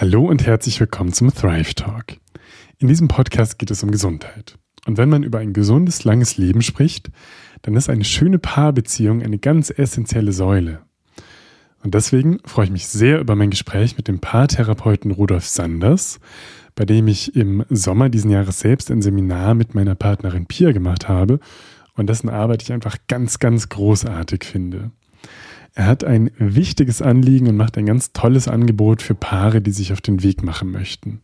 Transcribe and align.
Hallo 0.00 0.24
und 0.24 0.46
herzlich 0.46 0.80
willkommen 0.80 1.12
zum 1.12 1.30
Thrive 1.30 1.74
Talk. 1.74 2.16
In 2.78 2.88
diesem 2.88 3.06
Podcast 3.06 3.58
geht 3.58 3.70
es 3.70 3.82
um 3.82 3.90
Gesundheit. 3.90 4.56
Und 4.86 4.96
wenn 4.96 5.10
man 5.10 5.22
über 5.22 5.40
ein 5.40 5.52
gesundes, 5.52 6.04
langes 6.04 6.38
Leben 6.38 6.62
spricht, 6.62 7.10
dann 7.60 7.76
ist 7.76 7.90
eine 7.90 8.04
schöne 8.04 8.38
Paarbeziehung 8.38 9.22
eine 9.22 9.36
ganz 9.36 9.68
essentielle 9.68 10.32
Säule. 10.32 10.80
Und 11.82 11.92
deswegen 11.92 12.38
freue 12.46 12.64
ich 12.64 12.70
mich 12.70 12.86
sehr 12.86 13.20
über 13.20 13.36
mein 13.36 13.50
Gespräch 13.50 13.98
mit 13.98 14.08
dem 14.08 14.20
Paartherapeuten 14.20 15.10
Rudolf 15.10 15.46
Sanders, 15.46 16.18
bei 16.74 16.86
dem 16.86 17.06
ich 17.06 17.36
im 17.36 17.66
Sommer 17.68 18.08
diesen 18.08 18.30
Jahres 18.30 18.60
selbst 18.60 18.90
ein 18.90 19.02
Seminar 19.02 19.52
mit 19.52 19.74
meiner 19.74 19.96
Partnerin 19.96 20.46
Pia 20.46 20.72
gemacht 20.72 21.10
habe 21.10 21.40
und 21.94 22.08
dessen 22.08 22.30
Arbeit 22.30 22.62
ich 22.62 22.72
einfach 22.72 22.96
ganz, 23.06 23.38
ganz 23.38 23.68
großartig 23.68 24.44
finde. 24.44 24.92
Er 25.74 25.86
hat 25.86 26.04
ein 26.04 26.30
wichtiges 26.38 27.00
Anliegen 27.00 27.48
und 27.48 27.56
macht 27.56 27.78
ein 27.78 27.86
ganz 27.86 28.12
tolles 28.12 28.48
Angebot 28.48 29.02
für 29.02 29.14
Paare, 29.14 29.60
die 29.60 29.70
sich 29.70 29.92
auf 29.92 30.00
den 30.00 30.22
Weg 30.22 30.42
machen 30.42 30.70
möchten. 30.70 31.20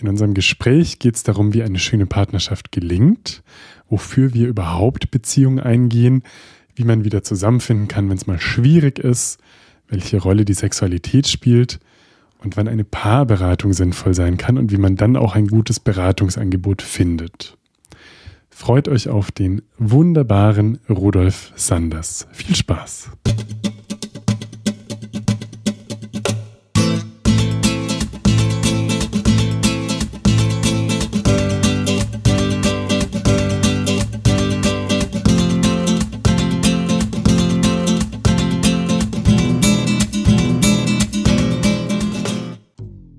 In 0.00 0.08
unserem 0.08 0.34
Gespräch 0.34 0.98
geht 0.98 1.16
es 1.16 1.24
darum, 1.24 1.54
wie 1.54 1.62
eine 1.62 1.78
schöne 1.78 2.06
Partnerschaft 2.06 2.70
gelingt, 2.70 3.42
wofür 3.88 4.32
wir 4.32 4.46
überhaupt 4.46 5.10
Beziehungen 5.10 5.58
eingehen, 5.58 6.22
wie 6.76 6.84
man 6.84 7.04
wieder 7.04 7.24
zusammenfinden 7.24 7.88
kann, 7.88 8.08
wenn 8.08 8.16
es 8.16 8.28
mal 8.28 8.38
schwierig 8.38 9.00
ist, 9.00 9.40
welche 9.88 10.18
Rolle 10.18 10.44
die 10.44 10.54
Sexualität 10.54 11.26
spielt 11.26 11.80
und 12.38 12.56
wann 12.56 12.68
eine 12.68 12.84
Paarberatung 12.84 13.72
sinnvoll 13.72 14.14
sein 14.14 14.36
kann 14.36 14.58
und 14.58 14.70
wie 14.70 14.76
man 14.76 14.94
dann 14.94 15.16
auch 15.16 15.34
ein 15.34 15.48
gutes 15.48 15.80
Beratungsangebot 15.80 16.82
findet. 16.82 17.56
Freut 18.60 18.88
euch 18.88 19.08
auf 19.08 19.30
den 19.30 19.62
wunderbaren 19.78 20.80
Rudolf 20.90 21.52
Sanders. 21.54 22.26
Viel 22.32 22.56
Spaß! 22.56 23.08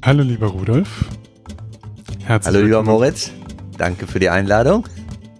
Hallo 0.04 0.22
lieber 0.22 0.48
Rudolf. 0.48 1.06
Herzlich 2.26 2.54
Hallo 2.54 2.66
lieber 2.66 2.84
Moritz. 2.84 3.32
Danke 3.78 4.06
für 4.06 4.20
die 4.20 4.30
Einladung. 4.30 4.84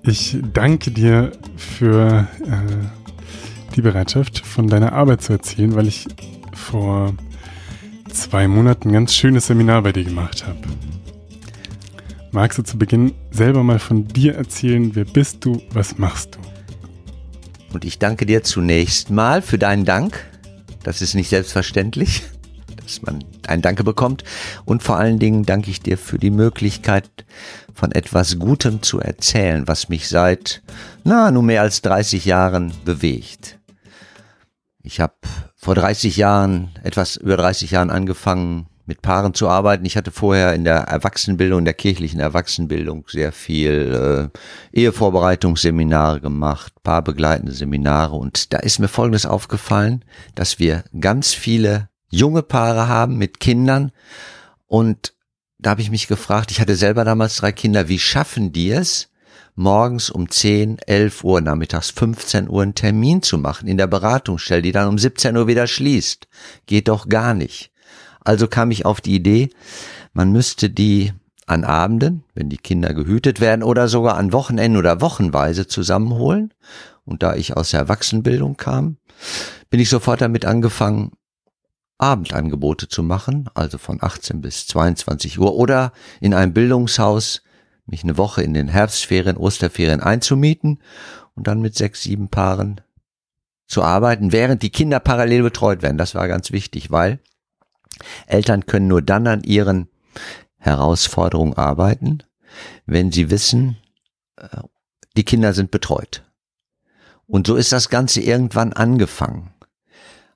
Ich 0.10 0.36
danke 0.42 0.90
dir 0.90 1.32
für 1.56 2.28
äh, 2.44 3.76
die 3.76 3.84
Bereitschaft, 3.84 4.40
von 4.40 4.68
deiner 4.68 4.94
Arbeit 4.94 5.22
zu 5.22 5.34
erzählen, 5.34 5.76
weil 5.76 5.88
ich 5.88 6.08
vor 6.52 7.14
zwei 8.12 8.48
Monaten 8.48 8.90
ein 8.90 8.94
ganz 8.94 9.14
schönes 9.14 9.46
Seminar 9.46 9.84
bei 9.84 9.92
dir 9.92 10.04
gemacht 10.04 10.48
habe. 10.48 10.58
Magst 12.32 12.58
du 12.58 12.64
zu 12.64 12.80
Beginn 12.80 13.14
selber 13.30 13.62
mal 13.62 13.78
von 13.78 14.08
dir 14.08 14.34
erzählen, 14.34 14.96
wer 14.96 15.06
bist 15.06 15.46
du, 15.46 15.62
was 15.74 16.00
machst 16.00 16.36
du? 16.36 16.40
Und 17.76 17.86
ich 17.86 18.00
danke 18.00 18.26
dir 18.26 18.42
zunächst 18.42 19.12
mal 19.12 19.44
für 19.44 19.60
deinen 19.60 19.86
Dank. 19.86 20.26
Das 20.82 21.04
ist 21.04 21.14
nicht 21.14 21.30
selbstverständlich, 21.30 22.24
dass 22.90 23.02
man 23.02 23.24
einen 23.48 23.62
Danke 23.62 23.84
bekommt. 23.84 24.24
Und 24.66 24.84
vor 24.84 24.98
allen 24.98 25.20
Dingen 25.20 25.46
danke 25.46 25.70
ich 25.70 25.82
dir 25.82 25.98
für 25.98 26.18
die 26.18 26.32
Möglichkeit, 26.32 27.10
von 27.74 27.92
etwas 27.92 28.40
Gutem 28.40 28.82
zu 28.82 29.00
erzählen, 29.00 29.68
was 29.68 29.90
mich 29.90 30.10
seit, 30.10 30.62
na, 31.04 31.32
nun 31.32 31.46
mehr 31.46 31.62
als 31.62 31.82
30 31.82 32.26
Jahren 32.26 32.74
bewegt. 32.84 33.60
Ich 34.84 35.00
habe 35.00 35.16
vor 35.56 35.76
30 35.76 36.18
Jahren, 36.18 36.70
etwas 36.84 37.16
über 37.16 37.38
30 37.38 37.72
Jahren 37.72 37.90
angefangen, 37.90 38.68
mit 38.90 39.02
Paaren 39.02 39.34
zu 39.34 39.48
arbeiten. 39.48 39.86
Ich 39.86 39.96
hatte 39.96 40.12
vorher 40.12 40.54
in 40.54 40.66
der 40.66 40.80
Erwachsenenbildung, 40.80 41.60
in 41.60 41.66
der 41.66 41.76
kirchlichen 41.76 42.20
Erwachsenenbildung 42.20 43.06
sehr 43.08 43.32
viel 43.32 44.32
äh, 44.74 44.78
Ehevorbereitungsseminare 44.78 46.20
gemacht, 46.20 46.74
paarbegleitende 46.84 47.54
Seminare 47.54 48.16
und 48.16 48.52
da 48.52 48.58
ist 48.58 48.80
mir 48.80 48.88
Folgendes 48.88 49.26
aufgefallen, 49.26 50.04
dass 50.36 50.60
wir 50.60 50.84
ganz 51.00 51.34
viele 51.34 51.90
junge 52.10 52.44
Paare 52.44 52.88
haben 52.88 53.18
mit 53.18 53.40
Kindern 53.40 53.92
und 54.68 55.14
da 55.58 55.72
habe 55.72 55.82
ich 55.82 55.92
mich 55.92 56.08
gefragt, 56.08 56.52
ich 56.52 56.62
hatte 56.62 56.76
selber 56.76 57.04
damals 57.04 57.38
drei 57.38 57.52
Kinder, 57.52 57.90
wie 57.90 58.00
schaffen 58.00 58.54
die 58.54 58.72
es, 58.72 59.10
morgens 59.56 60.10
um 60.10 60.30
10, 60.30 60.80
11 60.80 61.24
Uhr, 61.24 61.42
nachmittags 61.42 61.90
15 61.92 62.50
Uhr 62.50 62.64
einen 62.64 62.76
Termin 62.76 63.22
zu 63.22 63.38
machen 63.38 63.68
in 63.68 63.78
der 63.78 63.88
Beratungsstelle, 63.88 64.62
die 64.62 64.72
dann 64.72 64.88
um 64.88 64.98
17 64.98 65.36
Uhr 65.36 65.48
wieder 65.48 65.68
schließt? 65.68 66.30
Geht 66.66 66.88
doch 66.88 67.10
gar 67.10 67.34
nicht. 67.34 67.72
Also 68.22 68.48
kam 68.48 68.72
ich 68.72 68.86
auf 68.86 69.02
die 69.02 69.16
Idee, 69.16 69.50
man 70.14 70.32
müsste 70.32 70.70
die 70.70 71.12
an 71.46 71.64
Abenden, 71.66 72.24
wenn 72.36 72.50
die 72.50 72.58
Kinder 72.58 72.94
gehütet 72.94 73.42
werden 73.42 73.64
oder 73.64 73.88
sogar 73.88 74.18
an 74.18 74.32
Wochenenden 74.32 74.78
oder 74.78 75.02
wochenweise 75.02 75.68
zusammenholen. 75.68 76.54
Und 77.06 77.24
da 77.24 77.36
ich 77.36 77.58
aus 77.58 77.72
der 77.72 77.82
Erwachsenenbildung 77.82 78.56
kam, 78.56 78.98
bin 79.70 79.80
ich 79.80 79.90
sofort 79.90 80.22
damit 80.22 80.46
angefangen, 80.46 81.12
Abendangebote 82.00 82.88
zu 82.88 83.04
machen, 83.04 83.50
also 83.54 83.78
von 83.78 84.02
18 84.02 84.42
bis 84.42 84.66
22 84.68 85.38
Uhr 85.38 85.54
oder 85.54 85.92
in 86.22 86.34
einem 86.34 86.54
Bildungshaus 86.54 87.44
mich 87.86 88.04
eine 88.04 88.18
Woche 88.18 88.42
in 88.42 88.54
den 88.54 88.70
Herbstferien, 88.70 89.38
Osterferien 89.38 90.00
einzumieten 90.00 90.80
und 91.36 91.48
dann 91.48 91.62
mit 91.62 91.76
sechs, 91.76 92.04
sieben 92.04 92.30
Paaren 92.30 92.82
zu 93.68 93.84
arbeiten, 93.84 94.32
während 94.32 94.64
die 94.64 94.70
Kinder 94.70 95.00
parallel 95.00 95.44
betreut 95.44 95.82
werden. 95.82 95.98
Das 95.98 96.16
war 96.16 96.28
ganz 96.28 96.52
wichtig, 96.52 96.90
weil 96.90 97.20
Eltern 98.28 98.66
können 98.66 98.88
nur 98.88 99.02
dann 99.02 99.28
an 99.28 99.44
ihren 99.44 99.90
Herausforderungen 100.58 101.54
arbeiten, 101.54 102.24
wenn 102.86 103.12
sie 103.12 103.30
wissen, 103.30 103.78
äh, 104.38 104.48
die 105.18 105.26
Kinder 105.26 105.54
sind 105.54 105.70
betreut. 105.70 106.24
Und 107.28 107.46
so 107.46 107.56
ist 107.56 107.72
das 107.74 107.90
Ganze 107.90 108.22
irgendwann 108.22 108.74
angefangen 108.74 109.54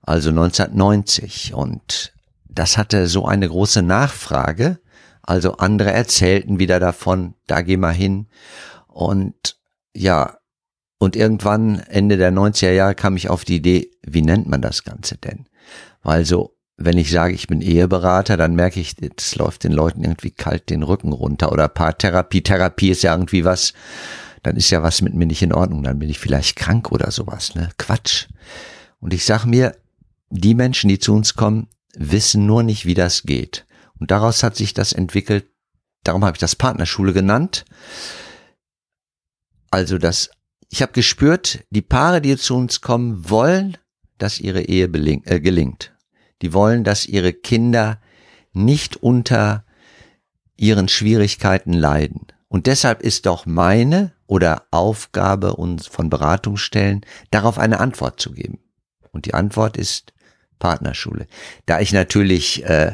also 0.04 0.30
1990. 0.30 1.54
Und 1.54 2.14
das 2.48 2.78
hatte 2.78 3.08
so 3.08 3.26
eine 3.26 3.48
große 3.48 3.82
Nachfrage. 3.82 4.80
Also 5.22 5.54
andere 5.58 5.92
erzählten 5.92 6.60
wieder 6.60 6.80
davon, 6.80 7.34
da 7.48 7.62
geh 7.62 7.78
mal 7.78 7.94
hin. 7.94 8.28
Und 8.88 9.58
ja, 9.94 10.38
und 10.98 11.16
irgendwann 11.16 11.80
Ende 11.80 12.18
der 12.18 12.32
90er 12.32 12.72
Jahre 12.72 12.96
kam 12.96 13.18
ich 13.18 13.30
auf 13.30 13.46
die 13.46 13.58
Idee, 13.58 13.92
wie 14.06 14.22
nennt 14.22 14.48
man 14.48 14.62
das 14.62 14.84
Ganze 14.84 15.18
denn? 15.18 15.48
Weil 16.02 16.26
so, 16.26 16.56
wenn 16.78 16.98
ich 16.98 17.12
sage, 17.12 17.34
ich 17.34 17.48
bin 17.48 17.62
Eheberater, 17.62 18.38
dann 18.38 18.56
merke 18.56 18.80
ich, 18.80 18.96
es 19.18 19.36
läuft 19.36 19.64
den 19.64 19.72
Leuten 19.72 20.04
irgendwie 20.04 20.32
kalt 20.32 20.70
den 20.70 20.84
Rücken 20.84 21.14
runter. 21.14 21.52
Oder 21.52 21.68
Paartherapie. 21.68 22.42
Therapie 22.42 22.90
ist 22.90 23.04
ja 23.04 23.14
irgendwie 23.14 23.46
was, 23.46 23.74
dann 24.44 24.58
ist 24.58 24.70
ja 24.70 24.84
was 24.84 25.02
mit 25.02 25.14
mir 25.14 25.26
nicht 25.26 25.42
in 25.42 25.54
Ordnung, 25.54 25.84
dann 25.84 26.00
bin 26.00 26.10
ich 26.10 26.20
vielleicht 26.20 26.56
krank 26.58 26.92
oder 26.92 27.12
sowas, 27.12 27.56
ne? 27.56 27.70
Quatsch. 27.78 28.28
Und 29.00 29.14
ich 29.14 29.26
sag 29.26 29.46
mir, 29.46 29.76
die 30.34 30.56
Menschen, 30.56 30.90
die 30.90 30.98
zu 30.98 31.14
uns 31.14 31.36
kommen, 31.36 31.68
wissen 31.96 32.46
nur 32.48 32.64
nicht, 32.64 32.86
wie 32.86 32.96
das 32.96 33.24
geht. 33.24 33.68
Und 34.00 34.10
daraus 34.10 34.42
hat 34.42 34.56
sich 34.56 34.74
das 34.74 34.92
entwickelt, 34.92 35.46
darum 36.04 36.26
habe 36.26 36.36
ich 36.36 36.40
das 36.40 36.56
Partnerschule 36.56 37.14
genannt. 37.14 37.66
Also 39.70 40.00
das, 40.00 40.32
ich 40.70 40.82
habe 40.82 40.92
gespürt, 40.92 41.64
die 41.70 41.84
Paare, 41.84 42.20
die 42.20 42.36
zu 42.36 42.56
uns 42.56 42.82
kommen, 42.82 43.30
wollen, 43.30 43.78
dass 44.18 44.40
ihre 44.40 44.64
Ehe 44.64 44.88
beling, 44.88 45.24
äh, 45.26 45.40
gelingt. 45.40 45.94
Die 46.42 46.52
wollen, 46.52 46.84
dass 46.84 47.06
ihre 47.06 47.32
Kinder 47.32 48.02
nicht 48.54 48.98
unter 48.98 49.66
ihren 50.58 50.88
Schwierigkeiten 50.88 51.74
leiden. 51.74 52.28
Und 52.48 52.66
deshalb 52.66 53.02
ist 53.02 53.28
doch 53.28 53.46
meine 53.46 54.14
oder 54.26 54.64
Aufgabe 54.72 55.56
uns 55.56 55.86
von 55.86 56.10
Beratungsstellen, 56.10 57.06
darauf 57.30 57.60
eine 57.60 57.80
Antwort 57.80 58.20
zu 58.20 58.32
geben. 58.32 58.60
Und 59.12 59.26
die 59.26 59.36
Antwort 59.36 59.78
ist 59.78 60.14
Partnerschule. 60.64 61.28
Da 61.66 61.82
ich 61.82 61.92
natürlich 61.92 62.64
äh, 62.64 62.94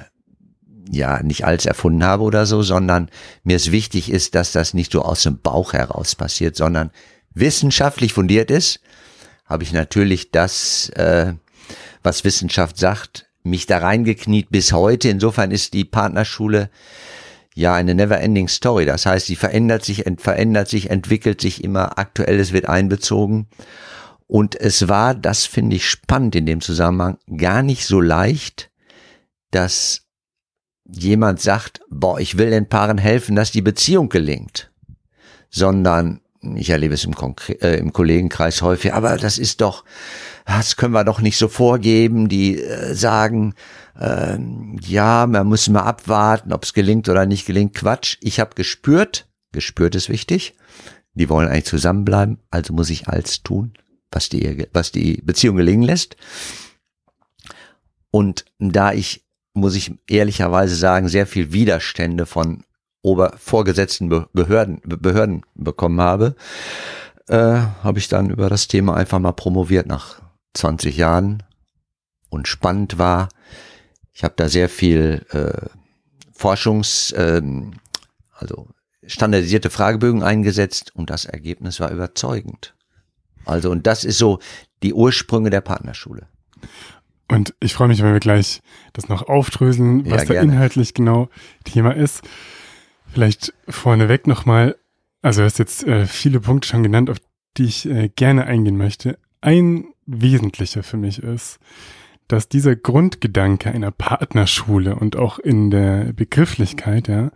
ja 0.91 1.21
nicht 1.21 1.45
alles 1.45 1.67
erfunden 1.67 2.03
habe 2.03 2.23
oder 2.23 2.47
so, 2.47 2.63
sondern 2.63 3.11
mir 3.43 3.55
es 3.55 3.71
wichtig 3.71 4.11
ist, 4.11 4.33
dass 4.33 4.51
das 4.51 4.73
nicht 4.73 4.91
so 4.91 5.03
aus 5.03 5.21
dem 5.21 5.39
Bauch 5.39 5.73
heraus 5.73 6.15
passiert, 6.15 6.55
sondern 6.55 6.89
wissenschaftlich 7.35 8.11
fundiert 8.13 8.49
ist, 8.49 8.81
habe 9.45 9.61
ich 9.61 9.71
natürlich 9.71 10.31
das, 10.31 10.89
äh, 10.95 11.33
was 12.01 12.23
Wissenschaft 12.23 12.79
sagt, 12.79 13.27
mich 13.43 13.67
da 13.67 13.77
reingekniet 13.77 14.49
bis 14.49 14.73
heute. 14.73 15.07
Insofern 15.09 15.51
ist 15.51 15.73
die 15.73 15.85
Partnerschule 15.85 16.71
ja 17.53 17.75
eine 17.75 17.93
never-ending 17.93 18.47
Story. 18.47 18.87
Das 18.87 19.05
heißt, 19.05 19.27
sie 19.27 19.35
verändert 19.35 19.85
sich, 19.85 20.05
verändert 20.17 20.69
sich, 20.69 20.89
entwickelt 20.89 21.39
sich 21.39 21.63
immer, 21.63 21.99
aktuelles 21.99 22.51
wird 22.51 22.67
einbezogen. 22.67 23.47
Und 24.29 24.55
es 24.55 24.87
war, 24.87 25.15
das 25.15 25.47
finde 25.47 25.75
ich 25.75 25.89
spannend 25.89 26.35
in 26.35 26.45
dem 26.45 26.61
Zusammenhang, 26.61 27.17
gar 27.35 27.63
nicht 27.63 27.87
so 27.87 27.99
leicht, 27.99 28.69
dass 29.49 30.03
jemand 30.87 31.41
sagt, 31.41 31.81
boah, 31.89 32.19
ich 32.19 32.37
will 32.37 32.51
den 32.51 32.69
Paaren 32.69 32.99
helfen, 32.99 33.35
dass 33.35 33.49
die 33.49 33.63
Beziehung 33.63 34.07
gelingt, 34.07 34.71
sondern 35.49 36.21
ich 36.55 36.69
erlebe 36.69 36.93
es 36.93 37.05
im, 37.05 37.15
Konkre 37.15 37.53
äh, 37.53 37.79
im 37.79 37.91
Kollegenkreis 37.91 38.61
häufig, 38.61 38.93
aber 38.93 39.17
das 39.17 39.39
ist 39.39 39.61
doch, 39.61 39.83
das 40.45 40.75
können 40.75 40.93
wir 40.93 41.03
doch 41.03 41.21
nicht 41.21 41.39
so 41.39 41.47
vorgeben, 41.47 42.29
die 42.29 42.61
äh, 42.61 42.93
sagen, 42.93 43.55
äh, 43.99 44.37
ja, 44.85 45.25
man 45.25 45.47
muss 45.47 45.69
mal 45.69 45.81
abwarten, 45.81 46.53
ob 46.53 46.65
es 46.65 46.75
gelingt 46.75 47.09
oder 47.09 47.25
nicht 47.25 47.47
gelingt. 47.47 47.73
Quatsch. 47.73 48.17
Ich 48.21 48.39
habe 48.39 48.53
gespürt, 48.53 49.27
gespürt 49.53 49.95
ist 49.95 50.07
wichtig. 50.07 50.53
Die 51.15 51.29
wollen 51.29 51.47
eigentlich 51.47 51.65
zusammenbleiben, 51.65 52.37
also 52.51 52.73
muss 52.73 52.91
ich 52.91 53.07
alles 53.07 53.41
tun, 53.41 53.73
was 54.11 54.29
die, 54.29 54.67
was 54.73 54.91
die 54.91 55.21
Beziehung 55.23 55.57
gelingen 55.57 55.83
lässt. 55.83 56.15
Und 58.11 58.45
da 58.59 58.93
ich, 58.93 59.25
muss 59.53 59.75
ich 59.75 59.91
ehrlicherweise 60.09 60.75
sagen, 60.75 61.09
sehr 61.09 61.27
viel 61.27 61.51
Widerstände 61.51 62.25
von 62.25 62.63
ober 63.01 63.33
vorgesetzten 63.37 64.09
Behörden, 64.33 64.81
Behörden 64.83 65.45
bekommen 65.55 66.01
habe, 66.01 66.35
äh, 67.27 67.61
habe 67.83 67.99
ich 67.99 68.07
dann 68.07 68.29
über 68.29 68.49
das 68.49 68.67
Thema 68.67 68.95
einfach 68.95 69.19
mal 69.19 69.31
promoviert 69.33 69.87
nach 69.87 70.21
20 70.53 70.97
Jahren 70.97 71.43
und 72.29 72.47
spannend 72.47 72.97
war. 72.97 73.29
Ich 74.13 74.23
habe 74.23 74.33
da 74.35 74.49
sehr 74.49 74.69
viel 74.69 75.25
äh, 75.31 75.69
Forschungs, 76.33 77.11
äh, 77.11 77.41
also 78.33 78.67
standardisierte 79.05 79.69
Fragebögen 79.69 80.23
eingesetzt 80.23 80.95
und 80.95 81.09
das 81.09 81.25
Ergebnis 81.25 81.79
war 81.79 81.91
überzeugend. 81.91 82.75
Also 83.49 83.71
und 83.71 83.87
das 83.87 84.03
ist 84.03 84.17
so 84.17 84.39
die 84.83 84.93
Ursprünge 84.93 85.49
der 85.49 85.61
Partnerschule. 85.61 86.27
Und 87.27 87.53
ich 87.59 87.73
freue 87.73 87.87
mich, 87.87 88.01
wenn 88.01 88.13
wir 88.13 88.19
gleich 88.19 88.61
das 88.93 89.07
noch 89.07 89.27
aufdröseln, 89.29 90.05
was 90.05 90.23
ja, 90.23 90.27
da 90.27 90.33
gerne. 90.33 90.53
inhaltlich 90.53 90.93
genau 90.93 91.29
Thema 91.63 91.91
ist. 91.91 92.21
Vielleicht 93.11 93.53
vorneweg 93.67 94.25
nochmal, 94.27 94.77
also 95.21 95.41
du 95.41 95.45
hast 95.45 95.59
jetzt 95.59 95.83
äh, 95.83 96.05
viele 96.05 96.39
Punkte 96.39 96.67
schon 96.67 96.83
genannt, 96.83 97.09
auf 97.09 97.17
die 97.57 97.65
ich 97.65 97.87
äh, 97.87 98.09
gerne 98.09 98.45
eingehen 98.45 98.77
möchte. 98.77 99.19
Ein 99.41 99.85
wesentlicher 100.05 100.81
für 100.81 100.97
mich 100.97 101.21
ist, 101.21 101.59
dass 102.27 102.49
dieser 102.49 102.75
Grundgedanke 102.75 103.71
einer 103.71 103.91
Partnerschule 103.91 104.95
und 104.95 105.15
auch 105.15 105.39
in 105.39 105.71
der 105.71 106.13
Begrifflichkeit, 106.13 107.07
ja, 107.07 107.31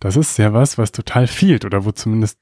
das 0.00 0.16
ist 0.16 0.38
ja 0.38 0.52
was, 0.52 0.78
was 0.78 0.92
total 0.92 1.26
fehlt 1.26 1.64
oder 1.64 1.84
wo 1.84 1.92
zumindest 1.92 2.38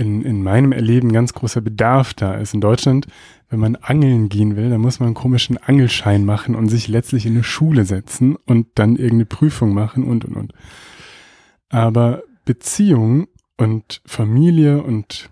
in, 0.00 0.22
in 0.22 0.42
meinem 0.42 0.72
Erleben 0.72 1.12
ganz 1.12 1.34
großer 1.34 1.60
Bedarf 1.60 2.14
da 2.14 2.34
ist. 2.34 2.54
In 2.54 2.62
Deutschland, 2.62 3.06
wenn 3.50 3.60
man 3.60 3.76
angeln 3.76 4.30
gehen 4.30 4.56
will, 4.56 4.70
dann 4.70 4.80
muss 4.80 4.98
man 4.98 5.08
einen 5.08 5.14
komischen 5.14 5.58
Angelschein 5.58 6.24
machen 6.24 6.54
und 6.54 6.70
sich 6.70 6.88
letztlich 6.88 7.26
in 7.26 7.34
eine 7.34 7.44
Schule 7.44 7.84
setzen 7.84 8.36
und 8.46 8.66
dann 8.76 8.96
irgendeine 8.96 9.26
Prüfung 9.26 9.74
machen 9.74 10.04
und, 10.04 10.24
und, 10.24 10.36
und. 10.36 10.54
Aber 11.68 12.22
Beziehung 12.46 13.28
und 13.58 14.00
Familie 14.06 14.82
und 14.82 15.28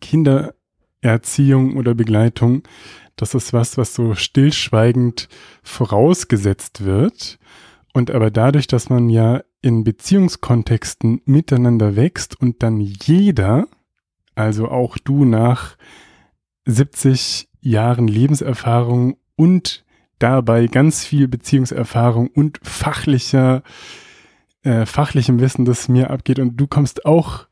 Kindererziehung 0.00 1.76
oder 1.76 1.96
Begleitung, 1.96 2.62
das 3.16 3.34
ist 3.34 3.52
was, 3.52 3.76
was 3.76 3.92
so 3.92 4.14
stillschweigend 4.14 5.28
vorausgesetzt 5.64 6.84
wird. 6.84 7.40
Und 7.94 8.10
aber 8.10 8.30
dadurch, 8.30 8.66
dass 8.66 8.90
man 8.90 9.08
ja 9.08 9.42
in 9.62 9.84
Beziehungskontexten 9.84 11.22
miteinander 11.24 11.96
wächst 11.96 12.38
und 12.38 12.62
dann 12.62 12.80
jeder, 12.80 13.68
also 14.34 14.68
auch 14.68 14.98
du 14.98 15.24
nach 15.24 15.76
70 16.66 17.48
Jahren 17.60 18.08
Lebenserfahrung 18.08 19.16
und 19.36 19.84
dabei 20.18 20.66
ganz 20.66 21.04
viel 21.04 21.28
Beziehungserfahrung 21.28 22.28
und 22.28 22.58
fachlicher 22.62 23.62
äh, 24.64 24.86
fachlichem 24.86 25.40
Wissen, 25.40 25.64
das 25.64 25.88
mir 25.88 26.10
abgeht 26.10 26.40
und 26.40 26.56
du 26.56 26.66
kommst 26.66 27.06
auch 27.06 27.46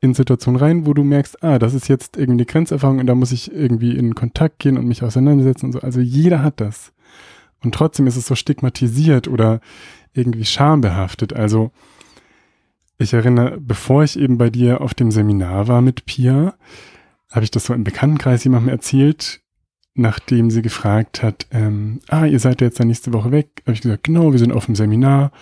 in 0.00 0.12
Situationen 0.12 0.60
rein, 0.60 0.86
wo 0.86 0.92
du 0.92 1.04
merkst, 1.04 1.42
ah, 1.42 1.58
das 1.58 1.72
ist 1.72 1.88
jetzt 1.88 2.16
irgendwie 2.16 2.46
Grenzerfahrung 2.46 2.98
und 2.98 3.06
da 3.06 3.14
muss 3.14 3.32
ich 3.32 3.52
irgendwie 3.52 3.96
in 3.96 4.14
Kontakt 4.14 4.58
gehen 4.58 4.76
und 4.76 4.86
mich 4.86 5.02
auseinandersetzen 5.02 5.66
und 5.66 5.72
so. 5.72 5.80
Also 5.80 6.00
jeder 6.00 6.42
hat 6.42 6.60
das. 6.60 6.93
Und 7.64 7.74
trotzdem 7.74 8.06
ist 8.06 8.16
es 8.16 8.26
so 8.26 8.34
stigmatisiert 8.34 9.28
oder 9.28 9.60
irgendwie 10.12 10.44
schambehaftet. 10.44 11.32
Also 11.32 11.70
ich 12.98 13.12
erinnere, 13.12 13.58
bevor 13.60 14.04
ich 14.04 14.18
eben 14.18 14.38
bei 14.38 14.50
dir 14.50 14.80
auf 14.80 14.94
dem 14.94 15.10
Seminar 15.10 15.68
war 15.68 15.82
mit 15.82 16.06
Pia, 16.06 16.54
habe 17.30 17.44
ich 17.44 17.50
das 17.50 17.66
so 17.66 17.74
im 17.74 17.84
Bekanntenkreis 17.84 18.44
jemandem 18.44 18.68
erzählt, 18.68 19.40
nachdem 19.94 20.50
sie 20.50 20.62
gefragt 20.62 21.22
hat, 21.22 21.46
ähm, 21.50 22.00
ah, 22.08 22.26
ihr 22.26 22.38
seid 22.38 22.60
ja 22.60 22.66
jetzt 22.66 22.78
dann 22.78 22.88
nächste 22.88 23.12
Woche 23.12 23.32
weg. 23.32 23.62
Habe 23.62 23.72
ich 23.72 23.80
gesagt, 23.80 24.04
genau, 24.04 24.32
wir 24.32 24.38
sind 24.38 24.52
auf 24.52 24.66
dem 24.66 24.74
Seminar 24.76 25.32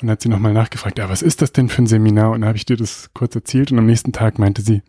und 0.00 0.10
hat 0.10 0.22
sie 0.22 0.28
nochmal 0.28 0.52
nachgefragt, 0.52 0.98
ja, 0.98 1.08
was 1.08 1.22
ist 1.22 1.42
das 1.42 1.52
denn 1.52 1.68
für 1.68 1.82
ein 1.82 1.86
Seminar? 1.86 2.32
Und 2.32 2.40
dann 2.40 2.48
habe 2.48 2.58
ich 2.58 2.66
dir 2.66 2.76
das 2.76 3.10
kurz 3.14 3.34
erzählt 3.34 3.72
und 3.72 3.78
am 3.78 3.86
nächsten 3.86 4.12
Tag 4.12 4.38
meinte 4.38 4.62
sie, 4.62 4.82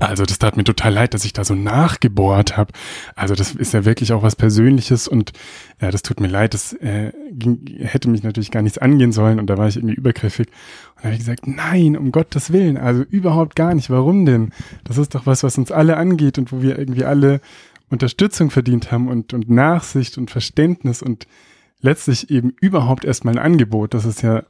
also 0.00 0.24
das 0.24 0.38
tat 0.38 0.56
mir 0.56 0.64
total 0.64 0.92
leid, 0.92 1.14
dass 1.14 1.24
ich 1.24 1.32
da 1.32 1.44
so 1.44 1.54
nachgebohrt 1.54 2.56
habe. 2.56 2.72
Also 3.14 3.34
das 3.34 3.52
ist 3.52 3.72
ja 3.72 3.84
wirklich 3.84 4.12
auch 4.12 4.22
was 4.22 4.34
Persönliches 4.34 5.06
und 5.06 5.32
ja, 5.80 5.92
das 5.92 6.02
tut 6.02 6.18
mir 6.18 6.26
leid, 6.26 6.54
das 6.54 6.72
äh, 6.72 7.12
ging, 7.30 7.64
hätte 7.78 8.10
mich 8.10 8.24
natürlich 8.24 8.50
gar 8.50 8.62
nichts 8.62 8.78
angehen 8.78 9.12
sollen 9.12 9.38
und 9.38 9.46
da 9.48 9.56
war 9.56 9.68
ich 9.68 9.76
irgendwie 9.76 9.94
übergriffig. 9.94 10.48
Und 10.48 10.98
da 10.98 11.04
habe 11.04 11.12
ich 11.12 11.20
gesagt, 11.20 11.46
nein, 11.46 11.96
um 11.96 12.10
Gottes 12.10 12.52
Willen, 12.52 12.76
also 12.76 13.02
überhaupt 13.02 13.54
gar 13.54 13.74
nicht. 13.74 13.88
Warum 13.88 14.26
denn? 14.26 14.50
Das 14.82 14.98
ist 14.98 15.14
doch 15.14 15.24
was, 15.24 15.44
was 15.44 15.56
uns 15.56 15.70
alle 15.70 15.96
angeht 15.96 16.36
und 16.36 16.50
wo 16.50 16.62
wir 16.62 16.78
irgendwie 16.78 17.04
alle 17.04 17.40
Unterstützung 17.88 18.50
verdient 18.50 18.90
haben 18.90 19.08
und, 19.08 19.34
und 19.34 19.48
Nachsicht 19.48 20.18
und 20.18 20.32
Verständnis 20.32 21.00
und 21.00 21.28
letztlich 21.80 22.30
eben 22.30 22.54
überhaupt 22.60 23.04
erstmal 23.04 23.38
ein 23.38 23.44
Angebot, 23.44 23.94
das 23.94 24.04
es 24.04 24.20
ja 24.20 24.42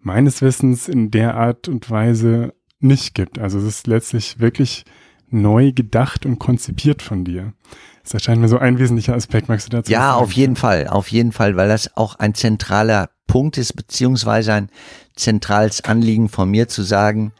meines 0.00 0.40
Wissens 0.40 0.88
in 0.88 1.10
der 1.10 1.34
Art 1.34 1.68
und 1.68 1.90
Weise 1.90 2.54
nicht 2.82 3.14
gibt. 3.14 3.38
Also 3.38 3.58
es 3.58 3.64
ist 3.64 3.86
letztlich 3.86 4.38
wirklich 4.40 4.84
neu 5.30 5.72
gedacht 5.72 6.26
und 6.26 6.38
konzipiert 6.38 7.02
von 7.02 7.24
dir. 7.24 7.54
Das 8.02 8.14
erscheint 8.14 8.40
mir 8.40 8.48
so 8.48 8.58
ein 8.58 8.78
wesentlicher 8.78 9.14
Aspekt. 9.14 9.48
Magst 9.48 9.66
du 9.66 9.70
dazu 9.70 9.90
Ja, 9.90 10.12
sagen? 10.12 10.22
auf 10.24 10.32
jeden 10.32 10.56
Fall, 10.56 10.88
auf 10.88 11.08
jeden 11.08 11.32
Fall, 11.32 11.56
weil 11.56 11.68
das 11.68 11.96
auch 11.96 12.16
ein 12.16 12.34
zentraler 12.34 13.10
Punkt 13.26 13.56
ist, 13.56 13.74
beziehungsweise 13.74 14.52
ein 14.52 14.70
zentrales 15.16 15.84
Anliegen 15.84 16.28
von 16.28 16.50
mir 16.50 16.68
zu 16.68 16.82
sagen, 16.82 17.32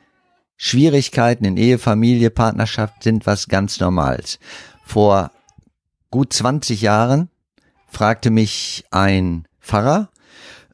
Schwierigkeiten 0.56 1.44
in 1.44 1.56
Ehe, 1.56 1.78
Familie, 1.78 2.30
Partnerschaft 2.30 3.02
sind 3.02 3.26
was 3.26 3.48
ganz 3.48 3.80
Normales. 3.80 4.38
Vor 4.84 5.32
gut 6.10 6.32
20 6.32 6.80
Jahren 6.80 7.28
fragte 7.88 8.30
mich 8.30 8.84
ein 8.90 9.46
Pfarrer, 9.60 10.08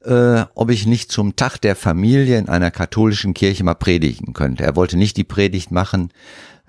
äh, 0.09 0.47
ob 0.55 0.71
ich 0.71 0.87
nicht 0.87 1.13
zum 1.13 1.37
Tag 1.37 1.59
der 1.59 1.77
Familie 1.77 2.39
in 2.39 2.49
einer 2.49 2.71
katholischen 2.71 3.35
Kirche 3.35 3.63
mal 3.63 3.75
predigen 3.75 4.33
könnte. 4.33 4.65
Er 4.65 4.75
wollte 4.75 4.97
nicht 4.97 5.19
die 5.19 5.25
Predigt 5.25 5.71
machen, 5.71 6.13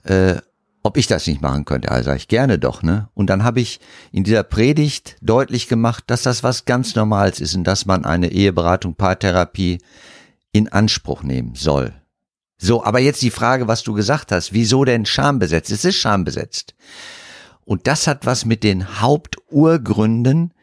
äh, 0.03 0.36
ob 0.83 0.97
ich 0.97 1.07
das 1.07 1.25
nicht 1.25 1.41
machen 1.41 1.63
könnte. 1.63 1.89
Also 1.89 2.12
ich 2.12 2.27
gerne 2.27 2.59
doch, 2.59 2.83
ne? 2.83 3.07
Und 3.13 3.30
dann 3.30 3.44
habe 3.44 3.62
ich 3.62 3.80
in 4.12 4.25
dieser 4.25 4.44
Predigt 4.44 5.15
deutlich 5.21 5.69
gemacht, 5.69 6.03
dass 6.07 6.24
das 6.24 6.44
was 6.44 6.65
ganz 6.65 6.95
Normales 6.95 7.39
ist 7.39 7.56
und 7.56 7.63
dass 7.63 7.86
man 7.86 8.03
eine 8.03 8.30
Eheberatung, 8.31 8.95
Paartherapie 8.95 9.80
in 10.51 10.67
Anspruch 10.67 11.24
nehmen 11.24 11.55
soll. 11.55 11.93
So, 12.58 12.84
aber 12.84 13.00
jetzt 13.00 13.22
die 13.22 13.31
Frage, 13.31 13.69
was 13.69 13.84
du 13.84 13.93
gesagt 13.93 14.34
hast, 14.34 14.51
wieso 14.51 14.84
denn 14.84 15.05
schambesetzt? 15.05 15.72
Es 15.72 15.86
ist 15.86 15.96
schambesetzt. 15.96 16.75
Und 17.63 17.88
das 17.88 18.05
hat 18.05 18.25
was 18.25 18.43
mit 18.43 18.63
den 18.63 19.00
Haupturgründen, 19.00 20.53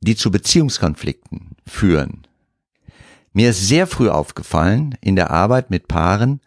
die 0.00 0.16
zu 0.16 0.30
Beziehungskonflikten 0.30 1.51
führen. 1.66 2.26
Mir 3.32 3.50
ist 3.50 3.66
sehr 3.66 3.86
früh 3.86 4.08
aufgefallen 4.08 4.96
in 5.00 5.16
der 5.16 5.30
Arbeit 5.30 5.70
mit 5.70 5.88
Paaren, 5.88 6.40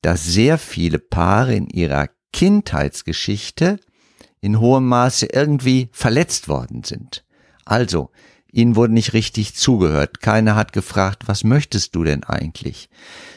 dass 0.00 0.24
sehr 0.24 0.58
viele 0.58 0.98
Paare 0.98 1.54
in 1.54 1.68
ihrer 1.68 2.08
Kindheitsgeschichte 2.32 3.78
in 4.40 4.60
hohem 4.60 4.86
Maße 4.86 5.26
irgendwie 5.26 5.88
verletzt 5.92 6.48
worden 6.48 6.84
sind. 6.84 7.24
Also, 7.64 8.10
ihnen 8.52 8.76
wurde 8.76 8.92
nicht 8.92 9.12
richtig 9.12 9.54
zugehört, 9.54 10.20
keiner 10.20 10.54
hat 10.54 10.72
gefragt, 10.72 11.26
was 11.26 11.44
möchtest 11.44 11.94
du 11.94 12.04
denn 12.04 12.24
eigentlich? 12.24 12.88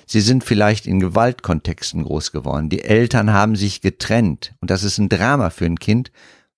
Sie 0.06 0.22
sind 0.22 0.44
vielleicht 0.44 0.88
in 0.88 1.00
Gewaltkontexten 1.00 2.04
groß 2.04 2.32
geworden. 2.32 2.70
Die 2.70 2.84
Eltern 2.84 3.34
haben 3.34 3.58
sich 3.58 3.82
getrennt. 3.82 4.56
Und 4.62 4.72
das 4.72 4.84
ist 4.84 4.98
ein 4.98 5.10
Drama 5.10 5.50
für 5.50 5.66
ein 5.66 5.80
Kind. 5.80 6.12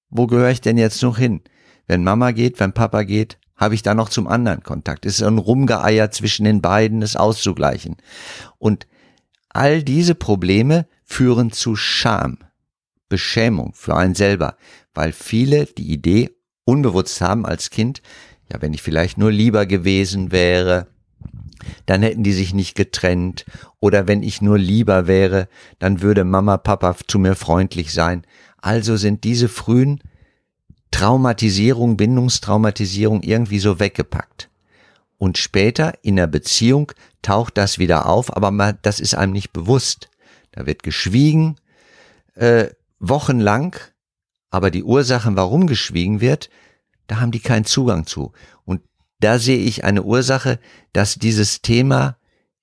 Wo 0.09 0.27
gehöre 0.27 0.51
ich 0.51 0.61
denn 0.61 0.77
jetzt 0.77 1.01
noch 1.01 1.17
hin? 1.17 1.41
Wenn 1.87 2.03
Mama 2.03 2.31
geht, 2.31 2.59
wenn 2.59 2.73
Papa 2.73 3.03
geht, 3.03 3.38
habe 3.59 3.75
ich 3.75 3.83
da 3.83 3.93
noch 3.93 4.09
zum 4.09 4.27
anderen 4.27 4.63
Kontakt. 4.63 5.05
Es 5.05 5.15
ist 5.15 5.23
ein 5.23 5.37
Rumgeeier 5.37 6.09
zwischen 6.11 6.45
den 6.45 6.61
beiden, 6.61 7.01
es 7.01 7.17
auszugleichen. 7.17 7.97
Und 8.57 8.87
all 9.49 9.83
diese 9.83 10.15
Probleme 10.15 10.87
führen 11.03 11.51
zu 11.51 11.75
Scham, 11.75 12.37
Beschämung 13.09 13.73
für 13.75 13.95
einen 13.95 14.15
selber, 14.15 14.55
weil 14.93 15.11
viele 15.11 15.65
die 15.65 15.91
Idee 15.91 16.31
unbewusst 16.63 17.19
haben 17.19 17.45
als 17.45 17.69
Kind, 17.69 18.01
ja, 18.51 18.61
wenn 18.61 18.73
ich 18.73 18.81
vielleicht 18.81 19.17
nur 19.17 19.31
lieber 19.31 19.65
gewesen 19.65 20.31
wäre, 20.31 20.87
dann 21.85 22.01
hätten 22.01 22.23
die 22.23 22.31
sich 22.31 22.53
nicht 22.53 22.75
getrennt. 22.75 23.45
Oder 23.79 24.07
wenn 24.07 24.23
ich 24.23 24.41
nur 24.41 24.57
lieber 24.57 25.07
wäre, 25.07 25.49
dann 25.77 26.01
würde 26.01 26.23
Mama, 26.23 26.57
Papa 26.57 26.95
zu 27.07 27.19
mir 27.19 27.35
freundlich 27.35 27.93
sein. 27.93 28.23
Also 28.57 28.95
sind 28.95 29.23
diese 29.23 29.49
frühen 29.49 29.99
Traumatisierung, 30.91 31.97
Bindungstraumatisierung 31.97 33.21
irgendwie 33.21 33.59
so 33.59 33.79
weggepackt. 33.79 34.49
Und 35.17 35.37
später 35.37 35.93
in 36.01 36.15
der 36.15 36.27
Beziehung 36.27 36.91
taucht 37.21 37.57
das 37.57 37.77
wieder 37.77 38.05
auf, 38.05 38.35
aber 38.35 38.51
man, 38.51 38.77
das 38.81 38.99
ist 38.99 39.15
einem 39.15 39.33
nicht 39.33 39.51
bewusst. 39.51 40.09
Da 40.51 40.65
wird 40.65 40.81
geschwiegen, 40.83 41.57
äh, 42.35 42.67
wochenlang, 42.99 43.75
aber 44.49 44.71
die 44.71 44.83
Ursachen, 44.83 45.35
warum 45.35 45.67
geschwiegen 45.67 46.21
wird, 46.21 46.49
da 47.07 47.19
haben 47.19 47.31
die 47.31 47.41
keinen 47.41 47.65
Zugang 47.65 48.05
zu. 48.05 48.31
Und 48.65 48.81
da 49.19 49.39
sehe 49.39 49.57
ich 49.57 49.83
eine 49.83 50.03
Ursache, 50.03 50.59
dass 50.93 51.15
dieses 51.15 51.61
Thema 51.61 52.17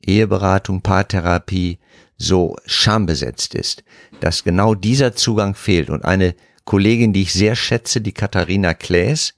Eheberatung, 0.04 0.82
Paartherapie 0.82 1.78
so 2.16 2.56
schambesetzt 2.64 3.54
ist, 3.54 3.84
dass 4.20 4.44
genau 4.44 4.74
dieser 4.74 5.14
Zugang 5.14 5.54
fehlt. 5.54 5.90
Und 5.90 6.04
eine 6.04 6.34
Kollegin, 6.66 7.14
die 7.14 7.22
ich 7.22 7.32
sehr 7.32 7.56
schätze, 7.56 8.02
die 8.02 8.12
Katharina 8.12 8.74
Klaes, 8.74 9.34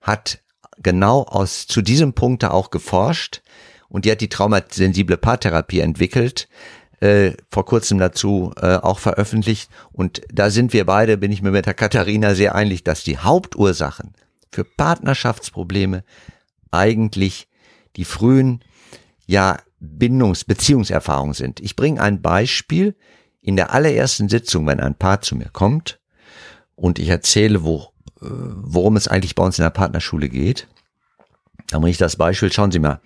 hat 0.00 0.40
genau 0.76 1.22
aus, 1.22 1.66
zu 1.66 1.82
diesem 1.82 2.12
Punkt 2.12 2.44
auch 2.44 2.70
geforscht 2.70 3.42
und 3.88 4.04
die 4.04 4.12
hat 4.12 4.20
die 4.20 4.28
traumasensible 4.28 5.16
Paartherapie 5.16 5.80
entwickelt, 5.80 6.48
äh, 7.00 7.32
vor 7.50 7.64
kurzem 7.64 7.98
dazu 7.98 8.52
äh, 8.60 8.76
auch 8.76 8.98
veröffentlicht. 8.98 9.70
Und 9.92 10.20
da 10.30 10.50
sind 10.50 10.72
wir 10.72 10.84
beide, 10.84 11.16
bin 11.16 11.32
ich 11.32 11.42
mir 11.42 11.52
mit 11.52 11.66
der 11.66 11.74
Katharina 11.74 12.34
sehr 12.34 12.54
einig, 12.54 12.84
dass 12.84 13.02
die 13.02 13.18
Hauptursachen 13.18 14.12
für 14.52 14.64
Partnerschaftsprobleme 14.64 16.04
eigentlich 16.70 17.48
die 17.96 18.04
frühen, 18.04 18.62
ja, 19.26 19.58
Bindungs-, 19.80 20.44
Beziehungserfahrungen 20.44 21.34
sind. 21.34 21.60
Ich 21.60 21.76
bringe 21.76 22.00
ein 22.00 22.20
Beispiel. 22.20 22.94
In 23.40 23.56
der 23.56 23.72
allerersten 23.72 24.28
Sitzung, 24.28 24.66
wenn 24.66 24.80
ein 24.80 24.96
Paar 24.96 25.22
zu 25.22 25.34
mir 25.34 25.48
kommt 25.50 25.98
und 26.78 26.98
ich 26.98 27.08
erzähle, 27.08 27.64
wo, 27.64 27.88
äh, 28.20 28.26
worum 28.28 28.96
es 28.96 29.08
eigentlich 29.08 29.34
bei 29.34 29.44
uns 29.44 29.58
in 29.58 29.64
der 29.64 29.70
Partnerschule 29.70 30.28
geht, 30.28 30.68
dann 31.70 31.80
bringe 31.80 31.90
ich 31.90 31.98
das 31.98 32.16
Beispiel, 32.16 32.52
schauen 32.52 32.70
Sie 32.70 32.78
mal, 32.78 33.00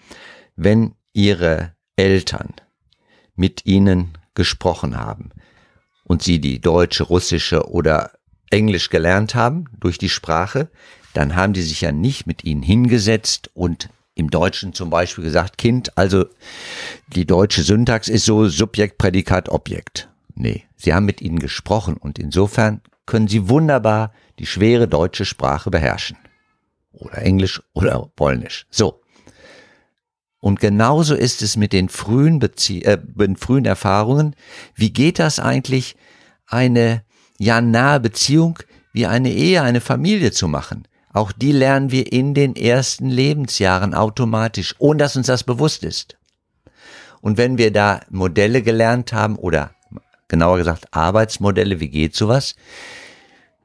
wenn 0.56 0.94
Ihre 1.12 1.72
Eltern 1.96 2.54
mit 3.34 3.66
Ihnen 3.66 4.18
gesprochen 4.34 4.98
haben 4.98 5.30
und 6.04 6.22
Sie 6.22 6.38
die 6.38 6.60
deutsche, 6.60 7.04
russische 7.04 7.68
oder 7.70 8.12
Englisch 8.50 8.90
gelernt 8.90 9.34
haben 9.34 9.64
durch 9.80 9.96
die 9.98 10.10
Sprache, 10.10 10.70
dann 11.14 11.34
haben 11.34 11.54
die 11.54 11.62
sich 11.62 11.80
ja 11.80 11.92
nicht 11.92 12.26
mit 12.26 12.44
Ihnen 12.44 12.62
hingesetzt 12.62 13.50
und 13.54 13.88
im 14.14 14.30
Deutschen 14.30 14.74
zum 14.74 14.90
Beispiel 14.90 15.24
gesagt, 15.24 15.56
Kind, 15.56 15.96
also 15.96 16.26
die 17.08 17.24
deutsche 17.24 17.62
Syntax 17.62 18.08
ist 18.08 18.26
so 18.26 18.46
Subjekt, 18.48 18.98
Prädikat, 18.98 19.48
Objekt. 19.48 20.10
Nee, 20.34 20.64
Sie 20.76 20.92
haben 20.92 21.06
mit 21.06 21.22
Ihnen 21.22 21.38
gesprochen 21.38 21.96
und 21.96 22.18
insofern 22.18 22.82
können 23.06 23.28
Sie 23.28 23.48
wunderbar 23.48 24.12
die 24.38 24.46
schwere 24.46 24.88
deutsche 24.88 25.24
Sprache 25.24 25.70
beherrschen. 25.70 26.16
Oder 26.92 27.18
Englisch 27.18 27.62
oder 27.72 28.10
Polnisch. 28.16 28.66
So. 28.70 29.00
Und 30.40 30.60
genauso 30.60 31.14
ist 31.14 31.40
es 31.42 31.56
mit 31.56 31.72
den 31.72 31.88
frühen, 31.88 32.38
Bezie 32.38 32.84
äh, 32.84 32.98
frühen 33.36 33.64
Erfahrungen. 33.64 34.34
Wie 34.74 34.92
geht 34.92 35.18
das 35.18 35.38
eigentlich, 35.38 35.96
eine 36.46 37.04
ja 37.38 37.60
nahe 37.60 38.00
Beziehung 38.00 38.58
wie 38.92 39.06
eine 39.06 39.30
Ehe, 39.30 39.62
eine 39.62 39.80
Familie 39.80 40.32
zu 40.32 40.48
machen? 40.48 40.88
Auch 41.12 41.30
die 41.30 41.52
lernen 41.52 41.90
wir 41.90 42.12
in 42.12 42.34
den 42.34 42.56
ersten 42.56 43.08
Lebensjahren 43.08 43.94
automatisch, 43.94 44.74
ohne 44.78 44.98
dass 44.98 45.16
uns 45.16 45.26
das 45.26 45.44
bewusst 45.44 45.84
ist. 45.84 46.16
Und 47.20 47.38
wenn 47.38 47.56
wir 47.58 47.72
da 47.72 48.00
Modelle 48.10 48.62
gelernt 48.62 49.12
haben 49.12 49.36
oder 49.36 49.74
genauer 50.32 50.56
gesagt 50.56 50.86
Arbeitsmodelle, 50.92 51.78
wie 51.78 51.90
geht 51.90 52.16
sowas, 52.16 52.56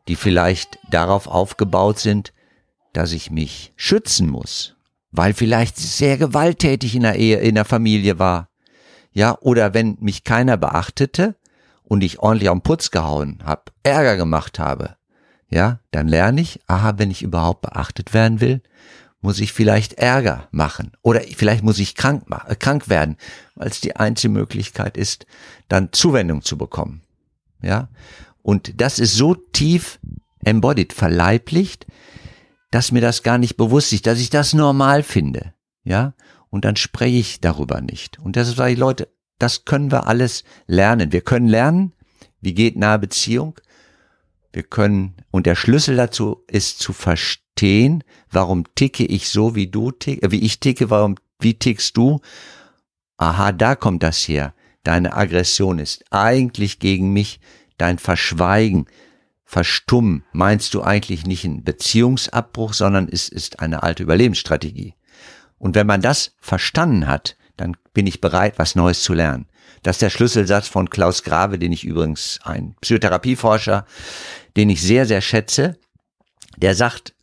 die 0.09 0.17
vielleicht 0.17 0.77
darauf 0.91 1.25
aufgebaut 1.25 1.97
sind, 1.97 2.33
dass 2.91 3.13
ich 3.13 3.31
mich 3.31 3.71
schützen 3.77 4.29
muss, 4.29 4.75
weil 5.12 5.33
vielleicht 5.33 5.77
sehr 5.77 6.17
gewalttätig 6.17 6.93
in 6.93 7.03
der 7.03 7.15
Ehe, 7.15 7.38
in 7.38 7.55
der 7.55 7.63
Familie 7.63 8.19
war. 8.19 8.50
Ja, 9.13 9.38
oder 9.39 9.74
wenn 9.74 9.97
mich 10.01 10.25
keiner 10.25 10.57
beachtete 10.57 11.36
und 11.83 12.03
ich 12.03 12.19
ordentlich 12.19 12.50
am 12.50 12.62
Putz 12.62 12.91
gehauen 12.91 13.39
habe, 13.45 13.71
Ärger 13.83 14.17
gemacht 14.17 14.59
habe, 14.59 14.97
ja, 15.50 15.79
dann 15.91 16.09
lerne 16.09 16.41
ich, 16.41 16.59
aha, 16.67 16.95
wenn 16.97 17.12
ich 17.12 17.24
überhaupt 17.24 17.62
beachtet 17.62 18.13
werden 18.13 18.41
will, 18.41 18.62
muss 19.21 19.39
ich 19.39 19.53
vielleicht 19.53 19.93
Ärger 19.93 20.47
machen 20.51 20.91
oder 21.01 21.21
vielleicht 21.21 21.63
muss 21.63 21.79
ich 21.79 21.95
krank, 21.95 22.25
äh, 22.47 22.55
krank 22.55 22.89
werden, 22.89 23.17
weil 23.55 23.67
es 23.69 23.81
die 23.81 23.95
einzige 23.95 24.31
Möglichkeit 24.31 24.97
ist, 24.97 25.25
dann 25.67 25.91
Zuwendung 25.91 26.43
zu 26.43 26.57
bekommen. 26.57 27.01
Ja, 27.62 27.89
und 28.43 28.79
das 28.79 29.00
ist 29.00 29.15
so 29.15 29.33
tief 29.33 30.00
embodied, 30.45 30.93
verleiblicht, 30.93 31.88
dass 32.71 32.91
mir 32.91 33.01
das 33.01 33.24
gar 33.24 33.38
nicht 33.38 33.57
bewusst 33.57 33.91
ist, 33.93 34.05
dass 34.05 34.19
ich 34.19 34.29
das 34.29 34.53
normal 34.53 35.03
finde. 35.03 35.53
Ja, 35.83 36.13
und 36.50 36.65
dann 36.65 36.75
spreche 36.75 37.17
ich 37.17 37.41
darüber 37.41 37.81
nicht. 37.81 38.19
Und 38.19 38.36
das 38.36 38.50
sage 38.55 38.74
ich, 38.74 38.77
Leute, 38.77 39.09
das 39.39 39.65
können 39.65 39.91
wir 39.91 40.07
alles 40.07 40.43
lernen. 40.65 41.12
Wir 41.12 41.21
können 41.21 41.47
lernen, 41.47 41.93
wie 42.41 42.53
geht 42.53 42.77
nahe 42.77 43.00
Beziehung. 43.00 43.59
Wir 44.53 44.63
können, 44.63 45.15
und 45.31 45.45
der 45.45 45.55
Schlüssel 45.55 45.95
dazu 45.95 46.43
ist 46.47 46.79
zu 46.79 46.93
verstehen, 46.93 47.46
warum 48.31 48.63
ticke 48.75 49.05
ich 49.05 49.29
so, 49.29 49.55
wie 49.55 49.67
du 49.67 49.91
tick, 49.91 50.23
äh, 50.23 50.31
wie 50.31 50.41
ich 50.41 50.59
ticke, 50.59 50.89
warum, 50.89 51.15
wie 51.39 51.53
tickst 51.53 51.97
du? 51.97 52.19
Aha, 53.17 53.51
da 53.51 53.75
kommt 53.75 54.03
das 54.03 54.27
her. 54.27 54.53
Deine 54.83 55.15
Aggression 55.15 55.79
ist 55.79 56.05
eigentlich 56.11 56.79
gegen 56.79 57.11
mich, 57.11 57.39
dein 57.77 57.99
Verschweigen, 57.99 58.87
Verstummen 59.49 60.25
meinst 60.33 60.73
du 60.73 60.83
eigentlich 60.83 61.25
nicht 61.25 61.45
einen 61.45 61.63
Beziehungsabbruch, 61.63 62.73
sondern 62.73 63.07
es 63.09 63.29
ist 63.29 63.61
eine 63.61 63.81
alte 63.81 64.03
Überlebensstrategie. 64.03 64.93
Und 65.57 65.73
wenn 65.73 65.87
man 65.87 66.01
das 66.01 66.35
verstanden 66.41 67.07
hat, 67.07 67.37
dann 67.55 67.77
bin 67.93 68.07
ich 68.07 68.19
bereit, 68.19 68.59
was 68.59 68.75
Neues 68.75 69.03
zu 69.03 69.13
lernen. 69.13 69.47
Das 69.83 69.95
ist 69.95 70.01
der 70.01 70.09
Schlüsselsatz 70.09 70.67
von 70.67 70.89
Klaus 70.89 71.23
Grave, 71.23 71.57
den 71.57 71.71
ich 71.71 71.85
übrigens 71.85 72.39
ein 72.43 72.75
Psychotherapieforscher, 72.81 73.85
den 74.57 74.69
ich 74.69 74.81
sehr, 74.81 75.05
sehr 75.05 75.21
schätze. 75.21 75.77
Der 76.57 76.75
sagt, 76.75 77.13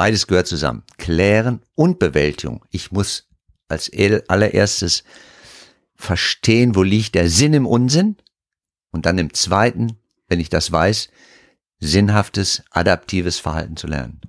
beides 0.00 0.26
gehört 0.26 0.46
zusammen. 0.46 0.82
Klären 0.96 1.60
und 1.74 1.98
Bewältigung. 1.98 2.64
Ich 2.70 2.90
muss 2.90 3.28
als 3.68 3.92
allererstes 4.28 5.04
verstehen, 5.94 6.74
wo 6.74 6.82
liegt 6.82 7.14
der 7.14 7.28
Sinn 7.28 7.52
im 7.52 7.66
Unsinn. 7.66 8.16
Und 8.92 9.04
dann 9.04 9.18
im 9.18 9.34
zweiten, 9.34 9.98
wenn 10.26 10.40
ich 10.40 10.48
das 10.48 10.72
weiß, 10.72 11.10
sinnhaftes, 11.80 12.62
adaptives 12.70 13.38
Verhalten 13.40 13.76
zu 13.76 13.88
lernen. 13.88 14.22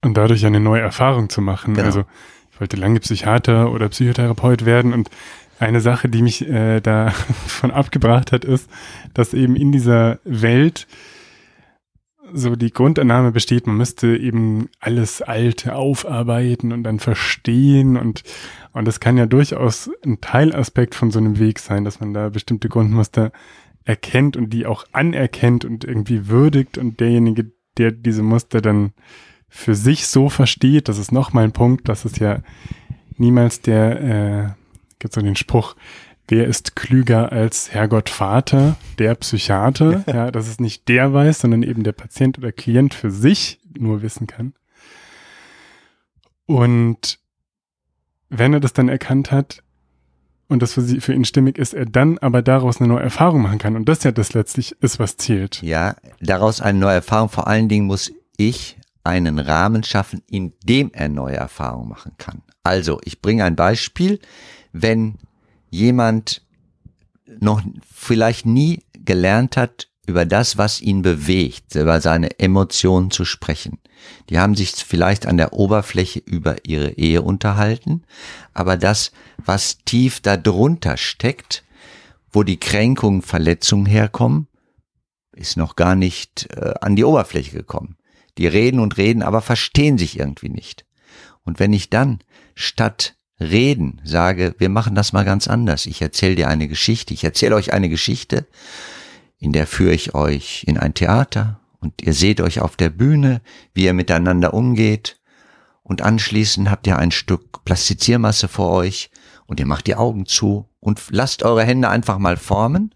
Und 0.00 0.16
dadurch 0.16 0.46
eine 0.46 0.58
neue 0.58 0.80
Erfahrung 0.80 1.28
zu 1.28 1.42
machen. 1.42 1.74
Genau. 1.74 1.84
Also 1.84 2.04
ich 2.50 2.58
wollte 2.58 2.78
lange 2.78 3.00
Psychiater 3.00 3.72
oder 3.72 3.90
Psychotherapeut 3.90 4.64
werden 4.64 4.94
und 4.94 5.10
eine 5.58 5.82
Sache, 5.82 6.08
die 6.08 6.22
mich 6.22 6.48
äh, 6.48 6.80
da 6.80 7.10
von 7.46 7.72
abgebracht 7.72 8.32
hat, 8.32 8.46
ist, 8.46 8.70
dass 9.12 9.34
eben 9.34 9.54
in 9.54 9.70
dieser 9.70 10.18
Welt 10.24 10.86
so 12.32 12.56
die 12.56 12.72
Grundannahme 12.72 13.32
besteht, 13.32 13.66
man 13.66 13.76
müsste 13.76 14.16
eben 14.16 14.68
alles 14.80 15.22
Alte 15.22 15.74
aufarbeiten 15.74 16.72
und 16.72 16.82
dann 16.84 16.98
verstehen 16.98 17.96
und, 17.96 18.22
und 18.72 18.86
das 18.86 19.00
kann 19.00 19.16
ja 19.16 19.26
durchaus 19.26 19.90
ein 20.04 20.20
Teilaspekt 20.20 20.94
von 20.94 21.10
so 21.10 21.18
einem 21.18 21.38
Weg 21.38 21.58
sein, 21.58 21.84
dass 21.84 22.00
man 22.00 22.14
da 22.14 22.28
bestimmte 22.28 22.68
Grundmuster 22.68 23.32
erkennt 23.84 24.36
und 24.36 24.50
die 24.50 24.66
auch 24.66 24.84
anerkennt 24.92 25.64
und 25.64 25.84
irgendwie 25.84 26.28
würdigt 26.28 26.78
und 26.78 27.00
derjenige, 27.00 27.50
der 27.76 27.92
diese 27.92 28.22
Muster 28.22 28.60
dann 28.60 28.92
für 29.48 29.74
sich 29.74 30.06
so 30.06 30.28
versteht, 30.28 30.88
das 30.88 30.98
ist 30.98 31.12
nochmal 31.12 31.44
ein 31.44 31.52
Punkt, 31.52 31.88
das 31.88 32.04
ist 32.04 32.20
ja 32.20 32.40
niemals 33.16 33.60
der, 33.60 34.00
äh, 34.00 34.48
gibt 34.98 35.14
so 35.14 35.20
den 35.20 35.36
Spruch, 35.36 35.74
wer 36.30 36.46
ist 36.46 36.76
klüger 36.76 37.32
als 37.32 37.72
Herrgott 37.72 38.08
Vater, 38.08 38.76
der 38.98 39.14
Psychiater, 39.16 40.04
ja, 40.12 40.30
dass 40.30 40.48
es 40.48 40.60
nicht 40.60 40.88
der 40.88 41.12
weiß, 41.12 41.40
sondern 41.40 41.62
eben 41.62 41.82
der 41.82 41.92
Patient 41.92 42.38
oder 42.38 42.52
Klient 42.52 42.94
für 42.94 43.10
sich 43.10 43.60
nur 43.78 44.02
wissen 44.02 44.26
kann. 44.26 44.54
Und 46.46 47.18
wenn 48.28 48.54
er 48.54 48.60
das 48.60 48.72
dann 48.72 48.88
erkannt 48.88 49.30
hat, 49.30 49.62
und 50.48 50.62
das 50.62 50.72
für, 50.72 50.82
sie, 50.82 51.00
für 51.00 51.14
ihn 51.14 51.24
stimmig 51.24 51.58
ist, 51.58 51.74
er 51.74 51.86
dann 51.86 52.18
aber 52.18 52.42
daraus 52.42 52.80
eine 52.80 52.88
neue 52.88 53.04
Erfahrung 53.04 53.42
machen 53.42 53.58
kann. 53.58 53.76
Und 53.76 53.88
das 53.88 54.02
ja 54.02 54.10
das 54.10 54.34
letztlich 54.34 54.72
ist, 54.82 54.98
was 54.98 55.16
zählt. 55.16 55.62
Ja, 55.62 55.94
daraus 56.20 56.60
eine 56.60 56.76
neue 56.76 56.94
Erfahrung. 56.94 57.28
Vor 57.28 57.46
allen 57.46 57.68
Dingen 57.68 57.86
muss 57.86 58.10
ich 58.36 58.76
einen 59.04 59.38
Rahmen 59.38 59.84
schaffen, 59.84 60.22
in 60.28 60.52
dem 60.64 60.90
er 60.92 61.08
neue 61.08 61.36
Erfahrungen 61.36 61.88
machen 61.88 62.12
kann. 62.18 62.42
Also, 62.64 63.00
ich 63.04 63.22
bringe 63.22 63.44
ein 63.44 63.54
Beispiel. 63.54 64.18
Wenn 64.72 65.18
jemand 65.70 66.42
noch 67.38 67.62
vielleicht 67.90 68.46
nie 68.46 68.84
gelernt 68.92 69.56
hat, 69.56 69.88
über 70.06 70.26
das, 70.26 70.58
was 70.58 70.80
ihn 70.80 71.02
bewegt, 71.02 71.74
über 71.76 72.00
seine 72.00 72.38
Emotionen 72.40 73.10
zu 73.10 73.24
sprechen. 73.24 73.78
Die 74.28 74.38
haben 74.38 74.54
sich 74.54 74.72
vielleicht 74.72 75.26
an 75.26 75.36
der 75.36 75.52
Oberfläche 75.52 76.18
über 76.18 76.64
ihre 76.66 76.92
Ehe 76.92 77.22
unterhalten, 77.22 78.02
aber 78.52 78.76
das, 78.76 79.12
was 79.36 79.78
tief 79.84 80.20
darunter 80.20 80.96
steckt, 80.96 81.64
wo 82.32 82.42
die 82.42 82.58
Kränkungen, 82.58 83.22
Verletzungen 83.22 83.86
herkommen, 83.86 84.48
ist 85.32 85.56
noch 85.56 85.76
gar 85.76 85.94
nicht 85.94 86.48
äh, 86.50 86.74
an 86.80 86.96
die 86.96 87.04
Oberfläche 87.04 87.52
gekommen. 87.52 87.96
Die 88.38 88.46
reden 88.46 88.80
und 88.80 88.96
reden, 88.96 89.22
aber 89.22 89.40
verstehen 89.40 89.98
sich 89.98 90.18
irgendwie 90.18 90.48
nicht. 90.48 90.86
Und 91.44 91.58
wenn 91.58 91.72
ich 91.72 91.90
dann 91.90 92.20
statt 92.54 93.16
reden 93.40 94.00
sage, 94.04 94.54
wir 94.58 94.68
machen 94.68 94.94
das 94.94 95.12
mal 95.12 95.24
ganz 95.24 95.48
anders, 95.48 95.86
ich 95.86 96.02
erzähle 96.02 96.36
dir 96.36 96.48
eine 96.48 96.68
Geschichte, 96.68 97.14
ich 97.14 97.24
erzähle 97.24 97.54
euch 97.54 97.72
eine 97.72 97.88
Geschichte, 97.88 98.46
in 99.38 99.52
der 99.52 99.66
führe 99.66 99.94
ich 99.94 100.14
euch 100.14 100.64
in 100.66 100.78
ein 100.78 100.94
Theater 100.94 101.60
und 101.80 102.02
ihr 102.02 102.12
seht 102.12 102.40
euch 102.40 102.60
auf 102.60 102.76
der 102.76 102.90
Bühne, 102.90 103.40
wie 103.72 103.84
ihr 103.84 103.94
miteinander 103.94 104.52
umgeht. 104.52 105.18
Und 105.82 106.02
anschließend 106.02 106.70
habt 106.70 106.86
ihr 106.86 106.98
ein 106.98 107.10
Stück 107.10 107.64
Plastiziermasse 107.64 108.48
vor 108.48 108.70
euch 108.70 109.10
und 109.46 109.58
ihr 109.58 109.66
macht 109.66 109.86
die 109.86 109.96
Augen 109.96 110.26
zu 110.26 110.68
und 110.78 111.00
lasst 111.10 111.42
eure 111.42 111.64
Hände 111.64 111.88
einfach 111.88 112.18
mal 112.18 112.36
formen. 112.36 112.92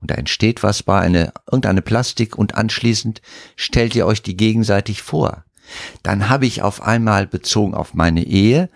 Und 0.00 0.10
da 0.10 0.14
entsteht 0.16 0.62
was 0.62 0.82
bei 0.82 0.98
eine, 0.98 1.32
irgendeine 1.46 1.82
Plastik 1.82 2.36
und 2.36 2.54
anschließend 2.54 3.20
stellt 3.54 3.94
ihr 3.94 4.06
euch 4.06 4.22
die 4.22 4.36
gegenseitig 4.36 5.02
vor. 5.02 5.44
Dann 6.02 6.28
habe 6.28 6.46
ich 6.46 6.62
auf 6.62 6.82
einmal 6.82 7.26
bezogen 7.26 7.74
auf 7.74 7.94
meine 7.94 8.24
Ehe, 8.24 8.68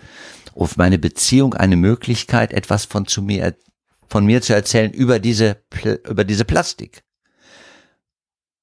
auf 0.58 0.76
meine 0.76 0.98
Beziehung 0.98 1.54
eine 1.54 1.76
Möglichkeit, 1.76 2.52
etwas 2.52 2.84
von 2.84 3.06
zu 3.06 3.22
mir, 3.22 3.56
von 4.08 4.26
mir 4.26 4.42
zu 4.42 4.54
erzählen 4.54 4.92
über 4.92 5.18
diese, 5.20 5.62
über 6.08 6.24
diese 6.24 6.44
Plastik. 6.44 7.04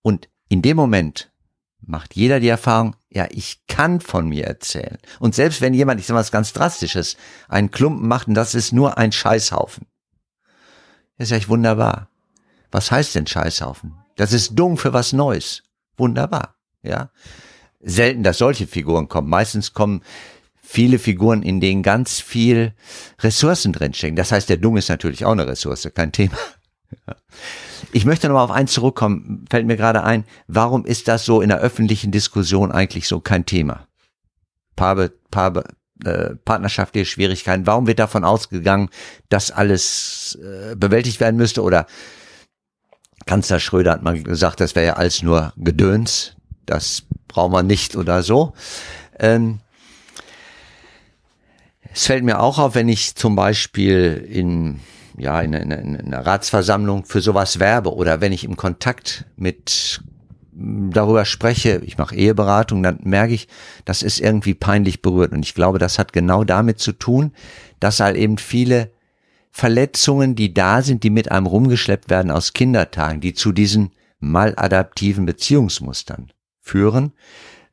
Und 0.02 0.30
in 0.50 0.62
dem 0.62 0.78
Moment 0.78 1.32
macht 1.80 2.16
jeder 2.16 2.40
die 2.40 2.50
Erfahrung, 2.50 2.96
ja, 3.10 3.28
ich 3.32 3.66
kann 3.68 4.02
von 4.02 4.28
mir 4.28 4.46
erzählen. 4.46 4.98
Und 5.20 5.36
selbst 5.36 5.62
wenn 5.62 5.74
jemand, 5.74 6.00
ich 6.00 6.08
sage 6.08 6.20
was 6.20 6.32
ganz 6.32 6.52
Drastisches, 6.52 7.16
einen 7.48 7.72
Klumpen 7.72 8.08
macht 8.08 8.28
und 8.28 8.34
das 8.34 8.56
ist 8.56 8.74
nur 8.74 8.98
ein 8.98 9.12
Scheißhaufen. 9.12 9.88
Das 11.18 11.32
ist 11.32 11.44
ja 11.44 11.48
wunderbar. 11.48 12.10
Was 12.72 12.92
heißt 12.92 13.16
denn 13.16 13.28
Scheißhaufen? 13.28 13.96
Das 14.18 14.34
ist 14.34 14.56
dumm 14.56 14.78
für 14.78 14.92
was 14.92 15.14
Neues. 15.14 15.64
Wunderbar. 15.96 16.56
Ja. 16.84 17.10
Selten, 17.80 18.24
dass 18.24 18.40
solche 18.40 18.68
Figuren 18.68 19.08
kommen. 19.08 19.30
Meistens 19.30 19.74
kommen 19.74 20.02
viele 20.66 21.00
Figuren, 21.00 21.44
in 21.44 21.62
denen 21.62 21.84
ganz 21.84 22.20
viel 22.20 22.74
Ressourcen 23.20 23.72
drinstecken. 23.72 24.16
Das 24.16 24.32
heißt, 24.32 24.50
der 24.50 24.58
Dung 24.58 24.78
ist 24.78 24.90
natürlich 24.90 25.24
auch 25.26 25.32
eine 25.32 25.48
Ressource, 25.48 25.90
kein 25.94 26.12
Thema. 26.12 26.38
Ich 27.92 28.06
möchte 28.06 28.28
nochmal 28.28 28.44
auf 28.44 28.52
eins 28.52 28.74
zurückkommen, 28.74 29.46
fällt 29.50 29.68
mir 29.68 29.78
gerade 29.78 30.04
ein, 30.04 30.26
warum 30.48 30.86
ist 30.86 31.08
das 31.08 31.26
so 31.26 31.42
in 31.42 31.50
der 31.50 31.60
öffentlichen 31.60 32.12
Diskussion 32.12 32.72
eigentlich 32.72 33.08
so 33.08 33.20
kein 33.20 33.46
Thema? 33.46 33.88
Paare, 34.76 35.12
Paare, 35.32 35.66
äh, 36.04 36.36
partnerschaftliche 36.36 37.06
Schwierigkeiten, 37.06 37.68
warum 37.68 37.88
wird 37.88 38.00
davon 38.00 38.24
ausgegangen, 38.24 38.90
dass 39.30 39.52
alles 39.52 40.38
äh, 40.42 40.76
bewältigt 40.76 41.20
werden 41.20 41.38
müsste 41.38 41.62
oder 41.62 41.86
Kanzler 43.26 43.60
Schröder 43.60 43.92
hat 43.92 44.04
mal 44.04 44.22
gesagt, 44.22 44.60
das 44.60 44.76
wäre 44.76 44.86
ja 44.86 44.94
alles 44.94 45.22
nur 45.22 45.54
Gedöns, 45.58 46.36
das 46.66 47.04
brauchen 47.28 47.54
wir 47.54 47.64
nicht 47.64 47.96
oder 47.96 48.24
so. 48.24 48.54
Ähm, 49.20 49.60
es 51.96 52.08
fällt 52.08 52.26
mir 52.26 52.42
auch 52.42 52.60
auf, 52.60 52.76
wenn 52.76 52.90
ich 52.90 53.16
zum 53.16 53.36
Beispiel 53.36 54.28
in 54.30 54.82
ja 55.18 55.40
in, 55.40 55.54
in, 55.54 55.72
in 55.72 56.14
einer 56.14 56.26
Ratsversammlung 56.26 57.06
für 57.06 57.22
sowas 57.22 57.60
werbe 57.60 57.96
oder 57.96 58.20
wenn 58.20 58.34
ich 58.34 58.44
im 58.44 58.58
Kontakt 58.58 59.26
mit 59.38 60.02
darüber 60.54 61.24
spreche, 61.24 61.82
ich 61.86 61.98
mache 61.98 62.16
Eheberatung, 62.16 62.84
dann 62.84 63.00
merke 63.04 63.34
ich, 63.34 63.48
das 63.86 64.04
ist 64.04 64.20
irgendwie 64.20 64.54
peinlich 64.54 65.02
berührt. 65.02 65.32
Und 65.32 65.44
ich 65.44 65.54
glaube, 65.54 65.80
das 65.80 66.00
hat 66.00 66.14
genau 66.14 66.44
damit 66.44 66.80
zu 66.80 66.94
tun, 66.94 67.32
dass 67.80 68.00
halt 68.00 68.16
eben 68.16 68.38
viele 68.38 68.92
Verletzungen, 69.52 70.36
die 70.36 70.54
da 70.54 70.82
sind, 70.82 71.04
die 71.04 71.10
mit 71.10 71.32
einem 71.32 71.46
rumgeschleppt 71.46 72.10
werden 72.10 72.32
aus 72.32 72.54
Kindertagen, 72.54 73.22
die 73.22 73.34
zu 73.34 73.54
diesen 73.54 73.92
maladaptiven 74.20 75.26
Beziehungsmustern 75.26 76.32
führen, 76.62 77.14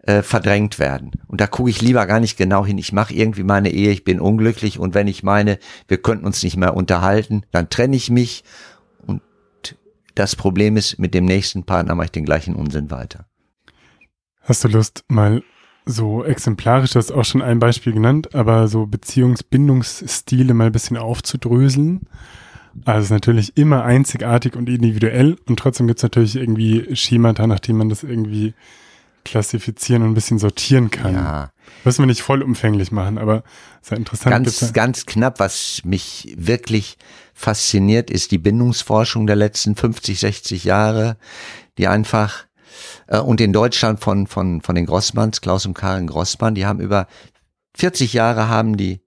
äh, 0.03 0.23
verdrängt 0.23 0.79
werden. 0.79 1.13
Und 1.29 1.41
da 1.41 1.47
gucke 1.47 1.71
ich 1.71 1.81
lieber 1.81 2.07
gar 2.07 2.21
nicht 2.21 2.37
genau 2.37 2.67
hin. 2.67 2.79
Ich 2.79 2.93
mache 2.93 3.15
irgendwie 3.15 3.45
meine 3.45 3.71
Ehe, 3.71 3.91
ich 3.91 4.05
bin 4.05 4.21
unglücklich 4.21 4.79
und 4.79 4.95
wenn 4.95 5.07
ich 5.07 5.23
meine, 5.23 5.59
wir 5.89 5.99
könnten 5.99 6.27
uns 6.27 6.43
nicht 6.43 6.57
mehr 6.57 6.75
unterhalten, 6.75 7.43
dann 7.53 7.71
trenne 7.71 7.97
ich 7.97 8.11
mich 8.11 8.45
und 9.07 9.23
das 10.15 10.37
Problem 10.37 10.77
ist, 10.77 10.99
mit 10.99 11.15
dem 11.15 11.25
nächsten 11.25 11.65
Partner 11.65 11.95
mache 11.95 12.07
ich 12.07 12.13
den 12.13 12.25
gleichen 12.25 12.55
Unsinn 12.55 12.91
weiter. 12.91 13.27
Hast 14.41 14.65
du 14.65 14.69
Lust, 14.69 15.05
mal 15.09 15.43
so 15.85 16.25
exemplarisch, 16.25 16.93
das 16.93 17.07
ist 17.07 17.13
auch 17.13 17.25
schon 17.25 17.43
ein 17.43 17.59
Beispiel 17.59 17.93
genannt, 17.93 18.35
aber 18.35 18.69
so 18.69 18.87
Beziehungsbindungsstile 18.87 20.55
mal 20.55 20.67
ein 20.67 20.73
bisschen 20.73 20.97
aufzudröseln. 20.97 22.09
Also 22.85 23.05
ist 23.05 23.11
natürlich 23.11 23.57
immer 23.57 23.85
einzigartig 23.85 24.57
und 24.57 24.69
individuell 24.69 25.37
und 25.47 25.59
trotzdem 25.59 25.87
gibt 25.87 25.99
es 25.99 26.03
natürlich 26.03 26.37
irgendwie 26.37 26.97
Schemata, 26.97 27.47
nach 27.47 27.61
dem 27.61 27.77
man 27.77 27.89
das 27.89 28.03
irgendwie 28.03 28.55
klassifizieren 29.25 30.03
und 30.03 30.11
ein 30.11 30.15
bisschen 30.15 30.39
sortieren 30.39 30.91
kann. 30.91 31.15
Ja. 31.15 31.53
Müssen 31.85 32.03
wir 32.03 32.07
nicht 32.07 32.23
vollumfänglich 32.23 32.93
machen, 32.93 33.19
aber 33.19 33.43
sehr 33.81 33.99
interessant. 33.99 34.31
Ganz, 34.31 34.73
ganz 34.73 35.07
knapp, 35.07 35.41
was 35.41 35.81
mich 35.85 36.35
wirklich 36.37 36.97
fasziniert, 37.35 38.11
ist 38.11 38.31
die 38.31 38.39
Bindungsforschung 38.39 39.27
der 39.27 39.37
letzten 39.37 39.75
50, 39.75 40.21
60 40.21 40.65
Jahre, 40.65 41.17
die 41.79 41.89
einfach 41.89 42.47
äh, 43.09 43.19
und 43.19 43.41
in 43.41 43.53
Deutschland 43.53 44.01
von, 44.01 44.27
von, 44.27 44.61
von 44.61 44.75
den 44.75 44.87
Grossmanns, 44.87 45.41
Klaus 45.41 45.67
und 45.67 45.75
Karin 45.75 46.07
Grossmann, 46.07 46.55
die 46.55 46.67
haben 46.67 46.81
über 46.81 47.07
40 47.75 48.13
Jahre 48.13 48.49
haben 48.49 48.77
die 48.77 49.01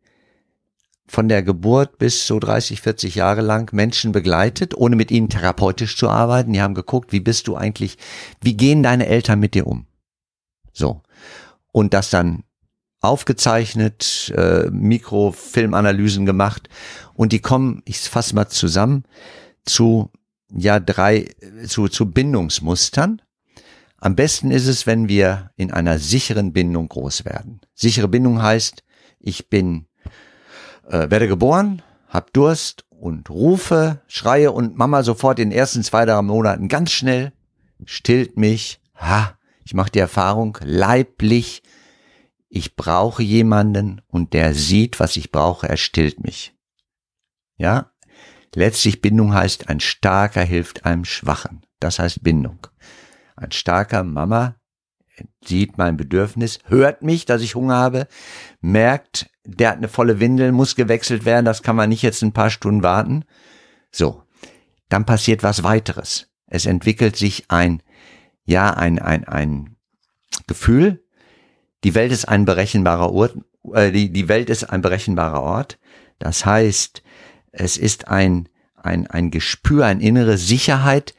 von 1.08 1.30
der 1.30 1.44
Geburt 1.44 1.98
bis 1.98 2.26
so 2.26 2.40
30, 2.40 2.82
40 2.82 3.16
Jahre 3.16 3.42
lang 3.42 3.72
Menschen 3.74 4.12
begleitet, 4.12 4.76
ohne 4.76 4.96
mit 4.96 5.12
ihnen 5.12 5.30
therapeutisch 5.30 5.98
zu 5.98 6.10
arbeiten. 6.10 6.54
Die 6.54 6.62
haben 6.62 6.74
geguckt, 6.74 7.12
wie 7.12 7.20
bist 7.20 7.48
du 7.48 7.56
eigentlich, 7.56 7.98
wie 8.42 8.58
gehen 8.58 8.82
deine 8.82 9.06
Eltern 9.06 9.40
mit 9.40 9.54
dir 9.54 9.68
um? 9.68 9.86
So. 10.76 11.02
Und 11.72 11.96
das 11.96 12.12
dann 12.12 12.44
aufgezeichnet, 13.02 14.32
äh, 14.36 14.70
Mikrofilmanalysen 14.70 16.28
gemacht 16.28 16.70
und 17.16 17.32
die 17.32 17.40
kommen, 17.40 17.82
ich 17.86 18.00
fasse 18.00 18.36
mal 18.36 18.48
zusammen, 18.48 19.04
zu 19.64 20.12
ja 20.50 20.80
drei, 20.80 21.28
zu, 21.68 21.88
zu 21.88 22.12
Bindungsmustern 22.12 23.22
am 24.06 24.16
besten 24.16 24.52
ist 24.52 24.68
es, 24.68 24.86
wenn 24.86 25.10
wir 25.10 25.50
in 25.56 25.72
einer 25.72 25.98
sicheren 25.98 26.54
Bindung 26.54 26.90
groß 26.90 27.26
werden. 27.26 27.62
Sichere 27.74 28.08
Bindung 28.08 28.40
heißt, 28.40 28.84
ich 29.20 29.50
bin, 29.50 29.88
äh, 30.88 31.10
werde 31.10 31.28
geboren, 31.28 31.82
hab 32.08 32.32
Durst 32.32 32.86
und 32.92 33.32
rufe, 33.32 34.02
schreie 34.08 34.52
und 34.52 34.78
Mama 34.78 35.02
sofort 35.02 35.40
in 35.40 35.50
den 35.50 35.58
ersten 35.58 35.82
zwei, 35.82 36.06
drei 36.06 36.22
Monaten 36.22 36.68
ganz 36.68 36.92
schnell 36.92 37.34
stillt 37.86 38.38
mich. 38.38 38.80
Ha, 38.96 39.40
ich 39.66 39.74
mache 39.74 39.92
die 39.92 40.00
Erfahrung, 40.00 40.58
leiblich, 40.64 41.62
ich 42.48 42.78
brauche 42.78 43.22
jemanden 43.22 44.02
und 44.08 44.32
der 44.34 44.54
sieht, 44.54 45.02
was 45.02 45.18
ich 45.18 45.32
brauche, 45.32 45.68
er 45.68 45.78
stillt 45.78 46.24
mich. 46.24 46.56
Ja, 47.58 47.92
letztlich 48.54 49.02
Bindung 49.02 49.34
heißt, 49.34 49.68
ein 49.68 49.82
Starker 49.82 50.44
hilft 50.44 50.86
einem 50.86 51.04
Schwachen. 51.04 51.66
Das 51.80 52.00
heißt 52.00 52.24
Bindung 52.24 52.68
ein 53.36 53.52
starker 53.52 54.04
Mama 54.04 54.56
sieht 55.46 55.78
mein 55.78 55.96
Bedürfnis, 55.96 56.60
hört 56.66 57.02
mich, 57.02 57.26
dass 57.26 57.42
ich 57.42 57.56
Hunger 57.56 57.76
habe, 57.76 58.08
merkt, 58.60 59.30
der 59.46 59.70
hat 59.70 59.78
eine 59.78 59.88
volle 59.88 60.20
Windel, 60.20 60.52
muss 60.52 60.76
gewechselt 60.76 61.24
werden, 61.24 61.46
das 61.46 61.64
kann 61.64 61.78
man 61.78 61.88
nicht 61.88 62.02
jetzt 62.02 62.22
ein 62.22 62.34
paar 62.34 62.50
Stunden 62.50 62.84
warten. 62.84 63.24
So, 63.92 64.24
dann 64.90 65.06
passiert 65.06 65.42
was 65.42 65.64
weiteres. 65.64 66.28
Es 66.48 66.66
entwickelt 66.66 67.16
sich 67.16 67.46
ein, 67.50 67.82
ja, 68.46 68.72
ein, 68.72 69.00
ein, 69.00 69.26
ein 69.26 69.76
Gefühl, 70.48 71.04
die 71.84 71.96
Welt 71.96 72.12
ist 72.12 72.26
ein 72.26 72.46
berechenbarer 72.46 73.12
Ort, 73.12 73.38
äh, 73.74 73.92
die, 73.92 74.12
die 74.12 74.28
Welt 74.28 74.50
ist 74.50 74.66
ein 74.66 74.82
berechenbarer 74.82 75.42
Ort. 75.42 75.80
Das 76.20 76.46
heißt, 76.46 77.04
es 77.52 77.78
ist 77.78 78.08
ein, 78.08 78.50
ein, 78.76 79.08
ein 79.08 79.32
Gespür, 79.32 79.86
eine 79.86 80.02
innere 80.02 80.38
Sicherheit, 80.38 81.14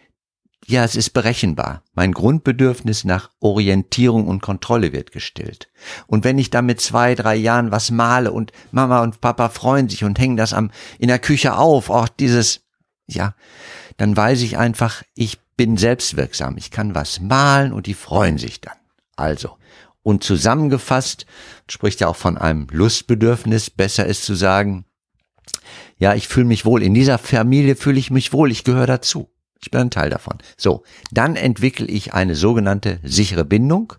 ja, 0.68 0.82
es 0.82 0.96
ist 0.96 1.10
berechenbar. 1.10 1.84
Mein 1.94 2.10
Grundbedürfnis 2.10 3.04
nach 3.04 3.30
Orientierung 3.38 4.26
und 4.26 4.42
Kontrolle 4.42 4.92
wird 4.92 5.12
gestillt. 5.12 5.70
Und 6.08 6.24
wenn 6.24 6.38
ich 6.38 6.50
da 6.50 6.60
mit 6.60 6.80
zwei, 6.80 7.14
drei 7.14 7.36
Jahren 7.36 7.70
was 7.70 7.92
male 7.92 8.32
und 8.32 8.50
Mama 8.72 9.02
und 9.04 9.20
Papa 9.20 9.48
freuen 9.48 9.88
sich 9.88 10.02
und 10.02 10.18
hängen 10.18 10.36
das 10.36 10.52
am, 10.52 10.72
in 10.98 11.06
der 11.06 11.20
Küche 11.20 11.56
auf, 11.56 11.88
auch 11.88 12.08
dieses, 12.08 12.64
ja, 13.06 13.36
dann 13.96 14.16
weiß 14.16 14.42
ich 14.42 14.58
einfach, 14.58 15.04
ich 15.14 15.38
bin 15.57 15.77
selbstwirksam. 15.77 16.57
Ich 16.57 16.71
kann 16.71 16.95
was 16.95 17.21
malen 17.21 17.73
und 17.73 17.87
die 17.87 17.95
freuen 17.95 18.38
sich 18.38 18.61
dann. 18.61 18.77
Also. 19.16 19.57
Und 20.03 20.23
zusammengefasst 20.23 21.27
spricht 21.69 22.01
ja 22.01 22.09
auch 22.09 22.16
von 22.16 22.38
einem 22.38 22.69
Lustbedürfnis. 22.71 23.71
Besser 23.71 24.07
ist 24.07 24.25
zu 24.25 24.35
sagen, 24.35 24.85
ja, 25.99 26.14
ich 26.14 26.29
fühle 26.29 26.47
mich 26.47 26.64
wohl. 26.64 26.83
In 26.83 26.95
dieser 26.95 27.19
Familie 27.19 27.75
fühle 27.75 27.99
ich 27.99 28.11
mich 28.11 28.33
wohl. 28.33 28.53
Ich 28.53 28.64
gehöre 28.64 28.87
dazu. 28.87 29.31
Ich 29.61 29.71
bin 29.71 29.81
ein 29.81 29.90
Teil 29.90 30.11
davon. 30.11 30.38
So, 30.57 30.85
dann 31.11 31.35
entwickle 31.35 31.87
ich 31.87 32.14
eine 32.14 32.37
sogenannte 32.37 33.01
sichere 33.03 33.45
Bindung, 33.45 33.95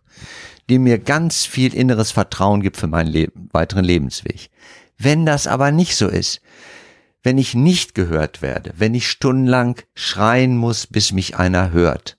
die 0.69 0.79
mir 0.79 0.99
ganz 0.99 1.45
viel 1.45 1.73
inneres 1.73 2.11
Vertrauen 2.11 2.61
gibt 2.61 2.77
für 2.77 2.87
meinen 2.87 3.07
Leben, 3.07 3.49
weiteren 3.51 3.83
Lebensweg. 3.83 4.49
Wenn 4.97 5.25
das 5.25 5.47
aber 5.47 5.71
nicht 5.71 5.95
so 5.95 6.07
ist, 6.07 6.41
wenn 7.23 7.37
ich 7.37 7.55
nicht 7.55 7.95
gehört 7.95 8.41
werde, 8.41 8.73
wenn 8.77 8.93
ich 8.93 9.09
stundenlang 9.09 9.81
schreien 9.95 10.55
muss, 10.55 10.87
bis 10.87 11.11
mich 11.11 11.37
einer 11.37 11.71
hört, 11.71 12.17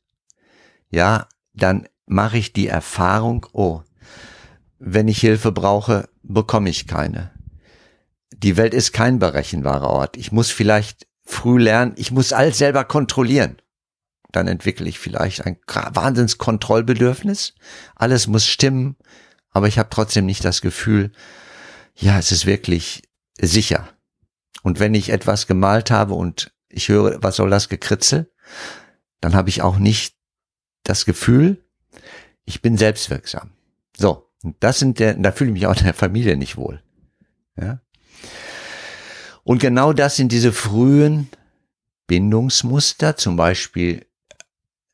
ja, 0.90 1.28
dann 1.54 1.88
mache 2.06 2.38
ich 2.38 2.52
die 2.52 2.68
Erfahrung, 2.68 3.46
oh, 3.52 3.82
wenn 4.78 5.08
ich 5.08 5.20
Hilfe 5.20 5.52
brauche, 5.52 6.08
bekomme 6.22 6.70
ich 6.70 6.87
keine. 6.87 7.32
Die 8.32 8.56
Welt 8.56 8.74
ist 8.74 8.92
kein 8.92 9.18
berechenbarer 9.18 9.90
Ort. 9.90 10.16
Ich 10.16 10.30
muss 10.30 10.50
vielleicht 10.50 11.06
früh 11.24 11.61
lernen, 11.61 11.94
ich 11.96 12.11
muss 12.11 12.32
alles 12.32 12.58
selber 12.58 12.84
kontrollieren. 12.84 13.58
dann 14.30 14.46
entwickle 14.46 14.87
ich 14.87 14.98
vielleicht 14.98 15.46
ein 15.46 15.56
Wahnsinnskontrollbedürfnis. 15.66 17.54
Alles 17.94 18.26
muss 18.26 18.46
stimmen, 18.46 18.96
aber 19.50 19.68
ich 19.68 19.78
habe 19.78 19.88
trotzdem 19.90 20.26
nicht 20.26 20.44
das 20.44 20.61
Gefühl, 20.61 21.12
ja, 21.94 22.18
es 22.18 22.30
ist 22.30 22.44
wirklich 22.44 23.02
sicher. 23.40 23.88
Und 24.62 24.80
wenn 24.80 24.94
ich 24.94 25.10
etwas 25.10 25.46
gemalt 25.46 25.90
habe 25.90 26.14
und 26.14 26.52
ich 26.68 26.88
höre, 26.88 27.22
was 27.22 27.36
soll 27.36 27.50
das 27.50 27.68
gekritzel, 27.68 28.30
dann 29.20 29.34
habe 29.34 29.48
ich 29.48 29.62
auch 29.62 29.78
nicht 29.78 30.16
das 30.82 31.04
Gefühl, 31.04 31.64
ich 32.44 32.62
bin 32.62 32.76
selbstwirksam. 32.76 33.50
So, 33.96 34.30
das 34.60 34.78
sind 34.78 34.98
der, 34.98 35.14
da 35.14 35.32
fühle 35.32 35.50
ich 35.50 35.54
mich 35.54 35.66
auch 35.66 35.76
in 35.76 35.84
der 35.84 35.94
Familie 35.94 36.36
nicht 36.36 36.56
wohl. 36.56 36.82
Ja. 37.56 37.80
Und 39.44 39.60
genau 39.60 39.92
das 39.92 40.16
sind 40.16 40.32
diese 40.32 40.52
frühen 40.52 41.28
Bindungsmuster, 42.06 43.16
zum 43.16 43.36
Beispiel 43.36 44.06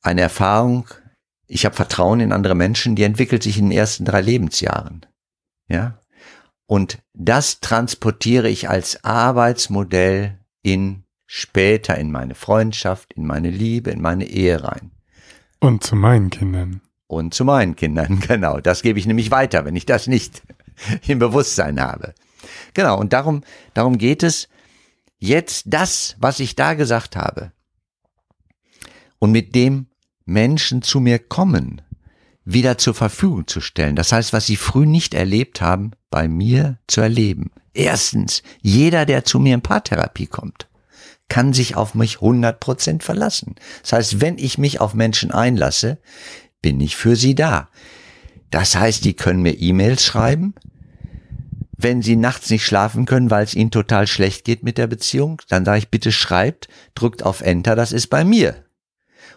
eine 0.02 0.20
Erfahrung, 0.20 0.88
ich 1.46 1.64
habe 1.64 1.74
Vertrauen 1.74 2.20
in 2.20 2.32
andere 2.32 2.54
Menschen, 2.54 2.96
die 2.96 3.02
entwickelt 3.02 3.42
sich 3.42 3.58
in 3.58 3.66
den 3.66 3.78
ersten 3.78 4.04
drei 4.04 4.20
Lebensjahren. 4.20 5.06
Ja. 5.68 5.98
Und 6.66 6.98
das 7.12 7.60
transportiere 7.60 8.48
ich 8.48 8.68
als 8.68 9.04
Arbeitsmodell 9.04 10.38
in 10.62 11.04
später 11.26 11.96
in 11.98 12.10
meine 12.10 12.34
Freundschaft, 12.34 13.12
in 13.12 13.26
meine 13.26 13.50
Liebe, 13.50 13.90
in 13.90 14.00
meine 14.00 14.26
Ehe 14.26 14.62
rein. 14.62 14.92
Und 15.60 15.84
zu 15.84 15.96
meinen 15.96 16.30
Kindern. 16.30 16.80
Und 17.06 17.34
zu 17.34 17.44
meinen 17.44 17.76
Kindern, 17.76 18.20
genau. 18.26 18.60
Das 18.60 18.82
gebe 18.82 18.98
ich 18.98 19.06
nämlich 19.06 19.30
weiter, 19.30 19.64
wenn 19.64 19.76
ich 19.76 19.86
das 19.86 20.06
nicht 20.06 20.42
im 21.06 21.18
Bewusstsein 21.18 21.80
habe. 21.80 22.14
Genau, 22.72 22.98
und 22.98 23.12
darum, 23.12 23.42
darum 23.72 23.98
geht 23.98 24.22
es, 24.22 24.48
jetzt 25.18 25.64
das, 25.66 26.16
was 26.18 26.40
ich 26.40 26.56
da 26.56 26.74
gesagt 26.74 27.16
habe, 27.16 27.52
und 29.18 29.32
mit 29.32 29.54
dem 29.54 29.86
Menschen 30.26 30.82
zu 30.82 31.00
mir 31.00 31.18
kommen, 31.18 31.80
wieder 32.44 32.78
zur 32.78 32.94
Verfügung 32.94 33.46
zu 33.46 33.60
stellen. 33.60 33.96
Das 33.96 34.12
heißt, 34.12 34.32
was 34.32 34.46
sie 34.46 34.56
früh 34.56 34.86
nicht 34.86 35.14
erlebt 35.14 35.60
haben, 35.60 35.92
bei 36.10 36.28
mir 36.28 36.78
zu 36.86 37.00
erleben. 37.00 37.50
Erstens, 37.72 38.42
jeder, 38.60 39.06
der 39.06 39.24
zu 39.24 39.40
mir 39.40 39.54
in 39.54 39.62
Paartherapie 39.62 40.26
kommt, 40.26 40.68
kann 41.28 41.52
sich 41.52 41.74
auf 41.74 41.94
mich 41.94 42.18
100% 42.18 43.02
verlassen. 43.02 43.56
Das 43.82 43.92
heißt, 43.92 44.20
wenn 44.20 44.38
ich 44.38 44.58
mich 44.58 44.80
auf 44.80 44.94
Menschen 44.94 45.30
einlasse, 45.30 45.98
bin 46.62 46.80
ich 46.80 46.96
für 46.96 47.16
sie 47.16 47.34
da. 47.34 47.68
Das 48.50 48.76
heißt, 48.76 49.04
die 49.04 49.14
können 49.14 49.42
mir 49.42 49.58
E-Mails 49.58 50.04
schreiben. 50.04 50.54
Wenn 51.76 52.02
sie 52.02 52.14
nachts 52.14 52.50
nicht 52.50 52.64
schlafen 52.64 53.04
können, 53.04 53.30
weil 53.30 53.44
es 53.44 53.54
ihnen 53.54 53.72
total 53.72 54.06
schlecht 54.06 54.44
geht 54.44 54.62
mit 54.62 54.78
der 54.78 54.86
Beziehung, 54.86 55.42
dann 55.48 55.64
sage 55.64 55.78
ich, 55.78 55.88
bitte 55.88 56.12
schreibt, 56.12 56.68
drückt 56.94 57.24
auf 57.24 57.40
Enter, 57.40 57.74
das 57.74 57.90
ist 57.90 58.06
bei 58.06 58.24
mir. 58.24 58.54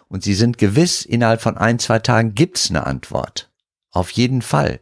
Und 0.08 0.22
sie 0.22 0.34
sind 0.34 0.58
gewiss, 0.58 1.04
innerhalb 1.04 1.40
von 1.40 1.56
ein, 1.56 1.78
zwei 1.78 1.98
Tagen 1.98 2.34
gibt's 2.34 2.70
eine 2.70 2.86
Antwort. 2.86 3.50
Auf 3.90 4.10
jeden 4.10 4.42
Fall. 4.42 4.80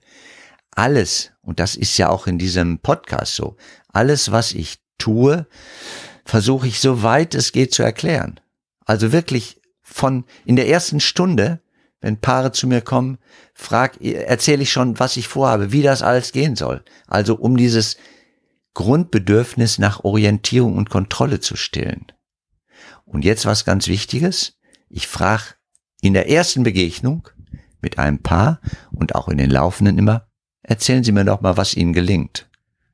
Alles, 0.71 1.33
und 1.41 1.59
das 1.59 1.75
ist 1.75 1.97
ja 1.99 2.09
auch 2.09 2.27
in 2.27 2.39
diesem 2.39 2.79
Podcast 2.79 3.35
so, 3.35 3.57
alles, 3.89 4.31
was 4.31 4.53
ich 4.53 4.79
tue, 4.99 5.47
versuche 6.25 6.69
ich 6.69 6.81
so 6.81 7.03
weit 7.03 7.35
es 7.35 7.53
geht 7.53 7.73
zu 7.73 7.83
erklären. 7.83 8.41
Also 8.85 9.13
wirklich 9.13 9.61
von 9.83 10.25
in 10.45 10.57
der 10.57 10.69
ersten 10.69 11.01
Stunde, 11.01 11.61
wenn 12.01 12.21
Paare 12.21 12.53
zu 12.53 12.67
mir 12.67 12.83
kommen, 12.83 13.19
frag, 13.55 14.01
erzähle 14.03 14.63
ich 14.63 14.71
schon, 14.71 14.99
was 14.99 15.17
ich 15.17 15.29
vorhabe, 15.29 15.73
wie 15.73 15.83
das 15.83 16.03
alles 16.03 16.33
gehen 16.33 16.57
soll. 16.57 16.85
Also 17.07 17.37
um 17.37 17.57
dieses 17.57 17.97
Grundbedürfnis 18.75 19.79
nach 19.79 20.05
Orientierung 20.05 20.77
und 20.77 20.91
Kontrolle 20.91 21.41
zu 21.41 21.57
stillen. 21.57 22.07
Und 23.05 23.25
jetzt 23.25 23.47
was 23.47 23.65
ganz 23.65 23.89
Wichtiges. 23.89 24.56
Ich 24.97 25.09
frage 25.09 25.43
in 26.01 26.15
der 26.15 26.31
ersten 26.31 26.63
Begegnung 26.63 27.29
mit 27.83 27.99
einem 27.99 28.23
Paar 28.23 28.63
und 28.93 29.15
auch 29.15 29.29
in 29.29 29.37
den 29.37 29.51
laufenden 29.51 29.99
immer, 29.99 30.27
erzählen 30.63 31.05
Sie 31.05 31.13
mir 31.13 31.27
doch 31.27 31.43
mal, 31.43 31.59
was 31.59 31.75
Ihnen 31.75 31.93
gelingt. 31.93 32.49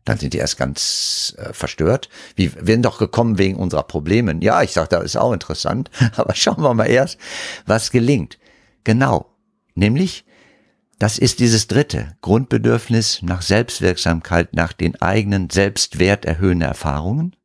Dann 0.04 0.18
sind 0.18 0.34
die 0.34 0.38
erst 0.38 0.58
ganz 0.58 1.32
äh, 1.38 1.52
verstört. 1.52 2.08
Wir 2.34 2.66
werden 2.66 2.82
doch 2.82 2.98
gekommen 2.98 3.38
wegen 3.38 3.54
unserer 3.54 3.84
Probleme. 3.84 4.36
Ja, 4.40 4.62
ich 4.62 4.72
sage, 4.72 4.88
das 4.88 5.04
ist 5.04 5.16
auch 5.16 5.32
interessant. 5.32 5.92
Aber 6.16 6.34
schauen 6.34 6.60
wir 6.60 6.74
mal 6.74 6.86
erst, 6.86 7.18
was 7.66 7.92
gelingt. 7.92 8.36
Genau. 8.82 9.36
Nämlich, 9.76 10.24
das 10.98 11.18
ist 11.18 11.38
dieses 11.38 11.68
dritte 11.68 12.16
Grundbedürfnis 12.20 13.22
nach 13.22 13.42
Selbstwirksamkeit, 13.42 14.54
nach 14.54 14.72
den 14.72 15.00
eigenen 15.00 15.50
Selbstwert 15.50 16.24
erhöhenden 16.24 16.68
Erfahrungen. 16.68 17.36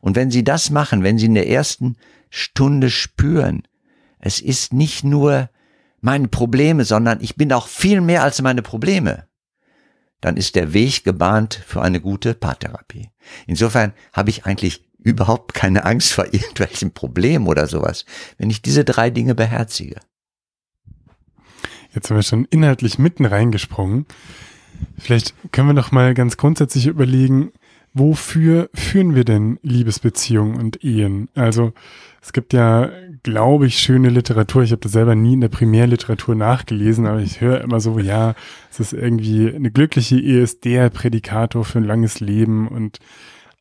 Und 0.00 0.14
wenn 0.14 0.30
Sie 0.30 0.44
das 0.44 0.70
machen, 0.70 1.02
wenn 1.02 1.18
Sie 1.18 1.26
in 1.26 1.34
der 1.34 1.48
ersten 1.48 1.96
Stunde 2.36 2.90
spüren, 2.90 3.62
es 4.18 4.40
ist 4.40 4.72
nicht 4.72 5.04
nur 5.04 5.50
meine 6.00 6.28
Probleme, 6.28 6.84
sondern 6.84 7.20
ich 7.20 7.36
bin 7.36 7.52
auch 7.52 7.68
viel 7.68 8.00
mehr 8.00 8.22
als 8.22 8.42
meine 8.42 8.62
Probleme 8.62 9.26
dann 10.20 10.36
ist 10.36 10.54
der 10.54 10.72
Weg 10.72 11.04
gebahnt 11.04 11.62
für 11.66 11.82
eine 11.82 12.00
gute 12.00 12.34
Paartherapie. 12.34 13.10
Insofern 13.46 13.92
habe 14.12 14.30
ich 14.30 14.44
eigentlich 14.44 14.84
überhaupt 14.98 15.54
keine 15.54 15.84
Angst 15.84 16.12
vor 16.12 16.24
irgendwelchen 16.32 16.92
Problemen 16.92 17.46
oder 17.46 17.66
sowas, 17.66 18.04
wenn 18.38 18.50
ich 18.50 18.62
diese 18.62 18.84
drei 18.84 19.10
Dinge 19.10 19.34
beherzige. 19.34 20.00
Jetzt 21.94 22.10
haben 22.10 22.16
wir 22.16 22.22
schon 22.22 22.46
inhaltlich 22.46 22.98
mitten 22.98 23.24
reingesprungen. 23.24 24.06
Vielleicht 24.98 25.34
können 25.52 25.68
wir 25.68 25.74
noch 25.74 25.92
mal 25.92 26.12
ganz 26.12 26.36
grundsätzlich 26.36 26.86
überlegen, 26.86 27.52
wofür 27.96 28.68
führen 28.74 29.14
wir 29.14 29.24
denn 29.24 29.58
Liebesbeziehungen 29.62 30.56
und 30.56 30.84
Ehen? 30.84 31.28
Also 31.34 31.72
es 32.20 32.32
gibt 32.32 32.52
ja, 32.52 32.90
glaube 33.22 33.66
ich, 33.66 33.78
schöne 33.78 34.10
Literatur. 34.10 34.62
Ich 34.62 34.72
habe 34.72 34.82
das 34.82 34.92
selber 34.92 35.14
nie 35.14 35.32
in 35.32 35.40
der 35.40 35.48
Primärliteratur 35.48 36.34
nachgelesen, 36.34 37.06
aber 37.06 37.20
ich 37.20 37.40
höre 37.40 37.62
immer 37.62 37.80
so, 37.80 37.98
ja, 37.98 38.34
es 38.70 38.80
ist 38.80 38.92
irgendwie 38.92 39.54
eine 39.54 39.70
glückliche 39.70 40.20
Ehe 40.20 40.42
ist 40.42 40.64
der 40.64 40.90
Prädikator 40.90 41.64
für 41.64 41.78
ein 41.78 41.84
langes 41.84 42.20
Leben 42.20 42.68
und 42.68 42.98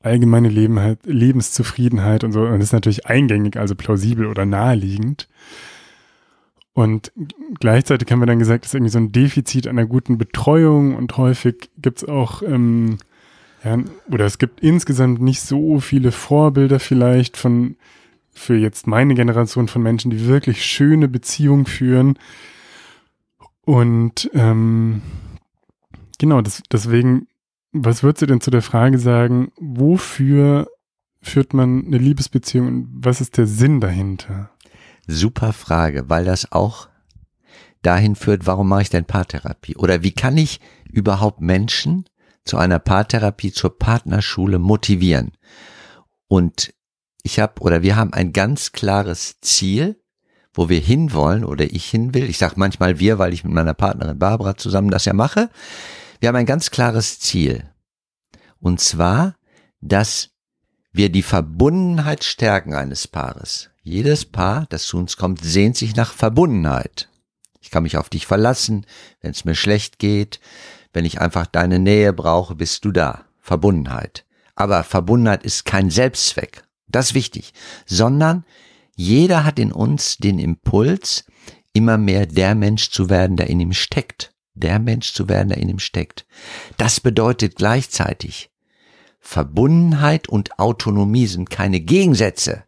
allgemeine 0.02 0.50
Leben 0.50 0.80
halt, 0.80 1.00
Lebenszufriedenheit 1.06 2.24
und 2.26 2.34
so. 2.34 2.42
Und 2.42 2.60
das 2.60 2.66
ist 2.66 2.74
natürlich 2.74 3.06
eingängig, 3.06 3.56
also 3.56 3.74
plausibel 3.76 4.28
oder 4.28 4.46
naheliegend. 4.46 5.30
Und 6.74 7.14
gleichzeitig 7.62 8.12
haben 8.12 8.20
wir 8.20 8.26
dann 8.26 8.40
gesagt, 8.40 8.66
es 8.66 8.72
ist 8.72 8.76
irgendwie 8.76 8.92
so 8.92 9.00
ein 9.00 9.14
Defizit 9.14 9.66
einer 9.66 9.86
guten 9.86 10.18
Betreuung 10.18 10.96
und 10.96 11.16
häufig 11.16 11.70
gibt 11.78 12.00
es 12.04 12.10
auch 12.10 12.42
ähm, 12.42 12.98
ja, 13.66 13.80
oder 14.12 14.26
es 14.26 14.38
gibt 14.38 14.62
insgesamt 14.62 15.22
nicht 15.22 15.42
so 15.42 15.80
viele 15.80 16.12
Vorbilder 16.12 16.80
vielleicht 16.80 17.36
von 17.36 17.78
für 18.32 18.56
jetzt 18.56 18.86
meine 18.86 19.16
Generation 19.16 19.68
von 19.68 19.82
Menschen, 19.82 20.12
die 20.12 20.28
wirklich 20.28 20.64
schöne 20.64 21.08
Beziehungen 21.08 21.66
führen. 21.66 22.20
Und 23.62 24.30
ähm, 24.34 25.02
genau, 26.20 26.42
das, 26.42 26.62
deswegen, 26.72 27.28
was 27.72 28.04
würdest 28.04 28.22
du 28.22 28.26
denn 28.28 28.42
zu 28.42 28.52
der 28.52 28.62
Frage 28.62 29.00
sagen, 29.00 29.52
wofür 29.58 30.68
führt 31.22 31.54
man 31.54 31.86
eine 31.88 31.98
Liebesbeziehung 31.98 32.68
und 32.68 32.90
was 32.94 33.22
ist 33.22 33.38
der 33.38 33.48
Sinn 33.48 33.82
dahinter? 33.82 34.52
Super 35.08 35.54
Frage, 35.54 36.10
weil 36.10 36.26
das 36.26 36.52
auch 36.52 36.90
dahin 37.82 38.16
führt, 38.16 38.46
warum 38.46 38.68
mache 38.68 38.84
ich 38.84 38.90
denn 38.90 39.06
Paartherapie? 39.06 39.76
Oder 39.76 40.04
wie 40.04 40.12
kann 40.12 40.38
ich 40.38 40.60
überhaupt 40.92 41.42
Menschen 41.42 42.06
zu 42.46 42.58
einer 42.58 42.80
Paartherapie, 42.80 43.52
zur 43.52 43.78
Partnerschule 43.78 44.60
motivieren? 44.60 45.34
Und 46.28 46.74
ich 47.24 47.40
habe 47.40 47.60
oder 47.62 47.82
wir 47.82 47.96
haben 47.96 48.14
ein 48.14 48.34
ganz 48.34 48.72
klares 48.72 49.40
Ziel, 49.42 50.00
wo 50.54 50.70
wir 50.70 50.80
hinwollen 50.80 51.44
oder 51.44 51.66
ich 51.66 51.86
hin 51.86 52.14
will. 52.14 52.30
Ich 52.30 52.38
sage 52.38 52.54
manchmal 52.58 53.00
wir, 53.00 53.20
weil 53.20 53.34
ich 53.34 53.44
mit 53.44 53.54
meiner 53.54 53.74
Partnerin 53.74 54.18
Barbara 54.18 54.56
zusammen 54.56 54.90
das 54.90 55.06
ja 55.06 55.14
mache. 55.14 55.50
Wir 56.20 56.30
haben 56.30 56.36
ein 56.36 56.46
ganz 56.46 56.72
klares 56.72 57.20
Ziel. 57.20 57.70
Und 58.60 58.80
zwar, 58.80 59.36
dass 59.82 60.30
wir 60.92 61.10
die 61.12 61.24
Verbundenheit 61.24 62.24
stärken 62.24 62.74
eines 62.74 63.08
Paares. 63.08 63.70
Jedes 63.84 64.26
Paar, 64.26 64.66
das 64.70 64.86
zu 64.86 64.98
uns 64.98 65.18
kommt, 65.18 65.44
sehnt 65.44 65.76
sich 65.76 65.96
nach 65.96 66.14
Verbundenheit. 66.14 67.10
Ich 67.60 67.70
kann 67.70 67.84
mich 67.84 67.98
auf 67.98 68.10
dich 68.10 68.26
verlassen, 68.26 68.86
wenn 69.22 69.32
es 69.32 69.44
mir 69.44 69.56
schlecht 69.56 70.00
geht, 70.00 70.40
wenn 70.96 71.06
ich 71.06 71.20
einfach 71.20 71.46
deine 71.46 71.78
Nähe 71.78 72.14
brauche, 72.14 72.56
bist 72.56 72.86
du 72.86 72.92
da. 72.92 73.26
Verbundenheit. 73.42 74.26
Aber 74.56 74.84
Verbundenheit 74.84 75.44
ist 75.44 75.66
kein 75.66 75.90
Selbstzweck. 75.90 76.64
Das 76.88 77.08
ist 77.08 77.14
wichtig. 77.16 77.54
Sondern 77.86 78.46
jeder 78.96 79.44
hat 79.44 79.60
in 79.60 79.74
uns 79.74 80.18
den 80.18 80.40
Impuls, 80.40 81.26
immer 81.74 81.98
mehr 81.98 82.26
der 82.26 82.56
Mensch 82.56 82.92
zu 82.92 83.10
werden, 83.10 83.36
der 83.36 83.50
in 83.50 83.60
ihm 83.60 83.74
steckt. 83.74 84.34
Der 84.54 84.80
Mensch 84.80 85.14
zu 85.14 85.28
werden, 85.28 85.50
der 85.50 85.58
in 85.58 85.68
ihm 85.68 85.80
steckt. 85.80 86.26
Das 86.78 87.02
bedeutet 87.02 87.58
gleichzeitig, 87.58 88.50
Verbundenheit 89.20 90.30
und 90.30 90.60
Autonomie 90.60 91.28
sind 91.28 91.50
keine 91.50 91.82
Gegensätze, 91.82 92.64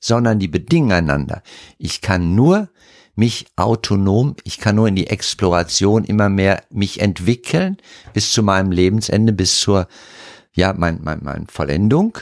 sondern 0.00 0.40
die 0.40 0.48
bedingen 0.48 0.90
einander. 0.90 1.42
Ich 1.78 2.00
kann 2.00 2.34
nur 2.34 2.70
mich 3.14 3.46
autonom, 3.56 4.36
ich 4.44 4.58
kann 4.58 4.76
nur 4.76 4.88
in 4.88 4.96
die 4.96 5.08
Exploration 5.08 6.04
immer 6.04 6.28
mehr 6.28 6.64
mich 6.70 7.00
entwickeln 7.00 7.76
bis 8.14 8.32
zu 8.32 8.42
meinem 8.42 8.72
Lebensende, 8.72 9.32
bis 9.32 9.60
zur, 9.60 9.86
ja, 10.54 10.72
mein, 10.72 11.00
mein, 11.02 11.20
mein 11.22 11.46
Vollendung 11.46 12.18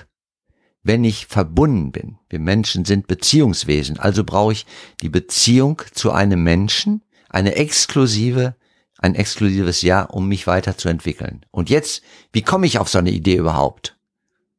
wenn 0.82 1.04
ich 1.04 1.26
verbunden 1.26 1.92
bin. 1.92 2.18
Wir 2.28 2.38
Menschen 2.38 2.84
sind 2.84 3.06
Beziehungswesen, 3.06 3.98
also 3.98 4.24
brauche 4.24 4.52
ich 4.52 4.66
die 5.00 5.08
Beziehung 5.08 5.82
zu 5.92 6.12
einem 6.12 6.42
Menschen, 6.42 7.02
eine 7.28 7.54
exklusive, 7.56 8.56
ein 8.98 9.14
exklusives 9.14 9.82
Ja, 9.82 10.02
um 10.02 10.28
mich 10.28 10.46
weiterzuentwickeln. 10.46 11.44
Und 11.50 11.70
jetzt, 11.70 12.02
wie 12.32 12.42
komme 12.42 12.66
ich 12.66 12.78
auf 12.78 12.88
so 12.88 12.98
eine 12.98 13.10
Idee 13.10 13.36
überhaupt? 13.36 13.96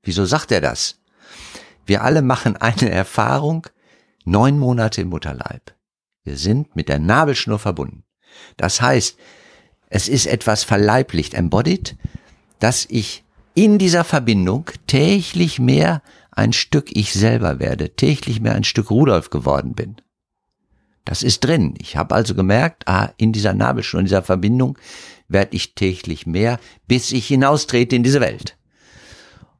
Wieso 0.03 0.25
sagt 0.25 0.51
er 0.51 0.61
das? 0.61 0.99
Wir 1.85 2.03
alle 2.03 2.21
machen 2.21 2.55
eine 2.57 2.89
Erfahrung, 2.89 3.67
neun 4.23 4.57
Monate 4.59 5.01
im 5.01 5.09
Mutterleib. 5.09 5.75
Wir 6.23 6.37
sind 6.37 6.75
mit 6.75 6.89
der 6.89 6.99
Nabelschnur 6.99 7.59
verbunden. 7.59 8.03
Das 8.57 8.81
heißt, 8.81 9.17
es 9.89 10.07
ist 10.07 10.25
etwas 10.25 10.63
verleiblicht, 10.63 11.33
embodied, 11.33 11.97
dass 12.59 12.85
ich 12.89 13.23
in 13.53 13.77
dieser 13.77 14.03
Verbindung 14.03 14.65
täglich 14.87 15.59
mehr 15.59 16.01
ein 16.31 16.53
Stück 16.53 16.95
ich 16.95 17.13
selber 17.13 17.59
werde, 17.59 17.95
täglich 17.95 18.39
mehr 18.39 18.55
ein 18.55 18.63
Stück 18.63 18.89
Rudolf 18.89 19.29
geworden 19.29 19.73
bin. 19.73 19.97
Das 21.03 21.23
ist 21.23 21.41
drin. 21.41 21.73
Ich 21.79 21.97
habe 21.97 22.15
also 22.15 22.35
gemerkt, 22.35 22.87
ah, 22.87 23.09
in 23.17 23.33
dieser 23.33 23.53
Nabelschnur, 23.53 23.99
in 23.99 24.05
dieser 24.05 24.23
Verbindung 24.23 24.77
werde 25.27 25.55
ich 25.55 25.75
täglich 25.75 26.25
mehr, 26.25 26.59
bis 26.87 27.11
ich 27.11 27.27
hinaustrete 27.27 27.95
in 27.95 28.03
diese 28.03 28.21
Welt. 28.21 28.57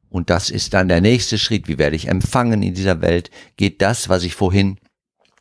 Und 0.08 0.30
das 0.30 0.50
ist 0.50 0.74
dann 0.74 0.88
der 0.88 1.00
nächste 1.00 1.38
Schritt. 1.38 1.68
Wie 1.68 1.78
werde 1.78 1.96
ich 1.96 2.08
empfangen 2.08 2.62
in 2.62 2.74
dieser 2.74 3.00
Welt? 3.00 3.30
Geht 3.56 3.82
das, 3.82 4.08
was 4.08 4.22
ich 4.22 4.34
vorhin 4.34 4.78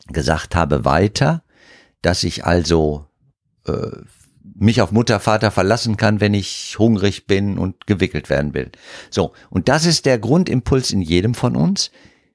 gesagt 0.08 0.56
habe, 0.56 0.86
weiter? 0.86 1.44
Dass 2.02 2.24
ich 2.24 2.46
also 2.46 3.08
äh, 3.66 3.92
mich 4.56 4.82
auf 4.82 4.92
Mutter, 4.92 5.20
Vater 5.20 5.52
verlassen 5.52 5.98
kann, 5.98 6.20
wenn 6.20 6.34
ich 6.34 6.78
hungrig 6.78 7.28
bin 7.28 7.58
und 7.58 7.88
gewickelt 7.88 8.30
werden 8.30 8.54
will. 8.54 8.72
So, 9.10 9.34
und 9.50 9.70
das 9.70 9.86
ist 9.86 10.06
der 10.06 10.20
Grundimpuls 10.20 10.92
in 10.92 11.02
jedem 11.02 11.34
von 11.34 11.56
uns, 11.56 11.92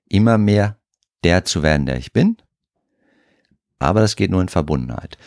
immer 0.08 0.38
mehr 0.38 0.76
der 1.24 1.44
zu 1.44 1.62
werden, 1.62 1.86
der 1.86 1.98
ich 1.98 2.12
bin. 2.12 2.36
Aber 3.78 4.00
das 4.00 4.16
geht 4.16 4.30
nur 4.30 4.40
in 4.40 4.48
Verbundenheit. 4.48 5.18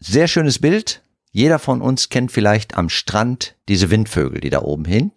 Sehr 0.00 0.28
schönes 0.28 0.58
Bild. 0.58 1.02
Jeder 1.32 1.58
von 1.58 1.80
uns 1.80 2.10
kennt 2.10 2.30
vielleicht 2.30 2.76
am 2.76 2.88
Strand 2.88 3.56
diese 3.68 3.90
Windvögel, 3.90 4.40
die 4.40 4.50
da 4.50 4.62
oben 4.62 4.84
hin, 4.84 5.10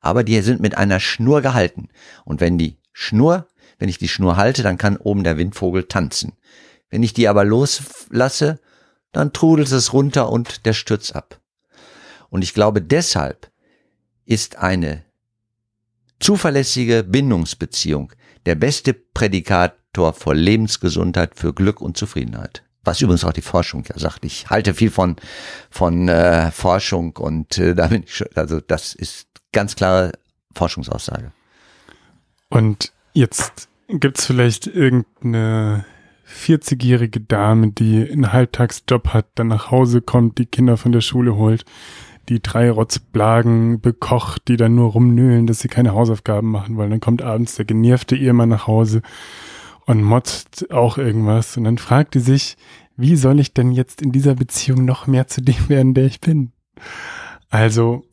aber 0.00 0.22
die 0.22 0.38
sind 0.42 0.60
mit 0.60 0.76
einer 0.76 1.00
Schnur 1.00 1.40
gehalten. 1.40 1.88
Und 2.24 2.40
wenn 2.40 2.58
die 2.58 2.76
Schnur, 2.92 3.46
wenn 3.82 3.88
ich 3.88 3.98
die 3.98 4.06
Schnur 4.06 4.36
halte, 4.36 4.62
dann 4.62 4.78
kann 4.78 4.96
oben 4.96 5.24
der 5.24 5.38
Windvogel 5.38 5.82
tanzen. 5.88 6.34
Wenn 6.88 7.02
ich 7.02 7.14
die 7.14 7.26
aber 7.26 7.44
loslasse, 7.44 8.60
dann 9.10 9.32
trudelt 9.32 9.72
es 9.72 9.92
runter 9.92 10.30
und 10.30 10.66
der 10.66 10.72
stürzt 10.72 11.16
ab. 11.16 11.40
Und 12.30 12.42
ich 12.42 12.54
glaube, 12.54 12.80
deshalb 12.80 13.50
ist 14.24 14.58
eine 14.58 15.04
zuverlässige 16.20 17.02
Bindungsbeziehung 17.02 18.12
der 18.46 18.54
beste 18.54 18.94
Prädikator 18.94 20.12
für 20.12 20.32
Lebensgesundheit, 20.32 21.34
für 21.34 21.52
Glück 21.52 21.80
und 21.80 21.96
Zufriedenheit. 21.96 22.62
Was 22.84 23.00
übrigens 23.00 23.24
auch 23.24 23.32
die 23.32 23.42
Forschung 23.42 23.84
ja 23.88 23.98
sagt. 23.98 24.24
Ich 24.24 24.48
halte 24.48 24.74
viel 24.74 24.92
von 24.92 25.16
von 25.70 26.08
äh, 26.08 26.52
Forschung 26.52 27.16
und 27.16 27.58
äh, 27.58 27.74
da 27.74 27.88
bin 27.88 28.04
ich 28.04 28.14
schon, 28.14 28.28
also 28.36 28.60
das 28.60 28.94
ist 28.94 29.26
ganz 29.50 29.74
klare 29.74 30.12
Forschungsaussage. 30.54 31.32
Und 32.48 32.92
jetzt 33.12 33.68
gibt's 33.88 34.26
vielleicht 34.26 34.66
irgendeine 34.66 35.84
40-jährige 36.26 37.20
Dame, 37.20 37.72
die 37.72 38.08
einen 38.10 38.32
Halbtagsjob 38.32 39.08
hat, 39.08 39.26
dann 39.34 39.48
nach 39.48 39.70
Hause 39.70 40.00
kommt, 40.00 40.38
die 40.38 40.46
Kinder 40.46 40.76
von 40.76 40.92
der 40.92 41.00
Schule 41.00 41.36
holt, 41.36 41.64
die 42.28 42.40
drei 42.40 42.70
Rotzblagen 42.70 43.80
bekocht, 43.80 44.48
die 44.48 44.56
dann 44.56 44.74
nur 44.74 44.92
rumnöhlen, 44.92 45.46
dass 45.46 45.60
sie 45.60 45.68
keine 45.68 45.92
Hausaufgaben 45.92 46.50
machen 46.50 46.76
wollen. 46.76 46.90
Dann 46.90 47.00
kommt 47.00 47.22
abends 47.22 47.56
der 47.56 47.64
genervte 47.64 48.16
Ehemann 48.16 48.48
nach 48.48 48.66
Hause 48.66 49.02
und 49.86 50.02
motzt 50.02 50.70
auch 50.70 50.98
irgendwas. 50.98 51.56
Und 51.56 51.64
dann 51.64 51.78
fragt 51.78 52.14
die 52.14 52.20
sich, 52.20 52.56
wie 52.96 53.16
soll 53.16 53.40
ich 53.40 53.52
denn 53.52 53.72
jetzt 53.72 54.02
in 54.02 54.12
dieser 54.12 54.34
Beziehung 54.34 54.84
noch 54.84 55.06
mehr 55.06 55.26
zu 55.26 55.42
dem 55.42 55.68
werden, 55.68 55.94
der 55.94 56.06
ich 56.06 56.20
bin? 56.20 56.52
Also, 57.50 58.04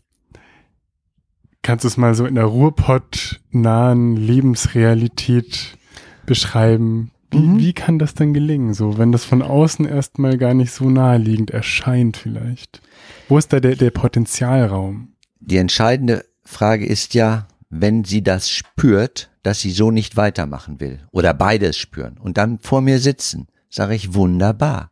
kannst 1.70 1.84
du 1.84 1.88
es 1.88 1.98
mal 1.98 2.16
so 2.16 2.26
in 2.26 2.34
der 2.34 2.46
Ruhrpott-nahen 2.46 4.16
Lebensrealität 4.16 5.78
beschreiben? 6.26 7.12
Wie, 7.30 7.38
mhm. 7.38 7.60
wie 7.60 7.74
kann 7.74 8.00
das 8.00 8.16
denn 8.16 8.34
gelingen, 8.34 8.74
so, 8.74 8.98
wenn 8.98 9.12
das 9.12 9.24
von 9.24 9.44
außen 9.44 9.86
erstmal 9.86 10.40
gar 10.40 10.56
nicht 10.56 10.72
so 10.72 10.90
naheliegend 10.90 11.52
erscheint 11.52 12.18
vielleicht? 12.18 12.82
Wo 13.28 13.38
ist 13.38 13.54
da 13.54 13.60
der, 13.60 13.76
der 13.76 13.92
Potenzialraum? 13.92 15.10
Die 15.42 15.58
entscheidende 15.58 16.26
Frage 16.44 16.88
ist 16.88 17.14
ja, 17.14 17.48
wenn 17.70 18.04
sie 18.04 18.24
das 18.24 18.50
spürt, 18.50 19.30
dass 19.44 19.60
sie 19.60 19.70
so 19.70 19.92
nicht 19.92 20.18
weitermachen 20.18 20.80
will 20.80 21.06
oder 21.12 21.36
beides 21.36 21.78
spüren 21.78 22.18
und 22.18 22.40
dann 22.40 22.58
vor 22.58 22.82
mir 22.82 22.98
sitzen, 22.98 23.46
sage 23.70 23.94
ich 23.94 24.16
wunderbar. 24.16 24.90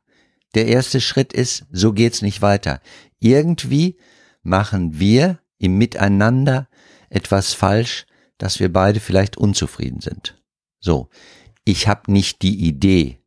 Der 0.54 0.68
erste 0.68 1.02
Schritt 1.02 1.34
ist, 1.34 1.66
so 1.72 1.92
geht's 1.92 2.22
nicht 2.22 2.44
weiter. 2.44 2.82
Irgendwie 3.20 3.98
machen 4.44 5.00
wir 5.00 5.40
im 5.58 5.78
Miteinander 5.78 6.67
etwas 7.10 7.54
falsch, 7.54 8.06
dass 8.38 8.60
wir 8.60 8.72
beide 8.72 9.00
vielleicht 9.00 9.38
unzufrieden 9.38 10.02
sind. 10.02 10.42
So, 10.80 11.10
ich 11.64 11.88
habe 11.88 12.12
nicht 12.12 12.42
die 12.42 12.68
Idee. 12.68 13.20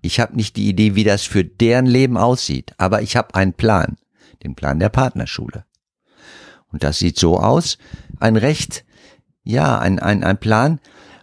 Ich 0.00 0.20
habe 0.20 0.36
nicht 0.36 0.56
die 0.56 0.68
Idee, 0.68 0.94
wie 0.94 1.04
das 1.04 1.24
für 1.24 1.44
deren 1.44 1.86
Leben 1.86 2.16
aussieht, 2.16 2.72
aber 2.78 3.02
ich 3.02 3.16
habe 3.16 3.34
einen 3.34 3.52
Plan, 3.52 3.96
den 4.42 4.54
Plan 4.54 4.78
der 4.78 4.88
Partnerschule. 4.88 5.64
Und 6.70 6.84
das 6.84 6.98
sieht 6.98 7.18
so 7.18 7.38
aus, 7.38 7.78
ein 8.20 8.36
Recht, 8.36 8.84
ja, 9.42 9.78
ein, 9.78 9.98
ein, 9.98 10.22
ein 10.22 10.38
Plan, 10.38 10.80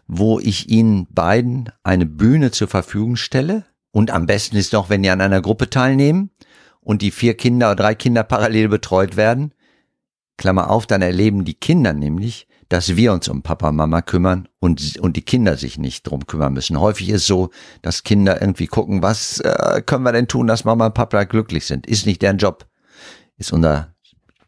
wo 0.08 0.40
ich 0.40 0.70
ihnen 0.70 1.08
beiden 1.12 1.72
eine 1.84 2.06
Bühne 2.06 2.52
zur 2.52 2.68
Verfügung 2.68 3.16
stelle. 3.16 3.66
Und 3.92 4.12
am 4.12 4.26
besten 4.26 4.58
ist 4.58 4.74
noch, 4.74 4.90
wenn 4.90 5.04
die 5.04 5.10
an 5.10 5.22
einer 5.22 5.42
Gruppe 5.42 5.70
teilnehmen 5.70 6.32
und 6.82 7.02
die 7.02 7.12
vier 7.12 7.36
Kinder 7.36 7.68
oder 7.68 7.84
drei 7.84 7.96
Kinder 7.96 8.24
parallel 8.24 8.70
betreut 8.70 9.16
werden. 9.16 9.54
Klammer 10.38 10.70
auf, 10.70 10.86
dann 10.86 11.02
erleben 11.02 11.46
die 11.46 11.54
Kinder 11.54 11.94
nämlich, 11.94 12.48
dass 12.70 12.96
wir 12.96 13.14
uns 13.14 13.28
um 13.28 13.42
Papa, 13.44 13.72
Mama 13.72 14.02
kümmern 14.02 14.48
und, 14.60 14.98
und 15.00 15.16
die 15.16 15.22
Kinder 15.22 15.56
sich 15.58 15.78
nicht 15.78 16.04
drum 16.04 16.26
kümmern 16.26 16.54
müssen. 16.54 16.80
Häufig 16.80 17.10
ist 17.10 17.28
so, 17.28 17.52
dass 17.82 18.04
Kinder 18.04 18.42
irgendwie 18.42 18.68
gucken, 18.68 19.02
was 19.02 19.40
äh, 19.40 19.82
können 19.86 20.04
wir 20.04 20.12
denn 20.12 20.28
tun, 20.28 20.48
dass 20.48 20.66
Mama 20.66 20.88
und 20.88 20.94
Papa 20.94 21.24
glücklich 21.26 21.66
sind. 21.66 21.86
Ist 21.86 22.06
nicht 22.06 22.22
deren 22.22 22.38
Job. 22.38 22.66
Ist 23.38 23.54
unser 23.54 23.94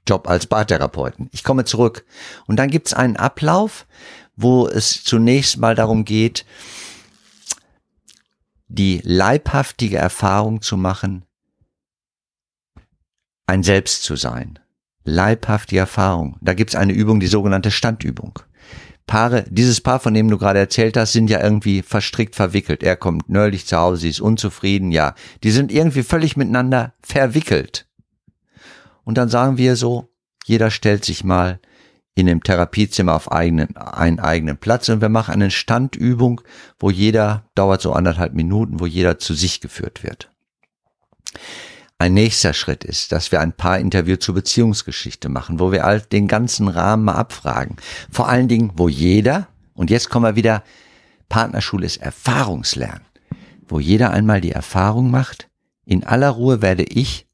Job 0.08 0.28
als 0.28 0.48
Bartherapeuten. 0.48 1.30
Ich 1.32 1.44
komme 1.44 1.66
zurück. 1.66 2.06
Und 2.48 2.58
dann 2.58 2.70
gibt's 2.70 2.94
einen 2.94 3.18
Ablauf, 3.18 3.86
wo 4.36 4.68
es 4.68 5.04
zunächst 5.04 5.58
mal 5.58 5.76
darum 5.76 6.06
geht, 6.06 6.46
die 8.68 9.02
leibhaftige 9.04 9.98
Erfahrung 9.98 10.62
zu 10.62 10.76
machen, 10.76 11.24
ein 13.46 13.64
Selbst 13.64 14.04
zu 14.04 14.16
sein 14.16 14.60
leibhafte 15.08 15.78
Erfahrung. 15.78 16.38
Da 16.42 16.54
gibt's 16.54 16.76
eine 16.76 16.94
Übung, 16.94 17.20
die 17.20 17.28
sogenannte 17.28 17.72
Standübung. 17.72 18.40
Paare, 19.08 19.46
dieses 19.50 19.80
Paar, 19.80 20.02
von 20.02 20.14
dem 20.14 20.30
du 20.30 20.38
gerade 20.38 20.60
erzählt 20.60 20.98
hast, 20.98 21.14
sind 21.14 21.30
ja 21.30 21.42
irgendwie 21.42 21.82
verstrickt 21.82 22.36
verwickelt. 22.36 22.84
Er 22.84 22.98
kommt 22.98 23.30
nördlich 23.30 23.66
zu 23.66 23.78
Hause, 23.78 24.02
sie 24.02 24.10
ist 24.10 24.20
unzufrieden, 24.20 24.92
ja. 24.92 25.16
Die 25.44 25.52
sind 25.52 25.72
irgendwie 25.72 26.04
völlig 26.04 26.36
miteinander 26.36 26.94
verwickelt. 27.02 27.88
Und 29.06 29.18
dann 29.18 29.30
sagen 29.30 29.58
wir 29.58 29.78
so, 29.78 30.10
jeder 30.46 30.70
stellt 30.70 31.06
sich 31.06 31.24
mal 31.24 31.62
in 32.16 32.26
dem 32.26 32.44
Therapiezimmer 32.44 33.16
auf 33.16 33.32
eigenen, 33.32 33.78
einen 33.78 34.20
eigenen 34.20 34.58
Platz 34.58 34.90
und 34.90 35.00
wir 35.00 35.10
machen 35.10 35.36
eine 35.36 35.52
Standübung, 35.52 36.42
wo 36.80 36.90
jeder, 36.90 37.46
dauert 37.56 37.82
so 37.82 37.94
anderthalb 37.94 38.34
Minuten, 38.34 38.82
wo 38.82 38.86
jeder 38.86 39.20
zu 39.20 39.34
sich 39.34 39.62
geführt 39.62 40.04
wird. 40.04 40.30
Ein 42.00 42.14
nächster 42.14 42.54
Schritt 42.54 42.84
ist, 42.84 43.12
dass 43.12 43.32
wir 43.32 43.42
ein 43.42 43.54
paar 43.54 43.80
Interview 43.80 44.18
zur 44.18 44.36
Beziehungsgeschichte 44.36 45.30
machen, 45.30 45.60
wo 45.60 45.72
wir 45.72 45.84
all 45.84 46.00
den 46.02 46.28
ganzen 46.28 46.68
Rahmen 46.68 47.06
mal 47.06 47.16
abfragen. 47.16 47.78
Vor 48.12 48.30
allen 48.30 48.48
Dingen, 48.48 48.72
wo 48.76 48.88
jeder, 48.88 49.48
und 49.74 49.90
jetzt 49.90 50.10
kommen 50.10 50.26
wir 50.26 50.36
wieder, 50.36 50.64
Partnerschule 51.28 51.88
ist 51.88 51.98
Erfahrungslernen, 51.98 53.06
wo 53.68 53.80
jeder 53.80 54.12
einmal 54.12 54.42
die 54.42 54.52
Erfahrung 54.52 55.10
macht, 55.10 55.50
in 55.86 56.04
aller 56.04 56.30
Ruhe 56.30 56.62
werde 56.62 56.84
ich 56.84 57.28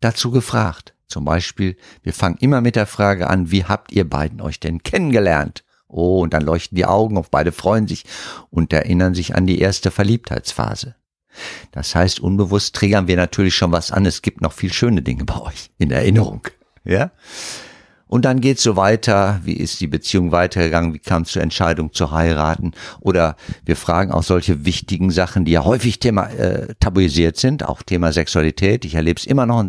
dazu 0.00 0.32
gefragt. 0.32 0.94
Zum 1.06 1.24
Beispiel, 1.24 1.76
wir 2.02 2.12
fangen 2.12 2.36
immer 2.40 2.60
mit 2.60 2.74
der 2.74 2.86
Frage 2.86 3.30
an, 3.30 3.52
wie 3.52 3.64
habt 3.64 3.92
ihr 3.92 4.08
beiden 4.08 4.40
euch 4.40 4.58
denn 4.58 4.82
kennengelernt? 4.82 5.64
Oh, 5.86 6.20
und 6.20 6.34
dann 6.34 6.42
leuchten 6.42 6.76
die 6.76 6.84
Augen 6.84 7.16
auf, 7.16 7.30
beide 7.30 7.52
freuen 7.52 7.86
sich 7.86 8.04
und 8.50 8.72
erinnern 8.72 9.14
sich 9.14 9.36
an 9.36 9.46
die 9.46 9.60
erste 9.60 9.90
Verliebtheitsphase. 9.90 10.96
Das 11.72 11.94
heißt, 11.94 12.20
unbewusst 12.20 12.74
triggern 12.74 13.08
wir 13.08 13.16
natürlich 13.16 13.54
schon 13.54 13.72
was 13.72 13.90
an. 13.90 14.06
Es 14.06 14.22
gibt 14.22 14.40
noch 14.40 14.52
viel 14.52 14.72
schöne 14.72 15.02
Dinge 15.02 15.24
bei 15.24 15.40
euch 15.40 15.70
in 15.78 15.90
Erinnerung. 15.90 16.48
Ja? 16.84 17.10
Und 18.08 18.24
dann 18.24 18.40
geht's 18.40 18.62
so 18.62 18.74
weiter, 18.74 19.40
wie 19.44 19.52
ist 19.52 19.80
die 19.80 19.86
Beziehung 19.86 20.32
weitergegangen, 20.32 20.94
wie 20.94 20.98
kam 20.98 21.22
es 21.22 21.32
zur 21.32 21.42
Entscheidung 21.42 21.92
zu 21.92 22.10
heiraten 22.10 22.72
oder 23.00 23.36
wir 23.66 23.76
fragen 23.76 24.12
auch 24.12 24.22
solche 24.22 24.64
wichtigen 24.64 25.10
Sachen, 25.10 25.44
die 25.44 25.52
ja 25.52 25.64
häufig 25.64 25.98
Thema 25.98 26.28
äh, 26.30 26.74
tabuisiert 26.80 27.36
sind, 27.36 27.66
auch 27.66 27.82
Thema 27.82 28.12
Sexualität. 28.12 28.86
Ich 28.86 28.94
erlebe 28.94 29.20
es 29.20 29.26
immer 29.26 29.44
noch 29.44 29.64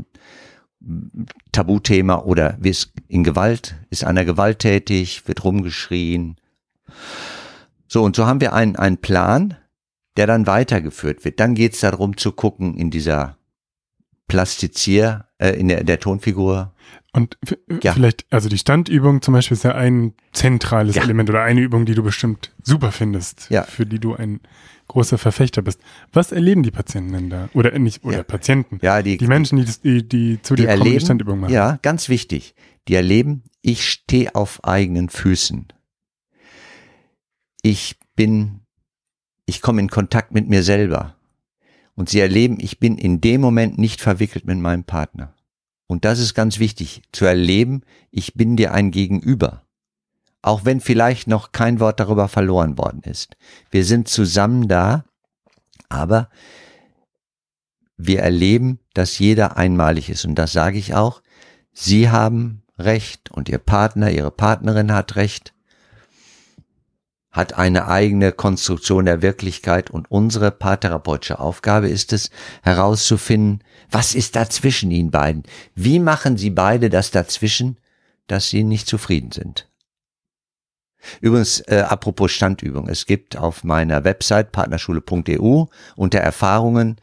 Tabuthema 1.52 2.20
oder 2.20 2.56
wie 2.60 2.70
ist 2.70 2.94
in 3.10 3.26
Gewalt, 3.26 3.76
ist 3.90 4.06
einer 4.06 4.24
gewalttätig, 4.24 5.28
wird 5.28 5.44
rumgeschrien. 5.44 6.38
So, 7.88 8.04
und 8.04 8.16
so 8.16 8.26
haben 8.26 8.40
wir 8.40 8.54
einen, 8.54 8.78
einen 8.78 9.00
Plan, 9.00 9.56
der 10.20 10.28
dann 10.28 10.48
weitergeführt 10.48 11.24
wird. 11.24 11.40
Dann 11.40 11.56
geht 11.56 11.76
es 11.76 11.80
darum 11.80 12.18
zu 12.18 12.34
gucken 12.34 12.76
in 12.76 12.92
dieser 12.92 13.38
Plastizier, 14.28 15.28
äh, 15.38 15.52
in 15.52 15.70
der, 15.70 15.86
der 15.86 16.02
Tonfigur. 16.02 16.74
Und 17.14 17.38
ja. 17.82 17.94
vielleicht, 17.94 18.26
also 18.30 18.50
die 18.50 18.58
Standübung 18.58 19.22
zum 19.22 19.34
Beispiel 19.34 19.56
ist 19.56 19.64
ja 19.64 19.76
ein 19.76 20.14
zentrales 20.34 20.96
ja. 20.96 21.04
Element 21.04 21.30
oder 21.30 21.44
eine 21.44 21.62
Übung, 21.62 21.86
die 21.86 21.96
du 21.96 22.04
bestimmt 22.04 22.52
super 22.62 22.92
findest, 22.92 23.50
ja. 23.50 23.64
für 23.64 23.86
die 23.86 23.98
du 23.98 24.14
ein 24.14 24.42
großer 24.90 25.18
Verfechter 25.18 25.62
bist. 25.62 25.80
Was 26.12 26.34
erleben 26.34 26.64
die 26.64 26.72
Patienten 26.72 27.14
denn 27.14 27.30
da? 27.30 27.48
Oder 27.54 27.80
nicht, 27.80 28.04
oder. 28.04 28.22
Patienten? 28.24 28.80
Ja, 28.82 29.02
die, 29.02 29.18
die 29.18 29.28
Menschen, 29.28 29.58
die, 29.58 29.66
die, 29.82 30.08
die 30.10 30.42
zu 30.42 30.56
die 30.56 30.64
dir 30.64 30.68
erleben, 30.68 30.84
kommen, 30.84 31.00
die 31.00 31.06
Standübung 31.06 31.40
machen. 31.40 31.54
Ja, 31.54 31.80
ganz 31.82 32.10
wichtig. 32.10 32.56
Die 32.90 32.96
erleben, 32.96 33.44
ich 33.62 33.90
stehe 33.90 34.36
auf 34.36 34.66
eigenen 34.66 35.08
Füßen. 35.08 35.68
Ich 37.62 37.96
bin, 38.18 38.59
ich 39.50 39.62
komme 39.62 39.82
in 39.82 39.90
Kontakt 39.90 40.32
mit 40.32 40.48
mir 40.48 40.64
selber. 40.64 41.16
Und 41.96 42.10
sie 42.10 42.20
erleben, 42.20 42.58
ich 42.62 42.80
bin 42.80 42.98
in 42.98 43.20
dem 43.20 43.42
Moment 43.42 43.78
nicht 43.78 44.00
verwickelt 44.00 44.46
mit 44.46 44.58
meinem 44.58 44.86
Partner. 44.86 45.34
Und 45.88 46.06
das 46.06 46.20
ist 46.20 46.34
ganz 46.34 46.60
wichtig, 46.60 47.02
zu 47.12 47.26
erleben, 47.26 47.82
ich 48.12 48.36
bin 48.36 48.56
dir 48.56 48.74
ein 48.74 48.92
Gegenüber 48.92 49.64
auch 50.42 50.66
wenn 50.66 50.80
vielleicht 50.80 51.28
noch 51.28 51.52
kein 51.52 51.80
Wort 51.80 52.00
darüber 52.00 52.28
verloren 52.28 52.78
worden 52.78 53.02
ist. 53.04 53.36
Wir 53.72 53.84
sind 53.84 54.08
zusammen 54.08 54.68
da, 54.68 55.06
aber 55.90 56.30
wir 57.98 58.22
erleben, 58.22 58.80
dass 58.94 59.20
jeder 59.20 59.58
einmalig 59.58 60.10
ist. 60.10 60.26
Und 60.26 60.36
das 60.36 60.54
sage 60.54 60.78
ich 60.78 60.96
auch. 60.96 61.22
Sie 61.74 62.10
haben 62.10 62.64
Recht 62.78 63.30
und 63.32 63.50
Ihr 63.50 63.58
Partner, 63.58 64.10
Ihre 64.12 64.32
Partnerin 64.32 64.94
hat 64.94 65.18
Recht, 65.18 65.54
hat 67.32 67.54
eine 67.54 67.88
eigene 67.88 68.32
Konstruktion 68.32 69.06
der 69.06 69.22
Wirklichkeit 69.22 69.92
und 69.92 70.10
unsere 70.10 70.52
paartherapeutische 70.52 71.40
Aufgabe 71.40 71.88
ist 71.88 72.12
es, 72.12 72.32
herauszufinden, 72.64 73.64
was 73.92 74.16
ist 74.16 74.36
dazwischen 74.36 74.92
Ihnen 74.92 75.12
beiden? 75.12 75.44
Wie 75.76 76.00
machen 76.00 76.38
Sie 76.38 76.50
beide 76.50 76.90
das 76.90 77.12
dazwischen, 77.12 77.78
dass 78.28 78.50
Sie 78.50 78.64
nicht 78.64 78.88
zufrieden 78.88 79.32
sind? 79.32 79.68
Übrigens, 81.22 81.62
äh, 81.62 81.86
apropos 81.88 82.32
Standübung, 82.32 82.90
es 82.90 83.06
gibt 83.06 83.38
auf 83.38 83.64
meiner 83.64 84.04
Website 84.04 84.52
partnerschule.eu 84.52 85.66
unter 85.96 86.20
Erfahrungen 86.20 86.98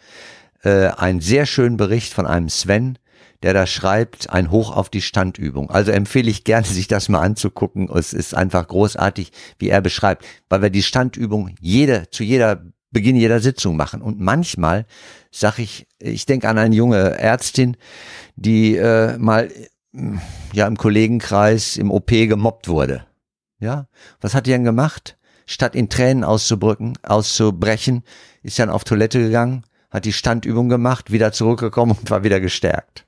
äh, 0.63 0.89
einen 0.89 1.21
sehr 1.21 1.47
schönen 1.47 1.77
Bericht 1.77 2.13
von 2.13 2.27
einem 2.27 2.49
Sven, 2.49 2.99
der 3.47 3.55
da 3.55 3.65
schreibt, 3.69 4.29
ein 4.29 4.51
Hoch 4.51 4.77
auf 4.77 4.89
die 4.89 5.01
Standübung. 5.01 5.71
Also 5.71 5.93
empfehle 5.93 6.29
ich 6.29 6.43
gerne, 6.43 6.67
sich 6.67 6.89
das 6.89 7.09
mal 7.09 7.21
anzugucken. 7.21 7.89
Es 7.95 8.13
ist 8.13 8.35
einfach 8.35 8.67
großartig, 8.67 9.31
wie 9.61 9.69
er 9.69 9.81
beschreibt, 9.81 10.25
weil 10.49 10.63
wir 10.63 10.71
die 10.71 10.83
Standübung 10.83 11.55
jede, 11.61 12.11
zu 12.11 12.25
jeder 12.25 12.61
Beginn 12.91 13.15
jeder 13.15 13.39
Sitzung 13.39 13.77
machen. 13.77 14.03
Und 14.03 14.19
manchmal 14.19 14.85
sag 15.31 15.61
ich, 15.61 15.87
ich 16.01 16.27
denke 16.27 16.49
an 16.49 16.59
eine 16.59 16.75
junge 16.75 17.19
Ärztin, 17.21 17.77
die 18.35 18.75
äh, 18.75 19.17
mal 19.17 19.49
ja 20.53 20.67
im 20.67 20.77
Kollegenkreis 20.77 21.77
im 21.77 21.93
OP 21.93 22.09
gemobbt 22.09 22.67
wurde. 22.67 23.07
Ja, 23.61 23.87
was 24.21 24.35
hat 24.35 24.47
die 24.47 24.51
denn 24.51 24.65
gemacht? 24.65 25.19
Statt 25.47 25.77
in 25.77 25.89
Tränen 25.89 26.25
auszubrücken, 26.25 26.99
auszubrechen, 27.05 28.03
ist 28.43 28.59
dann 28.59 28.71
auf 28.71 28.83
Toilette 28.83 29.21
gegangen, 29.21 29.63
hat 29.89 30.05
die 30.05 30.13
Standübung 30.13 30.69
gemacht, 30.69 31.13
wieder 31.13 31.31
zurückgekommen 31.31 31.97
und 31.97 32.11
war 32.11 32.25
wieder 32.25 32.41
gestärkt. 32.41 33.06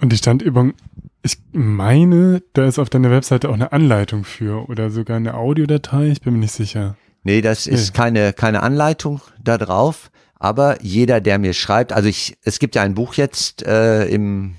Und 0.00 0.12
die 0.12 0.16
Standübung, 0.16 0.74
ich 1.22 1.38
meine, 1.52 2.42
da 2.52 2.66
ist 2.66 2.78
auf 2.78 2.90
deiner 2.90 3.10
Webseite 3.10 3.48
auch 3.48 3.54
eine 3.54 3.72
Anleitung 3.72 4.24
für 4.24 4.68
oder 4.68 4.90
sogar 4.90 5.16
eine 5.16 5.34
Audiodatei, 5.34 6.08
ich 6.08 6.20
bin 6.20 6.34
mir 6.34 6.40
nicht 6.40 6.52
sicher. 6.52 6.96
Nee, 7.22 7.40
das 7.40 7.66
ist 7.66 7.92
nee. 7.92 7.96
keine, 7.96 8.32
keine 8.32 8.62
Anleitung 8.62 9.20
da 9.42 9.58
drauf, 9.58 10.10
aber 10.38 10.80
jeder, 10.82 11.20
der 11.20 11.38
mir 11.38 11.54
schreibt, 11.54 11.92
also 11.92 12.08
ich, 12.08 12.36
es 12.42 12.58
gibt 12.58 12.74
ja 12.74 12.82
ein 12.82 12.94
Buch 12.94 13.14
jetzt 13.14 13.62
äh, 13.62 14.06
im 14.06 14.56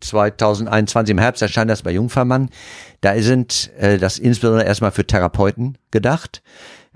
2021 0.00 1.10
im 1.10 1.18
Herbst 1.18 1.42
erscheint 1.42 1.70
das 1.70 1.82
bei 1.82 1.90
Jungfermann. 1.90 2.50
Da 3.00 3.20
sind 3.20 3.70
äh, 3.78 3.98
das 3.98 4.18
insbesondere 4.18 4.66
erstmal 4.66 4.92
für 4.92 5.06
Therapeuten 5.06 5.76
gedacht. 5.90 6.42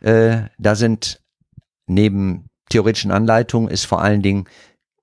Äh, 0.00 0.42
da 0.58 0.74
sind 0.74 1.20
neben 1.86 2.48
theoretischen 2.70 3.10
Anleitungen 3.10 3.68
ist 3.70 3.84
vor 3.84 4.02
allen 4.02 4.22
Dingen 4.22 4.46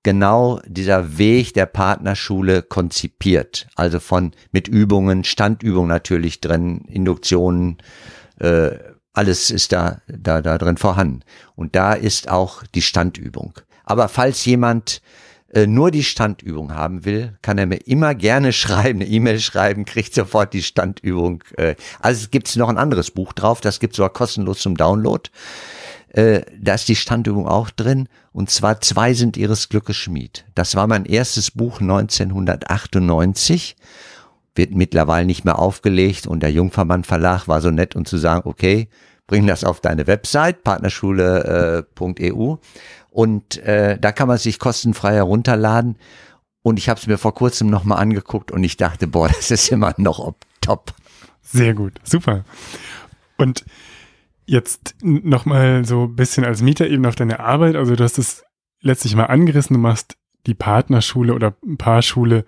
genau 0.02 0.60
dieser 0.66 1.18
Weg 1.18 1.54
der 1.54 1.66
Partnerschule 1.66 2.62
konzipiert. 2.62 3.68
Also 3.74 4.00
von 4.00 4.32
mit 4.52 4.68
Übungen, 4.68 5.24
Standübungen 5.24 5.88
natürlich 5.88 6.40
drin, 6.40 6.84
Induktionen, 6.88 7.78
äh, 8.38 8.70
alles 9.12 9.50
ist 9.50 9.72
da, 9.72 10.00
da, 10.06 10.40
da 10.40 10.56
drin 10.56 10.76
vorhanden. 10.76 11.20
Und 11.56 11.74
da 11.74 11.92
ist 11.92 12.28
auch 12.30 12.62
die 12.74 12.82
Standübung. 12.82 13.54
Aber 13.84 14.08
falls 14.08 14.44
jemand 14.44 15.02
äh, 15.52 15.66
nur 15.66 15.90
die 15.90 16.04
Standübung 16.04 16.74
haben 16.74 17.04
will, 17.04 17.36
kann 17.42 17.58
er 17.58 17.66
mir 17.66 17.86
immer 17.86 18.14
gerne 18.14 18.52
schreiben, 18.54 19.00
eine 19.00 19.10
E-Mail 19.10 19.40
schreiben, 19.40 19.84
kriegt 19.84 20.14
sofort 20.14 20.52
die 20.52 20.62
Standübung. 20.62 21.42
Äh, 21.56 21.74
also 22.00 22.22
es 22.22 22.30
gibt 22.30 22.54
noch 22.56 22.68
ein 22.68 22.78
anderes 22.78 23.10
Buch 23.10 23.32
drauf, 23.32 23.60
das 23.60 23.80
gibt 23.80 23.96
sogar 23.96 24.10
kostenlos 24.10 24.60
zum 24.60 24.76
Download. 24.76 25.28
Äh, 26.12 26.42
da 26.60 26.74
ist 26.74 26.88
die 26.88 26.96
Standübung 26.96 27.46
auch 27.46 27.70
drin 27.70 28.08
und 28.32 28.50
zwar 28.50 28.80
zwei 28.80 29.14
sind 29.14 29.36
ihres 29.36 29.68
Glückes 29.68 29.96
Schmied. 29.96 30.44
Das 30.54 30.74
war 30.74 30.86
mein 30.86 31.04
erstes 31.04 31.50
Buch 31.52 31.80
1998 31.80 33.76
wird 34.56 34.74
mittlerweile 34.74 35.26
nicht 35.26 35.44
mehr 35.44 35.58
aufgelegt 35.58 36.26
und 36.26 36.40
der 36.40 36.50
Jungfermann 36.50 37.04
Verlag 37.04 37.46
war 37.46 37.60
so 37.60 37.70
nett 37.70 37.94
und 37.94 38.08
zu 38.08 38.18
sagen, 38.18 38.42
okay, 38.44 38.88
bring 39.28 39.46
das 39.46 39.62
auf 39.62 39.80
deine 39.80 40.08
Website 40.08 40.64
partnerschule.eu 40.64 42.56
und 43.10 43.58
äh, 43.58 43.98
da 43.98 44.12
kann 44.12 44.28
man 44.28 44.38
sich 44.38 44.58
kostenfrei 44.58 45.14
herunterladen. 45.14 45.96
Und 46.62 46.78
ich 46.78 46.88
habe 46.88 47.00
es 47.00 47.06
mir 47.06 47.18
vor 47.18 47.34
kurzem 47.34 47.68
nochmal 47.68 47.98
angeguckt 47.98 48.50
und 48.50 48.62
ich 48.64 48.76
dachte, 48.76 49.06
boah, 49.06 49.28
das 49.28 49.50
ist 49.50 49.70
immer 49.70 49.94
noch 49.96 50.34
top. 50.60 50.92
Sehr 51.42 51.74
gut, 51.74 51.94
super. 52.04 52.44
Und 53.38 53.64
jetzt 54.46 54.94
nochmal 55.02 55.84
so 55.84 56.04
ein 56.04 56.16
bisschen 56.16 56.44
als 56.44 56.60
Mieter 56.60 56.86
eben 56.88 57.06
auf 57.06 57.14
deine 57.14 57.40
Arbeit. 57.40 57.76
Also 57.76 57.96
du 57.96 58.04
hast 58.04 58.18
es 58.18 58.44
letztlich 58.80 59.16
mal 59.16 59.26
angerissen, 59.26 59.74
du 59.74 59.80
machst 59.80 60.16
die 60.46 60.54
Partnerschule 60.54 61.34
oder 61.34 61.54
Paarschule 61.78 62.44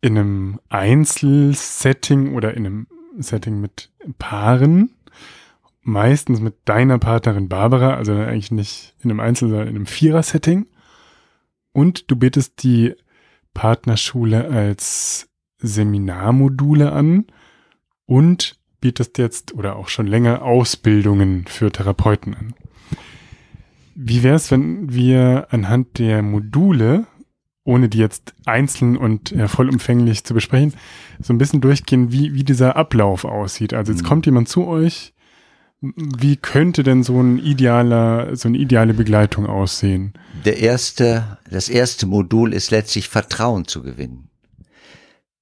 in 0.00 0.18
einem 0.18 0.60
Einzelsetting 0.68 2.34
oder 2.34 2.54
in 2.54 2.66
einem 2.66 2.86
Setting 3.18 3.60
mit 3.60 3.90
Paaren 4.18 4.95
meistens 5.86 6.40
mit 6.40 6.56
deiner 6.64 6.98
Partnerin 6.98 7.48
Barbara, 7.48 7.94
also 7.94 8.12
eigentlich 8.12 8.50
nicht 8.50 8.94
in 9.02 9.10
einem 9.10 9.20
Einzel, 9.20 9.48
sondern 9.48 9.68
in 9.68 9.76
einem 9.76 9.86
Vierer-Setting. 9.86 10.66
Und 11.72 12.10
du 12.10 12.16
bietest 12.16 12.62
die 12.62 12.94
Partnerschule 13.54 14.48
als 14.48 15.28
Seminarmodule 15.58 16.92
an 16.92 17.26
und 18.04 18.58
bietest 18.80 19.18
jetzt 19.18 19.54
oder 19.54 19.76
auch 19.76 19.88
schon 19.88 20.06
länger 20.06 20.42
Ausbildungen 20.42 21.46
für 21.46 21.70
Therapeuten 21.70 22.34
an. 22.34 22.54
Wie 23.94 24.22
wäre 24.22 24.36
es, 24.36 24.50
wenn 24.50 24.92
wir 24.92 25.46
anhand 25.50 25.98
der 25.98 26.20
Module, 26.22 27.06
ohne 27.64 27.88
die 27.88 27.98
jetzt 27.98 28.34
einzeln 28.44 28.96
und 28.96 29.30
ja, 29.30 29.48
vollumfänglich 29.48 30.24
zu 30.24 30.34
besprechen, 30.34 30.74
so 31.20 31.32
ein 31.32 31.38
bisschen 31.38 31.60
durchgehen, 31.60 32.12
wie, 32.12 32.34
wie 32.34 32.44
dieser 32.44 32.76
Ablauf 32.76 33.24
aussieht? 33.24 33.72
Also 33.72 33.92
jetzt 33.92 34.02
mhm. 34.02 34.06
kommt 34.06 34.26
jemand 34.26 34.48
zu 34.48 34.66
euch, 34.66 35.14
wie 35.80 36.36
könnte 36.36 36.82
denn 36.82 37.02
so 37.02 37.20
ein 37.20 37.38
idealer, 37.38 38.34
so 38.34 38.48
eine 38.48 38.58
ideale 38.58 38.94
Begleitung 38.94 39.46
aussehen? 39.46 40.14
Der 40.44 40.58
erste, 40.58 41.38
das 41.50 41.68
erste 41.68 42.06
Modul 42.06 42.54
ist 42.54 42.70
letztlich 42.70 43.08
Vertrauen 43.08 43.66
zu 43.66 43.82
gewinnen. 43.82 44.30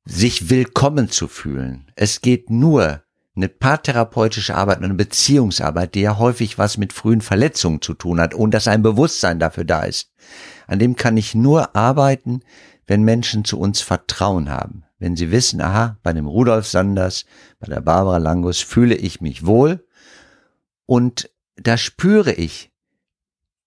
Sich 0.05 0.51
willkommen 0.51 1.09
zu 1.09 1.29
fühlen. 1.29 1.87
Es 1.95 2.21
geht 2.21 2.51
nur 2.51 3.03
eine 3.37 3.49
paartherapeutische 3.49 4.55
Arbeit, 4.55 4.83
eine 4.83 4.95
Beziehungsarbeit, 4.95 5.95
die 5.95 6.03
ja 6.03 6.19
häufig 6.19 6.59
was 6.59 6.79
mit 6.79 6.93
frühen 6.93 7.21
Verletzungen 7.21 7.81
zu 7.81 7.95
tun 7.95 8.21
hat 8.21 8.35
und 8.35 8.53
dass 8.53 8.69
ein 8.69 8.83
Bewusstsein 8.83 9.39
dafür 9.39 9.65
da 9.65 9.83
ist. 9.83 10.13
An 10.67 10.79
dem 10.79 10.97
kann 10.97 11.17
ich 11.17 11.35
nur 11.35 11.75
arbeiten, 11.75 12.41
wenn 12.87 13.03
Menschen 13.03 13.45
zu 13.45 13.59
uns 13.59 13.81
Vertrauen 13.81 14.51
haben. 14.51 14.85
Wenn 14.99 15.17
sie 15.17 15.31
wissen, 15.31 15.61
aha, 15.61 15.97
bei 16.03 16.13
dem 16.13 16.27
Rudolf 16.27 16.67
Sanders, 16.67 17.25
bei 17.59 17.67
der 17.67 17.81
Barbara 17.81 18.19
Langus 18.19 18.61
fühle 18.61 18.95
ich 18.95 19.21
mich 19.21 19.47
wohl 19.47 19.85
und 20.87 21.31
da 21.57 21.77
spüre 21.77 22.33
ich, 22.33 22.71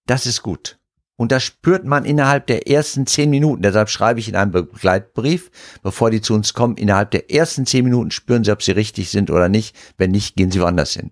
das 0.06 0.26
ist 0.26 0.42
gut. 0.44 0.80
Und 1.16 1.32
das 1.32 1.44
spürt 1.44 1.84
man 1.84 2.06
innerhalb 2.06 2.46
der 2.46 2.68
ersten 2.68 3.08
zehn 3.08 3.32
Minuten. 3.32 3.64
Deshalb 3.64 3.90
schreibe 3.90 4.20
ich 4.20 4.30
in 4.30 4.36
einem 4.36 4.52
Begleitbrief, 4.52 5.50
bevor 5.82 6.12
die 6.12 6.22
zu 6.22 6.36
uns 6.36 6.54
kommen, 6.54 6.78
innerhalb 6.78 7.10
der 7.10 7.32
ersten 7.32 7.66
zehn 7.66 7.86
Minuten 7.86 8.12
spüren 8.12 8.44
sie, 8.44 8.52
ob 8.52 8.62
sie 8.62 8.74
richtig 8.74 9.10
sind 9.10 9.32
oder 9.32 9.50
nicht. 9.50 9.76
Wenn 9.98 10.12
nicht, 10.12 10.36
gehen 10.36 10.52
sie 10.52 10.62
woanders 10.62 10.94
hin. 10.94 11.12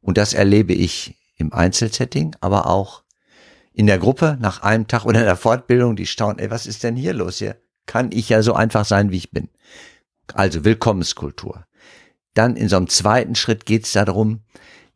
Und 0.00 0.18
das 0.18 0.34
erlebe 0.34 0.72
ich 0.72 1.16
im 1.36 1.52
Einzelsetting, 1.52 2.34
aber 2.40 2.66
auch 2.66 3.04
in 3.72 3.86
der 3.86 3.98
Gruppe 3.98 4.36
nach 4.40 4.62
einem 4.62 4.88
Tag 4.88 5.04
oder 5.04 5.20
in 5.20 5.26
der 5.26 5.36
Fortbildung, 5.36 5.94
die 5.94 6.06
staunen, 6.06 6.40
ey, 6.40 6.50
was 6.50 6.66
ist 6.66 6.82
denn 6.82 6.96
hier 6.96 7.12
los 7.12 7.38
hier? 7.38 7.56
kann 7.88 8.10
ich 8.12 8.28
ja 8.28 8.42
so 8.42 8.54
einfach 8.54 8.84
sein, 8.84 9.10
wie 9.10 9.16
ich 9.16 9.32
bin. 9.32 9.48
Also 10.32 10.64
Willkommenskultur. 10.64 11.64
Dann 12.34 12.54
in 12.54 12.68
so 12.68 12.76
einem 12.76 12.88
zweiten 12.88 13.34
Schritt 13.34 13.66
geht 13.66 13.86
es 13.86 13.92
darum, 13.92 14.42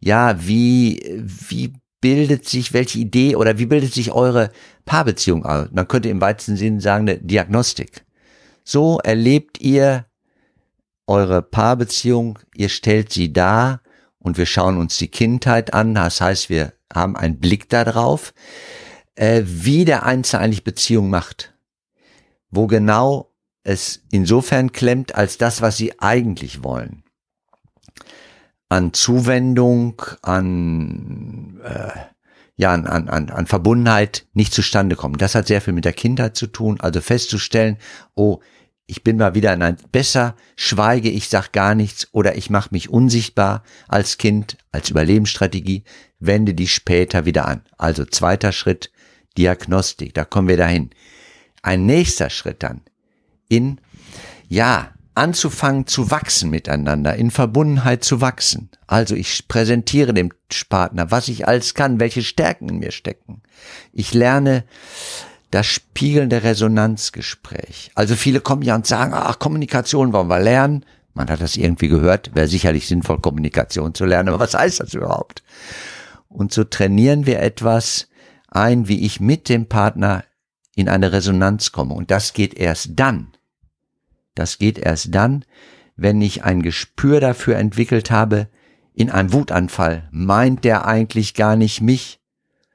ja, 0.02 0.44
wie, 0.44 1.22
wie 1.22 1.72
bildet 2.00 2.48
sich, 2.48 2.72
welche 2.72 2.98
Idee 2.98 3.36
oder 3.36 3.58
wie 3.58 3.66
bildet 3.66 3.94
sich 3.94 4.10
eure 4.10 4.50
Paarbeziehung 4.84 5.46
aus? 5.46 5.68
Man 5.70 5.86
könnte 5.86 6.08
im 6.08 6.20
weitesten 6.20 6.56
Sinne 6.56 6.80
sagen, 6.80 7.08
eine 7.08 7.18
Diagnostik. 7.18 8.04
So 8.64 8.98
erlebt 8.98 9.60
ihr 9.60 10.06
eure 11.06 11.40
Paarbeziehung, 11.42 12.38
ihr 12.54 12.68
stellt 12.68 13.12
sie 13.12 13.32
dar 13.32 13.80
und 14.18 14.38
wir 14.38 14.46
schauen 14.46 14.76
uns 14.76 14.98
die 14.98 15.08
Kindheit 15.08 15.72
an. 15.72 15.94
Das 15.94 16.20
heißt, 16.20 16.50
wir 16.50 16.72
haben 16.92 17.16
einen 17.16 17.38
Blick 17.38 17.68
darauf, 17.68 18.34
äh, 19.14 19.42
wie 19.44 19.84
der 19.84 20.04
Einzelne 20.04 20.42
eigentlich 20.42 20.64
Beziehung 20.64 21.10
macht. 21.10 21.54
Wo 22.50 22.66
genau 22.66 23.32
es 23.62 24.02
insofern 24.10 24.72
klemmt, 24.72 25.14
als 25.14 25.38
das, 25.38 25.62
was 25.62 25.76
sie 25.76 25.98
eigentlich 26.00 26.64
wollen. 26.64 27.01
An 28.72 28.94
Zuwendung, 28.94 30.00
an, 30.22 31.60
äh, 31.62 31.90
ja, 32.56 32.72
an, 32.72 32.86
an, 32.86 33.28
an 33.28 33.46
Verbundenheit 33.46 34.26
nicht 34.32 34.54
zustande 34.54 34.96
kommen. 34.96 35.18
Das 35.18 35.34
hat 35.34 35.46
sehr 35.46 35.60
viel 35.60 35.74
mit 35.74 35.84
der 35.84 35.92
Kindheit 35.92 36.36
zu 36.36 36.46
tun, 36.46 36.80
also 36.80 37.02
festzustellen, 37.02 37.76
oh, 38.14 38.40
ich 38.86 39.04
bin 39.04 39.18
mal 39.18 39.34
wieder 39.34 39.52
in 39.52 39.62
ein 39.62 39.76
besser, 39.92 40.36
schweige, 40.56 41.10
ich 41.10 41.28
sag 41.28 41.52
gar 41.52 41.74
nichts 41.74 42.08
oder 42.12 42.34
ich 42.36 42.48
mache 42.48 42.70
mich 42.72 42.88
unsichtbar 42.88 43.62
als 43.88 44.16
Kind, 44.16 44.56
als 44.70 44.88
Überlebensstrategie, 44.88 45.84
wende 46.18 46.54
die 46.54 46.68
später 46.68 47.26
wieder 47.26 47.46
an. 47.46 47.60
Also 47.76 48.06
zweiter 48.06 48.52
Schritt, 48.52 48.90
Diagnostik, 49.36 50.14
da 50.14 50.24
kommen 50.24 50.48
wir 50.48 50.56
dahin. 50.56 50.88
Ein 51.62 51.84
nächster 51.84 52.30
Schritt 52.30 52.62
dann, 52.62 52.80
in, 53.48 53.82
ja, 54.48 54.94
anzufangen 55.14 55.86
zu 55.86 56.10
wachsen 56.10 56.50
miteinander, 56.50 57.14
in 57.16 57.30
Verbundenheit 57.30 58.04
zu 58.04 58.20
wachsen. 58.20 58.70
Also 58.86 59.14
ich 59.14 59.46
präsentiere 59.48 60.14
dem 60.14 60.30
Partner, 60.68 61.10
was 61.10 61.28
ich 61.28 61.46
alles 61.46 61.74
kann, 61.74 62.00
welche 62.00 62.22
Stärken 62.22 62.68
in 62.68 62.78
mir 62.78 62.92
stecken. 62.92 63.42
Ich 63.92 64.14
lerne 64.14 64.64
das 65.50 65.66
spiegelnde 65.66 66.42
Resonanzgespräch. 66.42 67.90
Also 67.94 68.16
viele 68.16 68.40
kommen 68.40 68.62
ja 68.62 68.74
und 68.74 68.86
sagen, 68.86 69.12
ach, 69.14 69.38
Kommunikation 69.38 70.12
wollen 70.12 70.28
wir 70.28 70.40
lernen. 70.40 70.84
Man 71.14 71.28
hat 71.28 71.42
das 71.42 71.56
irgendwie 71.56 71.88
gehört, 71.88 72.34
wäre 72.34 72.48
sicherlich 72.48 72.88
sinnvoll, 72.88 73.20
Kommunikation 73.20 73.94
zu 73.94 74.06
lernen, 74.06 74.30
aber 74.30 74.40
was 74.40 74.54
heißt 74.54 74.80
das 74.80 74.94
überhaupt? 74.94 75.42
Und 76.28 76.54
so 76.54 76.64
trainieren 76.64 77.26
wir 77.26 77.40
etwas 77.40 78.08
ein, 78.48 78.88
wie 78.88 79.04
ich 79.04 79.20
mit 79.20 79.50
dem 79.50 79.66
Partner 79.66 80.24
in 80.74 80.88
eine 80.88 81.12
Resonanz 81.12 81.72
komme. 81.72 81.92
Und 81.92 82.10
das 82.10 82.32
geht 82.32 82.54
erst 82.54 82.92
dann, 82.94 83.31
das 84.34 84.58
geht 84.58 84.78
erst 84.78 85.14
dann, 85.14 85.44
wenn 85.96 86.20
ich 86.20 86.44
ein 86.44 86.62
Gespür 86.62 87.20
dafür 87.20 87.56
entwickelt 87.56 88.10
habe, 88.10 88.48
in 88.94 89.10
einem 89.10 89.32
Wutanfall 89.32 90.08
meint 90.10 90.64
der 90.64 90.86
eigentlich 90.86 91.34
gar 91.34 91.56
nicht 91.56 91.80
mich, 91.80 92.20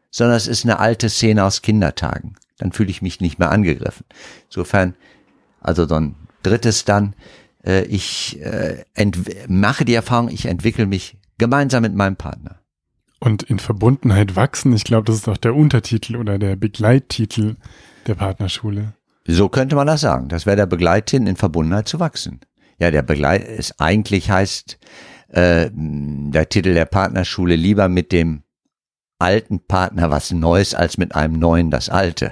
sondern 0.10 0.38
es 0.38 0.47
ist 0.47 0.66
eine 0.66 0.80
alte 0.80 1.10
Szene 1.10 1.43
aus 1.43 1.62
Kindertagen. 1.62 2.36
Dann 2.58 2.72
fühle 2.72 2.89
ich 2.89 3.01
mich 3.01 3.22
nicht 3.22 3.38
mehr 3.38 3.51
angegriffen. 3.51 4.05
Insofern, 4.45 4.95
also 5.62 5.88
so 5.88 5.95
ein 5.95 6.16
drittes 6.41 6.86
dann, 6.86 7.14
äh, 7.64 7.84
ich 7.84 8.39
äh, 8.41 8.84
mache 9.47 9.86
die 9.86 9.93
Erfahrung, 9.93 10.30
ich 10.30 10.45
entwickle 10.45 10.88
mich 10.88 11.18
gemeinsam 11.38 11.84
mit 11.84 11.93
meinem 11.93 12.16
Partner. 12.16 12.60
Und 13.20 13.43
in 13.43 13.60
Verbundenheit 13.60 14.36
wachsen, 14.36 14.74
ich 14.74 14.84
glaube, 14.84 15.05
das 15.05 15.18
ist 15.18 15.28
auch 15.28 15.38
der 15.38 15.55
Untertitel 15.55 16.16
oder 16.16 16.38
der 16.38 16.55
Begleittitel 16.55 17.55
der 18.05 18.16
Partnerschule. 18.16 18.93
So 19.28 19.49
könnte 19.49 19.75
man 19.75 19.88
das 19.88 20.01
sagen. 20.01 20.30
Das 20.30 20.45
wäre 20.45 20.55
der 20.55 20.65
Begleitin 20.65 21.28
in 21.28 21.36
Verbundenheit 21.36 21.88
zu 21.88 21.99
wachsen. 21.99 22.39
Ja, 22.80 22.91
der 22.91 23.01
Begleit 23.01 23.45
es 23.45 23.78
eigentlich 23.80 24.32
heißt 24.32 24.80
äh, 25.30 25.69
der 25.73 26.47
Titel 26.47 26.73
der 26.73 26.86
Partnerschule 26.86 27.55
lieber 27.55 27.89
mit 27.89 28.13
dem 28.13 28.43
alten 29.19 29.59
Partner 29.65 30.09
was 30.09 30.32
Neues 30.32 30.73
als 30.73 30.97
mit 30.97 31.13
einem 31.13 31.38
neuen 31.39 31.71
das 31.71 31.89
Alte. 31.89 32.32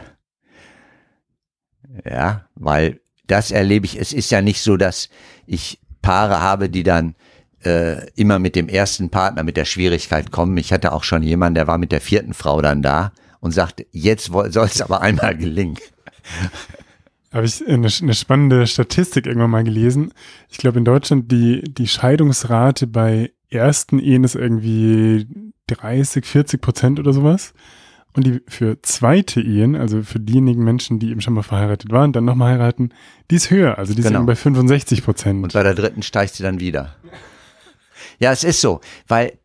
Ja, 2.09 2.47
weil 2.55 3.01
das 3.27 3.51
erlebe 3.51 3.85
ich. 3.85 3.99
Es 3.99 4.13
ist 4.13 4.31
ja 4.31 4.41
nicht 4.41 4.61
so, 4.61 4.77
dass 4.77 5.09
ich 5.45 5.79
Paare 6.01 6.41
habe, 6.41 6.69
die 6.69 6.83
dann 6.83 7.15
äh, 7.63 8.09
immer 8.11 8.39
mit 8.39 8.55
dem 8.55 8.69
ersten 8.69 9.09
Partner 9.09 9.43
mit 9.43 9.57
der 9.57 9.65
Schwierigkeit 9.65 10.31
kommen. 10.31 10.55
Ich 10.57 10.71
hatte 10.71 10.93
auch 10.93 11.03
schon 11.03 11.23
jemanden, 11.23 11.55
der 11.55 11.67
war 11.67 11.77
mit 11.77 11.91
der 11.91 12.01
vierten 12.01 12.33
Frau 12.33 12.61
dann 12.61 12.81
da 12.81 13.11
und 13.39 13.51
sagte, 13.51 13.85
jetzt 13.91 14.31
soll 14.31 14.65
es 14.65 14.81
aber 14.81 15.01
einmal 15.01 15.35
gelingen 15.35 15.77
habe 17.35 17.45
ich 17.45 17.67
eine, 17.67 17.89
eine, 18.01 18.13
spannende 18.13 18.65
Statistik 18.65 19.27
irgendwann 19.27 19.49
mal 19.49 19.63
gelesen. 19.65 20.13
Ich 20.49 20.57
glaube, 20.57 20.79
in 20.79 20.85
Deutschland 20.85 21.29
die, 21.31 21.61
die 21.63 21.87
Scheidungsrate 21.87 22.87
bei 22.87 23.31
ersten 23.49 23.99
Ehen 23.99 24.23
ist 24.23 24.35
irgendwie 24.35 25.27
30, 25.67 26.25
40 26.25 26.61
Prozent 26.61 26.99
oder 26.99 27.11
sowas. 27.11 27.53
Und 28.13 28.25
die 28.25 28.41
für 28.47 28.81
zweite 28.81 29.41
Ehen, 29.41 29.75
also 29.75 30.01
für 30.01 30.21
diejenigen 30.21 30.63
Menschen, 30.63 30.99
die 30.99 31.09
eben 31.11 31.19
schon 31.19 31.33
mal 31.33 31.43
verheiratet 31.43 31.91
waren, 31.91 32.13
dann 32.13 32.23
nochmal 32.23 32.53
heiraten, 32.53 32.91
die 33.29 33.35
ist 33.35 33.51
höher. 33.51 33.77
Also 33.77 33.93
die 33.93 34.01
genau. 34.01 34.19
sind 34.19 34.27
bei 34.27 34.35
65 34.35 35.03
Prozent. 35.03 35.43
Und 35.43 35.51
bei 35.51 35.63
der 35.63 35.75
dritten 35.75 36.03
steigt 36.03 36.35
sie 36.35 36.43
dann 36.43 36.59
wieder. 36.59 36.95
Ja, 38.17 38.31
es 38.31 38.45
ist 38.45 38.61
so, 38.61 38.79
weil 39.09 39.39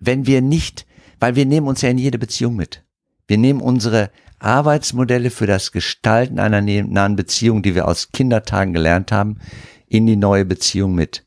wenn 0.00 0.26
wir 0.26 0.42
nicht, 0.42 0.84
weil 1.20 1.36
wir 1.36 1.46
nehmen 1.46 1.68
uns 1.68 1.80
ja 1.80 1.90
in 1.90 1.98
jede 1.98 2.18
Beziehung 2.18 2.56
mit. 2.56 2.82
Wir 3.28 3.38
nehmen 3.38 3.60
unsere 3.60 4.10
Arbeitsmodelle 4.44 5.30
für 5.30 5.46
das 5.46 5.72
Gestalten 5.72 6.38
einer 6.38 6.60
nahen 6.60 7.16
Beziehung, 7.16 7.62
die 7.62 7.74
wir 7.74 7.88
aus 7.88 8.10
Kindertagen 8.12 8.72
gelernt 8.72 9.12
haben, 9.12 9.38
in 9.86 10.06
die 10.06 10.16
neue 10.16 10.44
Beziehung 10.44 10.94
mit. 10.94 11.26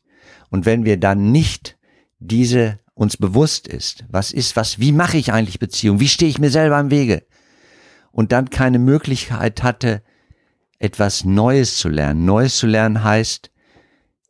Und 0.50 0.66
wenn 0.66 0.86
wir 0.86 0.98
dann 0.98 1.32
nicht 1.32 1.78
diese 2.20 2.80
uns 2.94 3.18
bewusst 3.18 3.68
ist, 3.68 4.06
was 4.10 4.32
ist, 4.32 4.56
was, 4.56 4.80
wie 4.80 4.92
mache 4.92 5.18
ich 5.18 5.32
eigentlich 5.32 5.60
Beziehung, 5.60 6.00
wie 6.00 6.08
stehe 6.08 6.30
ich 6.30 6.40
mir 6.40 6.50
selber 6.50 6.80
im 6.80 6.90
Wege 6.90 7.24
und 8.12 8.32
dann 8.32 8.50
keine 8.50 8.80
Möglichkeit 8.80 9.62
hatte, 9.62 10.02
etwas 10.80 11.24
Neues 11.24 11.78
zu 11.78 11.90
lernen. 11.90 12.26
Neues 12.26 12.58
zu 12.58 12.68
lernen 12.68 13.04
heißt, 13.04 13.52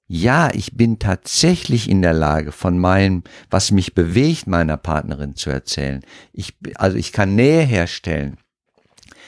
ja, 0.08 0.50
ich 0.54 0.76
bin 0.76 1.00
tatsächlich 1.00 1.90
in 1.90 2.02
der 2.02 2.14
Lage, 2.14 2.54
von 2.54 2.80
meinem, 2.80 3.24
was 3.50 3.72
mich 3.72 3.94
bewegt, 3.94 4.48
meiner 4.48 4.78
Partnerin 4.78 5.36
zu 5.36 5.50
erzählen. 5.50 6.02
Ich, 6.32 6.56
also 6.76 6.98
ich 6.98 7.12
kann 7.12 7.36
Nähe 7.36 7.64
herstellen. 7.64 8.38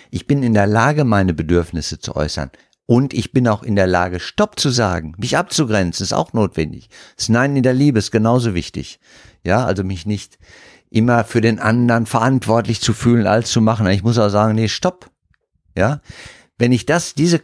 Ich 0.10 0.28
bin 0.28 0.43
in 0.43 0.53
der 0.53 0.68
Lage, 0.68 1.03
meine 1.03 1.34
Bedürfnisse 1.34 1.99
zu 1.99 2.16
äußern. 2.16 2.51
Und 2.86 3.14
ich 3.14 3.32
bin 3.32 3.47
auch 3.47 3.62
in 3.62 3.76
der 3.76 3.86
Lage, 3.86 4.20
Stopp 4.20 4.60
zu 4.60 4.70
sagen, 4.70 5.14
mich 5.18 5.38
abzugrenzen, 5.38 6.03
ist 6.03 6.14
auch 6.14 6.34
notwendig. 6.34 6.89
Das 7.16 7.30
Nein 7.30 7.55
in 7.55 7.64
der 7.64 7.76
Liebe 7.76 7.99
ist 7.99 8.10
genauso 8.10 8.55
wichtig. 8.55 8.99
Ja, 9.43 9.64
also 9.64 9.84
mich 9.84 10.07
nicht 10.07 10.39
immer 10.89 11.24
für 11.24 11.39
den 11.39 11.60
anderen 11.60 12.07
verantwortlich 12.07 12.82
zu 12.82 12.93
fühlen, 12.93 13.28
alles 13.28 13.51
zu 13.51 13.62
machen. 13.62 13.86
Ich 13.88 14.01
muss 14.01 14.18
auch 14.18 14.30
sagen, 14.30 14.55
nee, 14.55 14.68
stopp. 14.68 15.12
Ja, 15.78 16.01
wenn 16.57 16.72
ich 16.72 16.88
das, 16.88 17.14
diese 17.14 17.41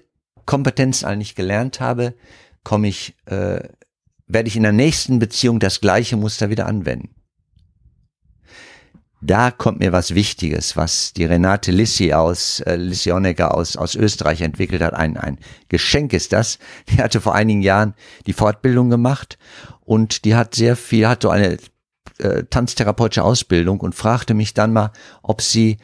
Kompetenz 0.47 1.03
eigentlich 1.03 1.35
gelernt 1.35 1.79
habe, 1.79 2.15
komme 2.63 2.87
ich, 2.87 3.15
äh, 3.25 3.59
werde 4.25 4.47
ich 4.47 4.55
in 4.55 4.63
der 4.63 4.71
nächsten 4.71 5.19
Beziehung 5.19 5.59
das 5.59 5.79
gleiche 5.79 6.17
Muster 6.17 6.49
wieder 6.49 6.65
anwenden 6.65 7.13
da 9.21 9.51
kommt 9.51 9.79
mir 9.79 9.91
was 9.91 10.13
Wichtiges, 10.13 10.77
was 10.77 11.13
die 11.13 11.25
Renate 11.25 11.71
Lissi 11.71 12.13
aus 12.13 12.59
äh, 12.61 12.75
Lissi 12.75 13.09
Honecker 13.09 13.55
aus, 13.55 13.75
aus 13.77 13.95
Österreich 13.95 14.41
entwickelt 14.41 14.81
hat. 14.81 14.93
Ein, 14.93 15.17
ein 15.17 15.39
Geschenk 15.69 16.13
ist 16.13 16.33
das. 16.33 16.59
Die 16.89 17.01
hatte 17.01 17.21
vor 17.21 17.35
einigen 17.35 17.61
Jahren 17.61 17.95
die 18.27 18.33
Fortbildung 18.33 18.89
gemacht 18.89 19.37
und 19.81 20.25
die 20.25 20.35
hat 20.35 20.55
sehr 20.55 20.75
viel, 20.75 21.07
hat 21.07 21.23
so 21.23 21.29
eine 21.29 21.57
äh, 22.19 22.43
tanztherapeutische 22.49 23.23
Ausbildung 23.23 23.79
und 23.79 23.95
fragte 23.95 24.33
mich 24.33 24.53
dann 24.53 24.73
mal, 24.73 24.91
ob 25.21 25.41
sie 25.41 25.77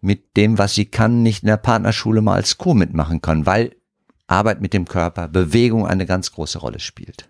mit 0.00 0.36
dem, 0.36 0.58
was 0.58 0.74
sie 0.74 0.86
kann, 0.86 1.22
nicht 1.22 1.42
in 1.42 1.48
der 1.48 1.56
Partnerschule 1.56 2.20
mal 2.20 2.34
als 2.34 2.58
Co 2.58 2.74
mitmachen 2.74 3.22
kann, 3.22 3.46
weil 3.46 3.76
Arbeit 4.26 4.60
mit 4.60 4.72
dem 4.72 4.86
Körper, 4.86 5.28
Bewegung 5.28 5.86
eine 5.86 6.06
ganz 6.06 6.32
große 6.32 6.58
Rolle 6.58 6.80
spielt. 6.80 7.28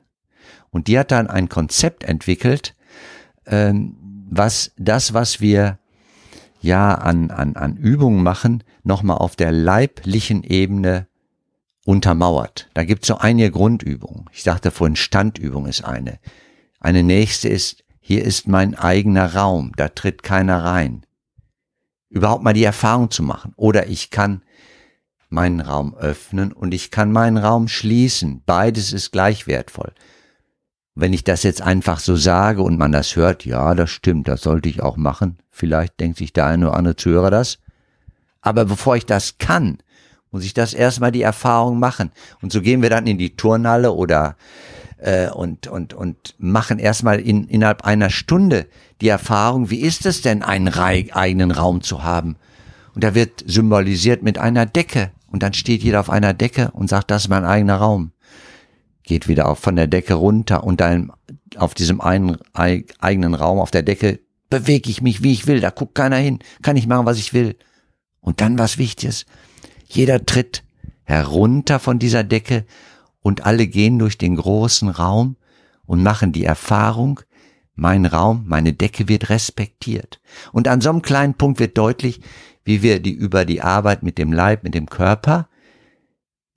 Und 0.70 0.86
die 0.86 0.98
hat 0.98 1.10
dann 1.10 1.28
ein 1.28 1.48
Konzept 1.48 2.04
entwickelt, 2.04 2.74
ähm, 3.46 3.96
was 4.34 4.72
das, 4.78 5.12
was 5.12 5.40
wir 5.40 5.78
ja 6.60 6.94
an, 6.94 7.30
an, 7.30 7.56
an 7.56 7.76
Übungen 7.76 8.22
machen, 8.22 8.64
nochmal 8.82 9.18
auf 9.18 9.36
der 9.36 9.52
leiblichen 9.52 10.42
Ebene 10.42 11.06
untermauert. 11.84 12.70
Da 12.74 12.84
gibt 12.84 13.02
es 13.02 13.08
so 13.08 13.18
einige 13.18 13.50
Grundübungen. 13.50 14.26
Ich 14.32 14.42
sagte 14.42 14.70
vorhin, 14.70 14.96
Standübung 14.96 15.66
ist 15.66 15.84
eine. 15.84 16.18
Eine 16.80 17.02
nächste 17.02 17.48
ist, 17.48 17.84
hier 18.00 18.24
ist 18.24 18.48
mein 18.48 18.74
eigener 18.74 19.34
Raum, 19.34 19.72
da 19.76 19.88
tritt 19.88 20.22
keiner 20.22 20.64
rein. 20.64 21.04
Überhaupt 22.08 22.42
mal 22.42 22.52
die 22.52 22.64
Erfahrung 22.64 23.10
zu 23.10 23.22
machen. 23.22 23.52
Oder 23.56 23.88
ich 23.88 24.10
kann 24.10 24.42
meinen 25.28 25.60
Raum 25.60 25.94
öffnen 25.94 26.52
und 26.52 26.72
ich 26.72 26.90
kann 26.90 27.12
meinen 27.12 27.38
Raum 27.38 27.68
schließen. 27.68 28.42
Beides 28.46 28.92
ist 28.92 29.12
gleich 29.12 29.46
wertvoll. 29.46 29.92
Wenn 30.94 31.12
ich 31.12 31.24
das 31.24 31.42
jetzt 31.42 31.62
einfach 31.62 32.00
so 32.00 32.16
sage 32.16 32.62
und 32.62 32.78
man 32.78 32.92
das 32.92 33.16
hört, 33.16 33.44
ja, 33.46 33.74
das 33.74 33.90
stimmt, 33.90 34.28
das 34.28 34.42
sollte 34.42 34.68
ich 34.68 34.82
auch 34.82 34.96
machen. 34.96 35.38
Vielleicht 35.50 35.98
denkt 36.00 36.18
sich 36.18 36.32
der 36.32 36.46
eine 36.46 36.68
oder 36.68 36.76
andere 36.76 36.96
Zuhörer 36.96 37.30
das. 37.30 37.58
Aber 38.42 38.64
bevor 38.64 38.96
ich 38.96 39.06
das 39.06 39.38
kann, 39.38 39.78
Muss 40.32 40.44
ich 40.44 40.54
das 40.54 40.72
erstmal 40.72 41.12
die 41.12 41.20
Erfahrung 41.20 41.78
machen. 41.78 42.10
Und 42.40 42.52
so 42.52 42.62
gehen 42.62 42.80
wir 42.80 42.88
dann 42.88 43.06
in 43.06 43.18
die 43.18 43.36
Turnhalle 43.36 43.92
oder 43.92 44.36
äh, 44.96 45.28
und, 45.28 45.66
und, 45.66 45.92
und 45.92 46.34
machen 46.38 46.78
erstmal 46.78 47.20
in, 47.20 47.46
innerhalb 47.48 47.84
einer 47.84 48.08
Stunde 48.08 48.66
die 49.02 49.08
Erfahrung, 49.08 49.68
wie 49.68 49.80
ist 49.80 50.06
es 50.06 50.22
denn, 50.22 50.42
einen 50.42 50.68
eigenen 50.68 51.50
Raum 51.50 51.82
zu 51.82 52.02
haben? 52.02 52.36
Und 52.94 53.04
da 53.04 53.14
wird 53.14 53.44
symbolisiert 53.46 54.22
mit 54.22 54.38
einer 54.38 54.64
Decke. 54.64 55.10
Und 55.30 55.42
dann 55.42 55.52
steht 55.52 55.82
jeder 55.82 56.00
auf 56.00 56.08
einer 56.08 56.32
Decke 56.32 56.70
und 56.72 56.88
sagt, 56.88 57.10
das 57.10 57.24
ist 57.24 57.28
mein 57.28 57.44
eigener 57.44 57.76
Raum. 57.76 58.12
Geht 59.04 59.28
wieder 59.28 59.48
auf, 59.48 59.58
von 59.58 59.76
der 59.76 59.86
Decke 59.86 60.14
runter 60.14 60.64
und 60.64 60.80
dann 60.80 61.12
auf 61.56 61.74
diesem 61.74 62.00
einen 62.00 62.38
eigenen 62.52 63.34
Raum 63.34 63.58
auf 63.58 63.70
der 63.70 63.82
Decke 63.82 64.20
bewege 64.48 64.90
ich 64.90 65.02
mich, 65.02 65.22
wie 65.22 65.32
ich 65.32 65.46
will. 65.46 65.60
Da 65.60 65.70
guckt 65.70 65.94
keiner 65.94 66.16
hin. 66.16 66.38
Kann 66.62 66.76
ich 66.76 66.86
machen, 66.86 67.06
was 67.06 67.18
ich 67.18 67.32
will. 67.32 67.56
Und 68.20 68.40
dann 68.40 68.58
was 68.58 68.78
Wichtiges. 68.78 69.26
Jeder 69.86 70.24
tritt 70.24 70.62
herunter 71.04 71.78
von 71.78 71.98
dieser 71.98 72.22
Decke 72.22 72.64
und 73.20 73.46
alle 73.46 73.66
gehen 73.66 73.98
durch 73.98 74.18
den 74.18 74.36
großen 74.36 74.88
Raum 74.88 75.36
und 75.86 76.02
machen 76.02 76.32
die 76.32 76.44
Erfahrung, 76.44 77.20
mein 77.74 78.06
Raum, 78.06 78.44
meine 78.46 78.72
Decke 78.72 79.08
wird 79.08 79.30
respektiert. 79.30 80.20
Und 80.52 80.68
an 80.68 80.80
so 80.80 80.90
einem 80.90 81.02
kleinen 81.02 81.34
Punkt 81.34 81.58
wird 81.58 81.78
deutlich, 81.78 82.20
wie 82.64 82.82
wir 82.82 83.00
die 83.00 83.12
über 83.12 83.44
die 83.44 83.62
Arbeit 83.62 84.02
mit 84.02 84.18
dem 84.18 84.32
Leib, 84.32 84.64
mit 84.64 84.74
dem 84.74 84.86
Körper 84.88 85.48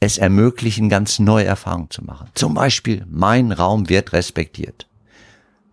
es 0.05 0.17
ermöglichen, 0.17 0.89
ganz 0.89 1.19
neue 1.19 1.45
Erfahrungen 1.45 1.89
zu 1.89 2.03
machen. 2.03 2.29
Zum 2.33 2.53
Beispiel, 2.53 3.05
mein 3.09 3.51
Raum 3.51 3.89
wird 3.89 4.13
respektiert. 4.13 4.87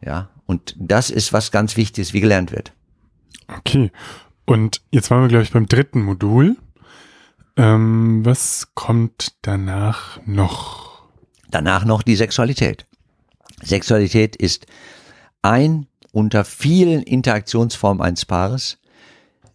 Ja, 0.00 0.30
und 0.46 0.74
das 0.78 1.10
ist 1.10 1.32
was 1.32 1.50
ganz 1.50 1.76
Wichtiges, 1.76 2.12
wie 2.12 2.20
gelernt 2.20 2.52
wird. 2.52 2.72
Okay. 3.48 3.90
Und 4.44 4.82
jetzt 4.90 5.10
waren 5.10 5.22
wir, 5.22 5.28
glaube 5.28 5.44
ich, 5.44 5.52
beim 5.52 5.66
dritten 5.66 6.02
Modul. 6.02 6.56
Ähm, 7.56 8.24
was 8.24 8.68
kommt 8.74 9.34
danach 9.42 10.20
noch? 10.26 11.02
Danach 11.50 11.84
noch 11.84 12.02
die 12.02 12.16
Sexualität. 12.16 12.86
Sexualität 13.62 14.36
ist 14.36 14.66
ein 15.42 15.86
unter 16.12 16.44
vielen 16.44 17.02
Interaktionsformen 17.02 18.02
eines 18.02 18.24
Paares. 18.24 18.78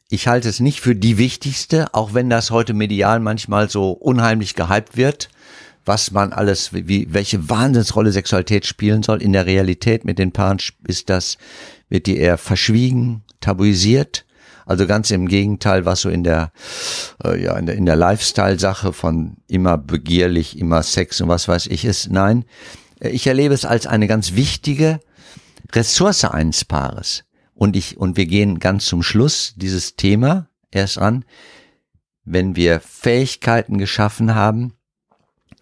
Ich 0.09 0.27
halte 0.27 0.47
es 0.47 0.59
nicht 0.59 0.79
für 0.79 0.95
die 0.95 1.17
wichtigste, 1.17 1.93
auch 1.93 2.13
wenn 2.13 2.29
das 2.29 2.51
heute 2.51 2.73
medial 2.73 3.19
manchmal 3.19 3.69
so 3.69 3.91
unheimlich 3.91 4.55
gehypt 4.55 4.95
wird, 4.95 5.29
was 5.85 6.11
man 6.11 6.33
alles, 6.33 6.71
wie, 6.73 7.07
welche 7.11 7.49
Wahnsinnsrolle 7.49 8.11
Sexualität 8.11 8.65
spielen 8.65 9.03
soll. 9.03 9.21
In 9.21 9.33
der 9.33 9.45
Realität 9.45 10.05
mit 10.05 10.19
den 10.19 10.31
Paaren 10.31 10.59
ist 10.87 11.09
das, 11.09 11.37
wird 11.89 12.05
die 12.07 12.17
eher 12.17 12.37
verschwiegen, 12.37 13.23
tabuisiert 13.41 14.25
also 14.67 14.85
ganz 14.85 15.11
im 15.11 15.29
Gegenteil, 15.29 15.85
was 15.85 16.01
so 16.01 16.09
in 16.09 16.25
der, 16.25 16.51
äh, 17.23 17.41
ja, 17.41 17.57
in 17.57 17.65
der, 17.65 17.75
in 17.75 17.85
der 17.85 17.95
Lifestyle-Sache 17.95 18.91
von 18.91 19.37
immer 19.47 19.77
begierlich, 19.77 20.59
immer 20.59 20.83
Sex 20.83 21.21
und 21.21 21.29
was 21.29 21.47
weiß 21.47 21.67
ich 21.67 21.85
ist. 21.85 22.11
Nein, 22.11 22.43
äh, 22.99 23.09
ich 23.09 23.25
erlebe 23.27 23.53
es 23.53 23.63
als 23.63 23.87
eine 23.87 24.07
ganz 24.07 24.33
wichtige 24.33 24.99
Ressource 25.71 26.25
eines 26.25 26.65
Paares. 26.65 27.23
Und 27.57 27.75
ich, 27.75 27.97
und 27.97 28.17
wir 28.17 28.27
gehen 28.27 28.59
ganz 28.59 28.85
zum 28.85 29.01
Schluss 29.01 29.53
dieses 29.55 29.95
Thema 29.95 30.47
erst 30.69 30.99
an, 30.99 31.25
wenn 32.23 32.55
wir 32.55 32.79
Fähigkeiten 32.79 33.79
geschaffen 33.79 34.35
haben, 34.35 34.73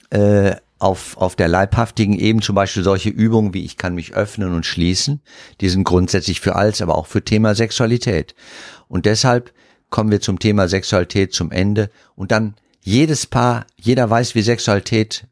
äh, 0.10 0.58
auf, 0.78 1.16
auf 1.18 1.38
der 1.38 1.48
leibhaftigen 1.48 2.20
Ebene 2.20 2.43
zum 2.43 2.54
Beispiel 2.54 2.84
solche 2.84 3.10
Übungen 3.10 3.54
wie 3.54 3.64
ich 3.64 3.78
kann 3.78 3.96
mich 3.96 4.14
öffnen 4.14 4.54
und 4.54 4.66
schließen, 4.66 5.22
die 5.62 5.70
sind 5.70 5.86
grundsätzlich 5.86 6.41
für 6.41 6.56
alles, 6.56 6.82
aber 6.82 6.96
auch 6.96 7.08
für 7.08 7.24
Thema 7.24 7.56
Sexualität. 7.56 8.36
Und 8.89 9.06
deshalb 9.06 9.54
kommen 9.89 10.12
wir 10.12 10.20
zum 10.20 10.38
Thema 10.38 10.68
Sexualität 10.68 11.34
zum 11.34 11.52
Ende 11.52 11.89
und 12.16 12.32
dann 12.32 12.56
jedes 12.82 13.26
Paar, 13.26 13.66
jeder 13.80 14.10
weiß, 14.10 14.36
wie 14.36 14.41
Sexualität 14.41 15.28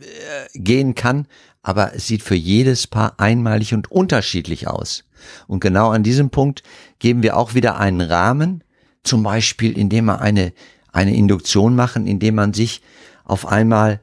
äh, 0.00 0.58
gehen 0.58 0.94
kann, 0.94 1.28
aber 1.62 1.94
es 1.94 2.06
sieht 2.06 2.22
für 2.22 2.34
jedes 2.34 2.86
Paar 2.86 3.20
einmalig 3.20 3.74
und 3.74 3.90
unterschiedlich 3.90 4.66
aus. 4.66 5.05
Und 5.46 5.60
genau 5.60 5.90
an 5.90 6.02
diesem 6.02 6.30
Punkt 6.30 6.62
geben 6.98 7.22
wir 7.22 7.36
auch 7.36 7.54
wieder 7.54 7.78
einen 7.78 8.00
Rahmen, 8.00 8.64
zum 9.02 9.22
Beispiel 9.22 9.76
indem 9.76 10.06
wir 10.06 10.20
eine, 10.20 10.52
eine 10.92 11.14
Induktion 11.14 11.74
machen, 11.76 12.06
indem 12.06 12.34
man 12.34 12.52
sich 12.54 12.82
auf 13.24 13.46
einmal 13.46 14.00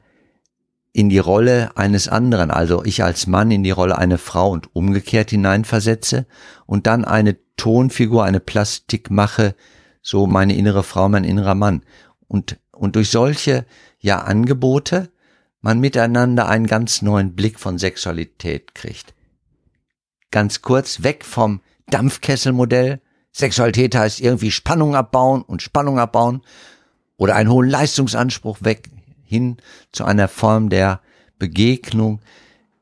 in 0.92 1.08
die 1.08 1.18
Rolle 1.18 1.76
eines 1.76 2.08
anderen, 2.08 2.52
also 2.52 2.84
ich 2.84 3.02
als 3.02 3.26
Mann 3.26 3.50
in 3.50 3.64
die 3.64 3.72
Rolle 3.72 3.98
einer 3.98 4.18
Frau 4.18 4.50
und 4.50 4.74
umgekehrt 4.76 5.30
hineinversetze 5.30 6.26
und 6.66 6.86
dann 6.86 7.04
eine 7.04 7.36
Tonfigur, 7.56 8.24
eine 8.24 8.40
Plastik 8.40 9.10
mache, 9.10 9.56
so 10.02 10.26
meine 10.26 10.54
innere 10.54 10.84
Frau, 10.84 11.08
mein 11.08 11.24
innerer 11.24 11.56
Mann. 11.56 11.82
Und, 12.28 12.58
und 12.70 12.94
durch 12.94 13.10
solche, 13.10 13.66
ja, 13.98 14.20
Angebote 14.20 15.10
man 15.60 15.80
miteinander 15.80 16.46
einen 16.46 16.66
ganz 16.66 17.00
neuen 17.00 17.34
Blick 17.34 17.58
von 17.58 17.78
Sexualität 17.78 18.74
kriegt. 18.74 19.13
Ganz 20.34 20.62
kurz, 20.62 21.04
weg 21.04 21.24
vom 21.24 21.60
Dampfkesselmodell. 21.86 23.00
Sexualität 23.30 23.94
heißt 23.94 24.18
irgendwie 24.20 24.50
Spannung 24.50 24.96
abbauen 24.96 25.42
und 25.42 25.62
Spannung 25.62 26.00
abbauen 26.00 26.42
oder 27.16 27.36
einen 27.36 27.50
hohen 27.50 27.68
Leistungsanspruch 27.70 28.58
weg 28.62 28.90
hin 29.22 29.58
zu 29.92 30.04
einer 30.04 30.26
Form 30.26 30.70
der 30.70 30.98
Begegnung, 31.38 32.18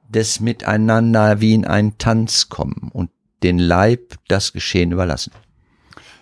des 0.08 0.40
Miteinander 0.40 1.42
wie 1.42 1.52
in 1.52 1.66
einen 1.66 1.98
Tanz 1.98 2.48
kommen 2.48 2.88
und 2.90 3.10
den 3.42 3.58
Leib 3.58 4.14
das 4.28 4.54
Geschehen 4.54 4.90
überlassen. 4.90 5.32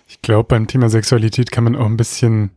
Ich 0.09 0.21
glaube, 0.21 0.47
beim 0.49 0.67
Thema 0.67 0.89
Sexualität 0.89 1.49
kann 1.49 1.63
man 1.63 1.77
auch 1.77 1.85
ein 1.85 1.95
bisschen 1.95 2.49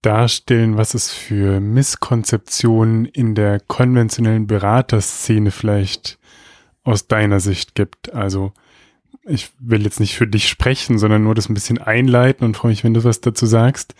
darstellen, 0.00 0.78
was 0.78 0.94
es 0.94 1.10
für 1.10 1.60
Misskonzeptionen 1.60 3.04
in 3.04 3.34
der 3.34 3.60
konventionellen 3.60 4.46
Beraterszene 4.46 5.50
vielleicht 5.50 6.18
aus 6.84 7.06
deiner 7.06 7.40
Sicht 7.40 7.74
gibt. 7.74 8.12
Also 8.12 8.52
ich 9.24 9.50
will 9.58 9.82
jetzt 9.82 10.00
nicht 10.00 10.16
für 10.16 10.26
dich 10.26 10.48
sprechen, 10.48 10.98
sondern 10.98 11.22
nur 11.22 11.34
das 11.34 11.48
ein 11.48 11.54
bisschen 11.54 11.78
einleiten 11.78 12.44
und 12.44 12.56
freue 12.56 12.70
mich, 12.70 12.84
wenn 12.84 12.94
du 12.94 13.04
was 13.04 13.20
dazu 13.20 13.46
sagst 13.46 13.94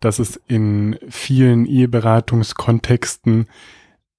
dass 0.00 0.18
es 0.18 0.40
in 0.46 0.98
vielen 1.08 1.66
Eheberatungskontexten 1.66 3.46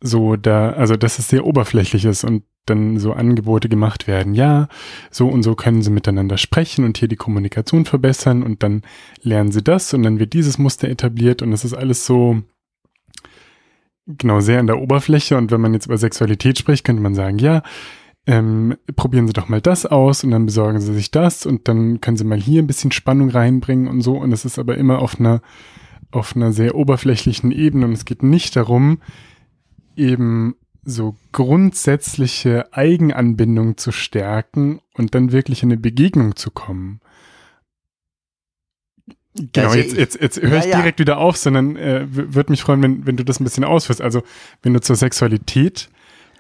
so 0.01 0.35
da, 0.35 0.71
also 0.71 0.95
dass 0.95 1.19
es 1.19 1.27
sehr 1.27 1.45
oberflächlich 1.45 2.05
ist 2.05 2.23
und 2.23 2.43
dann 2.65 2.99
so 2.99 3.13
Angebote 3.13 3.67
gemacht 3.67 4.07
werden, 4.07 4.35
ja, 4.35 4.67
so 5.09 5.27
und 5.27 5.43
so 5.43 5.55
können 5.55 5.81
sie 5.81 5.89
miteinander 5.89 6.37
sprechen 6.37 6.85
und 6.85 6.97
hier 6.97 7.07
die 7.07 7.15
Kommunikation 7.15 7.85
verbessern 7.85 8.43
und 8.43 8.63
dann 8.63 8.83
lernen 9.21 9.51
sie 9.51 9.63
das 9.63 9.93
und 9.93 10.03
dann 10.03 10.19
wird 10.19 10.33
dieses 10.33 10.57
Muster 10.57 10.87
etabliert 10.87 11.41
und 11.41 11.51
es 11.51 11.65
ist 11.65 11.73
alles 11.73 12.05
so 12.05 12.41
genau 14.17 14.39
sehr 14.39 14.59
an 14.59 14.67
der 14.67 14.79
Oberfläche 14.79 15.37
und 15.37 15.51
wenn 15.51 15.61
man 15.61 15.73
jetzt 15.73 15.85
über 15.85 15.97
Sexualität 15.97 16.57
spricht, 16.57 16.83
könnte 16.83 17.01
man 17.01 17.15
sagen, 17.15 17.37
ja, 17.37 17.61
ähm, 18.25 18.75
probieren 18.95 19.27
Sie 19.27 19.33
doch 19.33 19.49
mal 19.49 19.61
das 19.61 19.85
aus 19.85 20.23
und 20.23 20.31
dann 20.31 20.45
besorgen 20.45 20.81
Sie 20.81 20.93
sich 20.93 21.11
das 21.11 21.45
und 21.45 21.67
dann 21.67 22.01
können 22.01 22.17
Sie 22.17 22.23
mal 22.23 22.39
hier 22.39 22.61
ein 22.61 22.67
bisschen 22.67 22.91
Spannung 22.91 23.29
reinbringen 23.29 23.87
und 23.87 24.01
so. 24.01 24.17
Und 24.17 24.31
es 24.31 24.45
ist 24.45 24.59
aber 24.59 24.77
immer 24.77 24.99
auf 24.99 25.19
einer, 25.19 25.41
auf 26.11 26.35
einer 26.35 26.51
sehr 26.51 26.75
oberflächlichen 26.75 27.51
Ebene 27.51 27.85
und 27.85 27.93
es 27.93 28.05
geht 28.05 28.21
nicht 28.21 28.55
darum, 28.55 28.99
eben 29.95 30.55
so 30.83 31.15
grundsätzliche 31.31 32.71
Eigenanbindung 32.73 33.77
zu 33.77 33.91
stärken 33.91 34.79
und 34.93 35.15
dann 35.15 35.31
wirklich 35.31 35.63
in 35.63 35.71
eine 35.71 35.79
Begegnung 35.79 36.35
zu 36.35 36.51
kommen. 36.51 37.01
Genau, 39.53 39.73
jetzt, 39.73 39.95
jetzt, 39.95 40.21
jetzt 40.21 40.41
höre 40.41 40.59
ich 40.59 40.65
ja, 40.65 40.77
direkt 40.77 40.99
wieder 40.99 41.17
auf, 41.17 41.37
sondern 41.37 41.75
äh, 41.75 42.05
würde 42.09 42.51
mich 42.51 42.61
freuen, 42.61 42.81
wenn, 42.81 43.05
wenn 43.05 43.17
du 43.17 43.23
das 43.23 43.39
ein 43.39 43.43
bisschen 43.43 43.63
ausführst. 43.63 44.01
Also 44.01 44.23
wenn 44.61 44.73
du 44.73 44.81
zur 44.81 44.95
Sexualität 44.95 45.89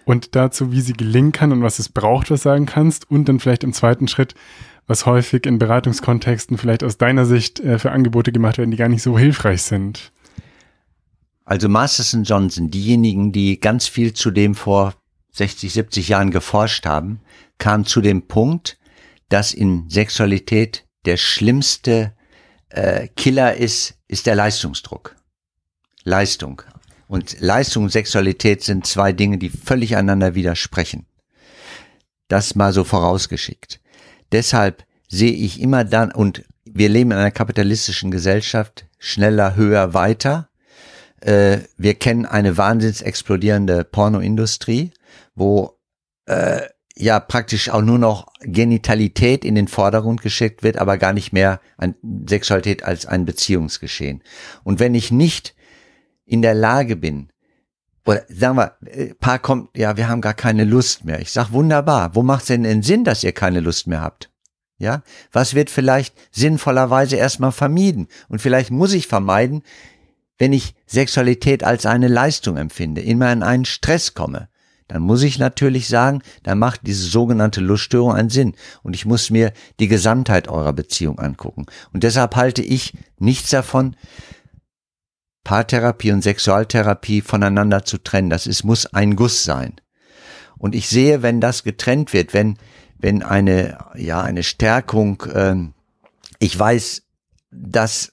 und 0.05 0.35
dazu, 0.35 0.71
wie 0.71 0.81
sie 0.81 0.93
gelingen 0.93 1.31
kann 1.31 1.51
und 1.51 1.61
was 1.61 1.79
es 1.79 1.89
braucht, 1.89 2.31
was 2.31 2.43
sagen 2.43 2.65
kannst 2.65 3.09
und 3.09 3.29
dann 3.29 3.39
vielleicht 3.39 3.63
im 3.63 3.73
zweiten 3.73 4.07
Schritt, 4.07 4.35
was 4.87 5.05
häufig 5.05 5.45
in 5.45 5.59
Beratungskontexten 5.59 6.57
vielleicht 6.57 6.83
aus 6.83 6.97
deiner 6.97 7.25
Sicht 7.25 7.59
äh, 7.59 7.77
für 7.77 7.91
Angebote 7.91 8.31
gemacht 8.31 8.57
werden, 8.57 8.71
die 8.71 8.77
gar 8.77 8.89
nicht 8.89 9.03
so 9.03 9.17
hilfreich 9.17 9.61
sind. 9.61 10.11
Also 11.45 11.69
Masterson 11.69 12.23
Johnson, 12.23 12.69
diejenigen, 12.69 13.31
die 13.31 13.59
ganz 13.59 13.87
viel 13.87 14.13
zu 14.13 14.31
dem 14.31 14.55
vor 14.55 14.93
60, 15.31 15.73
70 15.73 16.09
Jahren 16.09 16.31
geforscht 16.31 16.85
haben, 16.85 17.21
kamen 17.59 17.85
zu 17.85 18.01
dem 18.01 18.23
Punkt, 18.23 18.77
dass 19.29 19.53
in 19.53 19.87
Sexualität 19.89 20.85
der 21.05 21.17
schlimmste 21.17 22.13
äh, 22.69 23.07
Killer 23.15 23.55
ist, 23.55 23.95
ist 24.07 24.25
der 24.25 24.35
Leistungsdruck. 24.35 25.15
Leistung. 26.03 26.61
Und 27.07 27.39
Leistung 27.39 27.85
und 27.85 27.89
Sexualität 27.91 28.63
sind 28.63 28.85
zwei 28.85 29.13
Dinge, 29.13 29.37
die 29.37 29.49
völlig 29.49 29.95
einander 29.95 30.35
widersprechen. 30.35 31.07
Das 32.27 32.55
mal 32.55 32.71
so 32.71 32.83
vorausgeschickt. 32.83 33.79
Deshalb 34.31 34.85
sehe 35.07 35.31
ich 35.31 35.59
immer 35.59 35.83
dann, 35.83 36.11
und 36.11 36.43
wir 36.65 36.89
leben 36.89 37.11
in 37.11 37.17
einer 37.17 37.31
kapitalistischen 37.31 38.11
Gesellschaft, 38.11 38.85
schneller, 38.99 39.55
höher, 39.55 39.95
weiter. 39.95 40.49
Äh, 41.21 41.59
wir 41.77 41.95
kennen 41.95 42.27
eine 42.27 42.57
wahnsinns 42.57 43.01
explodierende 43.01 43.83
Pornoindustrie, 43.83 44.91
wo 45.33 45.79
äh, 46.27 46.61
ja 46.99 47.19
praktisch 47.19 47.69
auch 47.69 47.81
nur 47.81 47.97
noch 47.97 48.27
Genitalität 48.41 49.45
in 49.45 49.55
den 49.55 49.67
Vordergrund 49.67 50.21
geschickt 50.21 50.63
wird, 50.63 50.77
aber 50.77 50.97
gar 50.97 51.13
nicht 51.13 51.31
mehr 51.31 51.61
an 51.77 51.95
Sexualität 52.27 52.83
als 52.83 53.05
ein 53.05 53.25
Beziehungsgeschehen. 53.25 54.21
Und 54.63 54.79
wenn 54.79 54.93
ich 54.93 55.09
nicht 55.11 55.55
in 56.25 56.41
der 56.41 56.53
Lage 56.53 56.95
bin, 56.95 57.29
oder 58.05 58.23
sagen 58.27 58.57
wir, 58.57 58.75
äh, 58.85 59.13
Paar 59.13 59.39
kommt, 59.39 59.69
ja, 59.77 59.95
wir 59.95 60.09
haben 60.09 60.21
gar 60.21 60.33
keine 60.33 60.63
Lust 60.63 61.05
mehr. 61.05 61.19
Ich 61.19 61.31
sag 61.31 61.51
wunderbar, 61.51 62.15
wo 62.15 62.23
macht 62.23 62.41
es 62.41 62.47
denn 62.47 62.63
den 62.63 62.81
Sinn, 62.81 63.03
dass 63.03 63.23
ihr 63.23 63.33
keine 63.33 63.59
Lust 63.59 63.87
mehr 63.87 64.01
habt? 64.01 64.29
Ja, 64.77 65.03
was 65.31 65.53
wird 65.53 65.69
vielleicht 65.69 66.15
sinnvollerweise 66.31 67.17
erstmal 67.17 67.51
vermieden? 67.51 68.07
Und 68.27 68.41
vielleicht 68.41 68.71
muss 68.71 68.93
ich 68.93 69.07
vermeiden, 69.07 69.61
wenn 70.37 70.53
ich 70.53 70.73
Sexualität 70.87 71.63
als 71.63 71.85
eine 71.85 72.07
Leistung 72.07 72.57
empfinde, 72.57 73.01
immer 73.01 73.31
in 73.31 73.43
einen 73.43 73.65
Stress 73.65 74.13
komme, 74.13 74.48
dann 74.89 75.03
muss 75.03 75.21
ich 75.21 75.37
natürlich 75.37 75.87
sagen, 75.87 76.21
dann 76.43 76.57
macht 76.57 76.81
diese 76.83 77.07
sogenannte 77.07 77.61
Luststörung 77.61 78.11
einen 78.11 78.31
Sinn. 78.31 78.55
Und 78.81 78.95
ich 78.95 79.05
muss 79.05 79.29
mir 79.29 79.53
die 79.79 79.87
Gesamtheit 79.87 80.47
eurer 80.47 80.73
Beziehung 80.73 81.19
angucken. 81.19 81.67
Und 81.93 82.03
deshalb 82.03 82.35
halte 82.35 82.63
ich 82.63 82.97
nichts 83.19 83.51
davon, 83.51 83.95
Paartherapie 85.43 86.11
und 86.11 86.23
Sexualtherapie 86.23 87.21
voneinander 87.21 87.85
zu 87.85 87.99
trennen. 87.99 88.31
Das 88.31 88.47
ist, 88.47 88.63
muss 88.63 88.87
ein 88.87 89.15
Guss 89.15 89.43
sein. 89.43 89.75
Und 90.57 90.73
ich 90.73 90.89
sehe, 90.89 91.21
wenn 91.21 91.39
das 91.39 91.63
getrennt 91.63 92.11
wird, 92.11 92.33
wenn, 92.33 92.57
wenn 92.97 93.21
eine, 93.21 93.77
ja, 93.95 94.21
eine 94.21 94.43
Stärkung, 94.43 95.21
äh, 95.33 95.55
ich 96.39 96.57
weiß, 96.57 97.03
dass 97.51 98.11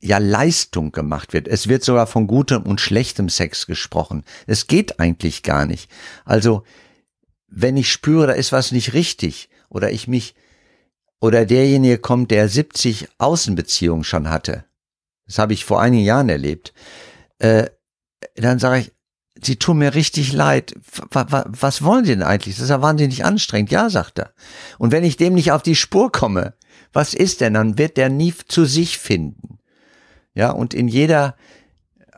ja 0.00 0.18
Leistung 0.18 0.92
gemacht 0.92 1.32
wird. 1.32 1.46
Es 1.46 1.68
wird 1.68 1.84
sogar 1.84 2.06
von 2.06 2.26
gutem 2.26 2.62
und 2.62 2.80
schlechtem 2.80 3.28
Sex 3.28 3.66
gesprochen. 3.66 4.24
Es 4.46 4.66
geht 4.66 4.98
eigentlich 4.98 5.42
gar 5.42 5.66
nicht. 5.66 5.90
Also, 6.24 6.64
wenn 7.48 7.76
ich 7.76 7.90
spüre, 7.90 8.28
da 8.28 8.32
ist 8.32 8.52
was 8.52 8.72
nicht 8.72 8.94
richtig 8.94 9.50
oder 9.68 9.90
ich 9.90 10.08
mich 10.08 10.34
oder 11.20 11.44
derjenige 11.44 11.98
kommt, 11.98 12.30
der 12.30 12.48
70 12.48 13.08
Außenbeziehungen 13.18 14.04
schon 14.04 14.30
hatte, 14.30 14.64
das 15.26 15.38
habe 15.38 15.52
ich 15.52 15.64
vor 15.64 15.80
einigen 15.80 16.04
Jahren 16.04 16.28
erlebt, 16.28 16.72
äh, 17.38 17.66
dann 18.36 18.58
sage 18.58 18.80
ich, 18.80 18.92
Sie 19.42 19.56
tun 19.56 19.78
mir 19.78 19.94
richtig 19.94 20.32
leid. 20.34 20.74
Was 21.10 21.82
wollen 21.82 22.04
Sie 22.04 22.10
denn 22.10 22.22
eigentlich? 22.22 22.56
Das 22.56 22.64
ist 22.64 22.68
ja 22.68 22.82
wahnsinnig 22.82 23.24
anstrengend. 23.24 23.70
Ja, 23.70 23.88
sagt 23.88 24.18
er. 24.18 24.34
Und 24.76 24.92
wenn 24.92 25.04
ich 25.04 25.16
dem 25.16 25.32
nicht 25.32 25.52
auf 25.52 25.62
die 25.62 25.76
Spur 25.76 26.12
komme, 26.12 26.54
was 26.92 27.14
ist 27.14 27.40
denn? 27.40 27.54
Dann 27.54 27.78
wird 27.78 27.96
der 27.96 28.10
nie 28.10 28.34
zu 28.48 28.66
sich 28.66 28.98
finden. 28.98 29.59
Ja, 30.34 30.50
und 30.50 30.74
in 30.74 30.88
jeder, 30.88 31.36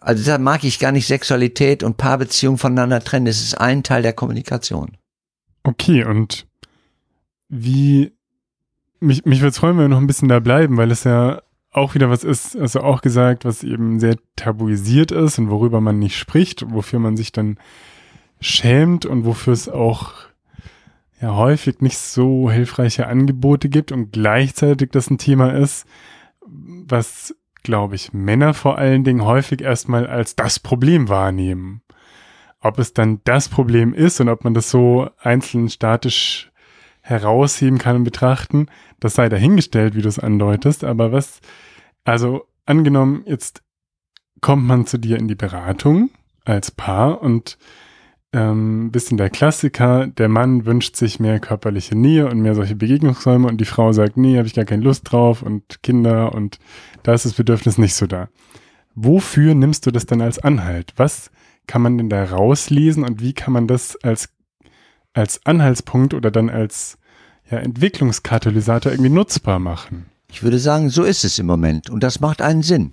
also 0.00 0.24
da 0.24 0.38
mag 0.38 0.64
ich 0.64 0.78
gar 0.78 0.92
nicht 0.92 1.06
Sexualität 1.06 1.82
und 1.82 1.96
Paarbeziehung 1.96 2.58
voneinander 2.58 3.00
trennen. 3.00 3.26
Das 3.26 3.42
ist 3.42 3.54
ein 3.54 3.82
Teil 3.82 4.02
der 4.02 4.12
Kommunikation. 4.12 4.96
Okay, 5.62 6.04
und 6.04 6.46
wie, 7.48 8.12
mich, 9.00 9.24
mich 9.24 9.40
würde 9.40 9.50
es 9.50 9.58
freuen, 9.58 9.76
wenn 9.76 9.84
wir 9.84 9.88
noch 9.88 10.00
ein 10.00 10.06
bisschen 10.06 10.28
da 10.28 10.40
bleiben, 10.40 10.76
weil 10.76 10.90
es 10.90 11.04
ja 11.04 11.42
auch 11.70 11.94
wieder 11.94 12.10
was 12.10 12.22
ist, 12.22 12.56
also 12.56 12.80
auch 12.80 13.00
gesagt, 13.00 13.44
was 13.44 13.64
eben 13.64 13.98
sehr 13.98 14.16
tabuisiert 14.36 15.10
ist 15.10 15.38
und 15.38 15.50
worüber 15.50 15.80
man 15.80 15.98
nicht 15.98 16.18
spricht, 16.18 16.70
wofür 16.70 16.98
man 16.98 17.16
sich 17.16 17.32
dann 17.32 17.58
schämt 18.40 19.06
und 19.06 19.24
wofür 19.24 19.54
es 19.54 19.68
auch 19.68 20.12
ja 21.20 21.34
häufig 21.34 21.80
nicht 21.80 21.98
so 21.98 22.50
hilfreiche 22.50 23.06
Angebote 23.06 23.68
gibt 23.68 23.92
und 23.92 24.12
gleichzeitig 24.12 24.90
das 24.90 25.08
ein 25.08 25.18
Thema 25.18 25.50
ist, 25.50 25.86
was 26.46 27.34
glaube 27.62 27.94
ich, 27.94 28.12
Männer 28.12 28.54
vor 28.54 28.78
allen 28.78 29.04
Dingen 29.04 29.24
häufig 29.24 29.60
erstmal 29.60 30.06
als 30.06 30.36
das 30.36 30.58
Problem 30.58 31.08
wahrnehmen. 31.08 31.82
Ob 32.60 32.78
es 32.78 32.92
dann 32.92 33.20
das 33.24 33.48
Problem 33.48 33.92
ist 33.92 34.20
und 34.20 34.28
ob 34.28 34.44
man 34.44 34.54
das 34.54 34.70
so 34.70 35.10
einzeln 35.20 35.68
statisch 35.68 36.52
herausheben 37.00 37.78
kann 37.78 37.96
und 37.96 38.04
betrachten, 38.04 38.66
das 39.00 39.14
sei 39.14 39.28
dahingestellt, 39.28 39.96
wie 39.96 40.02
du 40.02 40.08
es 40.08 40.20
andeutest. 40.20 40.84
Aber 40.84 41.10
was, 41.10 41.40
also 42.04 42.46
angenommen, 42.64 43.24
jetzt 43.26 43.62
kommt 44.40 44.64
man 44.64 44.86
zu 44.86 44.98
dir 44.98 45.18
in 45.18 45.28
die 45.28 45.34
Beratung 45.34 46.10
als 46.44 46.70
Paar 46.70 47.20
und 47.22 47.58
ähm, 48.32 48.90
bisschen 48.90 49.18
der 49.18 49.30
Klassiker, 49.30 50.06
der 50.06 50.28
Mann 50.28 50.64
wünscht 50.64 50.96
sich 50.96 51.20
mehr 51.20 51.38
körperliche 51.38 51.96
Nähe 51.96 52.28
und 52.28 52.40
mehr 52.40 52.54
solche 52.54 52.76
Begegnungsräume 52.76 53.46
und 53.46 53.60
die 53.60 53.66
Frau 53.66 53.92
sagt, 53.92 54.16
nee, 54.16 54.38
habe 54.38 54.46
ich 54.46 54.54
gar 54.54 54.64
keine 54.64 54.82
Lust 54.82 55.10
drauf 55.10 55.42
und 55.42 55.82
Kinder 55.82 56.34
und 56.34 56.58
da 57.02 57.12
ist 57.12 57.26
das 57.26 57.34
Bedürfnis 57.34 57.76
nicht 57.76 57.94
so 57.94 58.06
da. 58.06 58.28
Wofür 58.94 59.54
nimmst 59.54 59.86
du 59.86 59.90
das 59.90 60.06
denn 60.06 60.22
als 60.22 60.38
Anhalt? 60.38 60.94
Was 60.96 61.30
kann 61.66 61.82
man 61.82 61.98
denn 61.98 62.08
da 62.08 62.24
rauslesen 62.24 63.04
und 63.04 63.20
wie 63.20 63.34
kann 63.34 63.52
man 63.52 63.66
das 63.66 63.96
als, 64.02 64.30
als 65.12 65.44
Anhaltspunkt 65.44 66.14
oder 66.14 66.30
dann 66.30 66.48
als 66.48 66.98
ja, 67.50 67.58
Entwicklungskatalysator 67.58 68.92
irgendwie 68.92 69.10
nutzbar 69.10 69.58
machen? 69.58 70.06
Ich 70.30 70.42
würde 70.42 70.58
sagen, 70.58 70.88
so 70.88 71.02
ist 71.02 71.24
es 71.24 71.38
im 71.38 71.46
Moment 71.46 71.90
und 71.90 72.02
das 72.02 72.20
macht 72.20 72.40
einen 72.40 72.62
Sinn. 72.62 72.92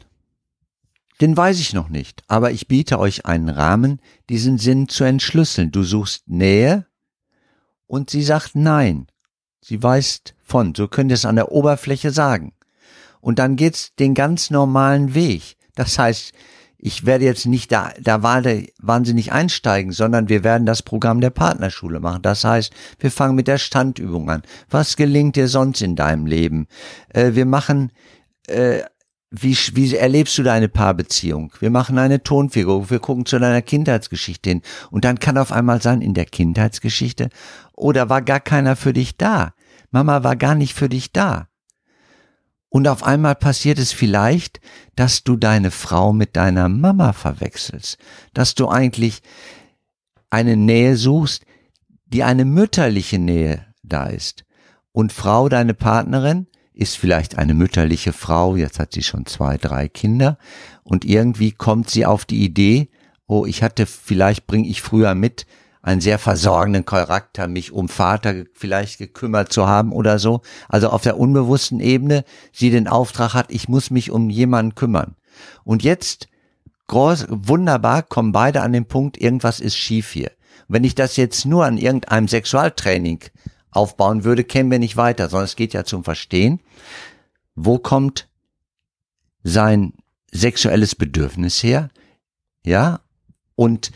Den 1.21 1.35
weiß 1.35 1.59
ich 1.59 1.73
noch 1.73 1.89
nicht, 1.89 2.23
aber 2.27 2.51
ich 2.51 2.67
biete 2.67 2.97
euch 2.97 3.25
einen 3.25 3.49
Rahmen, 3.49 4.01
diesen 4.29 4.57
Sinn 4.57 4.87
zu 4.87 5.03
entschlüsseln. 5.03 5.71
Du 5.71 5.83
suchst 5.83 6.29
Nähe 6.29 6.85
und 7.87 8.09
sie 8.09 8.23
sagt 8.23 8.55
nein. 8.55 9.07
Sie 9.61 9.83
weist 9.83 10.35
von. 10.43 10.73
So 10.75 10.87
könnt 10.87 11.11
ihr 11.11 11.15
es 11.15 11.25
an 11.25 11.35
der 11.35 11.51
Oberfläche 11.51 12.11
sagen. 12.11 12.53
Und 13.19 13.39
dann 13.39 13.57
geht's 13.57 13.93
den 13.95 14.13
ganz 14.13 14.49
normalen 14.49 15.13
Weg. 15.13 15.57
Das 15.75 15.99
heißt, 15.99 16.31
ich 16.77 17.05
werde 17.05 17.25
jetzt 17.25 17.45
nicht 17.45 17.73
da, 17.73 17.91
da 17.99 18.23
wahnsinnig 18.23 19.33
einsteigen, 19.33 19.91
sondern 19.91 20.29
wir 20.29 20.45
werden 20.45 20.65
das 20.65 20.81
Programm 20.81 21.19
der 21.19 21.29
Partnerschule 21.29 21.99
machen. 21.99 22.21
Das 22.21 22.45
heißt, 22.45 22.73
wir 22.99 23.11
fangen 23.11 23.35
mit 23.35 23.49
der 23.49 23.57
Standübung 23.57 24.29
an. 24.29 24.43
Was 24.69 24.95
gelingt 24.95 25.35
dir 25.35 25.49
sonst 25.49 25.81
in 25.81 25.97
deinem 25.97 26.25
Leben? 26.25 26.67
Äh, 27.09 27.33
wir 27.33 27.45
machen 27.45 27.91
äh, 28.47 28.83
wie, 29.31 29.55
wie 29.73 29.95
erlebst 29.95 30.37
du 30.37 30.43
deine 30.43 30.69
Paarbeziehung? 30.69 31.53
Wir 31.59 31.69
machen 31.69 31.97
eine 31.97 32.23
Tonfigur, 32.23 32.89
wir 32.89 32.99
gucken 32.99 33.25
zu 33.25 33.37
deiner 33.39 33.61
Kindheitsgeschichte 33.61 34.49
hin. 34.49 34.61
Und 34.89 35.05
dann 35.05 35.19
kann 35.19 35.37
auf 35.37 35.51
einmal 35.51 35.81
sein, 35.81 36.01
in 36.01 36.13
der 36.13 36.25
Kindheitsgeschichte, 36.25 37.29
oder 37.73 38.09
war 38.09 38.21
gar 38.21 38.39
keiner 38.39 38.75
für 38.75 38.93
dich 38.93 39.17
da? 39.17 39.53
Mama 39.91 40.23
war 40.23 40.35
gar 40.35 40.55
nicht 40.55 40.73
für 40.73 40.89
dich 40.89 41.11
da. 41.11 41.47
Und 42.69 42.87
auf 42.87 43.03
einmal 43.03 43.35
passiert 43.35 43.79
es 43.79 43.91
vielleicht, 43.91 44.59
dass 44.95 45.23
du 45.23 45.35
deine 45.35 45.71
Frau 45.71 46.13
mit 46.13 46.35
deiner 46.35 46.69
Mama 46.69 47.13
verwechselst, 47.13 47.97
dass 48.33 48.53
du 48.53 48.67
eigentlich 48.67 49.21
eine 50.29 50.55
Nähe 50.55 50.95
suchst, 50.95 51.45
die 52.05 52.23
eine 52.23 52.45
mütterliche 52.45 53.17
Nähe 53.17 53.65
da 53.83 54.05
ist. 54.05 54.45
Und 54.91 55.13
Frau, 55.13 55.49
deine 55.49 55.73
Partnerin, 55.73 56.47
ist 56.79 56.97
vielleicht 56.97 57.37
eine 57.37 57.53
mütterliche 57.53 58.13
Frau, 58.13 58.55
jetzt 58.55 58.79
hat 58.79 58.93
sie 58.93 59.03
schon 59.03 59.25
zwei, 59.25 59.57
drei 59.57 59.89
Kinder 59.89 60.37
und 60.83 61.03
irgendwie 61.03 61.51
kommt 61.51 61.89
sie 61.89 62.05
auf 62.05 62.25
die 62.25 62.43
Idee, 62.43 62.89
oh, 63.27 63.45
ich 63.45 63.61
hatte, 63.61 63.85
vielleicht 63.85 64.47
bringe 64.47 64.67
ich 64.67 64.81
früher 64.81 65.13
mit, 65.13 65.45
einen 65.81 66.01
sehr 66.01 66.19
versorgenden 66.19 66.85
Charakter, 66.85 67.47
mich 67.47 67.71
um 67.71 67.89
Vater 67.89 68.45
vielleicht 68.53 68.97
gekümmert 68.97 69.51
zu 69.51 69.67
haben 69.67 69.91
oder 69.93 70.19
so. 70.19 70.41
Also 70.67 70.89
auf 70.89 71.03
der 71.03 71.17
unbewussten 71.17 71.79
Ebene 71.79 72.25
sie 72.51 72.69
den 72.69 72.87
Auftrag 72.87 73.33
hat, 73.33 73.51
ich 73.51 73.69
muss 73.69 73.89
mich 73.89 74.11
um 74.11 74.29
jemanden 74.29 74.75
kümmern. 74.75 75.15
Und 75.63 75.83
jetzt, 75.83 76.27
groß, 76.87 77.27
wunderbar, 77.29 78.03
kommen 78.03 78.33
beide 78.33 78.61
an 78.61 78.73
den 78.73 78.85
Punkt, 78.85 79.17
irgendwas 79.17 79.59
ist 79.59 79.77
schief 79.77 80.11
hier. 80.11 80.31
Wenn 80.67 80.83
ich 80.83 80.95
das 80.95 81.15
jetzt 81.15 81.45
nur 81.45 81.65
an 81.65 81.77
irgendeinem 81.77 82.27
Sexualtraining 82.27 83.21
aufbauen 83.71 84.23
würde, 84.23 84.43
kämen 84.43 84.71
wir 84.71 84.79
nicht 84.79 84.97
weiter, 84.97 85.29
sondern 85.29 85.45
es 85.45 85.55
geht 85.55 85.73
ja 85.73 85.83
zum 85.83 86.03
Verstehen, 86.03 86.59
wo 87.55 87.77
kommt 87.77 88.27
sein 89.43 89.93
sexuelles 90.31 90.95
Bedürfnis 90.95 91.63
her, 91.63 91.89
ja, 92.65 93.01
und 93.55 93.91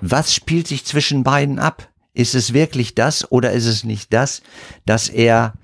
was 0.00 0.34
spielt 0.34 0.66
sich 0.66 0.84
zwischen 0.84 1.22
beiden 1.22 1.58
ab? 1.58 1.88
Ist 2.14 2.34
es 2.34 2.52
wirklich 2.52 2.94
das 2.94 3.30
oder 3.30 3.52
ist 3.52 3.66
es 3.66 3.84
nicht 3.84 4.12
das, 4.12 4.42
dass 4.84 5.08
er 5.08 5.54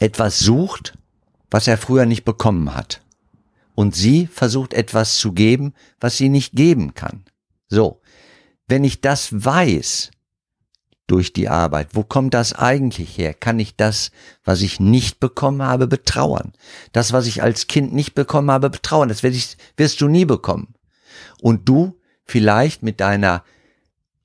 etwas 0.00 0.38
sucht, 0.38 0.98
was 1.50 1.68
er 1.68 1.78
früher 1.78 2.06
nicht 2.06 2.24
bekommen 2.24 2.74
hat? 2.74 3.02
Und 3.74 3.94
sie 3.94 4.26
versucht 4.26 4.74
etwas 4.74 5.18
zu 5.18 5.32
geben, 5.32 5.74
was 6.00 6.16
sie 6.16 6.28
nicht 6.28 6.54
geben 6.54 6.94
kann. 6.94 7.24
So. 7.68 8.00
Wenn 8.66 8.82
ich 8.82 9.00
das 9.00 9.28
weiß, 9.32 10.10
durch 11.08 11.32
die 11.32 11.48
Arbeit. 11.48 11.88
Wo 11.94 12.04
kommt 12.04 12.34
das 12.34 12.52
eigentlich 12.52 13.18
her? 13.18 13.34
Kann 13.34 13.58
ich 13.58 13.74
das, 13.74 14.12
was 14.44 14.62
ich 14.62 14.78
nicht 14.78 15.18
bekommen 15.18 15.62
habe, 15.62 15.88
betrauern? 15.88 16.52
Das, 16.92 17.12
was 17.12 17.26
ich 17.26 17.42
als 17.42 17.66
Kind 17.66 17.92
nicht 17.92 18.14
bekommen 18.14 18.50
habe, 18.50 18.70
betrauern. 18.70 19.08
Das 19.08 19.24
wirst 19.24 20.00
du 20.00 20.08
nie 20.08 20.26
bekommen. 20.26 20.74
Und 21.40 21.68
du 21.68 21.98
vielleicht 22.24 22.82
mit 22.82 23.00
deiner 23.00 23.42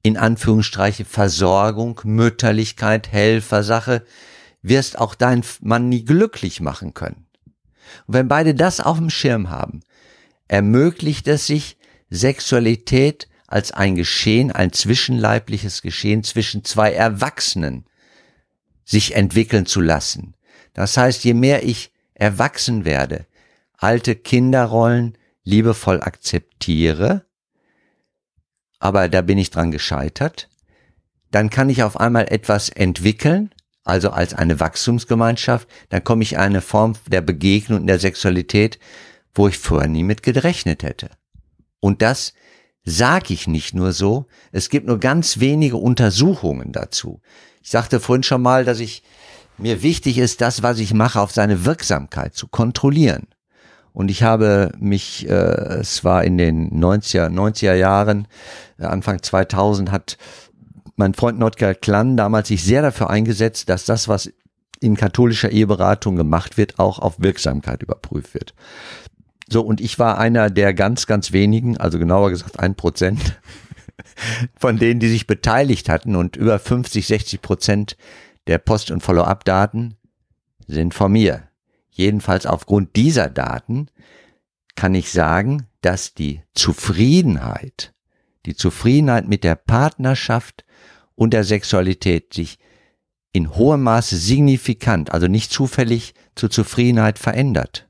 in 0.04 0.18
Anführungsstreiche 0.18 1.06
Versorgung, 1.06 2.02
Mütterlichkeit, 2.04 3.12
Helfersache, 3.12 4.04
wirst 4.62 5.00
auch 5.00 5.16
deinen 5.16 5.44
Mann 5.62 5.88
nie 5.88 6.04
glücklich 6.04 6.60
machen 6.60 6.94
können. 6.94 7.26
Und 8.06 8.14
wenn 8.14 8.28
beide 8.28 8.54
das 8.54 8.82
auf 8.82 8.98
dem 8.98 9.10
Schirm 9.10 9.50
haben, 9.50 9.80
ermöglicht 10.50 11.28
es 11.30 11.48
sich, 11.48 11.78
Sexualität 12.10 13.28
als 13.54 13.72
ein 13.72 13.94
Geschehen, 13.94 14.52
ein 14.52 14.74
zwischenleibliches 14.74 15.84
Geschehen 15.84 16.24
zwischen 16.24 16.64
zwei 16.64 16.92
Erwachsenen 16.92 17.86
sich 18.84 19.16
entwickeln 19.16 19.68
zu 19.68 19.80
lassen. 19.80 20.34
Das 20.74 20.98
heißt, 20.98 21.24
je 21.24 21.36
mehr 21.36 21.64
ich 21.64 21.92
erwachsen 22.16 22.84
werde, 22.84 23.28
alte 23.78 24.16
Kinderrollen 24.16 25.20
liebevoll 25.44 26.02
akzeptiere, 26.02 27.28
aber 28.80 29.08
da 29.08 29.22
bin 29.22 29.38
ich 29.38 29.52
dran 29.52 29.70
gescheitert, 29.70 30.50
dann 31.30 31.52
kann 31.52 31.70
ich 31.70 31.84
auf 31.84 32.00
einmal 32.00 32.26
etwas 32.32 32.70
entwickeln, 32.70 33.54
also 33.84 34.10
als 34.10 34.34
eine 34.34 34.60
Wachstumsgemeinschaft, 34.60 35.68
dann 35.90 36.04
komme 36.04 36.24
ich 36.24 36.34
in 36.34 36.40
eine 36.40 36.62
Form 36.62 36.96
der 37.06 37.22
Begegnung 37.22 37.82
in 37.82 37.88
der 37.88 38.00
Sexualität, 38.00 38.80
wo 39.36 39.48
ich 39.48 39.60
vorher 39.60 39.90
nie 39.90 40.04
mit 40.04 40.24
gerechnet 40.24 40.82
hätte. 40.82 41.12
Und 41.80 42.02
das 42.02 42.34
sage 42.86 43.34
ich 43.34 43.48
nicht 43.48 43.74
nur 43.74 43.94
so, 43.94 44.26
es 44.52 44.70
gibt 44.70 44.88
nur 44.88 45.00
ganz 45.00 45.40
wenige 45.40 45.78
Untersuchungen 45.78 46.72
dazu. 46.72 47.22
Ich 47.62 47.70
sagte 47.70 48.00
vorhin 48.00 48.24
schon 48.24 48.42
mal, 48.42 48.66
dass 48.66 48.80
ich 48.80 49.04
mir 49.58 49.82
wichtig 49.84 50.18
ist, 50.18 50.42
das, 50.42 50.64
was 50.64 50.80
ich 50.80 50.94
mache, 50.94 51.22
auf 51.22 51.32
seine 51.32 51.66
Wirksamkeit 51.66 52.34
zu 52.34 52.48
kontrollieren. 52.48 53.28
Und 53.94 54.10
ich 54.10 54.24
habe 54.24 54.72
mich, 54.80 55.30
äh, 55.30 55.34
es 55.34 56.04
war 56.04 56.24
in 56.24 56.38
den 56.38 56.72
90er, 56.72 57.30
90er 57.30 57.76
Jahren, 57.76 58.28
äh, 58.80 58.86
Anfang 58.86 59.22
2000 59.22 59.92
hat 59.92 60.18
mein 60.96 61.14
Freund 61.14 61.40
Notker 61.40 61.76
Klan 61.76 62.18
damals 62.18 62.48
sich 62.48 62.64
sehr 62.64 62.82
dafür 62.82 63.10
eingesetzt, 63.10 63.70
dass 63.70 63.86
das, 63.86 64.08
was 64.08 64.32
in 64.80 64.98
katholischer 64.98 65.52
Eheberatung 65.52 66.16
gemacht 66.16 66.58
wird, 66.58 66.80
auch 66.80 67.00
auf 67.00 67.16
Wirksamkeit 67.20 67.82
überprüft 67.82 68.34
wird. 68.34 68.54
So, 69.50 69.62
und 69.62 69.82
ich 69.82 70.00
war 70.00 70.18
einer 70.18 70.50
der 70.50 70.74
ganz, 70.74 71.08
ganz 71.08 71.32
wenigen, 71.32 71.78
also 71.78 72.00
genauer 72.00 72.30
gesagt 72.30 72.60
ein 72.60 72.76
Prozent, 72.76 73.40
von 74.58 74.78
denen, 74.78 75.00
die 75.00 75.10
sich 75.10 75.28
beteiligt 75.28 75.90
hatten 75.90 76.16
und 76.16 76.36
über 76.36 76.60
50, 76.60 77.06
60 77.06 77.42
Prozent 77.42 77.98
der 78.48 78.58
Post- 78.58 78.92
und 78.92 79.02
Follow-up-Daten 79.02 79.96
sind 80.68 80.94
von 80.94 81.12
mir. 81.12 81.48
Jedenfalls 81.92 82.46
aufgrund 82.46 82.96
dieser 82.96 83.30
Daten 83.30 83.88
kann 84.76 84.96
ich 84.96 85.12
sagen, 85.12 85.68
dass 85.82 86.14
die 86.14 86.42
Zufriedenheit, 86.56 87.94
die 88.46 88.56
Zufriedenheit 88.56 89.28
mit 89.28 89.44
der 89.44 89.56
Partnerschaft 89.56 90.66
und 91.16 91.34
der 91.34 91.44
Sexualität 91.44 92.34
sich 92.34 92.58
in 93.32 93.56
hohem 93.56 93.84
Maße 93.84 94.16
signifikant, 94.18 95.12
also 95.12 95.28
nicht 95.28 95.52
zufällig 95.52 96.14
zur 96.36 96.50
Zufriedenheit 96.50 97.20
verändert. 97.20 97.88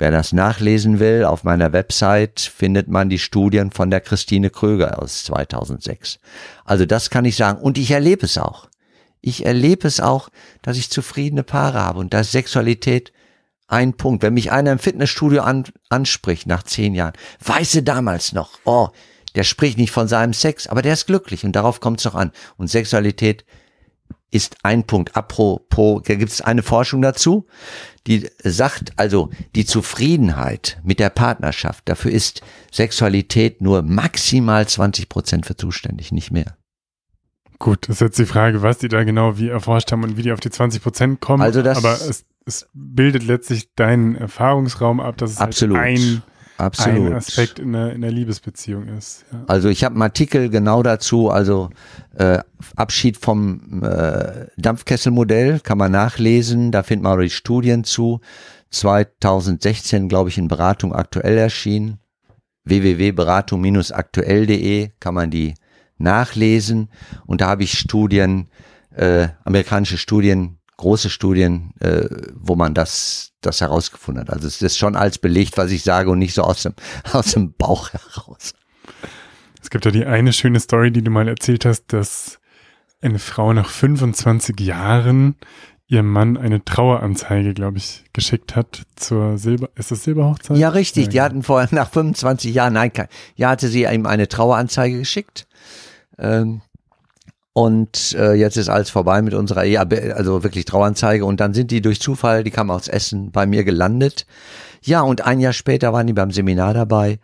Wer 0.00 0.10
das 0.10 0.32
nachlesen 0.32 0.98
will, 0.98 1.24
auf 1.26 1.44
meiner 1.44 1.74
Website 1.74 2.40
findet 2.40 2.88
man 2.88 3.10
die 3.10 3.18
Studien 3.18 3.70
von 3.70 3.90
der 3.90 4.00
Christine 4.00 4.48
Kröger 4.48 5.02
aus 5.02 5.24
2006. 5.24 6.20
Also 6.64 6.86
das 6.86 7.10
kann 7.10 7.26
ich 7.26 7.36
sagen. 7.36 7.60
Und 7.60 7.76
ich 7.76 7.90
erlebe 7.90 8.24
es 8.24 8.38
auch. 8.38 8.70
Ich 9.20 9.44
erlebe 9.44 9.86
es 9.86 10.00
auch, 10.00 10.30
dass 10.62 10.78
ich 10.78 10.88
zufriedene 10.88 11.42
Paare 11.42 11.80
habe 11.80 11.98
und 11.98 12.14
da 12.14 12.20
ist 12.20 12.32
Sexualität 12.32 13.12
ein 13.68 13.92
Punkt. 13.92 14.22
Wenn 14.22 14.32
mich 14.32 14.50
einer 14.50 14.72
im 14.72 14.78
Fitnessstudio 14.78 15.42
an, 15.42 15.64
anspricht 15.90 16.46
nach 16.46 16.62
zehn 16.62 16.94
Jahren, 16.94 17.12
weiß 17.44 17.74
er 17.74 17.82
damals 17.82 18.32
noch, 18.32 18.52
oh, 18.64 18.88
der 19.34 19.44
spricht 19.44 19.76
nicht 19.76 19.92
von 19.92 20.08
seinem 20.08 20.32
Sex, 20.32 20.66
aber 20.66 20.80
der 20.80 20.94
ist 20.94 21.08
glücklich 21.08 21.44
und 21.44 21.52
darauf 21.52 21.80
kommt 21.80 21.98
es 22.00 22.04
doch 22.04 22.14
an. 22.14 22.32
Und 22.56 22.68
Sexualität 22.68 23.44
ist 24.30 24.58
ein 24.62 24.84
Punkt. 24.84 25.16
Apropos, 25.16 26.02
da 26.04 26.14
gibt 26.14 26.30
es 26.30 26.40
eine 26.40 26.62
Forschung 26.62 27.02
dazu, 27.02 27.46
die 28.06 28.28
sagt, 28.42 28.92
also 28.96 29.30
die 29.54 29.66
Zufriedenheit 29.66 30.78
mit 30.84 31.00
der 31.00 31.10
Partnerschaft, 31.10 31.88
dafür 31.88 32.12
ist 32.12 32.42
Sexualität 32.72 33.60
nur 33.60 33.82
maximal 33.82 34.66
20 34.66 35.08
Prozent 35.08 35.46
für 35.46 35.56
zuständig, 35.56 36.12
nicht 36.12 36.30
mehr. 36.30 36.56
Gut, 37.58 37.88
das 37.88 37.96
ist 37.96 38.00
jetzt 38.00 38.18
die 38.18 38.26
Frage, 38.26 38.62
was 38.62 38.78
die 38.78 38.88
da 38.88 39.04
genau 39.04 39.36
wie 39.36 39.48
erforscht 39.48 39.92
haben 39.92 40.02
und 40.02 40.16
wie 40.16 40.22
die 40.22 40.32
auf 40.32 40.40
die 40.40 40.50
20 40.50 40.82
Prozent 40.82 41.20
kommen. 41.20 41.42
Also 41.42 41.60
das, 41.62 41.76
aber 41.76 41.92
es, 41.92 42.24
es 42.46 42.68
bildet 42.72 43.22
letztlich 43.22 43.74
deinen 43.74 44.14
Erfahrungsraum 44.14 44.98
ab, 44.98 45.18
dass 45.18 45.32
es 45.32 45.40
halt 45.40 45.48
absolut. 45.48 45.76
Halt 45.76 45.98
ein 45.98 46.22
Absolut. 46.60 47.06
ein 47.06 47.14
Aspekt 47.14 47.58
in 47.58 47.72
der, 47.72 47.92
in 47.92 48.02
der 48.02 48.12
Liebesbeziehung 48.12 48.88
ist. 48.88 49.24
Ja. 49.32 49.44
Also 49.46 49.68
ich 49.68 49.82
habe 49.82 49.94
einen 49.94 50.02
Artikel 50.02 50.50
genau 50.50 50.82
dazu, 50.82 51.30
also 51.30 51.70
äh, 52.16 52.40
Abschied 52.76 53.16
vom 53.16 53.82
äh, 53.82 54.46
Dampfkesselmodell 54.58 55.60
kann 55.60 55.78
man 55.78 55.92
nachlesen, 55.92 56.70
da 56.70 56.82
findet 56.82 57.04
man 57.04 57.18
auch 57.18 57.22
die 57.22 57.30
Studien 57.30 57.84
zu. 57.84 58.20
2016, 58.70 60.08
glaube 60.08 60.28
ich, 60.28 60.36
in 60.38 60.48
Beratung 60.48 60.94
aktuell 60.94 61.38
erschienen. 61.38 61.98
www.beratung-aktuell.de 62.64 64.90
kann 65.00 65.14
man 65.14 65.30
die 65.30 65.54
nachlesen 65.98 66.90
und 67.26 67.40
da 67.40 67.48
habe 67.48 67.64
ich 67.64 67.78
Studien, 67.78 68.48
äh, 68.94 69.28
amerikanische 69.44 69.98
Studien 69.98 70.59
große 70.80 71.10
Studien, 71.10 71.72
äh, 71.80 72.08
wo 72.34 72.56
man 72.56 72.74
das, 72.74 73.32
das 73.42 73.60
herausgefunden 73.60 74.22
hat. 74.22 74.32
Also 74.32 74.48
es 74.48 74.60
ist 74.62 74.78
schon 74.78 74.96
als 74.96 75.18
belegt, 75.18 75.58
was 75.58 75.70
ich 75.70 75.84
sage 75.84 76.10
und 76.10 76.18
nicht 76.18 76.34
so 76.34 76.42
aus 76.42 76.62
dem, 76.62 76.74
aus 77.12 77.32
dem 77.32 77.52
Bauch 77.52 77.90
heraus. 77.90 78.54
Es 79.62 79.68
gibt 79.68 79.84
ja 79.84 79.90
die 79.90 80.06
eine 80.06 80.32
schöne 80.32 80.58
Story, 80.58 80.90
die 80.90 81.02
du 81.02 81.10
mal 81.10 81.28
erzählt 81.28 81.64
hast, 81.66 81.92
dass 81.92 82.40
eine 83.02 83.18
Frau 83.18 83.52
nach 83.52 83.68
25 83.68 84.58
Jahren 84.60 85.36
ihrem 85.86 86.10
Mann 86.10 86.36
eine 86.36 86.64
Traueranzeige, 86.64 87.52
glaube 87.52 87.78
ich, 87.78 88.04
geschickt 88.12 88.56
hat 88.56 88.82
zur 88.96 89.36
Silber, 89.38 89.68
ist 89.74 89.90
das 89.90 90.04
Silberhochzeit? 90.04 90.56
Ja, 90.56 90.70
richtig. 90.70 91.06
Ja, 91.06 91.10
die 91.10 91.20
hatten 91.20 91.42
vorher 91.42 91.68
nach 91.72 91.90
25 91.90 92.54
Jahren, 92.54 92.74
nein, 92.74 92.92
ja, 93.34 93.50
hatte 93.50 93.68
sie 93.68 93.84
ihm 93.84 94.06
eine 94.06 94.28
Traueranzeige 94.28 94.98
geschickt. 94.98 95.46
Ähm, 96.16 96.62
und 97.52 98.14
äh, 98.16 98.34
jetzt 98.34 98.56
ist 98.56 98.68
alles 98.68 98.90
vorbei 98.90 99.22
mit 99.22 99.34
unserer 99.34 99.64
Ehe, 99.64 99.80
also 100.14 100.44
wirklich 100.44 100.64
Trauanzeige. 100.66 101.24
Und 101.24 101.40
dann 101.40 101.52
sind 101.52 101.70
die 101.70 101.80
durch 101.80 102.00
Zufall, 102.00 102.44
die 102.44 102.50
kamen 102.50 102.70
aus 102.70 102.86
Essen, 102.86 103.32
bei 103.32 103.46
mir 103.46 103.64
gelandet. 103.64 104.26
Ja, 104.82 105.02
und 105.02 105.22
ein 105.22 105.40
Jahr 105.40 105.52
später 105.52 105.92
waren 105.92 106.06
die 106.06 106.12
beim 106.12 106.30
Seminar 106.30 106.74
dabei. 106.74 107.18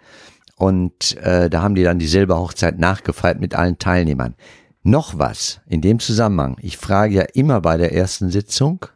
Und 0.56 1.16
äh, 1.18 1.48
da 1.48 1.62
haben 1.62 1.74
die 1.74 1.84
dann 1.84 1.98
die 1.98 2.08
Silberhochzeit 2.08 2.78
nachgefeiert 2.78 3.40
mit 3.40 3.54
allen 3.54 3.78
Teilnehmern. 3.78 4.34
Noch 4.82 5.18
was 5.18 5.60
in 5.66 5.80
dem 5.80 6.00
Zusammenhang. 6.00 6.56
Ich 6.60 6.76
frage 6.76 7.14
ja 7.14 7.22
immer 7.34 7.60
bei 7.60 7.76
der 7.76 7.92
ersten 7.92 8.30
Sitzung, 8.30 8.86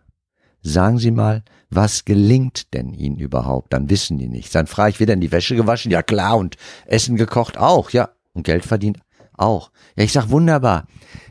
sagen 0.62 0.98
Sie 0.98 1.10
mal, 1.10 1.42
was 1.68 2.04
gelingt 2.04 2.74
denn 2.74 2.92
Ihnen 2.92 3.18
überhaupt? 3.18 3.72
Dann 3.72 3.88
wissen 3.88 4.18
die 4.18 4.28
nicht. 4.28 4.52
Dann 4.54 4.66
frage 4.66 4.90
ich, 4.90 5.00
wieder 5.00 5.14
in 5.14 5.20
die 5.20 5.30
Wäsche 5.30 5.54
gewaschen? 5.54 5.92
Ja 5.92 6.02
klar. 6.02 6.36
Und 6.36 6.56
Essen 6.86 7.16
gekocht? 7.16 7.56
Auch. 7.56 7.90
Ja. 7.90 8.10
Und 8.32 8.44
Geld 8.44 8.64
verdient? 8.64 8.98
Auch. 9.40 9.70
Ja, 9.96 10.04
ich 10.04 10.12
sag 10.12 10.28
wunderbar. 10.28 10.86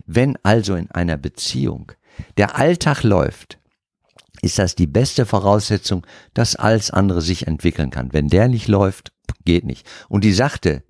Wenn 0.07 0.37
also 0.41 0.75
in 0.75 0.89
einer 0.89 1.17
Beziehung 1.17 1.91
der 2.37 2.57
Alltag 2.57 3.03
läuft, 3.03 3.59
ist 4.41 4.57
das 4.57 4.73
die 4.73 4.87
beste 4.87 5.25
Voraussetzung, 5.25 6.05
dass 6.33 6.55
alles 6.55 6.89
andere 6.89 7.21
sich 7.21 7.45
entwickeln 7.45 7.91
kann. 7.91 8.11
Wenn 8.11 8.27
der 8.27 8.47
nicht 8.47 8.67
läuft, 8.67 9.11
geht 9.45 9.65
nicht. 9.65 9.85
Und 10.07 10.23
die 10.23 10.33
sagte, 10.33 10.83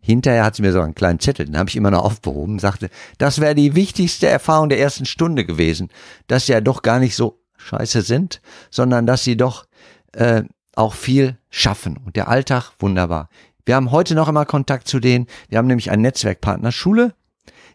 hinterher 0.00 0.44
hat 0.44 0.56
sie 0.56 0.62
mir 0.62 0.72
so 0.72 0.80
einen 0.80 0.96
kleinen 0.96 1.20
Zettel, 1.20 1.46
den 1.46 1.56
habe 1.56 1.68
ich 1.68 1.76
immer 1.76 1.92
noch 1.92 2.02
aufbehoben, 2.04 2.58
sagte, 2.58 2.90
das 3.18 3.40
wäre 3.40 3.54
die 3.54 3.76
wichtigste 3.76 4.26
Erfahrung 4.26 4.68
der 4.68 4.80
ersten 4.80 5.06
Stunde 5.06 5.44
gewesen, 5.44 5.90
dass 6.26 6.46
sie 6.46 6.52
ja 6.52 6.60
doch 6.60 6.82
gar 6.82 6.98
nicht 6.98 7.14
so 7.14 7.40
scheiße 7.56 8.02
sind, 8.02 8.40
sondern 8.70 9.06
dass 9.06 9.22
sie 9.22 9.36
doch 9.36 9.66
äh, 10.12 10.42
auch 10.74 10.94
viel 10.94 11.38
schaffen. 11.50 11.98
Und 11.98 12.16
der 12.16 12.28
Alltag, 12.28 12.72
wunderbar. 12.80 13.28
Wir 13.64 13.76
haben 13.76 13.90
heute 13.90 14.14
noch 14.14 14.28
immer 14.28 14.44
Kontakt 14.44 14.88
zu 14.88 15.00
denen. 15.00 15.26
Wir 15.48 15.58
haben 15.58 15.66
nämlich 15.66 15.90
einen 15.90 16.02
Netzwerkpartner 16.02 16.72
Schule. 16.72 17.14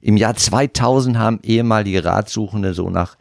Im 0.01 0.17
Jahr 0.17 0.35
2000 0.35 1.17
haben 1.17 1.39
ehemalige 1.41 2.05
Ratsuchende 2.05 2.73
so 2.73 2.89
nach 2.89 3.17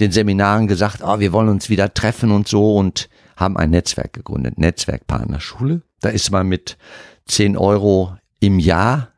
den 0.00 0.10
Seminaren 0.10 0.66
gesagt, 0.66 1.02
oh, 1.04 1.20
wir 1.20 1.32
wollen 1.32 1.50
uns 1.50 1.68
wieder 1.68 1.92
treffen 1.92 2.30
und 2.30 2.48
so 2.48 2.76
und 2.76 3.10
haben 3.36 3.56
ein 3.56 3.70
Netzwerk 3.70 4.14
gegründet, 4.14 4.58
Netzwerkpartner 4.58 5.40
Schule. 5.40 5.82
Da 6.00 6.08
ist 6.08 6.30
man 6.30 6.46
mit 6.46 6.78
10 7.26 7.56
Euro 7.56 8.16
im 8.40 8.58
Jahr 8.58 9.08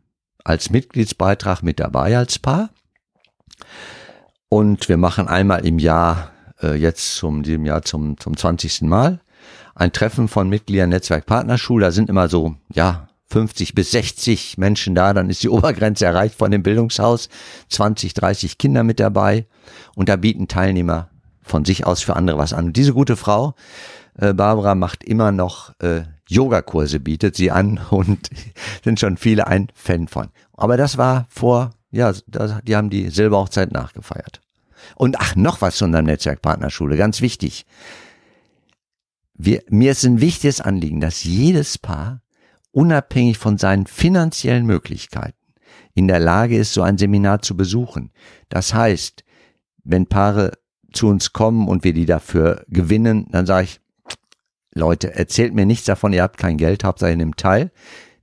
als 0.44 0.70
Mitgliedsbeitrag 0.70 1.62
mit 1.62 1.78
dabei 1.78 2.16
als 2.16 2.40
Paar. 2.40 2.70
Und 4.48 4.88
wir 4.88 4.96
machen 4.96 5.28
einmal 5.28 5.64
im 5.64 5.78
Jahr, 5.78 6.32
äh, 6.60 6.74
jetzt 6.74 7.14
zum 7.14 7.44
diesem 7.44 7.64
Jahr 7.64 7.82
zum, 7.82 8.18
zum 8.18 8.36
20. 8.36 8.82
Mal, 8.82 9.20
ein 9.74 9.92
Treffen 9.92 10.28
von 10.28 10.48
Mitgliedern 10.48 10.90
Netzwerk 10.90 11.26
Partnerschule. 11.26 11.86
Da 11.86 11.90
sind 11.90 12.08
immer 12.08 12.28
so, 12.28 12.56
ja, 12.72 13.08
50 13.32 13.74
bis 13.74 13.90
60 13.92 14.58
Menschen 14.58 14.94
da, 14.94 15.14
dann 15.14 15.30
ist 15.30 15.42
die 15.42 15.48
Obergrenze 15.50 16.04
erreicht 16.04 16.36
von 16.36 16.50
dem 16.50 16.62
Bildungshaus, 16.62 17.28
20, 17.70 18.14
30 18.14 18.58
Kinder 18.58 18.84
mit 18.84 19.00
dabei 19.00 19.46
und 19.94 20.08
da 20.08 20.16
bieten 20.16 20.48
Teilnehmer 20.48 21.08
von 21.42 21.64
sich 21.64 21.86
aus 21.86 22.02
für 22.02 22.14
andere 22.14 22.38
was 22.38 22.52
an. 22.52 22.66
Und 22.66 22.76
diese 22.76 22.92
gute 22.92 23.16
Frau, 23.16 23.54
äh, 24.18 24.32
Barbara, 24.32 24.74
macht 24.74 25.02
immer 25.02 25.32
noch 25.32 25.72
äh, 25.80 26.02
Yogakurse, 26.28 27.00
bietet 27.00 27.34
sie 27.34 27.50
an 27.50 27.80
und 27.90 28.30
sind 28.84 29.00
schon 29.00 29.16
viele 29.16 29.46
ein 29.46 29.68
Fan 29.74 30.08
von. 30.08 30.28
Aber 30.54 30.76
das 30.76 30.98
war 30.98 31.26
vor, 31.28 31.70
ja, 31.90 32.12
das, 32.26 32.54
die 32.62 32.76
haben 32.76 32.90
die 32.90 33.08
Silberhochzeit 33.08 33.72
nachgefeiert. 33.72 34.40
Und 34.94 35.20
ach, 35.20 35.36
noch 35.36 35.60
was 35.60 35.76
zu 35.76 35.84
unserem 35.84 36.06
Netzwerkpartnerschule, 36.06 36.96
ganz 36.96 37.20
wichtig 37.20 37.66
wir, 39.34 39.62
mir 39.68 39.92
ist 39.92 40.04
ein 40.04 40.20
wichtiges 40.20 40.60
Anliegen, 40.60 41.00
dass 41.00 41.24
jedes 41.24 41.78
Paar 41.78 42.22
unabhängig 42.70 43.38
von 43.38 43.58
seinen 43.58 43.86
finanziellen 43.86 44.66
Möglichkeiten 44.66 45.36
in 45.94 46.08
der 46.08 46.20
Lage 46.20 46.56
ist, 46.56 46.72
so 46.72 46.82
ein 46.82 46.98
Seminar 46.98 47.42
zu 47.42 47.56
besuchen. 47.56 48.12
Das 48.48 48.72
heißt, 48.72 49.24
wenn 49.84 50.06
Paare 50.06 50.52
zu 50.92 51.08
uns 51.08 51.32
kommen 51.32 51.68
und 51.68 51.84
wir 51.84 51.92
die 51.92 52.06
dafür 52.06 52.64
gewinnen, 52.68 53.26
dann 53.30 53.46
sage 53.46 53.64
ich, 53.64 53.80
Leute, 54.74 55.14
erzählt 55.14 55.54
mir 55.54 55.66
nichts 55.66 55.84
davon, 55.84 56.12
ihr 56.12 56.22
habt 56.22 56.38
kein 56.38 56.56
Geld, 56.56 56.84
Hauptsache 56.84 57.12
in 57.12 57.18
dem 57.18 57.36
Teil. 57.36 57.72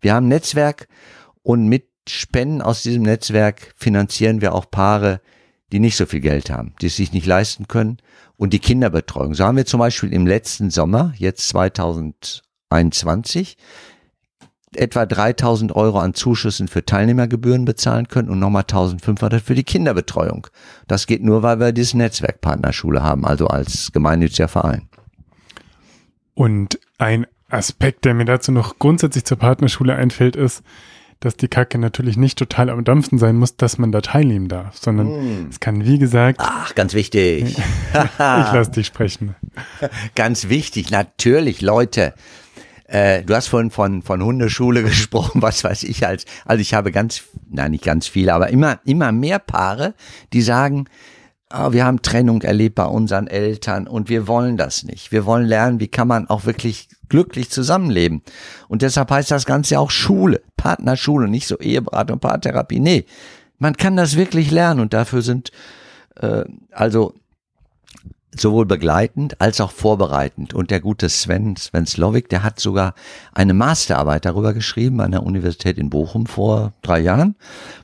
Wir 0.02 0.16
haben 0.16 0.26
ein 0.26 0.30
Netzwerk 0.30 0.88
und 1.44 1.68
mit 1.68 1.88
Spenden 2.08 2.62
aus 2.62 2.82
diesem 2.82 3.04
Netzwerk 3.04 3.74
finanzieren 3.76 4.42
wir 4.42 4.56
auch 4.56 4.72
Paare, 4.72 5.22
die 5.72 5.80
nicht 5.80 5.96
so 5.96 6.06
viel 6.06 6.22
Geld 6.22 6.50
haben, 6.50 6.74
die 6.82 6.88
es 6.88 6.96
sich 6.96 7.14
nicht 7.14 7.26
leisten 7.26 7.68
können 7.68 7.98
und 8.38 8.54
die 8.54 8.60
Kinderbetreuung. 8.60 9.34
So 9.34 9.46
haben 9.46 9.58
wir 9.58 9.66
zum 9.66 9.80
Beispiel 9.80 10.14
im 10.14 10.28
letzten 10.28 10.70
Sommer, 10.70 11.14
jetzt 11.18 11.48
2021, 11.50 13.58
etwa 14.76 15.06
3000 15.06 15.76
Euro 15.76 16.00
an 16.00 16.14
Zuschüssen 16.14 16.68
für 16.68 16.86
Teilnehmergebühren 16.86 17.66
bezahlen 17.66 18.08
können 18.08 18.30
und 18.30 18.40
nochmal 18.40 18.64
1500 18.64 19.42
für 19.42 19.56
die 19.56 19.64
Kinderbetreuung. 19.64 20.48
Das 20.88 21.08
geht 21.08 21.24
nur, 21.24 21.44
weil 21.44 21.60
wir 21.60 21.72
diese 21.72 21.98
Netzwerkpartnerschule 21.98 23.02
haben, 23.02 23.26
also 23.26 23.48
als 23.48 23.92
gemeinnütziger 23.92 24.48
Verein. 24.48 24.88
Und 26.36 26.80
ein 26.98 27.26
Aspekt, 27.50 28.06
der 28.06 28.14
mir 28.14 28.26
dazu 28.26 28.52
noch 28.52 28.80
grundsätzlich 28.80 29.26
zur 29.26 29.38
Partnerschule 29.38 29.96
einfällt, 29.96 30.36
ist, 30.36 30.64
dass 31.20 31.36
die 31.36 31.50
Kacke 31.50 31.78
natürlich 31.78 32.16
nicht 32.16 32.38
total 32.38 32.70
am 32.70 32.84
Dampfen 32.84 33.18
sein 33.18 33.36
muss, 33.36 33.58
dass 33.58 33.78
man 33.78 33.92
da 33.92 34.02
teilnehmen 34.02 34.48
darf, 34.48 34.78
sondern 34.78 35.08
mm. 35.08 35.50
es 35.50 35.60
kann, 35.60 35.86
wie 35.86 36.00
gesagt. 36.00 36.40
Ach, 36.42 36.74
ganz 36.76 36.94
wichtig. 36.94 37.58
ich 37.94 37.98
lasse 38.20 38.72
dich 38.72 38.88
sprechen. 38.88 39.36
Ganz 40.16 40.48
wichtig, 40.48 40.92
natürlich, 40.92 41.62
Leute. 41.62 42.14
Äh, 42.86 43.24
du 43.24 43.36
hast 43.36 43.48
vorhin 43.48 43.70
von, 43.70 44.02
von 44.02 44.24
Hundeschule 44.24 44.82
gesprochen, 44.84 45.42
was 45.42 45.64
weiß 45.64 45.84
ich 45.84 46.08
als, 46.08 46.26
also 46.46 46.62
ich 46.62 46.74
habe 46.74 46.92
ganz, 46.92 47.24
nein, 47.50 47.72
nicht 47.72 47.84
ganz 47.84 48.08
viele, 48.08 48.34
aber 48.34 48.50
immer, 48.50 48.80
immer 48.86 49.12
mehr 49.12 49.40
Paare, 49.40 49.94
die 50.34 50.42
sagen, 50.42 50.86
oh, 51.54 51.72
wir 51.72 51.86
haben 51.86 52.02
Trennung 52.02 52.42
erlebt 52.42 52.76
bei 52.76 52.86
unseren 52.86 53.28
Eltern 53.28 53.88
und 53.88 54.10
wir 54.10 54.28
wollen 54.28 54.58
das 54.58 54.84
nicht. 54.84 55.12
Wir 55.12 55.26
wollen 55.26 55.46
lernen, 55.46 55.80
wie 55.80 55.88
kann 55.88 56.08
man 56.08 56.30
auch 56.30 56.46
wirklich 56.46 56.90
glücklich 57.10 57.50
zusammenleben. 57.50 58.22
Und 58.68 58.82
deshalb 58.82 59.10
heißt 59.10 59.32
das 59.32 59.46
Ganze 59.46 59.80
auch 59.80 59.90
Schule, 59.90 60.42
Partnerschule, 60.58 61.28
nicht 61.28 61.48
so 61.48 61.58
Eheberatung, 61.58 62.20
Paartherapie. 62.20 62.80
Nee, 62.80 63.06
man 63.58 63.76
kann 63.76 63.98
das 63.98 64.16
wirklich 64.16 64.52
lernen 64.52 64.80
und 64.80 64.94
dafür 64.94 65.22
sind 65.22 65.52
äh, 66.18 66.46
also 66.72 67.14
sowohl 68.38 68.66
begleitend 68.66 69.42
als 69.42 69.60
auch 69.60 69.72
vorbereitend. 69.72 70.54
Und 70.54 70.70
der 70.70 70.80
gute 70.80 71.10
Sven, 71.10 71.56
Sven 71.56 71.88
Slowik, 71.88 72.30
der 72.30 72.44
hat 72.44 72.60
sogar 72.60 72.94
eine 73.34 73.56
Masterarbeit 73.56 74.26
darüber 74.26 74.54
geschrieben 74.54 75.02
an 75.02 75.12
der 75.12 75.24
Universität 75.24 75.78
in 75.80 75.90
Bochum 75.90 76.28
vor 76.28 76.74
drei 76.84 77.00
Jahren, 77.00 77.36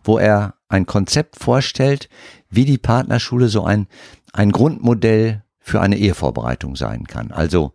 wo 0.04 0.20
er 0.20 0.54
ein 0.76 0.86
Konzept 0.86 1.38
vorstellt, 1.38 2.10
wie 2.50 2.66
die 2.66 2.78
Partnerschule 2.78 3.48
so 3.48 3.64
ein, 3.64 3.88
ein 4.34 4.52
Grundmodell 4.52 5.44
für 5.60 5.82
eine 5.82 5.98
Ehevorbereitung 5.98 6.76
sein 6.76 7.06
kann. 7.08 7.32
Also 7.32 7.74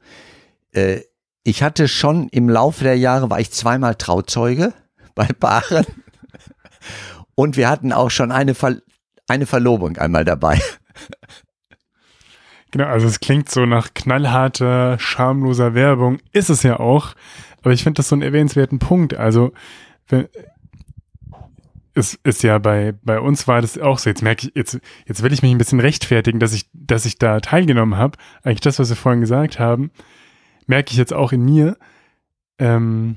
äh, 0.72 1.00
ich 1.42 1.62
hatte 1.62 1.88
schon 1.88 2.28
im 2.28 2.48
Laufe 2.48 2.84
der 2.84 2.96
Jahre, 2.96 3.30
war 3.30 3.40
ich 3.40 3.50
zweimal 3.50 3.94
Trauzeuge 3.96 4.74
bei 5.14 5.26
Paaren 5.26 5.86
und 7.34 7.56
wir 7.56 7.68
hatten 7.68 7.92
auch 7.92 8.10
schon 8.10 8.30
eine, 8.30 8.54
Ver 8.54 8.76
eine 9.26 9.46
Verlobung 9.46 9.96
einmal 9.96 10.24
dabei. 10.24 10.60
Genau, 12.72 12.86
also 12.86 13.08
es 13.08 13.18
klingt 13.18 13.50
so 13.50 13.66
nach 13.66 13.94
knallharter, 13.94 14.96
schamloser 15.00 15.74
Werbung. 15.74 16.20
Ist 16.32 16.50
es 16.50 16.62
ja 16.62 16.78
auch. 16.78 17.14
Aber 17.62 17.72
ich 17.72 17.82
finde 17.82 17.96
das 17.98 18.08
so 18.08 18.14
einen 18.14 18.22
erwähnenswerten 18.22 18.78
Punkt. 18.78 19.14
Also, 19.14 19.52
wenn, 20.08 20.28
es 21.94 22.18
ist 22.22 22.42
ja 22.42 22.58
bei, 22.58 22.94
bei 23.02 23.20
uns 23.20 23.48
war 23.48 23.60
das 23.60 23.78
auch 23.78 23.98
so. 23.98 24.10
Jetzt 24.10 24.22
merke 24.22 24.46
ich, 24.46 24.52
jetzt, 24.54 24.80
jetzt 25.06 25.22
will 25.22 25.32
ich 25.32 25.42
mich 25.42 25.50
ein 25.50 25.58
bisschen 25.58 25.80
rechtfertigen, 25.80 26.38
dass 26.38 26.52
ich, 26.52 26.68
dass 26.72 27.04
ich 27.04 27.18
da 27.18 27.40
teilgenommen 27.40 27.96
habe. 27.96 28.18
Eigentlich 28.42 28.60
das, 28.60 28.78
was 28.78 28.90
wir 28.90 28.96
vorhin 28.96 29.20
gesagt 29.20 29.58
haben, 29.58 29.90
merke 30.66 30.92
ich 30.92 30.98
jetzt 30.98 31.12
auch 31.12 31.32
in 31.32 31.44
mir. 31.44 31.76
Ähm, 32.58 33.16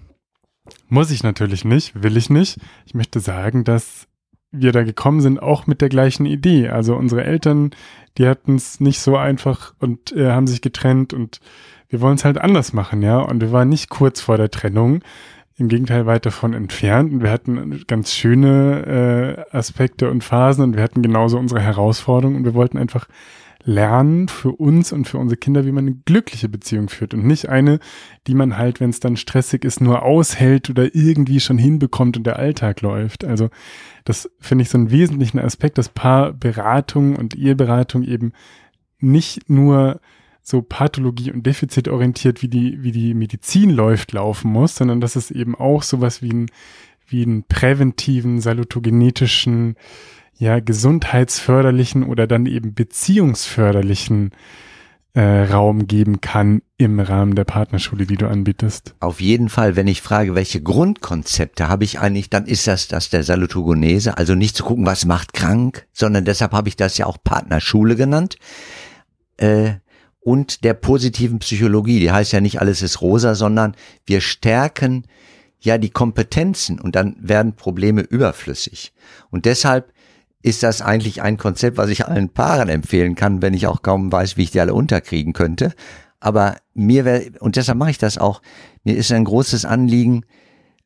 muss 0.87 1.11
ich 1.11 1.23
natürlich 1.23 1.65
nicht, 1.65 2.01
will 2.01 2.17
ich 2.17 2.29
nicht. 2.29 2.57
Ich 2.85 2.93
möchte 2.93 3.19
sagen, 3.19 3.63
dass 3.63 4.07
wir 4.51 4.71
da 4.71 4.83
gekommen 4.83 5.21
sind, 5.21 5.41
auch 5.41 5.67
mit 5.67 5.81
der 5.81 5.89
gleichen 5.89 6.25
Idee. 6.25 6.69
Also 6.69 6.95
unsere 6.95 7.23
Eltern, 7.23 7.71
die 8.17 8.27
hatten 8.27 8.55
es 8.55 8.79
nicht 8.79 8.99
so 8.99 9.17
einfach 9.17 9.73
und 9.79 10.11
äh, 10.13 10.31
haben 10.31 10.47
sich 10.47 10.61
getrennt 10.61 11.13
und 11.13 11.39
wir 11.89 12.01
wollen 12.01 12.15
es 12.15 12.25
halt 12.25 12.37
anders 12.37 12.73
machen, 12.73 13.01
ja. 13.01 13.19
Und 13.19 13.41
wir 13.41 13.51
waren 13.51 13.69
nicht 13.69 13.89
kurz 13.89 14.21
vor 14.21 14.37
der 14.37 14.51
Trennung, 14.51 15.03
im 15.57 15.67
Gegenteil 15.67 16.05
weit 16.05 16.25
davon 16.25 16.53
entfernt 16.53 17.13
und 17.13 17.21
wir 17.21 17.31
hatten 17.31 17.83
ganz 17.87 18.13
schöne 18.13 19.45
äh, 19.51 19.55
Aspekte 19.55 20.09
und 20.09 20.23
Phasen 20.23 20.63
und 20.63 20.75
wir 20.75 20.83
hatten 20.83 21.01
genauso 21.01 21.37
unsere 21.37 21.61
Herausforderungen 21.61 22.37
und 22.37 22.45
wir 22.45 22.55
wollten 22.55 22.77
einfach 22.77 23.07
lernen 23.65 24.27
für 24.27 24.51
uns 24.51 24.91
und 24.91 25.07
für 25.07 25.17
unsere 25.17 25.37
Kinder, 25.37 25.65
wie 25.65 25.71
man 25.71 25.87
eine 25.87 25.95
glückliche 26.05 26.49
Beziehung 26.49 26.89
führt 26.89 27.13
und 27.13 27.25
nicht 27.25 27.49
eine, 27.49 27.79
die 28.27 28.33
man 28.33 28.57
halt, 28.57 28.79
wenn 28.79 28.89
es 28.89 28.99
dann 28.99 29.15
stressig 29.15 29.63
ist, 29.63 29.79
nur 29.79 30.03
aushält 30.03 30.69
oder 30.69 30.93
irgendwie 30.93 31.39
schon 31.39 31.57
hinbekommt 31.57 32.17
und 32.17 32.25
der 32.25 32.37
Alltag 32.37 32.81
läuft. 32.81 33.23
Also 33.23 33.49
das 34.03 34.29
finde 34.39 34.63
ich 34.63 34.69
so 34.69 34.77
einen 34.77 34.91
wesentlichen 34.91 35.39
Aspekt, 35.39 35.77
dass 35.77 35.89
Paarberatung 35.89 37.15
und 37.15 37.35
Eheberatung 37.35 38.03
eben 38.03 38.33
nicht 38.99 39.49
nur 39.49 40.01
so 40.43 40.61
Pathologie 40.61 41.31
und 41.31 41.45
defizitorientiert, 41.45 42.41
wie 42.41 42.49
die, 42.49 42.83
wie 42.83 42.91
die 42.91 43.13
Medizin 43.13 43.69
läuft, 43.69 44.11
laufen 44.11 44.51
muss, 44.51 44.75
sondern 44.75 44.99
dass 45.01 45.15
es 45.15 45.31
eben 45.31 45.55
auch 45.55 45.83
sowas 45.83 46.21
wie 46.21 46.31
einen, 46.31 46.51
wie 47.07 47.23
einen 47.23 47.43
präventiven, 47.43 48.41
salutogenetischen 48.41 49.75
ja 50.37 50.59
gesundheitsförderlichen 50.59 52.03
oder 52.03 52.27
dann 52.27 52.45
eben 52.45 52.73
beziehungsförderlichen 52.73 54.31
äh, 55.13 55.21
Raum 55.21 55.87
geben 55.87 56.21
kann 56.21 56.63
im 56.77 56.99
Rahmen 56.99 57.35
der 57.35 57.43
Partnerschule, 57.43 58.05
die 58.05 58.17
du 58.17 58.27
anbietest. 58.27 58.95
Auf 58.99 59.21
jeden 59.21 59.47
Fall, 59.47 59.75
wenn 59.75 59.87
ich 59.87 60.01
frage, 60.01 60.33
welche 60.35 60.61
Grundkonzepte 60.61 61.69
habe 61.69 61.83
ich 61.83 61.99
eigentlich, 61.99 62.29
dann 62.29 62.47
ist 62.47 62.67
das 62.67 62.87
das 62.87 63.09
der 63.09 63.23
Salutogenese, 63.23 64.17
also 64.17 64.33
nicht 64.35 64.57
zu 64.57 64.63
gucken, 64.63 64.85
was 64.85 65.05
macht 65.05 65.33
krank, 65.33 65.87
sondern 65.93 66.25
deshalb 66.25 66.51
habe 66.51 66.67
ich 66.67 66.75
das 66.75 66.97
ja 66.97 67.05
auch 67.05 67.17
Partnerschule 67.23 67.95
genannt. 67.95 68.37
Äh, 69.37 69.75
und 70.23 70.63
der 70.63 70.73
positiven 70.73 71.39
Psychologie, 71.39 71.99
die 71.99 72.11
heißt 72.11 72.31
ja 72.31 72.41
nicht 72.41 72.61
alles 72.61 72.81
ist 72.81 73.01
rosa, 73.01 73.35
sondern 73.35 73.75
wir 74.05 74.21
stärken 74.21 75.05
ja 75.59 75.77
die 75.77 75.89
Kompetenzen 75.89 76.79
und 76.79 76.95
dann 76.95 77.15
werden 77.19 77.55
Probleme 77.55 78.01
überflüssig. 78.01 78.93
Und 79.29 79.45
deshalb 79.45 79.91
ist 80.41 80.63
das 80.63 80.81
eigentlich 80.81 81.21
ein 81.21 81.37
Konzept, 81.37 81.77
was 81.77 81.89
ich 81.89 82.05
allen 82.05 82.29
Paaren 82.29 82.69
empfehlen 82.69 83.15
kann, 83.15 83.41
wenn 83.41 83.53
ich 83.53 83.67
auch 83.67 83.81
kaum 83.81 84.11
weiß, 84.11 84.35
wie 84.37 84.43
ich 84.43 84.51
die 84.51 84.59
alle 84.59 84.73
unterkriegen 84.73 85.33
könnte. 85.33 85.73
Aber 86.19 86.57
mir 86.73 87.05
wäre, 87.05 87.31
und 87.39 87.55
deshalb 87.55 87.77
mache 87.77 87.91
ich 87.91 87.97
das 87.97 88.17
auch, 88.17 88.41
mir 88.83 88.95
ist 88.95 89.11
ein 89.11 89.25
großes 89.25 89.65
Anliegen, 89.65 90.25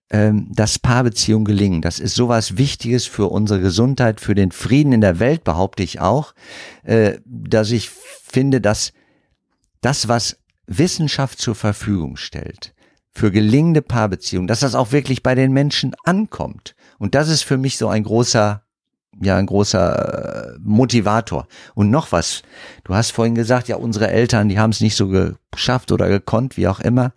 ähm, 0.10 0.52
dass 0.54 0.80
Paarbeziehungen 0.80 1.46
gelingen. 1.46 1.82
Das 1.82 2.00
ist 2.00 2.16
sowas 2.16 2.58
Wichtiges 2.58 3.06
für 3.06 3.28
unsere 3.28 3.60
Gesundheit, 3.60 4.22
für 4.22 4.36
den 4.36 4.52
Frieden 4.52 4.94
in 4.94 5.02
der 5.02 5.20
Welt, 5.20 5.44
behaupte 5.44 5.84
ich 5.84 6.00
auch, 6.00 6.34
äh, 6.84 7.20
dass 7.26 7.72
ich 7.72 7.90
finde, 7.90 8.62
dass 8.62 8.94
das, 9.82 10.08
was 10.08 10.38
Wissenschaft 10.68 11.40
zur 11.40 11.56
Verfügung 11.56 12.18
stellt, 12.18 12.74
für 13.12 13.32
gelingende 13.32 13.82
Paarbeziehungen, 13.82 14.48
dass 14.48 14.60
das 14.60 14.76
auch 14.76 14.92
wirklich 14.92 15.24
bei 15.24 15.36
den 15.36 15.52
Menschen 15.54 15.96
ankommt. 16.04 16.76
Und 17.00 17.16
das 17.16 17.30
ist 17.30 17.44
für 17.44 17.58
mich 17.58 17.78
so 17.78 17.88
ein 17.88 18.04
großer 18.04 18.64
ja 19.22 19.38
ein 19.38 19.46
großer 19.46 20.56
äh, 20.56 20.60
Motivator. 20.62 21.48
Und 21.74 21.90
noch 21.90 22.12
was, 22.12 22.44
du 22.84 22.94
hast 22.94 23.12
vorhin 23.12 23.36
gesagt, 23.36 23.68
ja, 23.68 23.76
unsere 23.76 24.10
Eltern, 24.10 24.50
die 24.50 24.60
haben 24.60 24.70
es 24.70 24.82
nicht 24.82 24.96
so 24.96 25.08
geschafft 25.08 25.92
oder 25.92 26.08
gekonnt, 26.08 26.58
wie 26.58 26.68
auch 26.68 26.80
immer. 26.80 27.14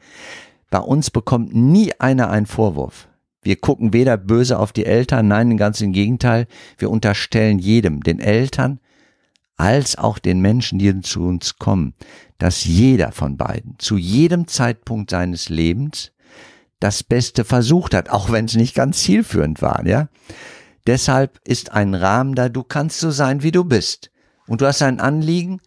Bei 0.70 0.78
uns 0.78 1.10
bekommt 1.10 1.54
nie 1.54 1.92
einer 1.98 2.30
einen 2.30 2.46
Vorwurf. 2.46 3.08
Wir 3.42 3.56
gucken 3.56 3.92
weder 3.92 4.16
böse 4.16 4.58
auf 4.58 4.72
die 4.72 4.86
Eltern, 4.86 5.28
nein, 5.28 5.56
ganz 5.56 5.80
im 5.80 5.92
Gegenteil. 5.92 6.46
Wir 6.78 6.90
unterstellen 6.90 7.58
jedem, 7.58 8.02
den 8.02 8.20
Eltern 8.20 8.80
als 9.60 9.98
auch 9.98 10.18
den 10.18 10.40
Menschen, 10.40 10.78
die 10.78 11.00
zu 11.02 11.20
uns 11.20 11.58
kommen, 11.58 11.92
dass 12.38 12.64
jeder 12.64 13.12
von 13.12 13.36
beiden 13.36 13.74
zu 13.78 13.98
jedem 13.98 14.48
Zeitpunkt 14.48 15.10
seines 15.10 15.50
Lebens 15.50 16.12
das 16.78 17.02
Beste 17.02 17.44
versucht 17.44 17.92
hat, 17.92 18.08
auch 18.08 18.32
wenn 18.32 18.46
es 18.46 18.56
nicht 18.56 18.74
ganz 18.74 19.02
zielführend 19.02 19.60
war, 19.60 19.86
ja. 19.86 20.08
Deshalb 20.86 21.38
ist 21.44 21.72
ein 21.72 21.94
Rahmen 21.94 22.34
da, 22.34 22.48
du 22.48 22.62
kannst 22.62 23.00
so 23.00 23.10
sein, 23.10 23.42
wie 23.42 23.52
du 23.52 23.64
bist. 23.64 24.10
Und 24.46 24.62
du 24.62 24.66
hast 24.66 24.80
ein 24.80 24.98
Anliegen 24.98 25.60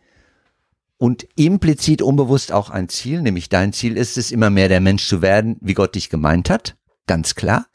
und 0.98 1.28
implizit 1.36 2.02
unbewusst 2.02 2.52
auch 2.52 2.72
ein 2.72 2.90
Ziel, 2.90 3.22
nämlich 3.22 3.48
dein 3.48 3.74
Ziel 3.74 3.96
ist 3.96 4.18
es, 4.18 4.32
immer 4.32 4.50
mehr 4.50 4.70
der 4.70 4.82
Mensch 4.82 5.08
zu 5.08 5.22
werden, 5.22 5.58
wie 5.62 5.76
Gott 5.76 5.94
dich 5.94 6.10
gemeint 6.10 6.50
hat, 6.50 6.78
ganz 7.06 7.36
klar. 7.36 7.68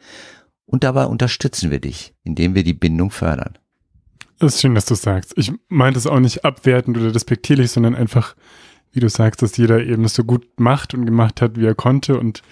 Und 0.66 0.82
dabei 0.82 1.04
unterstützen 1.04 1.70
wir 1.70 1.80
dich, 1.80 2.12
indem 2.24 2.56
wir 2.56 2.64
die 2.64 2.74
Bindung 2.74 3.12
fördern. 3.12 3.56
Das 4.38 4.54
ist 4.54 4.60
schön, 4.60 4.74
dass 4.74 4.86
du 4.86 4.94
sagst. 4.94 5.34
Ich 5.36 5.52
meinte 5.68 5.98
es 5.98 6.06
auch 6.06 6.20
nicht 6.20 6.44
abwertend 6.44 6.96
oder 6.96 7.12
despektierlich, 7.12 7.70
sondern 7.70 7.94
einfach, 7.94 8.36
wie 8.92 9.00
du 9.00 9.08
sagst, 9.08 9.42
dass 9.42 9.56
jeder 9.56 9.84
eben 9.84 10.04
es 10.04 10.14
so 10.14 10.24
gut 10.24 10.46
macht 10.56 10.94
und 10.94 11.06
gemacht 11.06 11.40
hat, 11.40 11.56
wie 11.56 11.66
er 11.66 11.74
konnte 11.74 12.18
und 12.18 12.42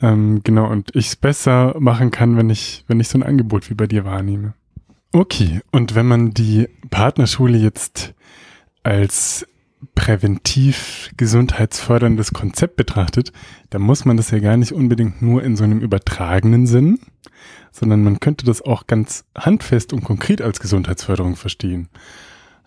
Ähm, 0.00 0.42
genau, 0.42 0.68
und 0.68 0.94
ich 0.96 1.06
es 1.06 1.16
besser 1.16 1.76
machen 1.78 2.10
kann, 2.10 2.36
wenn 2.36 2.50
ich, 2.50 2.84
wenn 2.88 2.98
ich 2.98 3.08
so 3.08 3.16
ein 3.16 3.22
Angebot 3.22 3.70
wie 3.70 3.74
bei 3.74 3.86
dir 3.86 4.04
wahrnehme. 4.04 4.52
Okay, 5.12 5.60
und 5.70 5.94
wenn 5.94 6.06
man 6.06 6.34
die 6.34 6.68
Partnerschule 6.90 7.56
jetzt 7.56 8.12
als 8.82 9.46
präventiv 9.94 11.10
gesundheitsförderndes 11.16 12.32
Konzept 12.32 12.76
betrachtet, 12.76 13.32
dann 13.70 13.82
muss 13.82 14.04
man 14.04 14.16
das 14.16 14.30
ja 14.30 14.38
gar 14.38 14.56
nicht 14.56 14.72
unbedingt 14.72 15.22
nur 15.22 15.42
in 15.42 15.56
so 15.56 15.64
einem 15.64 15.80
übertragenen 15.80 16.66
Sinn, 16.66 16.98
sondern 17.72 18.02
man 18.02 18.20
könnte 18.20 18.44
das 18.44 18.62
auch 18.62 18.86
ganz 18.86 19.24
handfest 19.36 19.92
und 19.92 20.04
konkret 20.04 20.42
als 20.42 20.60
Gesundheitsförderung 20.60 21.36
verstehen. 21.36 21.88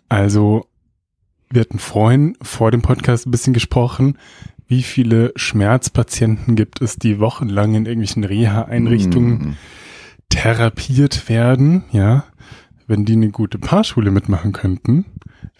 Also, 0.09 0.67
wir 1.49 1.61
hatten 1.61 1.79
vorhin 1.79 2.35
vor 2.41 2.71
dem 2.71 2.81
Podcast 2.81 3.25
ein 3.25 3.31
bisschen 3.31 3.53
gesprochen, 3.53 4.17
wie 4.67 4.83
viele 4.83 5.31
Schmerzpatienten 5.35 6.55
gibt 6.55 6.81
es, 6.81 6.97
die 6.97 7.19
wochenlang 7.19 7.75
in 7.75 7.85
irgendwelchen 7.85 8.25
Reha-Einrichtungen 8.25 9.31
mm. 9.31 9.57
therapiert 10.29 11.29
werden, 11.29 11.85
ja. 11.91 12.25
Wenn 12.85 13.03
die 13.03 13.13
eine 13.13 13.31
gute 13.31 13.59
Paarschule 13.59 14.11
mitmachen 14.11 14.53
könnten, 14.53 15.05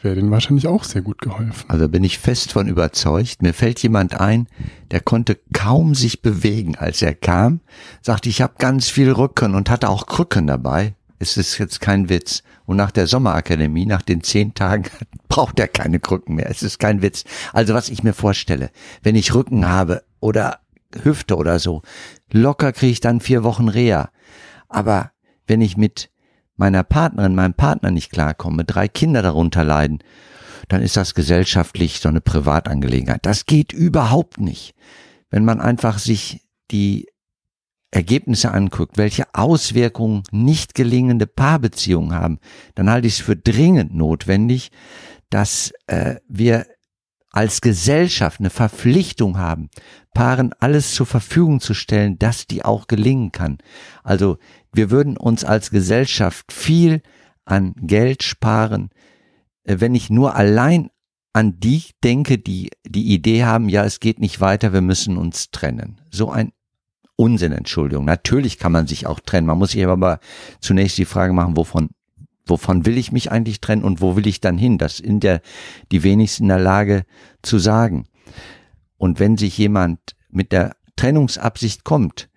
wäre 0.04 0.16
denen 0.16 0.32
wahrscheinlich 0.32 0.68
auch 0.68 0.84
sehr 0.84 1.02
gut 1.02 1.20
geholfen. 1.22 1.66
Also 1.70 1.90
bin 1.90 2.04
ich 2.04 2.20
fest 2.20 2.52
von 2.52 2.68
überzeugt. 2.68 3.42
Mir 3.42 3.54
fällt 3.54 3.82
jemand 3.82 4.20
ein, 4.20 4.48
der 4.92 5.02
konnte 5.02 5.40
kaum 5.54 5.96
sich 5.96 6.22
bewegen, 6.22 6.76
als 6.76 7.02
er 7.02 7.16
kam, 7.16 7.62
sagte, 8.02 8.30
ich 8.30 8.42
habe 8.42 8.54
ganz 8.58 8.90
viel 8.90 9.12
Rücken 9.12 9.56
und 9.56 9.70
hatte 9.70 9.90
auch 9.90 10.06
Krücken 10.06 10.48
dabei. 10.48 10.96
Es 11.20 11.38
ist 11.38 11.58
jetzt 11.58 11.82
kein 11.82 12.10
Witz. 12.10 12.44
Und 12.66 12.78
nach 12.78 12.92
der 12.92 13.08
Sommerakademie, 13.08 13.86
nach 13.86 14.02
den 14.02 14.22
zehn 14.22 14.54
Tagen, 14.54 14.84
braucht 15.30 15.60
er 15.60 15.68
keine 15.68 16.00
Krücken 16.00 16.36
mehr. 16.36 16.50
Es 16.50 16.62
ist 16.62 16.80
kein 16.80 17.02
Witz. 17.02 17.24
Also 17.54 17.74
was 17.74 17.90
ich 17.90 18.04
mir 18.04 18.14
vorstelle, 18.14 18.70
wenn 19.02 19.16
ich 19.16 19.34
Rücken 19.34 19.68
habe 19.68 20.04
oder 20.20 20.60
Hüfte 21.04 21.36
oder 21.36 21.60
so, 21.60 21.82
locker 22.32 22.72
kriege 22.72 22.92
ich 22.92 23.00
dann 23.00 23.20
vier 23.20 23.44
Wochen 23.44 23.68
Reha. 23.68 24.10
Aber 24.70 25.12
wenn 25.48 25.62
ich 25.62 25.78
mit 25.78 26.10
meiner 26.58 26.84
Partnerin, 26.84 27.36
meinem 27.36 27.54
Partner 27.54 27.92
nicht 27.92 28.12
klarkomme, 28.12 28.66
drei 28.66 28.88
Kinder 28.88 29.22
darunter 29.22 29.64
leiden, 29.64 30.00
dann 30.68 30.82
ist 30.82 30.98
das 30.98 31.14
gesellschaftlich 31.14 32.00
so 32.00 32.10
eine 32.10 32.22
Privatangelegenheit. 32.22 33.26
Das 33.26 33.46
geht 33.46 33.72
überhaupt 33.72 34.40
nicht. 34.40 34.76
Wenn 35.30 35.46
man 35.46 35.62
einfach 35.62 36.00
sich 36.00 36.42
die 36.72 37.08
Ergebnisse 37.92 38.52
anguckt, 38.52 38.98
welche 38.98 39.26
Auswirkungen 39.34 40.24
nicht 40.32 40.76
gelingende 40.76 41.26
Paarbeziehungen 41.26 42.14
haben, 42.14 42.40
dann 42.76 42.90
halte 42.90 43.08
ich 43.08 43.20
es 43.20 43.26
für 43.26 43.38
dringend 43.38 43.96
notwendig, 43.96 44.72
dass 45.30 45.72
äh, 45.88 46.16
wir 46.28 46.66
als 47.32 47.62
Gesellschaft 47.62 48.40
eine 48.40 48.50
Verpflichtung 48.50 49.38
haben, 49.38 49.70
Paaren 50.14 50.54
alles 50.60 50.96
zur 50.96 51.06
Verfügung 51.06 51.60
zu 51.60 51.74
stellen, 51.74 52.18
dass 52.18 52.48
die 52.48 52.66
auch 52.66 52.88
gelingen 52.88 53.32
kann. 53.32 53.60
Also 54.04 54.38
wir 54.74 54.92
würden 54.92 55.18
uns 55.18 55.44
als 55.44 55.70
Gesellschaft 55.72 56.52
viel 56.52 57.02
an 57.46 57.74
Geld 57.78 58.24
sparen, 58.24 58.90
äh, 59.64 59.78
wenn 59.80 59.96
ich 59.96 60.10
nur 60.10 60.36
allein 60.36 60.90
an 61.34 61.60
die 61.60 61.84
denke, 62.04 62.38
die 62.38 62.72
die 62.86 63.14
Idee 63.14 63.44
haben, 63.44 63.70
ja, 63.70 63.86
es 63.86 64.00
geht 64.00 64.20
nicht 64.20 64.42
weiter, 64.42 64.74
wir 64.74 64.82
müssen 64.82 65.18
uns 65.18 65.52
trennen. 65.52 66.02
So 66.10 66.32
ein 66.32 66.52
Unsinn, 67.16 67.52
Entschuldigung. 67.52 68.06
Natürlich 68.06 68.60
kann 68.60 68.72
man 68.72 68.88
sich 68.88 69.08
auch 69.08 69.20
trennen. 69.20 69.48
Man 69.48 69.58
muss 69.58 69.72
sich 69.72 69.86
aber 69.86 70.20
zunächst 70.62 70.98
die 70.98 71.06
Frage 71.06 71.34
machen, 71.34 71.58
wovon 71.58 71.90
wovon 72.50 72.86
will 72.86 72.98
ich 72.98 73.12
mich 73.12 73.32
eigentlich 73.32 73.62
trennen 73.62 73.84
und 73.84 74.02
wo 74.02 74.16
will 74.16 74.28
ich 74.28 74.42
dann 74.42 74.58
hin? 74.58 74.78
Das 74.78 74.98
sind 74.98 75.24
ja 75.24 75.40
die 75.92 76.04
wenigsten 76.04 76.44
in 76.44 76.50
der 76.50 76.60
Lage 76.60 77.04
zu 77.42 77.60
sagen. 77.60 78.06
Und 78.98 79.20
wenn 79.20 79.38
sich 79.38 79.58
jemand 79.58 80.16
mit 80.30 80.52
der 80.52 80.76
Trennungsabsicht 80.96 81.84
kommt, 81.84 82.30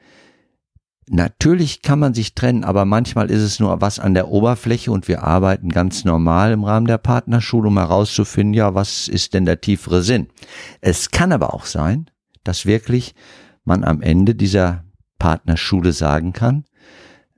natürlich 1.11 1.83
kann 1.83 1.99
man 1.99 2.15
sich 2.15 2.35
trennen, 2.35 2.65
aber 2.65 2.85
manchmal 2.85 3.31
ist 3.31 3.43
es 3.43 3.61
nur 3.61 3.81
was 3.81 3.99
an 3.99 4.15
der 4.15 4.29
Oberfläche 4.29 4.93
und 4.93 5.09
wir 5.09 5.23
arbeiten 5.23 5.69
ganz 5.69 6.05
normal 6.05 6.53
im 6.53 6.65
Rahmen 6.65 6.87
der 6.87 6.99
Partnerschule, 6.99 7.69
um 7.69 7.79
herauszufinden, 7.79 8.55
ja, 8.55 8.75
was 8.75 9.09
ist 9.09 9.35
denn 9.35 9.45
der 9.45 9.61
tiefere 9.61 10.03
Sinn? 10.03 10.29
Es 10.81 11.11
kann 11.11 11.33
aber 11.33 11.53
auch 11.53 11.67
sein, 11.67 12.11
dass 12.45 12.65
wirklich 12.65 13.15
man 13.65 13.85
am 13.85 14.01
Ende 14.01 14.35
dieser 14.35 14.85
Partnerschule 15.19 15.93
sagen 15.93 16.33
kann, 16.33 16.65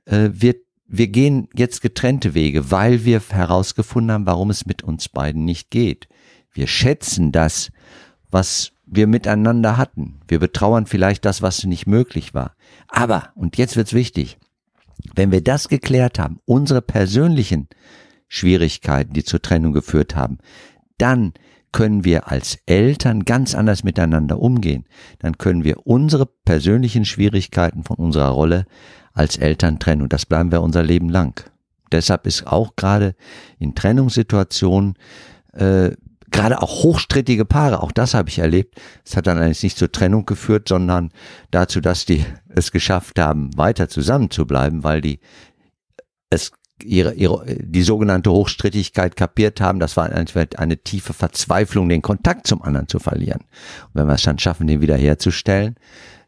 äh, 0.05 0.29
wir 0.31 0.55
wir 0.85 1.07
gehen 1.07 1.47
jetzt 1.55 1.81
getrennte 1.81 2.35
Wege, 2.35 2.69
weil 2.69 3.03
wir 3.03 3.19
herausgefunden 3.27 4.11
haben, 4.11 4.25
warum 4.27 4.51
es 4.51 4.67
mit 4.67 4.83
uns 4.83 5.09
beiden 5.09 5.43
nicht 5.43 5.71
geht. 5.71 6.07
Wir 6.51 6.67
schätzen 6.67 7.31
das, 7.31 7.71
was 8.29 8.72
wir 8.95 9.07
miteinander 9.07 9.77
hatten. 9.77 10.19
Wir 10.27 10.39
betrauern 10.39 10.85
vielleicht 10.85 11.25
das, 11.25 11.41
was 11.41 11.63
nicht 11.63 11.87
möglich 11.87 12.33
war. 12.33 12.55
Aber, 12.87 13.29
und 13.35 13.57
jetzt 13.57 13.75
wird's 13.75 13.93
wichtig, 13.93 14.37
wenn 15.15 15.31
wir 15.31 15.43
das 15.43 15.67
geklärt 15.67 16.19
haben, 16.19 16.39
unsere 16.45 16.81
persönlichen 16.81 17.67
Schwierigkeiten, 18.27 19.13
die 19.13 19.23
zur 19.23 19.41
Trennung 19.41 19.73
geführt 19.73 20.15
haben, 20.15 20.37
dann 20.97 21.33
können 21.71 22.05
wir 22.05 22.31
als 22.31 22.59
Eltern 22.65 23.25
ganz 23.25 23.55
anders 23.55 23.83
miteinander 23.83 24.39
umgehen. 24.39 24.85
Dann 25.19 25.37
können 25.37 25.63
wir 25.63 25.85
unsere 25.85 26.25
persönlichen 26.25 27.03
Schwierigkeiten 27.03 27.83
von 27.83 27.97
unserer 27.97 28.29
Rolle 28.29 28.65
als 29.13 29.37
Eltern 29.37 29.79
trennen. 29.79 30.03
Und 30.03 30.13
das 30.13 30.25
bleiben 30.25 30.51
wir 30.51 30.61
unser 30.61 30.83
Leben 30.83 31.09
lang. 31.09 31.43
Deshalb 31.91 32.25
ist 32.27 32.47
auch 32.47 32.75
gerade 32.75 33.15
in 33.59 33.75
Trennungssituationen 33.75 34.95
äh, 35.53 35.91
gerade 36.33 36.61
auch 36.61 36.83
hochstrittige 36.83 37.45
Paare, 37.45 37.81
auch 37.81 37.93
das 37.93 38.13
habe 38.13 38.27
ich 38.27 38.39
erlebt. 38.39 38.81
Es 39.05 39.15
hat 39.15 39.27
dann 39.27 39.37
eigentlich 39.37 39.63
nicht 39.63 39.77
zur 39.77 39.91
Trennung 39.91 40.25
geführt, 40.25 40.67
sondern 40.67 41.11
dazu, 41.51 41.79
dass 41.79 42.05
die 42.05 42.25
es 42.49 42.71
geschafft 42.71 43.19
haben, 43.19 43.55
weiter 43.55 43.87
zusammen 43.87 44.29
zu 44.29 44.45
bleiben, 44.45 44.83
weil 44.83 44.99
die 44.99 45.19
es 46.29 46.51
ihre, 46.83 47.13
ihre, 47.13 47.45
die 47.45 47.83
sogenannte 47.83 48.31
Hochstrittigkeit 48.31 49.15
kapiert 49.15 49.61
haben. 49.61 49.79
Das 49.79 49.95
war 49.95 50.09
eine, 50.11 50.77
tiefe 50.83 51.13
Verzweiflung, 51.13 51.87
den 51.87 52.01
Kontakt 52.01 52.47
zum 52.47 52.61
anderen 52.61 52.89
zu 52.89 52.99
verlieren. 52.99 53.41
Und 53.85 53.93
wenn 53.93 54.07
wir 54.07 54.15
es 54.15 54.23
dann 54.23 54.39
schaffen, 54.39 54.67
den 54.67 54.81
wiederherzustellen, 54.81 55.75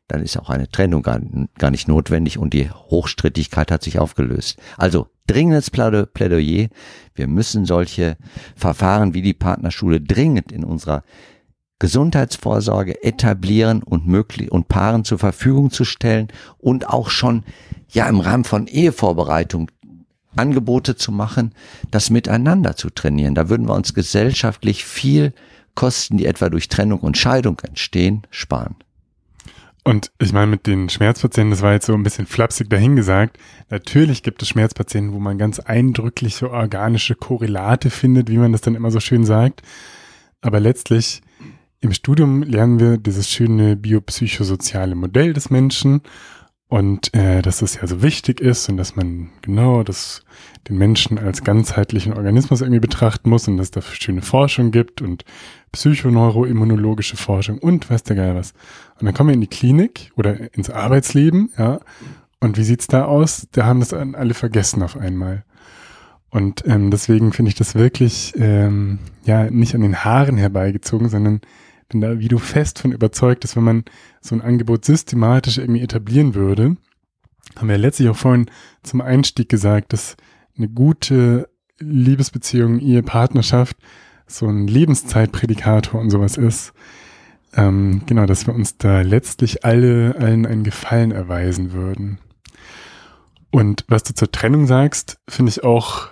dann 0.07 0.21
ist 0.21 0.37
auch 0.37 0.49
eine 0.49 0.69
Trennung 0.69 1.01
gar, 1.01 1.19
gar 1.57 1.71
nicht 1.71 1.87
notwendig 1.87 2.37
und 2.37 2.53
die 2.53 2.69
Hochstrittigkeit 2.69 3.71
hat 3.71 3.83
sich 3.83 3.97
aufgelöst. 3.97 4.59
Also 4.77 5.07
dringendes 5.27 5.69
Plädoyer. 5.69 6.67
Wir 7.13 7.27
müssen 7.27 7.65
solche 7.65 8.17
Verfahren 8.55 9.13
wie 9.13 9.21
die 9.21 9.33
Partnerschule 9.33 10.01
dringend 10.01 10.51
in 10.51 10.63
unserer 10.63 11.03
Gesundheitsvorsorge 11.79 13.03
etablieren 13.03 13.83
und 13.83 14.07
möglich 14.07 14.51
und 14.51 14.69
Paaren 14.69 15.03
zur 15.03 15.19
Verfügung 15.19 15.71
zu 15.71 15.83
stellen 15.83 16.29
und 16.57 16.89
auch 16.89 17.09
schon 17.09 17.43
ja 17.89 18.07
im 18.07 18.21
Rahmen 18.21 18.45
von 18.45 18.67
Ehevorbereitung 18.67 19.69
Angebote 20.37 20.95
zu 20.95 21.11
machen, 21.11 21.53
das 21.91 22.09
miteinander 22.09 22.75
zu 22.75 22.89
trainieren. 22.89 23.35
Da 23.35 23.49
würden 23.49 23.67
wir 23.67 23.73
uns 23.73 23.93
gesellschaftlich 23.93 24.85
viel 24.85 25.33
Kosten, 25.75 26.17
die 26.17 26.25
etwa 26.25 26.49
durch 26.49 26.69
Trennung 26.69 26.99
und 27.01 27.17
Scheidung 27.17 27.59
entstehen, 27.59 28.23
sparen. 28.29 28.75
Und 29.87 30.11
ich 30.17 30.33
meine, 30.33 30.47
mit 30.47 30.65
den 30.65 30.89
Schmerzpatienten, 30.89 31.51
das 31.51 31.61
war 31.61 31.73
jetzt 31.73 31.85
so 31.85 31.93
ein 31.93 32.01
bisschen 32.01 32.25
flapsig 32.25 32.71
dahingesagt. 32.71 33.37
Natürlich 33.69 34.23
gibt 34.23 34.41
es 34.41 34.49
Schmerzpatienten, 34.49 35.13
wo 35.13 35.19
man 35.19 35.37
ganz 35.37 35.59
eindrückliche 35.59 36.49
organische 36.49 37.13
Korrelate 37.13 37.91
findet, 37.91 38.31
wie 38.31 38.39
man 38.39 38.51
das 38.51 38.61
dann 38.61 38.73
immer 38.73 38.89
so 38.89 38.99
schön 38.99 39.25
sagt. 39.25 39.61
Aber 40.41 40.59
letztlich 40.59 41.21
im 41.81 41.93
Studium 41.93 42.41
lernen 42.41 42.79
wir 42.79 42.97
dieses 42.97 43.29
schöne 43.29 43.75
biopsychosoziale 43.75 44.95
Modell 44.95 45.33
des 45.33 45.51
Menschen 45.51 46.01
und 46.67 47.13
äh, 47.13 47.43
dass 47.43 47.59
das 47.59 47.75
ja 47.75 47.85
so 47.85 48.01
wichtig 48.01 48.41
ist 48.41 48.67
und 48.69 48.77
dass 48.77 48.95
man 48.95 49.29
genau 49.43 49.83
das 49.83 50.23
den 50.67 50.79
Menschen 50.79 51.19
als 51.19 51.43
ganzheitlichen 51.43 52.13
Organismus 52.13 52.61
irgendwie 52.61 52.79
betrachten 52.79 53.29
muss 53.29 53.47
und 53.47 53.57
dass 53.57 53.67
es 53.67 53.71
da 53.71 53.81
schöne 53.83 54.23
Forschung 54.23 54.71
gibt 54.71 55.03
und 55.03 55.25
psychoneuroimmunologische 55.75 57.17
Forschung 57.17 57.59
und 57.59 57.89
weiß 57.89 58.03
der 58.03 58.15
Geil 58.15 58.35
was. 58.35 58.53
Und 58.99 59.05
dann 59.05 59.13
kommen 59.13 59.29
wir 59.29 59.33
in 59.35 59.41
die 59.41 59.47
Klinik 59.47 60.11
oder 60.15 60.53
ins 60.55 60.69
Arbeitsleben, 60.69 61.51
ja. 61.57 61.79
Und 62.39 62.57
wie 62.57 62.63
sieht's 62.63 62.87
da 62.87 63.05
aus? 63.05 63.47
Da 63.51 63.65
haben 63.65 63.79
das 63.79 63.93
alle 63.93 64.33
vergessen 64.33 64.83
auf 64.83 64.97
einmal. 64.97 65.43
Und 66.29 66.63
ähm, 66.67 66.91
deswegen 66.91 67.31
finde 67.33 67.49
ich 67.49 67.55
das 67.55 67.75
wirklich 67.75 68.33
ähm, 68.37 68.99
ja 69.23 69.49
nicht 69.49 69.73
an 69.73 69.81
den 69.81 70.03
Haaren 70.03 70.37
herbeigezogen, 70.37 71.09
sondern 71.09 71.41
bin 71.89 72.01
da 72.01 72.19
wie 72.19 72.27
du 72.27 72.37
fest 72.37 72.79
von 72.79 72.91
überzeugt, 72.91 73.43
dass 73.43 73.55
wenn 73.55 73.63
man 73.63 73.85
so 74.21 74.35
ein 74.35 74.41
Angebot 74.41 74.85
systematisch 74.85 75.57
irgendwie 75.57 75.81
etablieren 75.81 76.35
würde, 76.35 76.77
haben 77.55 77.69
wir 77.69 77.77
letztlich 77.77 78.09
auch 78.09 78.17
vorhin 78.17 78.47
zum 78.83 79.01
Einstieg 79.01 79.49
gesagt, 79.49 79.93
dass 79.93 80.17
eine 80.57 80.67
gute 80.67 81.49
Liebesbeziehung, 81.79 82.79
Ehepartnerschaft 82.79 83.77
so 84.27 84.47
ein 84.47 84.67
Lebenszeitprädikator 84.67 85.99
und 85.99 86.09
sowas 86.09 86.37
ist. 86.37 86.73
Ähm, 87.53 88.01
genau, 88.05 88.25
dass 88.25 88.47
wir 88.47 88.53
uns 88.53 88.77
da 88.77 89.01
letztlich 89.01 89.63
alle 89.63 90.15
allen 90.19 90.45
einen 90.45 90.63
Gefallen 90.63 91.11
erweisen 91.11 91.71
würden. 91.71 92.19
Und 93.51 93.85
was 93.87 94.03
du 94.03 94.13
zur 94.13 94.31
Trennung 94.31 94.67
sagst, 94.67 95.17
finde 95.29 95.49
ich 95.49 95.63
auch 95.63 96.09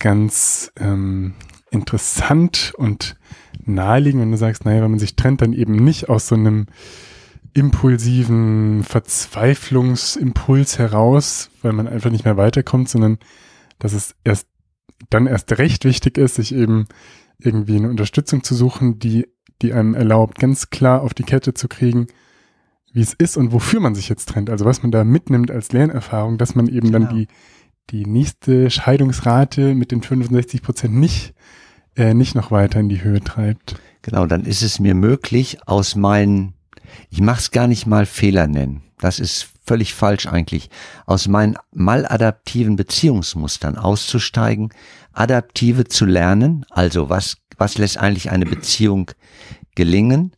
ganz 0.00 0.72
ähm, 0.76 1.34
interessant 1.70 2.72
und 2.76 3.16
naheliegend, 3.64 4.22
wenn 4.22 4.32
du 4.32 4.36
sagst, 4.36 4.64
naja, 4.64 4.82
wenn 4.82 4.90
man 4.90 5.00
sich 5.00 5.14
trennt, 5.14 5.42
dann 5.42 5.52
eben 5.52 5.76
nicht 5.76 6.08
aus 6.08 6.28
so 6.28 6.34
einem 6.34 6.66
impulsiven 7.54 8.82
Verzweiflungsimpuls 8.84 10.78
heraus, 10.78 11.50
weil 11.62 11.72
man 11.72 11.88
einfach 11.88 12.10
nicht 12.10 12.24
mehr 12.24 12.36
weiterkommt, 12.36 12.88
sondern 12.88 13.18
dass 13.78 13.92
es 13.92 14.14
erst 14.24 14.48
dann 15.10 15.26
erst 15.26 15.58
recht 15.58 15.84
wichtig 15.84 16.18
ist, 16.18 16.34
sich 16.34 16.54
eben 16.54 16.86
irgendwie 17.38 17.76
eine 17.76 17.90
Unterstützung 17.90 18.42
zu 18.42 18.54
suchen, 18.54 18.98
die, 18.98 19.26
die 19.62 19.72
einem 19.72 19.94
erlaubt, 19.94 20.38
ganz 20.38 20.70
klar 20.70 21.02
auf 21.02 21.14
die 21.14 21.22
Kette 21.22 21.54
zu 21.54 21.68
kriegen, 21.68 22.08
wie 22.92 23.00
es 23.00 23.14
ist 23.14 23.36
und 23.36 23.52
wofür 23.52 23.80
man 23.80 23.94
sich 23.94 24.08
jetzt 24.08 24.28
trennt. 24.28 24.50
Also 24.50 24.64
was 24.64 24.82
man 24.82 24.90
da 24.90 25.04
mitnimmt 25.04 25.50
als 25.50 25.72
Lernerfahrung, 25.72 26.38
dass 26.38 26.54
man 26.54 26.66
eben 26.66 26.90
genau. 26.90 27.06
dann 27.06 27.16
die, 27.16 27.28
die 27.90 28.06
nächste 28.06 28.70
Scheidungsrate 28.70 29.74
mit 29.74 29.92
den 29.92 30.02
65 30.02 30.62
Prozent 30.62 30.94
nicht, 30.94 31.34
äh, 31.96 32.14
nicht 32.14 32.34
noch 32.34 32.50
weiter 32.50 32.80
in 32.80 32.88
die 32.88 33.02
Höhe 33.02 33.20
treibt. 33.20 33.76
Genau, 34.02 34.26
dann 34.26 34.44
ist 34.44 34.62
es 34.62 34.80
mir 34.80 34.94
möglich, 34.94 35.58
aus 35.66 35.94
meinen 35.94 36.54
ich 37.10 37.20
mach's 37.20 37.50
gar 37.50 37.66
nicht 37.66 37.86
mal 37.86 38.06
Fehler 38.06 38.46
nennen. 38.46 38.82
Das 38.98 39.20
ist 39.20 39.48
völlig 39.64 39.94
falsch 39.94 40.26
eigentlich. 40.26 40.70
Aus 41.06 41.28
meinen 41.28 41.56
maladaptiven 41.72 42.76
Beziehungsmustern 42.76 43.76
auszusteigen, 43.76 44.70
adaptive 45.18 45.84
zu 45.84 46.04
lernen, 46.06 46.64
also 46.70 47.08
was, 47.08 47.38
was 47.56 47.78
lässt 47.78 47.98
eigentlich 47.98 48.30
eine 48.30 48.46
Beziehung 48.46 49.10
gelingen? 49.74 50.32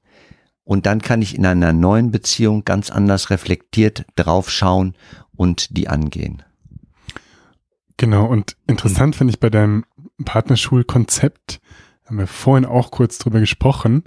Und 0.65 0.87
dann 0.87 1.03
kann 1.03 1.21
ich 1.21 1.35
in 1.35 1.45
einer 1.45 1.73
neuen 1.73 2.11
Beziehung 2.11 2.65
ganz 2.65 2.91
anders 2.91 3.31
reflektiert 3.31 4.05
draufschauen 4.17 4.95
und 5.37 5.77
die 5.77 5.89
angehen. 5.89 6.43
Genau, 7.97 8.25
und 8.27 8.57
interessant 8.67 9.17
finde 9.17 9.33
ich 9.33 9.41
bei 9.41 9.51
deinem 9.51 9.85
Partnerschulkonzept, 10.25 11.61
haben 12.07 12.19
wir 12.19 12.27
vorhin 12.27 12.65
auch 12.65 12.91
kurz 12.91 13.19
drüber 13.19 13.41
gesprochen, 13.41 14.05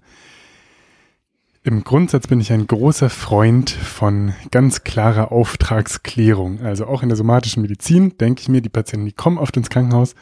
im 1.65 1.85
Grundsatz 1.85 2.27
bin 2.27 2.41
ich 2.41 2.51
ein 2.51 2.67
großer 2.67 3.09
Freund 3.09 3.69
von 3.69 4.33
ganz 4.51 4.83
klarer 4.83 5.31
Auftragsklärung. 5.31 6.59
Also 6.59 6.87
auch 6.87 7.03
in 7.03 7.07
der 7.07 7.15
somatischen 7.15 7.61
Medizin 7.61 8.17
denke 8.17 8.41
ich 8.41 8.49
mir, 8.49 8.61
die 8.61 8.67
Patienten, 8.67 9.05
die 9.05 9.13
kommen 9.13 9.37
oft 9.37 9.55
ins 9.55 9.69
Krankenhaus, 9.69 10.13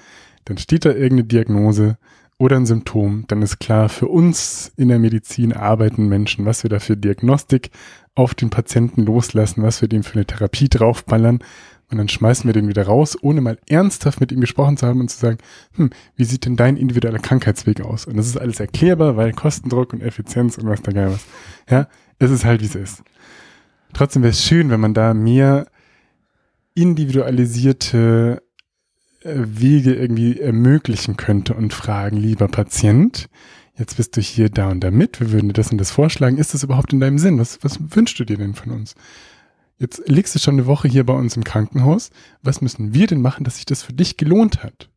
dann 0.52 0.58
steht 0.58 0.84
da 0.84 0.90
irgendeine 0.90 1.24
Diagnose 1.24 1.98
oder 2.38 2.58
ein 2.58 2.66
Symptom, 2.66 3.24
dann 3.28 3.42
ist 3.42 3.60
klar, 3.60 3.88
für 3.88 4.08
uns 4.08 4.74
in 4.76 4.90
der 4.90 5.00
Medizin 5.00 5.54
arbeiten 5.54 6.10
Menschen, 6.10 6.46
was 6.46 6.64
wir 6.64 6.70
da 6.70 6.80
für 6.80 6.98
Diagnostik 6.98 7.70
auf 8.16 8.34
den 8.34 8.50
Patienten 8.50 9.06
loslassen, 9.06 9.64
was 9.64 9.82
wir 9.82 9.88
dem 9.88 10.04
für 10.04 10.16
eine 10.16 10.26
Therapie 10.26 10.68
draufballern, 10.68 11.40
und 11.90 11.98
dann 11.98 12.10
schmeißen 12.10 12.48
wir 12.48 12.54
den 12.54 12.70
wieder 12.70 12.86
raus, 12.86 13.18
ohne 13.22 13.42
mal 13.42 13.58
ernsthaft 13.68 14.22
mit 14.22 14.32
ihm 14.32 14.40
gesprochen 14.40 14.78
zu 14.78 14.88
haben 14.88 15.02
und 15.02 15.10
zu 15.10 15.20
sagen, 15.20 15.38
hm, 15.76 15.90
wie 16.16 16.24
sieht 16.24 16.46
denn 16.46 16.56
dein 16.56 16.78
individueller 16.78 17.20
Krankheitsweg 17.20 17.82
aus? 17.82 18.06
Und 18.06 18.16
das 18.16 18.28
ist 18.28 18.38
alles 18.38 18.62
erklärbar, 18.62 19.18
weil 19.18 19.34
Kostendruck 19.34 19.92
und 19.92 20.02
Effizienz 20.02 20.58
und 20.58 20.70
was 20.70 20.82
da 20.82 20.94
geil 20.94 21.12
was. 21.12 21.26
Ja, 21.70 21.88
es 22.18 22.32
ist 22.32 22.46
halt, 22.46 22.62
wie 22.62 22.66
es 22.66 22.76
ist. 22.76 23.04
Trotzdem 23.94 24.24
wäre 24.24 24.32
es 24.32 24.44
schön, 24.44 24.70
wenn 24.70 24.80
man 24.80 24.94
da 24.94 25.14
mehr 25.14 25.68
individualisierte 26.76 28.42
Wege 29.24 29.94
irgendwie 29.94 30.40
ermöglichen 30.40 31.18
könnte 31.18 31.54
und 31.54 31.74
fragen, 31.74 32.18
lieber 32.18 32.48
Patient, 32.48 33.30
jetzt 33.78 33.98
bist 33.98 34.18
du 34.18 34.22
hier 34.22 34.50
da 34.50 34.70
und 34.70 34.82
da 34.82 34.92
mit, 34.92 35.20
wir 35.20 35.32
würden 35.32 35.50
dir 35.50 35.54
das 35.54 35.72
und 35.72 35.78
das 35.78 35.92
vorschlagen, 35.92 36.38
ist 36.38 36.54
das 36.54 36.64
überhaupt 36.64 36.94
in 36.94 37.00
deinem 37.00 37.18
Sinn? 37.18 37.40
Was, 37.40 37.60
was 37.64 37.80
wünschst 37.96 38.20
du 38.20 38.26
dir 38.26 38.38
denn 38.38 38.56
von 38.56 38.72
uns? 38.72 38.96
Jetzt 39.78 40.08
liegst 40.08 40.36
du 40.36 40.40
schon 40.40 40.56
eine 40.56 40.68
Woche 40.68 40.88
hier 40.88 41.06
bei 41.06 41.14
uns 41.14 41.36
im 41.36 41.44
Krankenhaus. 41.44 42.12
Was 42.44 42.62
müssen 42.62 42.94
wir 42.94 43.08
denn 43.08 43.22
machen, 43.22 43.44
dass 43.44 43.56
sich 43.56 43.66
das 43.66 43.82
für 43.82 43.94
dich 43.94 44.18
gelohnt 44.18 44.64
hat? 44.64 44.90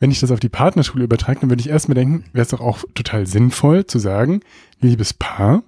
Wenn 0.00 0.10
ich 0.10 0.20
das 0.20 0.30
auf 0.30 0.40
die 0.40 0.48
Partnerschule 0.48 1.04
übertrage, 1.04 1.40
dann 1.40 1.50
würde 1.50 1.60
ich 1.60 1.68
erstmal 1.68 1.96
denken, 1.96 2.24
wäre 2.32 2.42
es 2.42 2.48
doch 2.48 2.60
auch 2.60 2.84
total 2.94 3.26
sinnvoll 3.26 3.86
zu 3.86 3.98
sagen, 3.98 4.40
liebes 4.80 5.12
Paar, 5.12 5.62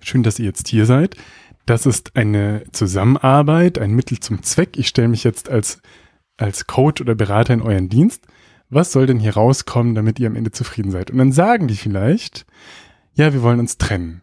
schön, 0.00 0.22
dass 0.22 0.38
ihr 0.38 0.44
jetzt 0.44 0.68
hier 0.68 0.86
seid. 0.86 1.16
Das 1.66 1.84
ist 1.84 2.16
eine 2.16 2.62
Zusammenarbeit, 2.72 3.78
ein 3.78 3.90
Mittel 3.90 4.20
zum 4.20 4.42
Zweck. 4.42 4.76
Ich 4.76 4.86
stelle 4.86 5.08
mich 5.08 5.24
jetzt 5.24 5.48
als, 5.48 5.82
als 6.36 6.68
Coach 6.68 7.00
oder 7.00 7.16
Berater 7.16 7.54
in 7.54 7.60
euren 7.60 7.88
Dienst. 7.88 8.24
Was 8.70 8.92
soll 8.92 9.06
denn 9.06 9.18
hier 9.18 9.34
rauskommen, 9.34 9.96
damit 9.96 10.20
ihr 10.20 10.28
am 10.28 10.36
Ende 10.36 10.52
zufrieden 10.52 10.92
seid? 10.92 11.10
Und 11.10 11.18
dann 11.18 11.32
sagen 11.32 11.66
die 11.66 11.76
vielleicht, 11.76 12.46
ja, 13.14 13.32
wir 13.32 13.42
wollen 13.42 13.58
uns 13.58 13.78
trennen. 13.78 14.22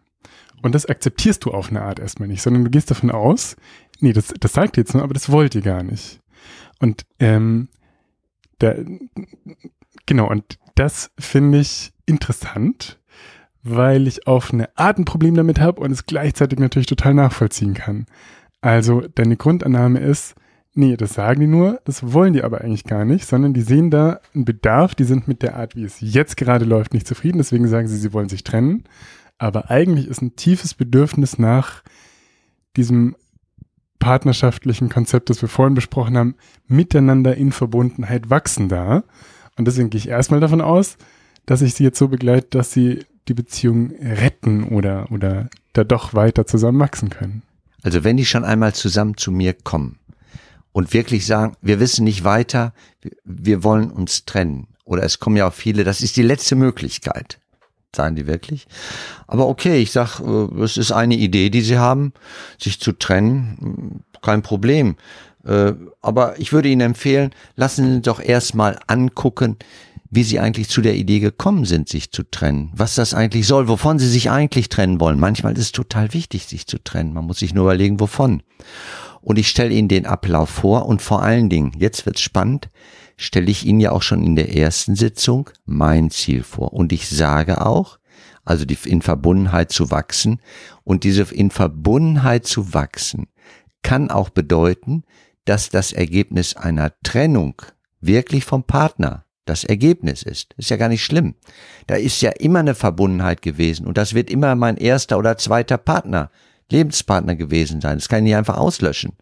Und 0.62 0.74
das 0.74 0.86
akzeptierst 0.86 1.44
du 1.44 1.50
auf 1.50 1.68
eine 1.68 1.82
Art 1.82 1.98
erstmal 1.98 2.28
nicht, 2.28 2.40
sondern 2.40 2.64
du 2.64 2.70
gehst 2.70 2.90
davon 2.90 3.10
aus, 3.10 3.56
nee, 4.00 4.14
das, 4.14 4.32
das 4.40 4.54
sagt 4.54 4.78
ihr 4.78 4.82
jetzt 4.82 4.94
nur, 4.94 5.02
aber 5.02 5.12
das 5.14 5.30
wollt 5.30 5.54
ihr 5.54 5.60
gar 5.60 5.82
nicht. 5.82 6.20
Und 6.78 7.04
ähm, 7.18 7.68
da, 8.58 8.74
genau, 10.06 10.30
und 10.30 10.58
das 10.74 11.10
finde 11.18 11.58
ich 11.58 11.92
interessant, 12.06 12.98
weil 13.64 14.06
ich 14.06 14.26
auf 14.26 14.52
eine 14.52 14.68
Art 14.76 14.98
ein 14.98 15.06
Problem 15.06 15.34
damit 15.34 15.58
habe 15.58 15.80
und 15.80 15.90
es 15.90 16.06
gleichzeitig 16.06 16.58
natürlich 16.58 16.86
total 16.86 17.14
nachvollziehen 17.14 17.74
kann. 17.74 18.06
Also 18.60 19.00
deine 19.14 19.36
Grundannahme 19.36 20.00
ist, 20.00 20.34
nee, 20.74 20.96
das 20.96 21.14
sagen 21.14 21.40
die 21.40 21.46
nur, 21.46 21.80
das 21.84 22.12
wollen 22.12 22.34
die 22.34 22.42
aber 22.42 22.60
eigentlich 22.60 22.84
gar 22.84 23.04
nicht, 23.04 23.26
sondern 23.26 23.54
die 23.54 23.62
sehen 23.62 23.90
da 23.90 24.20
einen 24.34 24.44
Bedarf, 24.44 24.94
die 24.94 25.04
sind 25.04 25.28
mit 25.28 25.42
der 25.42 25.56
Art, 25.56 25.76
wie 25.76 25.84
es 25.84 25.96
jetzt 26.00 26.36
gerade 26.36 26.66
läuft, 26.66 26.92
nicht 26.92 27.06
zufrieden, 27.08 27.38
deswegen 27.38 27.66
sagen 27.66 27.88
sie, 27.88 27.96
sie 27.96 28.12
wollen 28.12 28.28
sich 28.28 28.44
trennen. 28.44 28.84
Aber 29.38 29.70
eigentlich 29.70 30.08
ist 30.08 30.22
ein 30.22 30.36
tiefes 30.36 30.74
Bedürfnis 30.74 31.38
nach 31.38 31.82
diesem 32.76 33.16
partnerschaftlichen 33.98 34.90
Konzept, 34.90 35.30
das 35.30 35.40
wir 35.40 35.48
vorhin 35.48 35.74
besprochen 35.74 36.18
haben, 36.18 36.34
miteinander 36.66 37.34
in 37.36 37.52
Verbundenheit 37.52 38.28
wachsen 38.28 38.68
da. 38.68 39.04
Und 39.56 39.66
deswegen 39.66 39.88
gehe 39.88 39.98
ich 39.98 40.08
erstmal 40.08 40.40
davon 40.40 40.60
aus, 40.60 40.98
dass 41.46 41.62
ich 41.62 41.74
sie 41.74 41.84
jetzt 41.84 41.98
so 41.98 42.08
begleite, 42.08 42.48
dass 42.50 42.72
sie 42.72 43.04
die 43.28 43.34
Beziehung 43.34 43.92
retten 44.00 44.64
oder, 44.64 45.10
oder 45.10 45.48
da 45.72 45.84
doch 45.84 46.14
weiter 46.14 46.46
zusammen 46.46 46.80
wachsen 46.80 47.10
können. 47.10 47.42
Also 47.82 48.04
wenn 48.04 48.16
die 48.16 48.26
schon 48.26 48.44
einmal 48.44 48.74
zusammen 48.74 49.16
zu 49.16 49.30
mir 49.30 49.52
kommen 49.52 49.98
und 50.72 50.92
wirklich 50.92 51.26
sagen, 51.26 51.56
wir 51.60 51.80
wissen 51.80 52.04
nicht 52.04 52.24
weiter, 52.24 52.72
wir 53.24 53.62
wollen 53.62 53.90
uns 53.90 54.24
trennen. 54.24 54.68
Oder 54.84 55.02
es 55.02 55.18
kommen 55.18 55.36
ja 55.36 55.48
auch 55.48 55.54
viele, 55.54 55.84
das 55.84 56.00
ist 56.00 56.16
die 56.16 56.22
letzte 56.22 56.56
Möglichkeit. 56.56 57.38
Sagen 57.94 58.16
die 58.16 58.26
wirklich? 58.26 58.66
Aber 59.26 59.46
okay, 59.48 59.80
ich 59.80 59.92
sag, 59.92 60.20
äh, 60.20 60.62
es 60.62 60.76
ist 60.76 60.92
eine 60.92 61.14
Idee, 61.14 61.50
die 61.50 61.60
sie 61.60 61.78
haben, 61.78 62.12
sich 62.58 62.80
zu 62.80 62.92
trennen, 62.92 64.02
kein 64.20 64.42
Problem. 64.42 64.96
Äh, 65.44 65.74
aber 66.00 66.38
ich 66.38 66.52
würde 66.52 66.68
Ihnen 66.68 66.80
empfehlen, 66.80 67.30
lassen 67.56 67.94
Sie 67.94 68.02
doch 68.02 68.20
erstmal 68.20 68.78
angucken, 68.86 69.56
wie 70.10 70.22
Sie 70.22 70.38
eigentlich 70.38 70.68
zu 70.68 70.80
der 70.80 70.94
Idee 70.94 71.20
gekommen 71.20 71.64
sind, 71.64 71.88
sich 71.88 72.12
zu 72.12 72.22
trennen. 72.22 72.70
Was 72.74 72.94
das 72.94 73.14
eigentlich 73.14 73.46
soll, 73.46 73.68
wovon 73.68 73.98
Sie 73.98 74.08
sich 74.08 74.30
eigentlich 74.30 74.68
trennen 74.68 75.00
wollen. 75.00 75.18
Manchmal 75.18 75.54
ist 75.54 75.60
es 75.60 75.72
total 75.72 76.12
wichtig, 76.14 76.46
sich 76.46 76.66
zu 76.66 76.82
trennen. 76.82 77.12
Man 77.12 77.24
muss 77.24 77.38
sich 77.38 77.54
nur 77.54 77.64
überlegen, 77.64 78.00
wovon. 78.00 78.42
Und 79.20 79.38
ich 79.38 79.48
stelle 79.48 79.72
Ihnen 79.72 79.88
den 79.88 80.06
Ablauf 80.06 80.50
vor 80.50 80.86
und 80.86 81.02
vor 81.02 81.22
allen 81.22 81.48
Dingen, 81.48 81.72
jetzt 81.78 82.06
wird's 82.06 82.20
spannend, 82.20 82.68
stelle 83.16 83.50
ich 83.50 83.64
Ihnen 83.64 83.80
ja 83.80 83.92
auch 83.92 84.02
schon 84.02 84.22
in 84.22 84.36
der 84.36 84.54
ersten 84.54 84.96
Sitzung 84.96 85.50
mein 85.64 86.10
Ziel 86.10 86.42
vor. 86.42 86.72
Und 86.72 86.92
ich 86.92 87.08
sage 87.08 87.64
auch, 87.64 87.98
also 88.44 88.64
die, 88.64 88.76
in 88.84 89.02
Verbundenheit 89.02 89.72
zu 89.72 89.90
wachsen. 89.90 90.40
Und 90.84 91.04
diese 91.04 91.22
in 91.34 91.50
Verbundenheit 91.50 92.46
zu 92.46 92.74
wachsen 92.74 93.28
kann 93.82 94.10
auch 94.10 94.30
bedeuten, 94.30 95.04
dass 95.44 95.70
das 95.70 95.92
Ergebnis 95.92 96.56
einer 96.56 96.92
Trennung 97.02 97.62
wirklich 98.00 98.44
vom 98.44 98.64
Partner 98.64 99.23
das 99.44 99.64
Ergebnis 99.64 100.22
ist. 100.22 100.54
Ist 100.56 100.70
ja 100.70 100.76
gar 100.76 100.88
nicht 100.88 101.04
schlimm. 101.04 101.34
Da 101.86 101.96
ist 101.96 102.20
ja 102.22 102.30
immer 102.30 102.60
eine 102.60 102.74
Verbundenheit 102.74 103.42
gewesen 103.42 103.86
und 103.86 103.98
das 103.98 104.14
wird 104.14 104.30
immer 104.30 104.54
mein 104.54 104.76
erster 104.76 105.18
oder 105.18 105.36
zweiter 105.36 105.78
Partner, 105.78 106.30
Lebenspartner 106.70 107.36
gewesen 107.36 107.80
sein. 107.80 107.98
Das 107.98 108.08
kann 108.08 108.20
ich 108.20 108.24
nicht 108.24 108.36
einfach 108.36 108.56
auslöschen. 108.56 109.12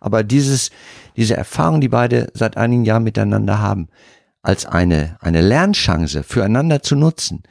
Aber 0.00 0.22
dieses, 0.22 0.70
diese 1.16 1.36
Erfahrung, 1.36 1.80
die 1.80 1.88
beide 1.88 2.28
seit 2.34 2.56
einigen 2.56 2.84
Jahren 2.84 3.02
miteinander 3.02 3.58
haben, 3.58 3.88
als 4.42 4.64
eine, 4.64 5.16
eine 5.20 5.40
Lernchance 5.40 6.22
füreinander 6.22 6.82
zu 6.82 6.94
nutzen, 6.94 7.42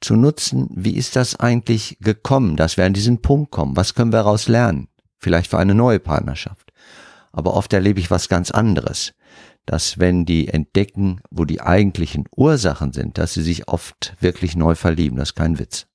zu 0.00 0.16
nutzen, 0.16 0.68
wie 0.74 0.96
ist 0.96 1.14
das 1.14 1.38
eigentlich 1.38 1.98
gekommen, 2.00 2.56
dass 2.56 2.76
wir 2.76 2.86
an 2.86 2.94
diesen 2.94 3.22
Punkt 3.22 3.52
kommen? 3.52 3.76
Was 3.76 3.94
können 3.94 4.12
wir 4.12 4.18
daraus 4.18 4.48
lernen? 4.48 4.88
Vielleicht 5.18 5.50
für 5.50 5.58
eine 5.58 5.74
neue 5.74 6.00
Partnerschaft. 6.00 6.72
Aber 7.32 7.54
oft 7.54 7.72
erlebe 7.72 8.00
ich 8.00 8.10
was 8.10 8.28
ganz 8.28 8.50
anderes, 8.50 9.12
dass 9.70 10.00
wenn 10.00 10.24
die 10.24 10.48
entdecken, 10.48 11.20
wo 11.30 11.44
die 11.44 11.60
eigentlichen 11.60 12.24
Ursachen 12.34 12.92
sind, 12.92 13.18
dass 13.18 13.34
sie 13.34 13.42
sich 13.42 13.68
oft 13.68 14.16
wirklich 14.18 14.56
neu 14.56 14.74
verlieben. 14.74 15.16
Das 15.16 15.28
ist 15.28 15.34
kein 15.36 15.60
Witz. 15.60 15.86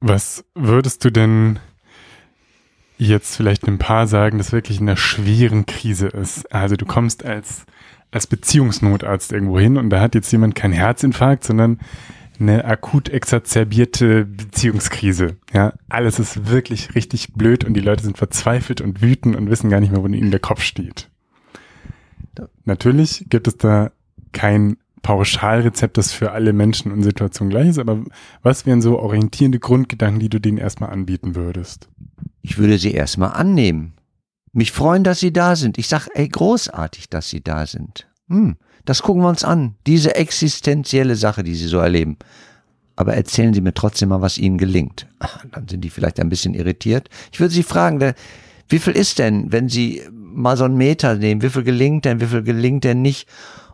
Was 0.00 0.46
würdest 0.54 1.04
du 1.04 1.10
denn 1.10 1.58
jetzt 2.96 3.36
vielleicht 3.36 3.68
ein 3.68 3.76
paar 3.76 4.06
sagen, 4.06 4.38
das 4.38 4.52
wirklich 4.52 4.80
in 4.80 4.88
einer 4.88 4.96
schweren 4.96 5.66
Krise 5.66 6.06
ist. 6.06 6.50
Also 6.50 6.76
du 6.76 6.86
kommst 6.86 7.26
als, 7.26 7.66
als 8.10 8.26
Beziehungsnotarzt 8.26 9.32
irgendwo 9.32 9.58
hin 9.58 9.76
und 9.76 9.90
da 9.90 10.00
hat 10.00 10.14
jetzt 10.14 10.32
jemand 10.32 10.54
keinen 10.54 10.72
Herzinfarkt, 10.72 11.44
sondern 11.44 11.78
eine 12.38 12.64
akut 12.64 13.08
exazerbierte 13.08 14.24
Beziehungskrise. 14.24 15.36
Ja, 15.52 15.74
alles 15.88 16.18
ist 16.18 16.48
wirklich 16.50 16.94
richtig 16.94 17.34
blöd 17.34 17.64
und 17.64 17.74
die 17.74 17.80
Leute 17.80 18.02
sind 18.02 18.18
verzweifelt 18.18 18.80
und 18.80 19.02
wütend 19.02 19.36
und 19.36 19.50
wissen 19.50 19.70
gar 19.70 19.80
nicht 19.80 19.92
mehr, 19.92 20.02
wo 20.02 20.06
ihnen 20.06 20.30
der 20.30 20.40
Kopf 20.40 20.62
steht. 20.62 21.08
Natürlich 22.64 23.26
gibt 23.28 23.48
es 23.48 23.56
da 23.56 23.92
kein 24.32 24.76
Pauschalrezept, 25.02 25.98
das 25.98 26.12
für 26.12 26.32
alle 26.32 26.52
Menschen 26.52 26.92
und 26.92 27.02
Situationen 27.02 27.50
gleich 27.50 27.68
ist, 27.68 27.78
aber 27.78 28.04
was 28.42 28.66
wären 28.66 28.80
so 28.80 28.98
orientierende 28.98 29.58
Grundgedanken, 29.58 30.20
die 30.20 30.28
du 30.28 30.40
denen 30.40 30.58
erstmal 30.58 30.90
anbieten 30.90 31.34
würdest? 31.34 31.88
Ich 32.40 32.58
würde 32.58 32.78
sie 32.78 32.92
erstmal 32.92 33.32
annehmen. 33.32 33.94
Mich 34.52 34.72
freuen, 34.72 35.02
dass 35.02 35.20
sie 35.20 35.32
da 35.32 35.56
sind. 35.56 35.78
Ich 35.78 35.88
sag, 35.88 36.08
ey, 36.14 36.28
großartig, 36.28 37.08
dass 37.08 37.28
sie 37.28 37.42
da 37.42 37.66
sind. 37.66 38.08
Hm, 38.28 38.56
das 38.84 39.02
gucken 39.02 39.22
wir 39.22 39.28
uns 39.28 39.44
an. 39.44 39.74
Diese 39.86 40.14
existenzielle 40.14 41.16
Sache, 41.16 41.42
die 41.42 41.54
sie 41.54 41.68
so 41.68 41.78
erleben. 41.78 42.16
Aber 42.96 43.14
erzählen 43.14 43.54
Sie 43.54 43.62
mir 43.62 43.74
trotzdem 43.74 44.10
mal, 44.10 44.20
was 44.20 44.38
Ihnen 44.38 44.58
gelingt. 44.58 45.06
Dann 45.52 45.66
sind 45.66 45.80
die 45.80 45.90
vielleicht 45.90 46.20
ein 46.20 46.28
bisschen 46.28 46.54
irritiert. 46.54 47.08
Ich 47.32 47.40
würde 47.40 47.54
Sie 47.54 47.62
fragen, 47.62 48.14
wie 48.68 48.78
viel 48.78 48.92
ist 48.94 49.18
denn, 49.18 49.50
wenn 49.50 49.68
Sie 49.68 50.02
mal 50.10 50.56
so 50.56 50.64
einen 50.64 50.76
Meter 50.76 51.14
nehmen, 51.14 51.42
wie 51.42 51.50
viel 51.50 51.62
gelingt 51.62 52.04
denn, 52.04 52.20
wie 52.20 52.26
viel 52.26 52.42
gelingt 52.42 52.84
denn 52.84 53.02
nicht? 53.02 53.28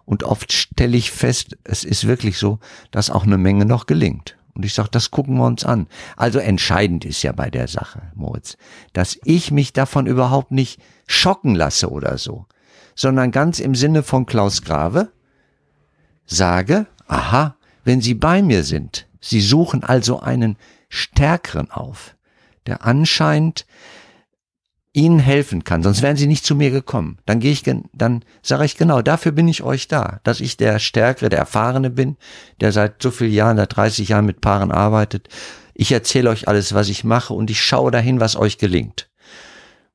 Und 0.05 0.23
oft 0.23 0.53
stelle 0.53 0.97
ich 0.97 1.11
fest, 1.11 1.59
es 1.65 1.85
ist 1.85 2.07
wirklich 2.07 2.39
so, 2.39 2.61
dass 2.91 3.11
auch 3.11 3.25
eine 3.25 3.39
Menge 3.39 3.67
noch 3.67 3.87
gelingt. 3.87 4.37
Und 4.55 4.65
ich 4.65 4.75
sage, 4.75 4.89
das 4.91 5.11
gucken 5.11 5.37
wir 5.37 5.47
uns 5.47 5.65
an. 5.65 5.87
Also 6.17 6.39
entscheidend 6.41 7.05
ist 7.05 7.23
ja 7.23 7.33
bei 7.33 7.51
der 7.51 7.69
Sache, 7.69 8.03
Moritz, 8.15 8.57
dass 8.93 9.19
ich 9.25 9.51
mich 9.53 9.73
davon 9.73 10.07
überhaupt 10.07 10.51
nicht 10.51 10.81
schocken 11.07 11.55
lasse 11.55 11.91
oder 11.91 12.19
so, 12.19 12.47
sondern 12.99 13.31
ganz 13.31 13.61
im 13.61 13.77
Sinne 13.77 14.03
von 14.03 14.27
Klaus 14.27 14.63
Grave 14.63 15.13
sage, 16.27 16.87
aha, 17.07 17.55
wenn 17.85 18.01
Sie 18.01 18.15
bei 18.15 18.43
mir 18.43 18.65
sind, 18.65 19.07
Sie 19.21 19.41
suchen 19.41 19.85
also 19.85 20.19
einen 20.19 20.57
Stärkeren 20.89 21.71
auf, 21.71 22.17
der 22.67 22.85
anscheinend 22.85 23.67
ihnen 24.93 25.21
helfen 25.21 25.63
kann, 25.63 25.85
sonst 25.85 26.03
wären 26.03 26.17
sie 26.17 26.27
nicht 26.27 26.45
zu 26.45 26.57
mir 26.57 26.71
gekommen. 26.71 27.19
Dann 27.25 27.39
gehe 27.39 27.53
ich, 27.53 27.63
dann 27.63 28.25
sage 28.43 28.65
ich 28.65 28.77
genau, 28.77 29.01
dafür 29.01 29.31
bin 29.31 29.47
ich 29.47 29.63
euch 29.63 29.87
da, 29.87 30.19
dass 30.25 30.41
ich 30.41 30.57
der 30.57 30.81
Stärkere, 30.81 31.29
der 31.29 31.39
Erfahrene 31.39 31.91
bin, 31.91 32.17
der 32.61 32.73
seit 32.73 33.01
so 33.01 33.13
vielen 33.13 33.33
Jahren, 33.33 33.59
seit 33.59 33.77
30 33.77 34.09
Jahren 34.09 34.27
mit 34.27 34.41
Paaren 34.41 34.73
arbeitet. 34.73 35.29
Ich 35.75 35.93
erzähle 35.93 36.31
euch 36.31 36.49
alles, 36.49 36.75
was 36.75 36.89
ich 36.89 37.05
mache 37.05 37.33
und 37.33 37.49
ich 37.49 37.63
schaue 37.63 37.93
dahin, 37.93 38.19
was 38.19 38.35
euch 38.35 38.59
gelingt. 38.59 39.09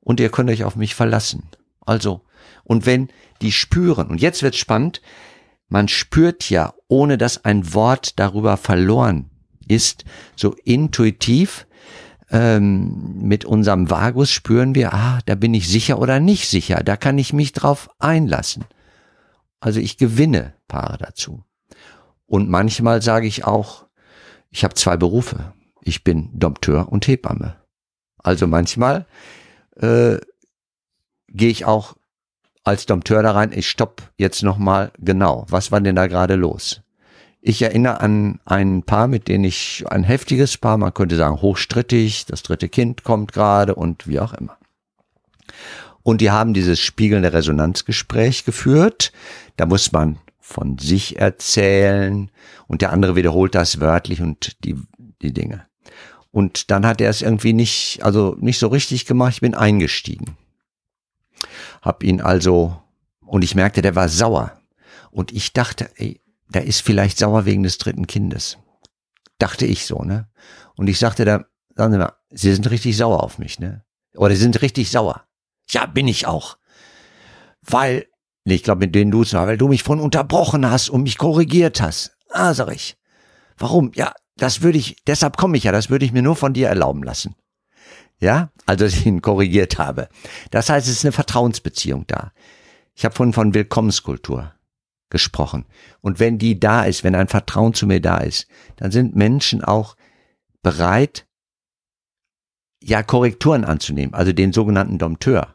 Und 0.00 0.20
ihr 0.20 0.30
könnt 0.30 0.48
euch 0.48 0.64
auf 0.64 0.76
mich 0.76 0.94
verlassen. 0.94 1.42
Also, 1.84 2.22
und 2.64 2.86
wenn 2.86 3.08
die 3.42 3.52
spüren, 3.52 4.08
und 4.08 4.20
jetzt 4.20 4.42
wird's 4.42 4.58
spannend, 4.58 5.00
man 5.68 5.88
spürt 5.88 6.50
ja, 6.50 6.74
ohne 6.88 7.18
dass 7.18 7.44
ein 7.44 7.74
Wort 7.74 8.18
darüber 8.18 8.56
verloren 8.56 9.30
ist, 9.66 10.04
so 10.36 10.54
intuitiv, 10.64 11.66
ähm, 12.30 13.18
mit 13.20 13.44
unserem 13.44 13.90
Vagus 13.90 14.30
spüren 14.30 14.74
wir, 14.74 14.94
ah, 14.94 15.20
da 15.26 15.34
bin 15.34 15.54
ich 15.54 15.68
sicher 15.68 15.98
oder 15.98 16.20
nicht 16.20 16.48
sicher, 16.48 16.82
da 16.82 16.96
kann 16.96 17.18
ich 17.18 17.32
mich 17.32 17.52
drauf 17.52 17.88
einlassen. 17.98 18.64
Also 19.60 19.80
ich 19.80 19.96
gewinne 19.96 20.54
Paare 20.68 20.98
dazu. 20.98 21.42
Und 22.26 22.48
manchmal 22.48 23.02
sage 23.02 23.26
ich 23.26 23.44
auch, 23.44 23.86
ich 24.50 24.64
habe 24.64 24.74
zwei 24.74 24.96
Berufe. 24.96 25.52
Ich 25.82 26.04
bin 26.04 26.30
Dompteur 26.32 26.90
und 26.90 27.06
Hebamme. 27.06 27.56
Also 28.18 28.46
manchmal 28.46 29.06
äh, 29.76 30.16
gehe 31.34 31.50
ich 31.50 31.64
auch 31.64 31.94
als 32.62 32.86
Dompteur 32.86 33.22
da 33.22 33.32
rein, 33.32 33.52
ich 33.54 33.68
stopp 33.68 34.10
jetzt 34.16 34.42
nochmal 34.42 34.90
genau, 34.98 35.44
was 35.48 35.70
war 35.70 35.80
denn 35.80 35.96
da 35.96 36.06
gerade 36.06 36.34
los? 36.34 36.80
Ich 37.42 37.60
erinnere 37.60 38.00
an 38.00 38.40
ein 38.46 38.84
Paar, 38.84 39.06
mit 39.06 39.28
denen 39.28 39.44
ich, 39.44 39.84
ein 39.90 40.02
heftiges 40.02 40.56
Paar, 40.56 40.78
man 40.78 40.94
könnte 40.94 41.16
sagen 41.16 41.42
hochstrittig, 41.42 42.24
das 42.24 42.42
dritte 42.42 42.70
Kind 42.70 43.04
kommt 43.04 43.34
gerade 43.34 43.74
und 43.74 44.06
wie 44.08 44.18
auch 44.18 44.32
immer. 44.32 44.56
Und 46.02 46.22
die 46.22 46.30
haben 46.30 46.54
dieses 46.54 46.80
spiegelnde 46.80 47.34
Resonanzgespräch 47.34 48.46
geführt. 48.46 49.12
Da 49.56 49.66
muss 49.66 49.92
man 49.92 50.18
von 50.40 50.78
sich 50.78 51.18
erzählen 51.18 52.30
und 52.66 52.80
der 52.80 52.92
andere 52.92 53.14
wiederholt 53.16 53.54
das 53.54 53.80
wörtlich 53.80 54.22
und 54.22 54.56
die, 54.64 54.76
die 55.20 55.34
Dinge. 55.34 55.66
Und 56.30 56.70
dann 56.70 56.86
hat 56.86 57.00
er 57.02 57.10
es 57.10 57.22
irgendwie 57.22 57.52
nicht, 57.52 58.00
also 58.02 58.36
nicht 58.40 58.58
so 58.58 58.68
richtig 58.68 59.04
gemacht. 59.04 59.34
Ich 59.34 59.40
bin 59.40 59.54
eingestiegen. 59.54 60.36
Hab 61.84 62.02
ihn 62.02 62.22
also, 62.22 62.82
und 63.26 63.44
ich 63.44 63.54
merkte, 63.54 63.82
der 63.82 63.94
war 63.94 64.08
sauer. 64.08 64.58
Und 65.10 65.32
ich 65.32 65.52
dachte, 65.52 65.90
ey, 65.96 66.22
der 66.48 66.64
ist 66.64 66.80
vielleicht 66.80 67.18
sauer 67.18 67.44
wegen 67.44 67.62
des 67.62 67.76
dritten 67.76 68.06
Kindes. 68.06 68.56
Dachte 69.38 69.66
ich 69.66 69.84
so, 69.84 70.02
ne? 70.02 70.28
Und 70.76 70.88
ich 70.88 70.98
sagte 70.98 71.26
da, 71.26 71.44
sagen 71.76 71.92
Sie 71.92 71.98
mal, 71.98 72.14
Sie 72.30 72.54
sind 72.54 72.70
richtig 72.70 72.96
sauer 72.96 73.22
auf 73.22 73.38
mich, 73.38 73.58
ne? 73.58 73.84
Oder 74.16 74.34
Sie 74.34 74.40
sind 74.40 74.62
richtig 74.62 74.90
sauer. 74.90 75.24
Ja, 75.68 75.84
bin 75.84 76.08
ich 76.08 76.26
auch. 76.26 76.56
Weil, 77.60 78.06
ich 78.44 78.62
glaube, 78.62 78.86
mit 78.86 78.94
denen 78.94 79.10
du 79.10 79.22
zwar, 79.24 79.46
weil 79.46 79.58
du 79.58 79.68
mich 79.68 79.82
von 79.82 80.00
unterbrochen 80.00 80.70
hast 80.70 80.88
und 80.88 81.02
mich 81.02 81.18
korrigiert 81.18 81.82
hast. 81.82 82.16
Ah, 82.30 82.54
sag 82.54 82.72
ich. 82.72 82.96
Warum? 83.58 83.92
Ja, 83.94 84.14
das 84.36 84.62
würde 84.62 84.78
ich, 84.78 84.96
deshalb 85.06 85.36
komme 85.36 85.58
ich 85.58 85.64
ja, 85.64 85.72
das 85.72 85.90
würde 85.90 86.06
ich 86.06 86.12
mir 86.12 86.22
nur 86.22 86.36
von 86.36 86.54
dir 86.54 86.68
erlauben 86.68 87.02
lassen. 87.02 87.34
Ja, 88.20 88.50
also 88.66 88.84
ich 88.86 89.06
ihn 89.06 89.22
korrigiert 89.22 89.78
habe. 89.78 90.08
Das 90.50 90.68
heißt, 90.68 90.86
es 90.86 90.96
ist 90.98 91.04
eine 91.04 91.12
Vertrauensbeziehung 91.12 92.06
da. 92.06 92.32
Ich 92.94 93.04
habe 93.04 93.14
von, 93.14 93.32
von 93.32 93.54
Willkommenskultur 93.54 94.52
gesprochen. 95.10 95.66
Und 96.00 96.18
wenn 96.18 96.38
die 96.38 96.58
da 96.58 96.84
ist, 96.84 97.04
wenn 97.04 97.14
ein 97.14 97.28
Vertrauen 97.28 97.74
zu 97.74 97.86
mir 97.86 98.00
da 98.00 98.18
ist, 98.18 98.46
dann 98.76 98.90
sind 98.90 99.14
Menschen 99.14 99.62
auch 99.62 99.96
bereit, 100.62 101.26
ja, 102.82 103.02
Korrekturen 103.02 103.64
anzunehmen, 103.64 104.14
also 104.14 104.32
den 104.32 104.52
sogenannten 104.52 104.98
Dompteur, 104.98 105.54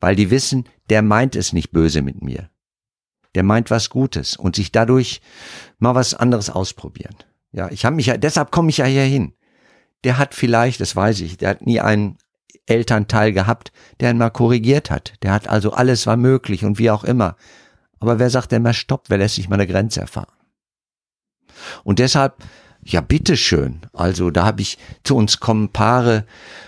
weil 0.00 0.16
die 0.16 0.30
wissen, 0.30 0.68
der 0.88 1.02
meint 1.02 1.36
es 1.36 1.52
nicht 1.52 1.70
böse 1.70 2.00
mit 2.02 2.22
mir. 2.22 2.50
Der 3.34 3.42
meint 3.42 3.70
was 3.70 3.90
Gutes 3.90 4.36
und 4.36 4.56
sich 4.56 4.72
dadurch 4.72 5.20
mal 5.78 5.94
was 5.94 6.14
anderes 6.14 6.50
ausprobieren. 6.50 7.16
Ja, 7.50 7.70
ich 7.70 7.84
habe 7.84 7.96
mich 7.96 8.06
ja, 8.06 8.16
deshalb 8.16 8.50
komme 8.50 8.70
ich 8.70 8.78
ja 8.78 8.84
hier 8.84 9.02
hin. 9.02 9.34
Der 10.04 10.18
hat 10.18 10.34
vielleicht, 10.34 10.80
das 10.80 10.96
weiß 10.96 11.20
ich, 11.20 11.36
der 11.36 11.50
hat 11.50 11.66
nie 11.66 11.80
einen 11.80 12.18
Elternteil 12.66 13.32
gehabt, 13.32 13.72
der 14.00 14.10
ihn 14.10 14.18
mal 14.18 14.30
korrigiert 14.30 14.90
hat. 14.90 15.14
Der 15.22 15.32
hat 15.32 15.48
also 15.48 15.72
alles 15.72 16.06
war 16.06 16.16
möglich 16.16 16.64
und 16.64 16.78
wie 16.78 16.90
auch 16.90 17.04
immer. 17.04 17.36
Aber 18.00 18.18
wer 18.18 18.30
sagt 18.30 18.52
denn 18.52 18.62
mal 18.62 18.74
Stopp? 18.74 19.04
Wer 19.08 19.18
lässt 19.18 19.36
sich 19.36 19.48
mal 19.48 19.54
eine 19.54 19.66
Grenze 19.66 20.00
erfahren? 20.00 20.32
Und 21.84 21.98
deshalb, 21.98 22.36
ja, 22.84 23.00
bitteschön. 23.00 23.80
Also 23.92 24.30
da 24.30 24.44
habe 24.44 24.62
ich, 24.62 24.78
zu 25.04 25.16
uns 25.16 25.38
kommen 25.38 25.68
Paare, 25.68 26.26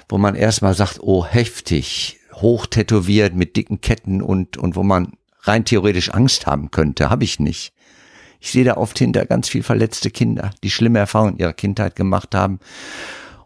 wo 0.08 0.18
man 0.18 0.34
erstmal 0.34 0.74
sagt, 0.74 1.00
oh, 1.00 1.24
heftig, 1.24 2.20
hoch 2.34 2.66
tätowiert 2.66 3.34
mit 3.34 3.56
dicken 3.56 3.80
Ketten 3.80 4.22
und, 4.22 4.56
und 4.56 4.76
wo 4.76 4.82
man 4.82 5.14
rein 5.40 5.64
theoretisch 5.64 6.10
Angst 6.10 6.46
haben 6.46 6.70
könnte. 6.70 7.10
Habe 7.10 7.24
ich 7.24 7.40
nicht. 7.40 7.72
Ich 8.40 8.52
sehe 8.52 8.64
da 8.64 8.76
oft 8.76 8.98
hinter 8.98 9.24
ganz 9.26 9.48
viel 9.48 9.62
verletzte 9.62 10.10
Kinder, 10.10 10.50
die 10.62 10.70
schlimme 10.70 10.98
Erfahrungen 10.98 11.38
ihrer 11.38 11.52
Kindheit 11.52 11.96
gemacht 11.96 12.34
haben. 12.34 12.60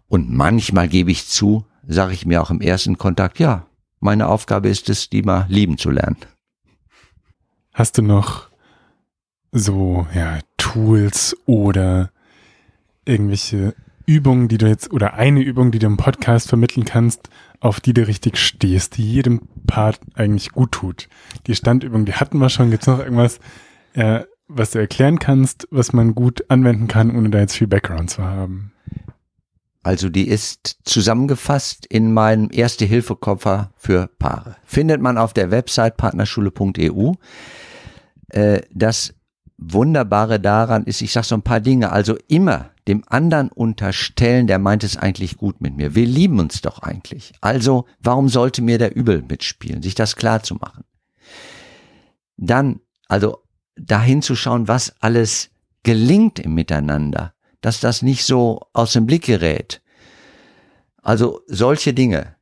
Und 0.08 0.32
manchmal 0.32 0.88
gebe 0.88 1.10
ich 1.10 1.26
zu, 1.26 1.64
sage 1.86 2.14
ich 2.14 2.26
mir 2.26 2.42
auch 2.42 2.50
im 2.50 2.60
ersten 2.60 2.98
Kontakt, 2.98 3.38
ja, 3.38 3.66
meine 4.00 4.28
Aufgabe 4.28 4.68
ist 4.68 4.88
es, 4.88 5.10
die 5.10 5.22
mal 5.22 5.46
lieben 5.48 5.76
zu 5.76 5.90
lernen. 5.90 6.16
Hast 7.74 7.98
du 7.98 8.02
noch 8.02 8.48
so, 9.52 10.06
ja, 10.14 10.38
Tools 10.56 11.36
oder 11.46 12.10
irgendwelche 13.04 13.74
Übungen, 14.06 14.48
die 14.48 14.58
du 14.58 14.66
jetzt, 14.66 14.90
oder 14.92 15.14
eine 15.14 15.40
Übung, 15.42 15.70
die 15.70 15.78
du 15.78 15.86
im 15.86 15.96
Podcast 15.96 16.48
vermitteln 16.48 16.84
kannst, 16.84 17.28
auf 17.60 17.80
die 17.80 17.92
du 17.92 18.06
richtig 18.06 18.38
stehst, 18.38 18.96
die 18.96 19.12
jedem 19.12 19.42
Part 19.66 20.00
eigentlich 20.14 20.52
gut 20.52 20.72
tut? 20.72 21.08
Die 21.46 21.54
Standübung, 21.54 22.04
die 22.04 22.14
hatten 22.14 22.38
wir 22.38 22.48
schon. 22.48 22.70
Gibt 22.70 22.84
es 22.84 22.86
noch 22.86 23.00
irgendwas, 23.00 23.40
äh, 23.92 24.24
was 24.46 24.70
du 24.70 24.78
erklären 24.78 25.18
kannst, 25.18 25.68
was 25.70 25.92
man 25.92 26.14
gut 26.14 26.50
anwenden 26.50 26.88
kann, 26.88 27.14
ohne 27.14 27.28
da 27.30 27.38
jetzt 27.38 27.56
viel 27.56 27.66
Background 27.66 28.10
zu 28.10 28.24
haben? 28.24 28.72
Also 29.88 30.10
die 30.10 30.28
ist 30.28 30.80
zusammengefasst 30.84 31.86
in 31.86 32.12
meinem 32.12 32.50
Erste-Hilfe-Koffer 32.52 33.72
für 33.74 34.10
Paare. 34.18 34.56
Findet 34.62 35.00
man 35.00 35.16
auf 35.16 35.32
der 35.32 35.50
Website 35.50 35.96
partnerschule.eu. 35.96 37.14
Äh, 38.28 38.60
das 38.70 39.14
Wunderbare 39.56 40.40
daran 40.40 40.84
ist, 40.84 41.00
ich 41.00 41.10
sage 41.10 41.28
so 41.28 41.36
ein 41.36 41.42
paar 41.42 41.60
Dinge, 41.60 41.90
also 41.90 42.18
immer 42.28 42.68
dem 42.86 43.02
anderen 43.06 43.48
unterstellen, 43.48 44.46
der 44.46 44.58
meint 44.58 44.84
es 44.84 44.98
eigentlich 44.98 45.38
gut 45.38 45.62
mit 45.62 45.74
mir. 45.74 45.94
Wir 45.94 46.04
lieben 46.04 46.38
uns 46.38 46.60
doch 46.60 46.80
eigentlich. 46.80 47.32
Also 47.40 47.86
warum 47.98 48.28
sollte 48.28 48.60
mir 48.60 48.76
der 48.76 48.94
Übel 48.94 49.22
mitspielen? 49.26 49.80
Sich 49.80 49.94
das 49.94 50.16
klar 50.16 50.42
zu 50.42 50.56
machen. 50.56 50.84
Dann, 52.36 52.80
also 53.08 53.38
dahin 53.74 54.20
zu 54.20 54.36
schauen, 54.36 54.68
was 54.68 54.92
alles 55.00 55.48
gelingt 55.82 56.38
im 56.38 56.52
Miteinander, 56.52 57.32
dass 57.60 57.80
das 57.80 58.02
nicht 58.02 58.24
so 58.24 58.66
aus 58.72 58.92
dem 58.92 59.06
Blick 59.06 59.24
gerät. 59.24 59.80
Also 61.02 61.40
solche 61.46 61.94
Dinge 61.94 62.36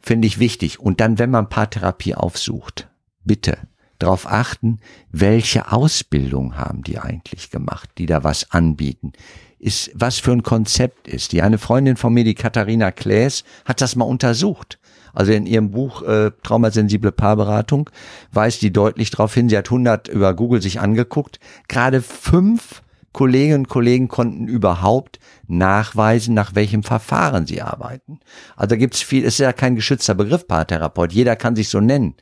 finde 0.00 0.26
ich 0.26 0.38
wichtig. 0.38 0.80
Und 0.80 1.00
dann, 1.00 1.18
wenn 1.18 1.30
man 1.30 1.48
Paartherapie 1.48 2.14
aufsucht, 2.14 2.88
bitte 3.24 3.58
darauf 3.98 4.26
achten, 4.26 4.80
welche 5.10 5.70
Ausbildung 5.70 6.56
haben 6.56 6.82
die 6.82 6.98
eigentlich 6.98 7.50
gemacht, 7.50 7.90
die 7.98 8.06
da 8.06 8.24
was 8.24 8.50
anbieten. 8.50 9.12
Ist, 9.58 9.92
was 9.94 10.18
für 10.18 10.32
ein 10.32 10.42
Konzept 10.42 11.06
ist. 11.06 11.30
Die 11.30 11.40
eine 11.40 11.58
Freundin 11.58 11.96
von 11.96 12.12
mir, 12.12 12.24
die 12.24 12.34
Katharina 12.34 12.90
Klaes, 12.90 13.44
hat 13.64 13.80
das 13.80 13.94
mal 13.94 14.04
untersucht. 14.04 14.80
Also 15.12 15.30
in 15.32 15.46
ihrem 15.46 15.70
Buch 15.70 16.02
äh, 16.02 16.32
Traumasensible 16.42 17.12
Paarberatung 17.12 17.90
weist 18.32 18.62
die 18.62 18.72
deutlich 18.72 19.10
darauf 19.10 19.34
hin, 19.34 19.48
sie 19.48 19.56
hat 19.56 19.66
100 19.66 20.08
über 20.08 20.34
Google 20.34 20.62
sich 20.62 20.80
angeguckt, 20.80 21.38
gerade 21.68 22.00
fünf 22.00 22.82
Kolleginnen 23.12 23.60
und 23.60 23.68
Kollegen 23.68 24.08
konnten 24.08 24.48
überhaupt 24.48 25.18
nachweisen, 25.46 26.34
nach 26.34 26.54
welchem 26.54 26.82
Verfahren 26.82 27.46
sie 27.46 27.60
arbeiten. 27.60 28.20
Also 28.56 28.70
da 28.70 28.76
gibt's 28.76 29.02
viel, 29.02 29.24
ist 29.24 29.38
ja 29.38 29.52
kein 29.52 29.76
geschützter 29.76 30.14
Begriff, 30.14 30.46
Paartherapeut, 30.46 31.12
jeder 31.12 31.36
kann 31.36 31.56
sich 31.56 31.68
so 31.68 31.80
nennen. 31.80 32.14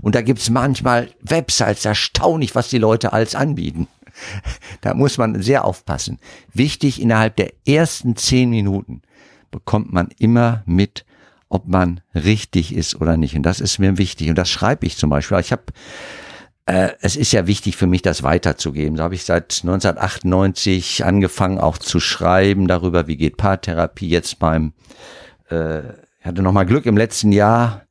Und 0.00 0.14
da 0.14 0.22
gibt's 0.22 0.50
manchmal 0.50 1.10
Websites, 1.20 1.84
erstaunlich, 1.84 2.54
was 2.54 2.68
die 2.68 2.78
Leute 2.78 3.12
alles 3.12 3.34
anbieten. 3.34 3.88
Da 4.80 4.94
muss 4.94 5.18
man 5.18 5.42
sehr 5.42 5.66
aufpassen. 5.66 6.18
Wichtig, 6.54 7.02
innerhalb 7.02 7.36
der 7.36 7.52
ersten 7.66 8.16
zehn 8.16 8.48
Minuten 8.48 9.02
bekommt 9.50 9.92
man 9.92 10.08
immer 10.18 10.62
mit, 10.64 11.04
ob 11.48 11.68
man 11.68 12.00
richtig 12.14 12.74
ist 12.74 13.00
oder 13.00 13.16
nicht. 13.16 13.36
Und 13.36 13.42
das 13.42 13.60
ist 13.60 13.78
mir 13.78 13.98
wichtig. 13.98 14.28
Und 14.28 14.36
das 14.36 14.48
schreibe 14.48 14.86
ich 14.86 14.96
zum 14.96 15.10
Beispiel. 15.10 15.38
Ich 15.38 15.52
habe 15.52 15.64
äh, 16.66 16.90
es 17.00 17.14
ist 17.14 17.32
ja 17.32 17.46
wichtig 17.46 17.76
für 17.76 17.86
mich, 17.86 18.02
das 18.02 18.24
weiterzugeben. 18.24 18.96
So 18.96 19.04
habe 19.04 19.14
ich 19.14 19.24
seit 19.24 19.60
1998 19.62 21.04
angefangen, 21.04 21.58
auch 21.58 21.78
zu 21.78 22.00
schreiben 22.00 22.66
darüber, 22.66 23.06
wie 23.06 23.16
geht 23.16 23.36
Paartherapie 23.36 24.08
jetzt 24.08 24.40
beim, 24.40 24.72
äh, 25.48 25.80
ich 26.18 26.26
hatte 26.26 26.42
nochmal 26.42 26.66
Glück 26.66 26.86
im 26.86 26.96
letzten 26.96 27.30
Jahr, 27.30 27.82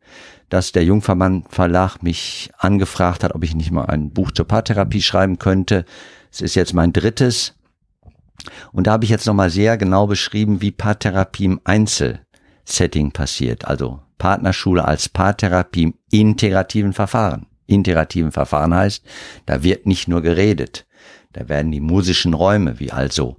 dass 0.49 0.73
der 0.73 0.83
Jungfermann 0.83 1.45
Verlag 1.49 2.03
mich 2.03 2.51
angefragt 2.57 3.23
hat, 3.23 3.33
ob 3.33 3.43
ich 3.43 3.55
nicht 3.55 3.71
mal 3.71 3.85
ein 3.85 4.11
Buch 4.11 4.31
zur 4.31 4.45
Paartherapie 4.45 5.01
schreiben 5.01 5.39
könnte. 5.39 5.85
Es 6.31 6.41
ist 6.41 6.55
jetzt 6.55 6.73
mein 6.73 6.91
drittes. 6.91 7.55
Und 8.73 8.87
da 8.87 8.91
habe 8.91 9.05
ich 9.05 9.09
jetzt 9.09 9.25
nochmal 9.25 9.49
sehr 9.49 9.77
genau 9.77 10.05
beschrieben, 10.05 10.61
wie 10.61 10.71
Paartherapie 10.71 11.45
im 11.45 11.61
Einzelsetting 11.63 13.11
passiert. 13.11 13.65
Also 13.65 14.01
Partnerschule 14.17 14.85
als 14.85 15.07
Paartherapie 15.07 15.83
im 15.83 15.93
integrativen 16.11 16.91
Verfahren 16.91 17.47
integrativen 17.67 18.31
Verfahren 18.31 18.73
heißt, 18.73 19.03
da 19.45 19.63
wird 19.63 19.85
nicht 19.85 20.07
nur 20.07 20.21
geredet, 20.21 20.85
da 21.33 21.49
werden 21.49 21.71
die 21.71 21.81
musischen 21.81 22.33
Räume, 22.33 22.79
wie 22.79 22.91
also 22.91 23.37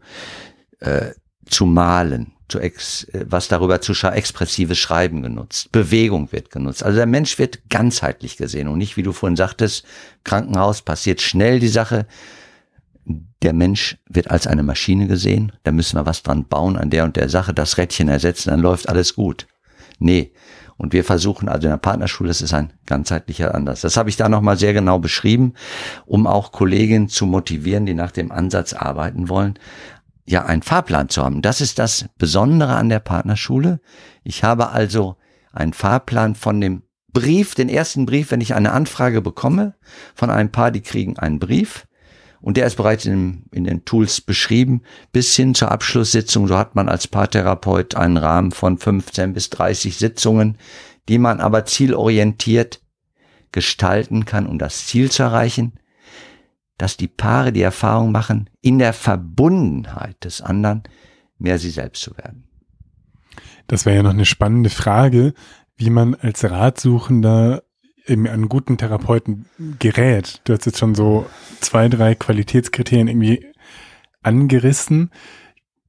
äh, 0.81 1.12
zu 1.48 1.66
malen, 1.66 2.32
zu 2.48 2.61
ex, 2.61 3.05
äh, 3.05 3.24
was 3.28 3.48
darüber 3.48 3.81
zu 3.81 3.93
expressives 3.93 4.78
Schreiben 4.78 5.23
genutzt, 5.23 5.73
Bewegung 5.73 6.31
wird 6.32 6.51
genutzt. 6.51 6.82
Also 6.82 6.97
der 6.97 7.07
Mensch 7.07 7.39
wird 7.39 7.69
ganzheitlich 7.70 8.36
gesehen 8.36 8.69
und 8.69 8.78
nicht, 8.78 8.97
wie 8.97 9.03
du 9.03 9.12
vorhin 9.12 9.36
sagtest, 9.36 9.85
Krankenhaus 10.24 10.82
passiert 10.82 11.20
schnell 11.20 11.59
die 11.59 11.69
Sache. 11.69 12.07
Der 13.43 13.53
Mensch 13.53 13.98
wird 14.09 14.31
als 14.31 14.47
eine 14.47 14.62
Maschine 14.62 15.07
gesehen, 15.07 15.53
da 15.62 15.73
müssen 15.73 15.97
wir 15.97 16.07
was 16.07 16.23
dran 16.23 16.47
bauen 16.48 16.77
an 16.77 16.90
der 16.90 17.05
und 17.05 17.16
der 17.16 17.28
Sache, 17.28 17.55
das 17.55 17.78
Rädchen 17.78 18.09
ersetzen, 18.09 18.51
dann 18.51 18.61
läuft 18.61 18.89
alles 18.89 19.15
gut. 19.15 19.47
Nee, 19.98 20.32
und 20.77 20.93
wir 20.93 21.05
versuchen 21.05 21.48
also 21.48 21.66
in 21.66 21.73
der 21.73 21.78
Partnerschule, 21.78 22.28
das 22.28 22.43
ist 22.43 22.53
ein 22.53 22.73
ganzheitlicher 22.85 23.55
Ansatz. 23.55 23.81
Das 23.81 23.97
habe 23.97 24.11
ich 24.11 24.16
da 24.16 24.28
nochmal 24.28 24.59
sehr 24.59 24.74
genau 24.74 24.98
beschrieben, 24.98 25.55
um 26.05 26.27
auch 26.27 26.53
Kolleginnen 26.53 27.09
zu 27.09 27.27
motivieren, 27.27 27.86
die 27.86 27.94
nach 27.94 28.11
dem 28.11 28.31
Ansatz 28.31 28.73
arbeiten 28.73 29.28
wollen, 29.28 29.59
ja, 30.27 30.44
einen 30.44 30.62
Fahrplan 30.62 31.09
zu 31.09 31.24
haben. 31.24 31.40
Das 31.40 31.61
ist 31.61 31.78
das 31.78 32.07
Besondere 32.19 32.74
an 32.74 32.89
der 32.89 32.98
Partnerschule. 32.98 33.81
Ich 34.24 34.44
habe 34.44 34.70
also 34.70 35.16
einen 35.53 35.73
Fahrplan 35.73 36.35
von 36.35 36.61
dem 36.61 36.82
Brief, 37.12 37.55
den 37.55 37.70
ersten 37.70 38.05
Brief, 38.05 38.31
wenn 38.31 38.43
ich 38.43 38.55
eine 38.55 38.73
Anfrage 38.73 39.23
bekomme 39.23 39.74
von 40.15 40.28
einem 40.28 40.51
Paar, 40.51 40.70
die 40.70 40.82
kriegen 40.82 41.19
einen 41.19 41.39
Brief 41.39 41.86
und 42.47 42.56
der 42.56 42.68
ist 42.68 42.77
bereits 42.77 43.06
in, 43.06 43.43
in, 43.51 43.64
den 43.64 43.85
Tools 43.85 44.20
beschrieben, 44.20 44.82
bis 45.10 45.35
hin 45.35 45.56
zur 45.56 45.73
Abschlusssitzung. 45.73 46.47
So 46.47 46.56
hat 46.56 46.77
man 46.77 46.89
als 46.89 47.09
Paartherapeut 47.09 47.97
einen 47.97 48.16
Rahmen 48.16 48.52
von 48.52 48.78
15 48.78 49.32
bis 49.32 49.51
30 49.51 49.97
Sitzungen, 49.97 50.56
die 51.09 51.18
man 51.18 51.40
aber 51.40 51.64
zielorientiert 51.64 52.81
gestalten 53.51 54.27
kann, 54.27 54.47
um 54.47 54.60
das 54.60 54.86
Ziel 54.86 55.10
zu 55.10 55.24
erreichen, 55.24 55.73
dass 56.78 56.97
die 56.97 57.09
Paare 57.09 57.52
die 57.52 57.62
Erfahrung 57.62 58.12
machen, 58.12 58.48
in 58.60 58.78
der 58.78 58.93
Verbundenheit 58.93 60.23
des 60.24 60.40
anderen 60.40 60.85
mehr 61.39 61.59
sie 61.59 61.70
selbst 61.70 62.01
zu 62.01 62.16
werden. 62.16 62.44
Das 63.66 63.86
wäre 63.86 63.97
ja 63.97 64.02
noch 64.05 64.10
eine 64.10 64.24
spannende 64.24 64.70
Frage, 64.70 65.35
wie 65.77 65.90
man 65.90 66.14
als 66.14 66.48
Ratsuchender 66.48 67.64
eben 68.07 68.27
einen 68.27 68.49
guten 68.49 68.78
Therapeuten 68.78 69.47
gerät. 69.78 70.41
Du 70.45 70.53
hast 70.53 70.66
jetzt 70.66 70.78
schon 70.78 70.95
so 70.95 71.27
zwei, 71.61 71.89
drei 71.89 72.15
Qualitätskriterien 72.15 73.09
irgendwie 73.09 73.47
angerissen. 74.23 75.11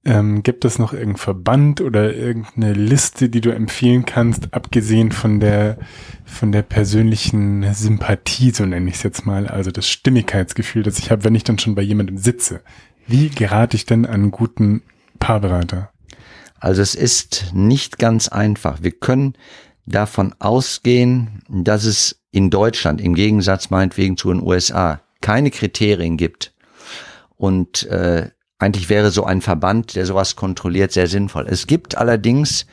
Ähm, 0.05 0.41
gibt 0.41 0.63
es 0.63 0.79
noch 0.79 0.93
irgendeinen 0.93 1.17
Verband 1.17 1.81
oder 1.81 2.15
irgendeine 2.15 2.73
Liste, 2.73 3.27
die 3.27 3.41
du 3.41 3.49
empfehlen 3.49 4.05
kannst, 4.05 4.53
abgesehen 4.53 5.11
von 5.11 5.41
der, 5.41 5.77
von 6.23 6.53
der 6.53 6.61
persönlichen 6.61 7.73
Sympathie, 7.73 8.51
so 8.51 8.65
nenne 8.65 8.89
ich 8.89 8.95
es 8.95 9.03
jetzt 9.03 9.25
mal, 9.25 9.47
also 9.47 9.69
das 9.69 9.89
Stimmigkeitsgefühl, 9.89 10.83
das 10.83 10.97
ich 10.99 11.11
habe, 11.11 11.25
wenn 11.25 11.35
ich 11.35 11.43
dann 11.43 11.59
schon 11.59 11.75
bei 11.75 11.81
jemandem 11.81 12.17
sitze. 12.17 12.61
Wie 13.05 13.27
gerate 13.27 13.75
ich 13.75 13.85
denn 13.85 14.05
an 14.05 14.13
einen 14.13 14.31
guten 14.31 14.81
Paarberater? 15.19 15.91
Also 16.59 16.81
es 16.81 16.95
ist 16.95 17.51
nicht 17.53 17.99
ganz 17.99 18.27
einfach. 18.29 18.81
Wir 18.81 18.91
können 18.91 19.33
davon 19.87 20.35
ausgehen, 20.39 21.41
dass 21.49 21.85
es 21.85 22.21
in 22.31 22.49
Deutschland 22.51 23.01
im 23.01 23.15
Gegensatz 23.15 23.69
meinetwegen 23.69 24.17
zu 24.17 24.31
den 24.31 24.43
USA 24.43 25.01
keine 25.21 25.49
Kriterien 25.49 26.17
gibt. 26.17 26.53
Und 27.37 27.83
äh, 27.87 28.29
eigentlich 28.59 28.89
wäre 28.89 29.11
so 29.11 29.23
ein 29.23 29.41
Verband, 29.41 29.95
der 29.95 30.05
sowas 30.05 30.35
kontrolliert, 30.35 30.91
sehr 30.91 31.07
sinnvoll. 31.07 31.47
Es 31.47 31.67
gibt 31.67 31.97
allerdings 31.97 32.65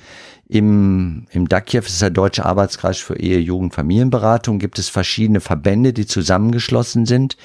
im, 0.49 1.27
im 1.31 1.49
DAKIEW, 1.49 1.85
das 1.85 1.93
ist 1.93 2.03
der 2.03 2.11
Deutsche 2.11 2.45
Arbeitskreis 2.45 2.99
für 2.99 3.19
Ehe, 3.19 3.39
Jugend, 3.39 3.75
Familienberatung, 3.75 4.59
gibt 4.59 4.79
es 4.79 4.89
verschiedene 4.89 5.41
Verbände, 5.41 5.93
die 5.93 6.07
zusammengeschlossen 6.07 7.07
sind, 7.07 7.37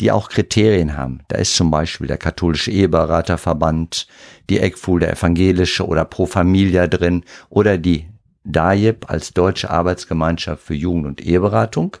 die 0.00 0.10
auch 0.10 0.28
Kriterien 0.28 0.96
haben. 0.96 1.20
Da 1.28 1.38
ist 1.38 1.54
zum 1.54 1.70
Beispiel 1.70 2.06
der 2.06 2.18
Katholische 2.18 2.70
Eheberaterverband, 2.70 4.08
die 4.50 4.58
EGFUL, 4.58 5.00
der 5.00 5.12
Evangelische 5.12 5.86
oder 5.86 6.04
Pro 6.04 6.26
Familia 6.26 6.88
drin 6.88 7.24
oder 7.48 7.78
die 7.78 8.06
DAJEB 8.48 9.08
als 9.08 9.32
Deutsche 9.32 9.70
Arbeitsgemeinschaft 9.70 10.62
für 10.62 10.74
Jugend- 10.74 11.06
und 11.06 11.20
Eheberatung. 11.20 11.96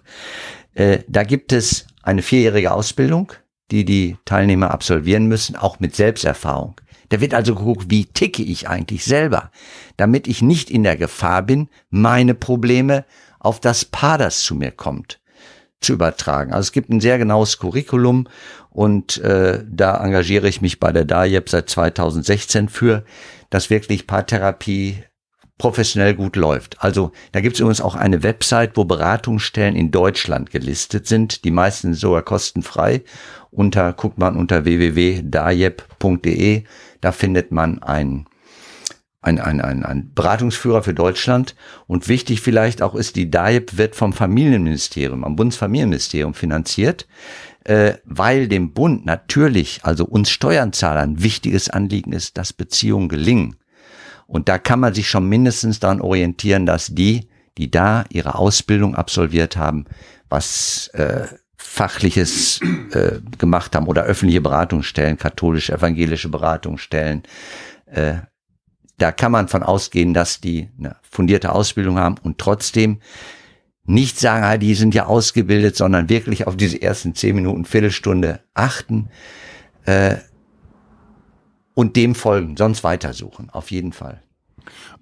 Äh, 0.74 1.00
da 1.08 1.22
gibt 1.22 1.52
es 1.52 1.86
eine 2.02 2.22
vierjährige 2.22 2.72
Ausbildung, 2.72 3.32
die 3.70 3.84
die 3.84 4.16
Teilnehmer 4.24 4.70
absolvieren 4.70 5.26
müssen, 5.26 5.56
auch 5.56 5.80
mit 5.80 5.94
Selbsterfahrung. 5.94 6.80
Da 7.10 7.20
wird 7.20 7.34
also 7.34 7.54
geguckt, 7.54 7.86
wie 7.88 8.06
ticke 8.06 8.42
ich 8.42 8.68
eigentlich 8.68 9.04
selber, 9.04 9.50
damit 9.96 10.28
ich 10.28 10.42
nicht 10.42 10.70
in 10.70 10.82
der 10.82 10.96
Gefahr 10.96 11.42
bin, 11.42 11.68
meine 11.90 12.34
Probleme 12.34 13.04
auf 13.38 13.60
das 13.60 13.84
Paar, 13.84 14.18
das 14.18 14.42
zu 14.42 14.54
mir 14.54 14.72
kommt, 14.72 15.20
zu 15.80 15.94
übertragen. 15.94 16.52
Also 16.52 16.66
es 16.66 16.72
gibt 16.72 16.90
ein 16.90 17.00
sehr 17.00 17.18
genaues 17.18 17.58
Curriculum 17.58 18.26
und 18.70 19.18
äh, 19.18 19.64
da 19.68 20.02
engagiere 20.04 20.48
ich 20.48 20.60
mich 20.60 20.80
bei 20.80 20.92
der 20.92 21.04
DAJEB 21.04 21.48
seit 21.48 21.70
2016 21.70 22.68
für, 22.68 23.04
dass 23.50 23.70
wirklich 23.70 24.06
Paartherapie 24.06 25.02
professionell 25.58 26.14
gut 26.14 26.36
läuft. 26.36 26.82
Also 26.82 27.12
da 27.32 27.40
gibt 27.40 27.54
es 27.54 27.60
übrigens 27.60 27.80
auch 27.80 27.96
eine 27.96 28.22
Website, 28.22 28.76
wo 28.76 28.84
Beratungsstellen 28.84 29.76
in 29.76 29.90
Deutschland 29.90 30.50
gelistet 30.50 31.06
sind. 31.06 31.44
Die 31.44 31.50
meisten 31.50 31.94
sogar 31.94 32.22
kostenfrei. 32.22 33.02
Unter 33.50 33.92
guckt 33.92 34.18
man 34.18 34.36
unter 34.36 34.64
www.dajeb.de. 34.64 36.62
Da 37.00 37.12
findet 37.12 37.52
man 37.52 37.82
ein 37.82 38.26
ein, 39.20 39.40
ein, 39.40 39.60
ein, 39.60 39.84
ein 39.84 40.14
Beratungsführer 40.14 40.82
für 40.82 40.94
Deutschland. 40.94 41.54
Und 41.86 42.08
wichtig 42.08 42.40
vielleicht 42.40 42.82
auch 42.82 42.94
ist, 42.94 43.16
die 43.16 43.30
DAIP 43.30 43.76
wird 43.76 43.96
vom 43.96 44.12
Familienministerium, 44.12 45.24
am 45.24 45.36
Bundesfamilienministerium 45.36 46.34
finanziert, 46.34 47.08
äh, 47.64 47.94
weil 48.04 48.48
dem 48.48 48.72
Bund 48.72 49.04
natürlich, 49.06 49.80
also 49.82 50.04
uns 50.04 50.30
Steuerzahlern, 50.30 51.22
wichtiges 51.22 51.68
Anliegen 51.68 52.12
ist, 52.12 52.38
dass 52.38 52.52
Beziehungen 52.52 53.08
gelingen. 53.08 53.56
Und 54.28 54.48
da 54.48 54.58
kann 54.58 54.78
man 54.78 54.94
sich 54.94 55.08
schon 55.08 55.28
mindestens 55.28 55.80
daran 55.80 56.02
orientieren, 56.02 56.66
dass 56.66 56.88
die, 56.88 57.28
die 57.56 57.70
da 57.70 58.04
ihre 58.10 58.34
Ausbildung 58.34 58.94
absolviert 58.94 59.56
haben, 59.56 59.86
was 60.28 60.88
äh, 60.88 61.26
fachliches 61.56 62.60
äh, 62.92 63.20
gemacht 63.38 63.74
haben 63.74 63.88
oder 63.88 64.04
öffentliche 64.04 64.42
Beratungsstellen, 64.42 65.16
katholische, 65.16 65.72
evangelische 65.72 66.28
Beratungsstellen, 66.28 67.22
äh, 67.86 68.18
da 68.98 69.12
kann 69.12 69.32
man 69.32 69.48
von 69.48 69.62
ausgehen, 69.62 70.12
dass 70.12 70.40
die 70.40 70.68
eine 70.78 70.96
fundierte 71.08 71.52
Ausbildung 71.52 71.98
haben 71.98 72.16
und 72.22 72.38
trotzdem 72.38 73.00
nicht 73.84 74.18
sagen, 74.18 74.44
ah, 74.44 74.58
die 74.58 74.74
sind 74.74 74.94
ja 74.94 75.06
ausgebildet, 75.06 75.76
sondern 75.76 76.10
wirklich 76.10 76.46
auf 76.46 76.56
diese 76.56 76.82
ersten 76.82 77.14
zehn 77.14 77.34
Minuten, 77.34 77.64
Viertelstunde 77.64 78.40
achten. 78.52 79.08
Und 81.78 81.94
dem 81.94 82.16
folgen, 82.16 82.56
sonst 82.56 82.82
weitersuchen, 82.82 83.50
auf 83.50 83.70
jeden 83.70 83.92
Fall. 83.92 84.20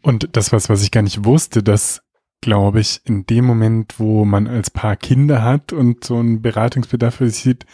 Und 0.02 0.28
das 0.32 0.52
was, 0.52 0.68
was 0.68 0.82
ich 0.82 0.90
gar 0.90 1.00
nicht 1.00 1.24
wusste, 1.24 1.62
dass, 1.62 2.02
glaube 2.42 2.80
ich, 2.80 3.00
in 3.04 3.24
dem 3.24 3.46
Moment, 3.46 3.98
wo 3.98 4.26
man 4.26 4.46
als 4.46 4.68
Paar 4.68 4.96
Kinder 4.96 5.42
hat 5.42 5.72
und 5.72 6.04
so 6.04 6.18
einen 6.18 6.42
Beratungsbedarf 6.42 7.14
für 7.14 7.30
sich 7.30 7.42
sieht, 7.42 7.64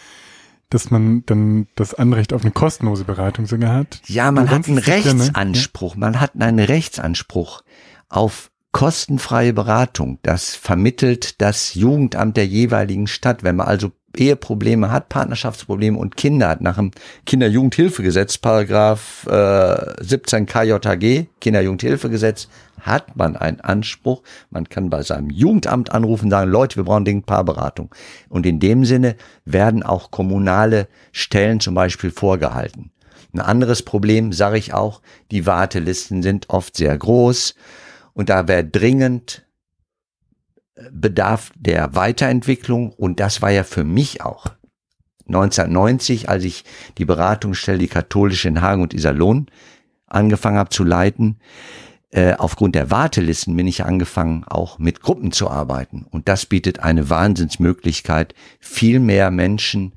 dass 0.71 0.93
man 0.93 1.27
dann 1.27 1.67
das 1.75 1.95
Anrecht 1.95 2.33
auf 2.33 2.43
eine 2.43 2.53
kostenlose 2.53 3.03
Beratung 3.03 3.47
sogar 3.47 3.75
hat. 3.75 4.01
Ja, 4.07 4.31
man 4.31 4.49
hat 4.49 4.69
einen 4.69 4.79
Rechtsanspruch. 4.79 5.95
Ja, 5.95 5.99
ne? 5.99 6.01
Man 6.07 6.21
hat 6.21 6.41
einen 6.41 6.65
Rechtsanspruch 6.65 7.63
auf 8.09 8.53
kostenfreie 8.71 9.53
Beratung. 9.53 10.21
Das 10.23 10.55
vermittelt 10.55 11.41
das 11.41 11.75
Jugendamt 11.75 12.37
der 12.37 12.47
jeweiligen 12.47 13.09
Stadt. 13.09 13.43
Wenn 13.43 13.57
man 13.57 13.67
also 13.67 13.91
Eheprobleme 14.17 14.91
hat, 14.91 15.09
Partnerschaftsprobleme 15.09 15.99
und 15.99 16.17
Kinder 16.17 16.49
hat, 16.49 16.61
nach 16.61 16.77
dem 16.77 16.91
Kinderjugendhilfegesetz, 17.27 18.39
Paragraph 18.39 19.27
äh, 19.27 20.03
17 20.03 20.47
KJG, 20.47 21.27
Kinderjugendhilfegesetz, 21.41 22.49
hat 22.81 23.17
man 23.17 23.37
einen 23.37 23.61
Anspruch. 23.61 24.23
Man 24.51 24.69
kann 24.69 24.91
bei 24.91 25.03
seinem 25.03 25.31
Jugendamt 25.31 25.93
anrufen 25.93 26.27
und 26.27 26.31
sagen, 26.31 26.51
Leute, 26.51 26.77
wir 26.77 26.85
brauchen 26.85 27.05
dringend 27.05 27.27
Paarberatung. 27.27 27.95
Und 28.29 28.45
in 28.45 28.61
dem 28.61 28.85
Sinne 28.85 29.17
werden 29.45 29.83
auch 29.83 30.11
kommunale 30.11 30.89
Stellen 31.13 31.61
zum 31.61 31.75
Beispiel 31.75 32.11
vorgehalten. 32.11 32.91
Ein 33.33 33.41
anderes 33.41 33.83
Problem, 33.83 34.33
sage 34.33 34.59
ich 34.59 34.75
auch, 34.75 35.01
die 35.31 35.47
Wartelisten 35.47 36.23
sind 36.23 36.51
oft 36.51 36.77
sehr 36.77 36.97
groß 36.99 37.55
und 38.13 38.29
da 38.29 38.47
wäre 38.47 38.65
dringend 38.65 39.47
Bedarf 40.91 41.53
der 41.57 41.95
Weiterentwicklung 41.95 42.93
und 42.93 43.21
das 43.21 43.43
war 43.43 43.51
ja 43.51 43.65
für 43.65 43.85
mich 43.85 44.23
auch 44.23 44.47
1990, 45.27 46.29
als 46.29 46.45
ich 46.45 46.65
die 46.99 47.05
Beratungsstelle, 47.05 47.79
die 47.79 47.89
katholische 47.89 48.49
in 48.49 48.61
Hagen 48.61 48.83
und 48.83 48.95
Iserlohn 48.95 49.47
angefangen 50.07 50.59
habe 50.59 50.71
zu 50.71 50.85
leiten. 50.85 51.39
Äh, 52.11 52.35
aufgrund 52.35 52.75
der 52.75 52.91
Wartelisten 52.91 53.57
bin 53.57 53.67
ich 53.67 53.85
angefangen, 53.85 54.45
auch 54.45 54.79
mit 54.79 55.01
Gruppen 55.01 55.33
zu 55.33 55.51
arbeiten. 55.51 56.07
Und 56.11 56.29
das 56.29 56.45
bietet 56.45 56.81
eine 56.81 57.09
Wahnsinnsmöglichkeit, 57.09 58.35
viel 58.61 59.01
mehr 59.01 59.31
Menschen 59.31 59.95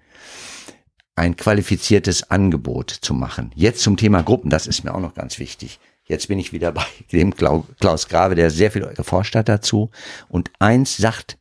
ein 1.17 1.35
qualifiziertes 1.35 2.29
Angebot 2.29 2.89
zu 2.89 3.13
machen. 3.13 3.51
Jetzt 3.55 3.81
zum 3.81 3.97
Thema 3.97 4.21
Gruppen, 4.21 4.49
das 4.49 4.67
ist 4.67 4.83
mir 4.83 4.93
auch 4.93 4.99
noch 4.99 5.13
ganz 5.13 5.39
wichtig. 5.39 5.79
Jetzt 6.05 6.27
bin 6.27 6.39
ich 6.39 6.53
wieder 6.53 6.71
bei 6.73 6.85
dem 7.11 7.35
Klaus 7.35 8.07
Grave, 8.07 8.35
der 8.35 8.49
sehr 8.51 8.71
viel 8.71 8.85
geforscht 8.95 9.35
hat 9.35 9.49
dazu. 9.49 9.89
Und 10.29 10.51
eins 10.59 10.97
sagt 10.97 11.37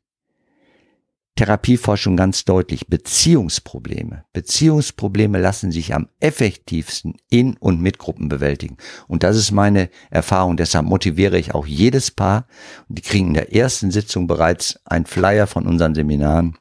Therapieforschung 1.37 2.17
ganz 2.17 2.45
deutlich, 2.45 2.87
Beziehungsprobleme. 2.87 4.25
Beziehungsprobleme 4.33 5.41
lassen 5.41 5.73
sich 5.73 5.93
am 5.93 6.09
effektivsten 6.21 7.17
in 7.29 7.57
und 7.57 7.81
mit 7.81 7.99
Gruppen 7.99 8.29
bewältigen. 8.29 8.77
Und 9.09 9.25
das 9.25 9.37
ist 9.37 9.51
meine 9.51 9.91
Erfahrung. 10.11 10.57
Deshalb 10.57 10.87
motiviere 10.87 11.37
ich 11.37 11.53
auch 11.53 11.67
jedes 11.67 12.13
Paar. 12.13 12.47
Die 12.89 13.03
kriegen 13.03 13.29
in 13.29 13.35
der 13.35 13.53
ersten 13.53 13.91
Sitzung 13.91 14.29
bereits 14.29 14.79
ein 14.85 15.07
Flyer 15.07 15.49
von 15.49 15.67
unseren 15.67 15.97
Seminaren. 15.97 16.57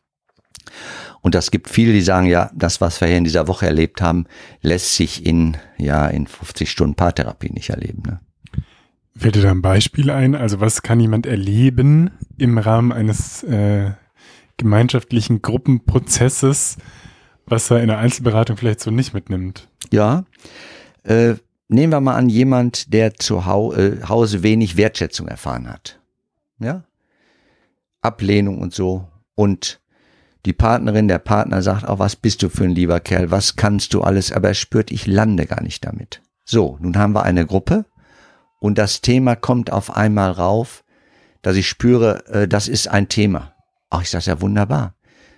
Und 1.24 1.36
das 1.36 1.52
gibt 1.52 1.70
viele, 1.70 1.94
die 1.94 2.02
sagen, 2.02 2.28
ja, 2.28 2.52
das, 2.54 2.82
was 2.82 3.00
wir 3.00 3.08
hier 3.08 3.18
in 3.18 3.24
dieser 3.24 3.48
Woche 3.48 3.66
erlebt 3.66 4.02
haben, 4.02 4.26
lässt 4.62 4.96
sich 4.96 5.26
in, 5.26 5.56
ja, 5.78 6.06
in 6.08 6.28
50 6.28 6.70
Stunden 6.70 6.96
Paartherapie 6.96 7.50
nicht 7.50 7.70
erleben. 7.70 8.04
Ne? 8.06 8.20
Fällt 9.16 9.36
dir 9.36 9.42
da 9.42 9.52
ein 9.52 9.62
Beispiel 9.62 10.10
ein? 10.10 10.36
Also 10.36 10.60
was 10.60 10.82
kann 10.82 11.00
jemand 11.00 11.26
erleben 11.26 12.12
im 12.38 12.58
Rahmen 12.58 12.92
eines 12.92 13.42
äh, 13.44 13.92
gemeinschaftlichen 14.58 15.42
Gruppenprozesses, 15.42 16.76
was 17.46 17.72
er 17.72 17.82
in 17.82 17.88
der 17.88 18.00
Einzelberatung 18.00 18.58
vielleicht 18.58 18.82
so 18.82 18.92
nicht 18.92 19.14
mitnimmt? 19.14 19.70
Ja, 19.92 20.26
äh, 21.04 21.36
nehmen 21.70 21.94
wir 21.94 22.02
mal 22.02 22.16
an, 22.16 22.28
jemand, 22.28 22.94
der 22.94 23.14
zu 23.14 23.46
Hau 23.46 23.72
äh, 23.74 24.02
Hause 24.10 24.44
wenig 24.44 24.76
Wertschätzung 24.76 25.30
erfahren 25.30 25.70
hat. 25.70 26.02
Ja, 26.60 26.84
Ablehnung 28.02 28.60
und 28.60 28.74
so. 28.74 29.08
Und 29.36 29.80
die 30.46 30.54
Partnerin, 30.54 31.08
der 31.08 31.20
Partner 31.20 31.62
sagt 31.62 31.88
auch, 31.88 32.00
was 32.00 32.16
bist 32.16 32.44
du 32.44 32.50
für 32.50 32.66
ein 32.66 32.76
lieber 32.76 33.00
Kerl, 33.00 33.32
was 33.32 33.56
kannst 33.56 33.94
du 33.94 34.02
alles, 34.02 34.32
aber 34.32 34.50
er 34.50 34.54
spürt, 34.54 34.92
ich 34.92 35.08
lande 35.08 35.46
gar 35.46 35.62
nicht 35.62 35.86
damit. 35.86 36.22
So, 36.44 36.78
nun 36.82 36.98
haben 36.98 37.14
wir 37.14 37.24
eine 37.24 37.46
Gruppe 37.46 37.86
und 38.60 38.78
das 38.78 39.02
Thema 39.02 39.36
kommt 39.36 39.72
auf 39.72 39.96
einmal 39.96 40.32
rauf, 40.32 40.84
dass 41.42 41.56
ich 41.56 41.68
spüre, 41.68 42.26
äh, 42.28 42.48
das 42.48 42.68
ist 42.68 42.88
ein 42.88 43.08
Thema. 43.08 43.54
Ach, 43.90 44.02
ich 44.02 44.10
sage 44.10 44.26
ja 44.26 44.42
wunderbar. 44.42 44.96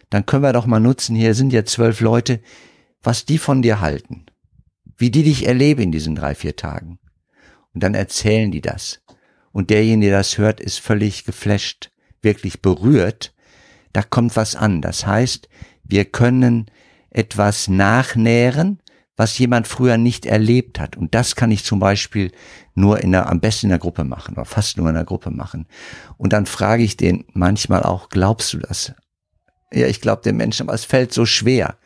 Dann 0.10 0.26
können 0.26 0.44
wir 0.44 0.54
doch 0.54 0.66
mal 0.66 0.80
nutzen, 0.80 1.16
hier 1.16 1.36
sind 1.36 1.54
jetzt 1.54 1.74
zwölf 1.74 2.00
Leute, 2.02 2.42
was 3.04 3.26
die 3.26 3.38
von 3.38 3.62
dir 3.62 3.82
halten, 3.82 4.26
wie 4.98 5.12
die 5.12 5.24
dich 5.24 5.46
erleben 5.48 5.82
in 5.82 5.92
diesen 5.92 6.16
drei, 6.16 6.34
vier 6.34 6.56
Tagen. 6.56 7.00
Und 7.74 7.84
dann 7.84 7.94
erzählen 7.94 8.52
die 8.52 8.62
das. 8.62 9.02
Und 9.52 9.70
derjenige, 9.70 10.10
der 10.10 10.20
das 10.20 10.38
hört, 10.38 10.60
ist 10.60 10.80
völlig 10.80 11.26
geflasht, 11.26 11.92
wirklich 12.22 12.62
berührt 12.62 13.35
da 13.96 14.04
kommt 14.04 14.36
was 14.36 14.56
an. 14.56 14.82
Das 14.82 15.08
heißt, 15.08 15.48
wir 15.84 16.06
können 16.06 16.66
etwas 17.10 17.68
nachnähren, 17.70 18.80
was 19.16 19.38
jemand 19.38 19.68
früher 19.68 19.98
nicht 19.98 20.26
erlebt 20.26 20.80
hat. 20.80 20.98
Und 20.98 21.16
das 21.16 21.38
kann 21.38 21.50
ich 21.50 21.64
zum 21.64 21.80
Beispiel 21.80 22.32
nur 22.74 23.00
in 23.00 23.14
der, 23.14 23.30
am 23.30 23.40
besten 23.40 23.68
in 23.68 23.70
der 23.70 23.80
Gruppe 23.80 24.04
machen 24.04 24.36
oder 24.36 24.44
fast 24.44 24.78
nur 24.78 24.90
in 24.90 24.96
der 24.96 25.06
Gruppe 25.06 25.32
machen. 25.32 25.68
Und 26.18 26.34
dann 26.34 26.46
frage 26.46 26.84
ich 26.84 26.98
den 26.98 27.24
manchmal 27.34 27.84
auch, 27.84 28.10
glaubst 28.10 28.52
du 28.52 28.58
das? 28.58 28.94
Ja, 29.72 29.88
ich 29.88 30.02
glaube 30.02 30.24
den 30.24 30.36
Menschen, 30.36 30.64
aber 30.64 30.74
es 30.74 30.84
fällt 30.84 31.14
so 31.14 31.26
schwer. 31.26 31.78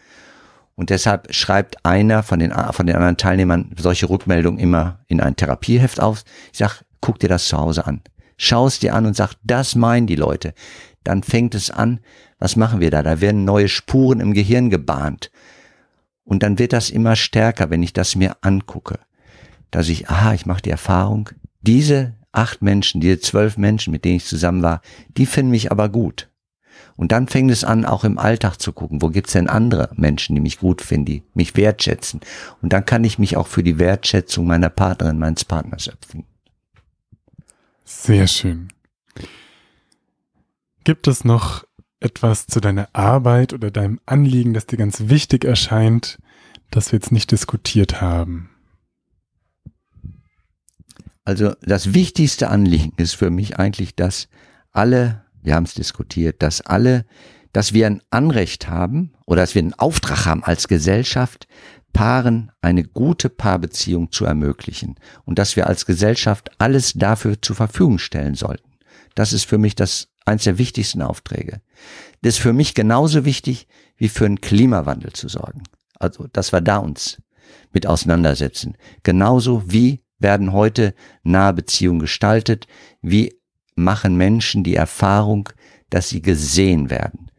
Und 0.73 0.89
deshalb 0.89 1.33
schreibt 1.33 1.85
einer 1.85 2.23
von 2.23 2.39
den, 2.39 2.53
von 2.71 2.87
den 2.87 2.95
anderen 2.95 3.17
Teilnehmern 3.17 3.75
solche 3.77 4.09
Rückmeldungen 4.09 4.59
immer 4.59 4.99
in 5.07 5.21
ein 5.21 5.35
Therapieheft 5.35 5.99
auf. 5.99 6.23
Ich 6.51 6.57
sag, 6.57 6.83
guck 7.01 7.19
dir 7.19 7.29
das 7.29 7.47
zu 7.47 7.57
Hause 7.57 7.85
an. 7.85 8.01
Schau 8.37 8.67
es 8.67 8.79
dir 8.79 8.95
an 8.95 9.05
und 9.05 9.15
sag, 9.15 9.33
das 9.43 9.75
meinen 9.75 10.07
die 10.07 10.15
Leute 10.15 10.53
dann 11.03 11.23
fängt 11.23 11.55
es 11.55 11.71
an, 11.71 11.99
was 12.37 12.55
machen 12.55 12.79
wir 12.79 12.91
da? 12.91 13.03
Da 13.03 13.21
werden 13.21 13.45
neue 13.45 13.67
Spuren 13.67 14.19
im 14.19 14.33
Gehirn 14.33 14.69
gebahnt. 14.69 15.31
Und 16.23 16.43
dann 16.43 16.59
wird 16.59 16.73
das 16.73 16.89
immer 16.89 17.15
stärker, 17.15 17.69
wenn 17.69 17.83
ich 17.83 17.93
das 17.93 18.15
mir 18.15 18.37
angucke. 18.41 18.99
Dass 19.71 19.89
ich, 19.89 20.09
aha, 20.09 20.33
ich 20.33 20.45
mache 20.45 20.61
die 20.61 20.69
Erfahrung, 20.69 21.29
diese 21.61 22.15
acht 22.31 22.61
Menschen, 22.61 23.01
diese 23.01 23.19
zwölf 23.19 23.57
Menschen, 23.57 23.91
mit 23.91 24.05
denen 24.05 24.17
ich 24.17 24.25
zusammen 24.25 24.61
war, 24.61 24.81
die 25.17 25.25
finden 25.25 25.51
mich 25.51 25.71
aber 25.71 25.89
gut. 25.89 26.29
Und 26.95 27.11
dann 27.11 27.27
fängt 27.27 27.49
es 27.49 27.63
an, 27.63 27.85
auch 27.85 28.03
im 28.03 28.17
Alltag 28.17 28.57
zu 28.57 28.73
gucken, 28.73 29.01
wo 29.01 29.07
gibt's 29.07 29.33
denn 29.33 29.47
andere 29.47 29.89
Menschen, 29.95 30.35
die 30.35 30.41
mich 30.41 30.59
gut 30.59 30.81
finden, 30.81 31.05
die 31.05 31.23
mich 31.33 31.55
wertschätzen. 31.55 32.19
Und 32.61 32.73
dann 32.73 32.85
kann 32.85 33.03
ich 33.03 33.17
mich 33.17 33.37
auch 33.37 33.47
für 33.47 33.63
die 33.63 33.79
Wertschätzung 33.79 34.45
meiner 34.45 34.69
Partnerin, 34.69 35.17
meines 35.17 35.45
Partners 35.45 35.89
öffnen. 35.89 36.25
Sehr 37.85 38.27
schön. 38.27 38.67
Gibt 40.89 41.07
es 41.07 41.23
noch 41.23 41.65
etwas 41.99 42.47
zu 42.47 42.59
deiner 42.59 42.89
Arbeit 42.93 43.53
oder 43.53 43.69
deinem 43.69 43.99
Anliegen, 44.07 44.55
das 44.55 44.65
dir 44.65 44.77
ganz 44.77 45.01
wichtig 45.01 45.45
erscheint, 45.45 46.17
das 46.71 46.91
wir 46.91 46.97
jetzt 46.97 47.11
nicht 47.11 47.29
diskutiert 47.29 48.01
haben? 48.01 48.49
Also 51.23 51.53
das 51.61 51.93
wichtigste 51.93 52.49
Anliegen 52.49 52.93
ist 52.97 53.13
für 53.13 53.29
mich 53.29 53.59
eigentlich, 53.59 53.95
dass 53.95 54.29
alle, 54.71 55.25
wir 55.43 55.53
haben 55.53 55.65
es 55.65 55.75
diskutiert, 55.75 56.41
dass 56.41 56.61
alle, 56.61 57.05
dass 57.53 57.71
wir 57.71 57.85
ein 57.85 58.01
Anrecht 58.09 58.67
haben 58.67 59.13
oder 59.27 59.41
dass 59.41 59.53
wir 59.53 59.61
einen 59.61 59.75
Auftrag 59.75 60.25
haben 60.25 60.43
als 60.43 60.67
Gesellschaft, 60.67 61.47
Paaren 61.93 62.51
eine 62.61 62.83
gute 62.83 63.29
Paarbeziehung 63.29 64.11
zu 64.11 64.25
ermöglichen 64.25 64.95
und 65.23 65.37
dass 65.37 65.55
wir 65.55 65.67
als 65.67 65.85
Gesellschaft 65.85 66.49
alles 66.57 66.93
dafür 66.93 67.39
zur 67.39 67.57
Verfügung 67.57 67.99
stellen 67.99 68.33
sollten. 68.33 68.67
Das 69.13 69.33
ist 69.33 69.45
für 69.45 69.59
mich 69.59 69.75
das 69.75 70.09
eines 70.29 70.43
der 70.43 70.57
wichtigsten 70.57 71.01
Aufträge. 71.01 71.61
Das 72.21 72.35
ist 72.35 72.41
für 72.41 72.53
mich 72.53 72.73
genauso 72.73 73.25
wichtig, 73.25 73.67
wie 73.97 74.09
für 74.09 74.25
einen 74.25 74.41
Klimawandel 74.41 75.13
zu 75.13 75.27
sorgen. 75.27 75.63
Also, 75.99 76.27
dass 76.31 76.53
wir 76.53 76.61
da 76.61 76.77
uns 76.77 77.21
mit 77.73 77.87
auseinandersetzen. 77.87 78.77
Genauso 79.03 79.63
wie 79.71 80.01
werden 80.17 80.51
heute 80.53 80.93
nahe 81.23 81.53
Beziehungen 81.53 81.99
gestaltet, 81.99 82.67
wie 83.01 83.35
machen 83.75 84.15
Menschen 84.17 84.63
die 84.63 84.75
Erfahrung, 84.75 85.49
dass 85.89 86.09
sie 86.09 86.21
gesehen 86.21 86.89
werden 86.89 87.31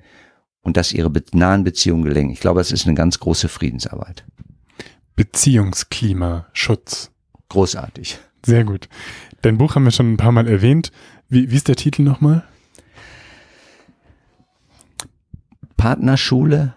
und 0.63 0.77
dass 0.77 0.93
ihre 0.93 1.13
nahen 1.33 1.65
Beziehungen 1.65 2.05
gelingen. 2.05 2.31
Ich 2.31 2.41
glaube, 2.41 2.61
das 2.61 2.73
ist 2.73 2.87
eine 2.87 2.95
ganz 2.95 3.19
große 3.21 3.49
Friedensarbeit. 3.49 4.25
Beziehungsklimaschutz. 5.17 7.11
Großartig. 7.49 8.19
Sehr 8.45 8.65
gut. 8.65 8.89
Dein 9.43 9.59
Buch 9.59 9.75
haben 9.75 9.85
wir 9.85 9.91
schon 9.91 10.13
ein 10.13 10.17
paar 10.17 10.33
Mal 10.33 10.49
erwähnt. 10.49 10.93
Wie, 11.29 11.51
wie 11.51 11.57
ist 11.57 11.69
der 11.69 11.77
Titel 11.77 12.03
nochmal? 12.03 12.45
Partnerschule 15.81 16.75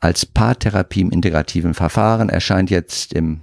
als 0.00 0.24
Paartherapie 0.24 1.02
im 1.02 1.10
integrativen 1.10 1.74
Verfahren 1.74 2.30
erscheint 2.30 2.70
jetzt 2.70 3.12
im 3.12 3.42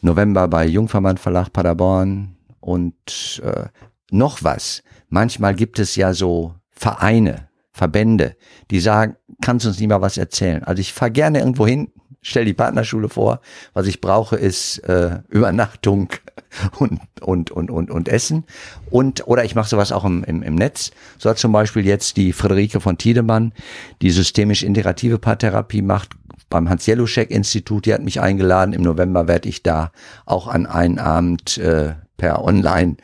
November 0.00 0.46
bei 0.46 0.64
Jungverband 0.64 1.18
Verlag 1.18 1.52
Paderborn 1.52 2.36
und 2.60 3.42
äh, 3.44 3.64
noch 4.12 4.44
was. 4.44 4.84
Manchmal 5.08 5.56
gibt 5.56 5.80
es 5.80 5.96
ja 5.96 6.14
so 6.14 6.54
Vereine, 6.70 7.48
Verbände, 7.72 8.36
die 8.70 8.78
sagen, 8.78 9.16
kannst 9.42 9.66
uns 9.66 9.80
nicht 9.80 9.88
mal 9.88 10.00
was 10.00 10.18
erzählen? 10.18 10.62
Also 10.62 10.78
ich 10.80 10.92
fahre 10.92 11.10
gerne 11.10 11.40
irgendwo 11.40 11.66
hin, 11.66 11.90
stell 12.24 12.44
die 12.44 12.54
Partnerschule 12.54 13.08
vor. 13.08 13.40
Was 13.74 13.86
ich 13.86 14.00
brauche, 14.00 14.34
ist 14.34 14.78
äh, 14.78 15.20
Übernachtung 15.28 16.08
und, 16.78 17.00
und, 17.20 17.50
und, 17.52 17.70
und, 17.70 17.90
und 17.90 18.08
Essen. 18.08 18.44
Und, 18.90 19.28
oder 19.28 19.44
ich 19.44 19.54
mache 19.54 19.68
sowas 19.68 19.92
auch 19.92 20.04
im, 20.04 20.24
im, 20.24 20.42
im 20.42 20.56
Netz. 20.56 20.90
So 21.18 21.30
hat 21.30 21.38
zum 21.38 21.52
Beispiel 21.52 21.86
jetzt 21.86 22.16
die 22.16 22.32
Friederike 22.32 22.80
von 22.80 22.98
Tiedemann, 22.98 23.52
die 24.02 24.10
systemisch 24.10 24.64
integrative 24.64 25.18
Paartherapie 25.18 25.82
macht, 25.82 26.10
beim 26.50 26.68
Hans-Jeluschek-Institut, 26.68 27.86
die 27.86 27.94
hat 27.94 28.02
mich 28.02 28.20
eingeladen. 28.20 28.74
Im 28.74 28.82
November 28.82 29.28
werde 29.28 29.48
ich 29.48 29.62
da 29.62 29.90
auch 30.24 30.46
an 30.46 30.66
einen 30.66 30.98
Abend 30.98 31.58
äh, 31.58 31.94
per 32.16 32.44
Online 32.44 32.96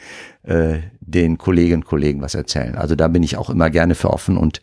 äh, 0.45 0.79
den 1.01 1.37
Kolleginnen 1.37 1.83
und 1.83 1.89
Kollegen 1.89 2.23
was 2.23 2.35
erzählen. 2.35 2.77
Also 2.77 2.95
da 2.95 3.09
bin 3.09 3.23
ich 3.23 3.37
auch 3.37 3.51
immer 3.51 3.69
gerne 3.69 3.95
für 3.95 4.11
offen 4.11 4.37
und 4.37 4.61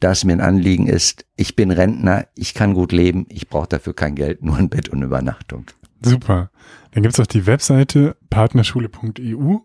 da 0.00 0.12
es 0.12 0.24
mir 0.24 0.32
ein 0.32 0.40
Anliegen 0.40 0.86
ist, 0.86 1.26
ich 1.36 1.56
bin 1.56 1.70
Rentner, 1.70 2.26
ich 2.34 2.54
kann 2.54 2.74
gut 2.74 2.92
leben, 2.92 3.26
ich 3.28 3.48
brauche 3.48 3.68
dafür 3.68 3.94
kein 3.94 4.14
Geld, 4.14 4.42
nur 4.44 4.56
ein 4.56 4.68
Bett 4.68 4.88
und 4.88 5.02
Übernachtung. 5.02 5.66
Super. 6.02 6.50
Dann 6.92 7.02
gibt's 7.02 7.20
auch 7.20 7.26
die 7.26 7.46
Webseite 7.46 8.16
partnerschule.eu. 8.30 9.56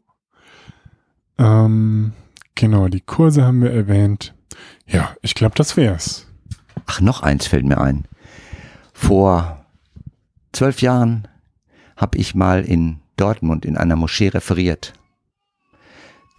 Ähm, 1.38 2.14
genau, 2.56 2.88
die 2.88 3.02
Kurse 3.02 3.44
haben 3.44 3.62
wir 3.62 3.72
erwähnt. 3.72 4.34
Ja, 4.88 5.16
ich 5.22 5.36
glaube, 5.36 5.56
das 5.56 5.78
wär's. 5.78 6.28
Ach, 6.86 7.02
noch 7.02 7.22
eins 7.22 7.48
fällt 7.48 7.66
mir 7.66 7.80
ein. 7.80 8.06
Vor 8.94 9.66
zwölf 10.52 10.82
Jahren 10.82 11.28
habe 11.96 12.18
ich 12.18 12.36
mal 12.36 12.64
in 12.64 13.00
Dortmund 13.18 13.66
in 13.66 13.78
einer 13.78 13.96
Moschee 13.96 14.30
referiert 14.30 14.94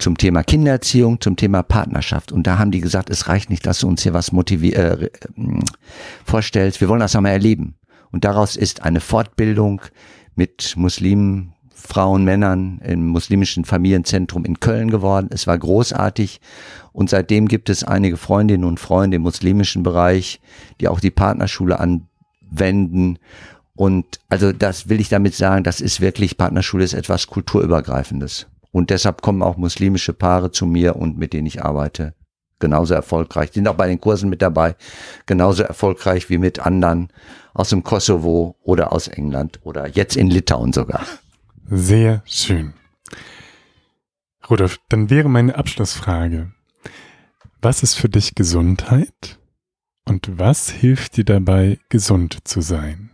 zum 0.03 0.17
Thema 0.17 0.43
Kindererziehung, 0.43 1.21
zum 1.21 1.37
Thema 1.37 1.63
Partnerschaft. 1.63 2.33
Und 2.33 2.45
da 2.45 2.59
haben 2.59 2.71
die 2.71 2.81
gesagt, 2.81 3.09
es 3.09 3.29
reicht 3.29 3.49
nicht, 3.49 3.65
dass 3.65 3.79
du 3.79 3.87
uns 3.87 4.03
hier 4.03 4.13
was 4.13 4.33
motivier 4.33 4.77
äh, 4.77 5.09
vorstellst. 6.25 6.81
Wir 6.81 6.89
wollen 6.89 6.99
das 6.99 7.15
einmal 7.15 7.31
erleben. 7.31 7.75
Und 8.11 8.25
daraus 8.25 8.57
ist 8.57 8.83
eine 8.83 8.99
Fortbildung 8.99 9.81
mit 10.35 10.73
Muslimen, 10.75 11.53
Frauen, 11.73 12.25
Männern 12.25 12.81
im 12.83 13.07
muslimischen 13.07 13.63
Familienzentrum 13.63 14.43
in 14.43 14.59
Köln 14.59 14.91
geworden. 14.91 15.29
Es 15.31 15.47
war 15.47 15.57
großartig. 15.57 16.41
Und 16.91 17.09
seitdem 17.09 17.47
gibt 17.47 17.69
es 17.69 17.85
einige 17.85 18.17
Freundinnen 18.17 18.65
und 18.65 18.81
Freunde 18.81 19.15
im 19.15 19.23
muslimischen 19.23 19.83
Bereich, 19.83 20.41
die 20.81 20.89
auch 20.89 20.99
die 20.99 21.11
Partnerschule 21.11 21.79
anwenden. 21.79 23.19
Und 23.73 24.19
also 24.27 24.51
das 24.51 24.89
will 24.89 24.99
ich 24.99 25.07
damit 25.07 25.33
sagen, 25.33 25.63
das 25.63 25.79
ist 25.79 26.01
wirklich, 26.01 26.37
Partnerschule 26.37 26.83
ist 26.83 26.93
etwas 26.93 27.27
kulturübergreifendes. 27.27 28.47
Und 28.73 28.89
deshalb 28.89 29.21
kommen 29.21 29.41
auch 29.41 29.55
muslimische 29.55 30.13
Paare 30.13 30.51
zu 30.51 30.65
mir 30.65 30.97
und 30.97 31.17
mit 31.17 31.31
denen 31.31 31.47
ich 31.47 31.63
arbeite 31.63 32.13
genauso 32.59 32.93
erfolgreich. 32.93 33.51
Die 33.51 33.59
sind 33.59 33.67
auch 33.67 33.75
bei 33.75 33.87
den 33.87 33.99
Kursen 33.99 34.29
mit 34.29 34.41
dabei, 34.41 34.75
genauso 35.25 35.63
erfolgreich 35.63 36.29
wie 36.29 36.37
mit 36.37 36.59
anderen 36.59 37.09
aus 37.53 37.69
dem 37.69 37.83
Kosovo 37.83 38.55
oder 38.63 38.93
aus 38.93 39.09
England 39.09 39.59
oder 39.63 39.87
jetzt 39.89 40.15
in 40.15 40.29
Litauen 40.29 40.71
sogar. 40.71 41.05
Sehr 41.69 42.23
schön. 42.25 42.73
Rudolf, 44.49 44.79
dann 44.89 45.09
wäre 45.09 45.29
meine 45.29 45.55
Abschlussfrage. 45.55 46.51
Was 47.61 47.83
ist 47.83 47.95
für 47.95 48.09
dich 48.09 48.33
Gesundheit 48.33 49.39
und 50.05 50.39
was 50.39 50.69
hilft 50.69 51.17
dir 51.17 51.25
dabei, 51.25 51.79
gesund 51.89 52.39
zu 52.45 52.61
sein? 52.61 53.12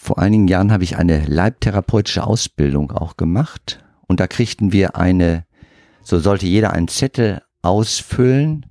Vor 0.00 0.20
einigen 0.20 0.46
Jahren 0.46 0.70
habe 0.70 0.84
ich 0.84 0.96
eine 0.96 1.26
leibtherapeutische 1.26 2.24
Ausbildung 2.24 2.92
auch 2.92 3.16
gemacht 3.16 3.84
und 4.06 4.20
da 4.20 4.28
kriegten 4.28 4.72
wir 4.72 4.94
eine, 4.94 5.44
so 6.02 6.20
sollte 6.20 6.46
jeder 6.46 6.72
einen 6.72 6.86
Zettel 6.86 7.42
ausfüllen, 7.62 8.64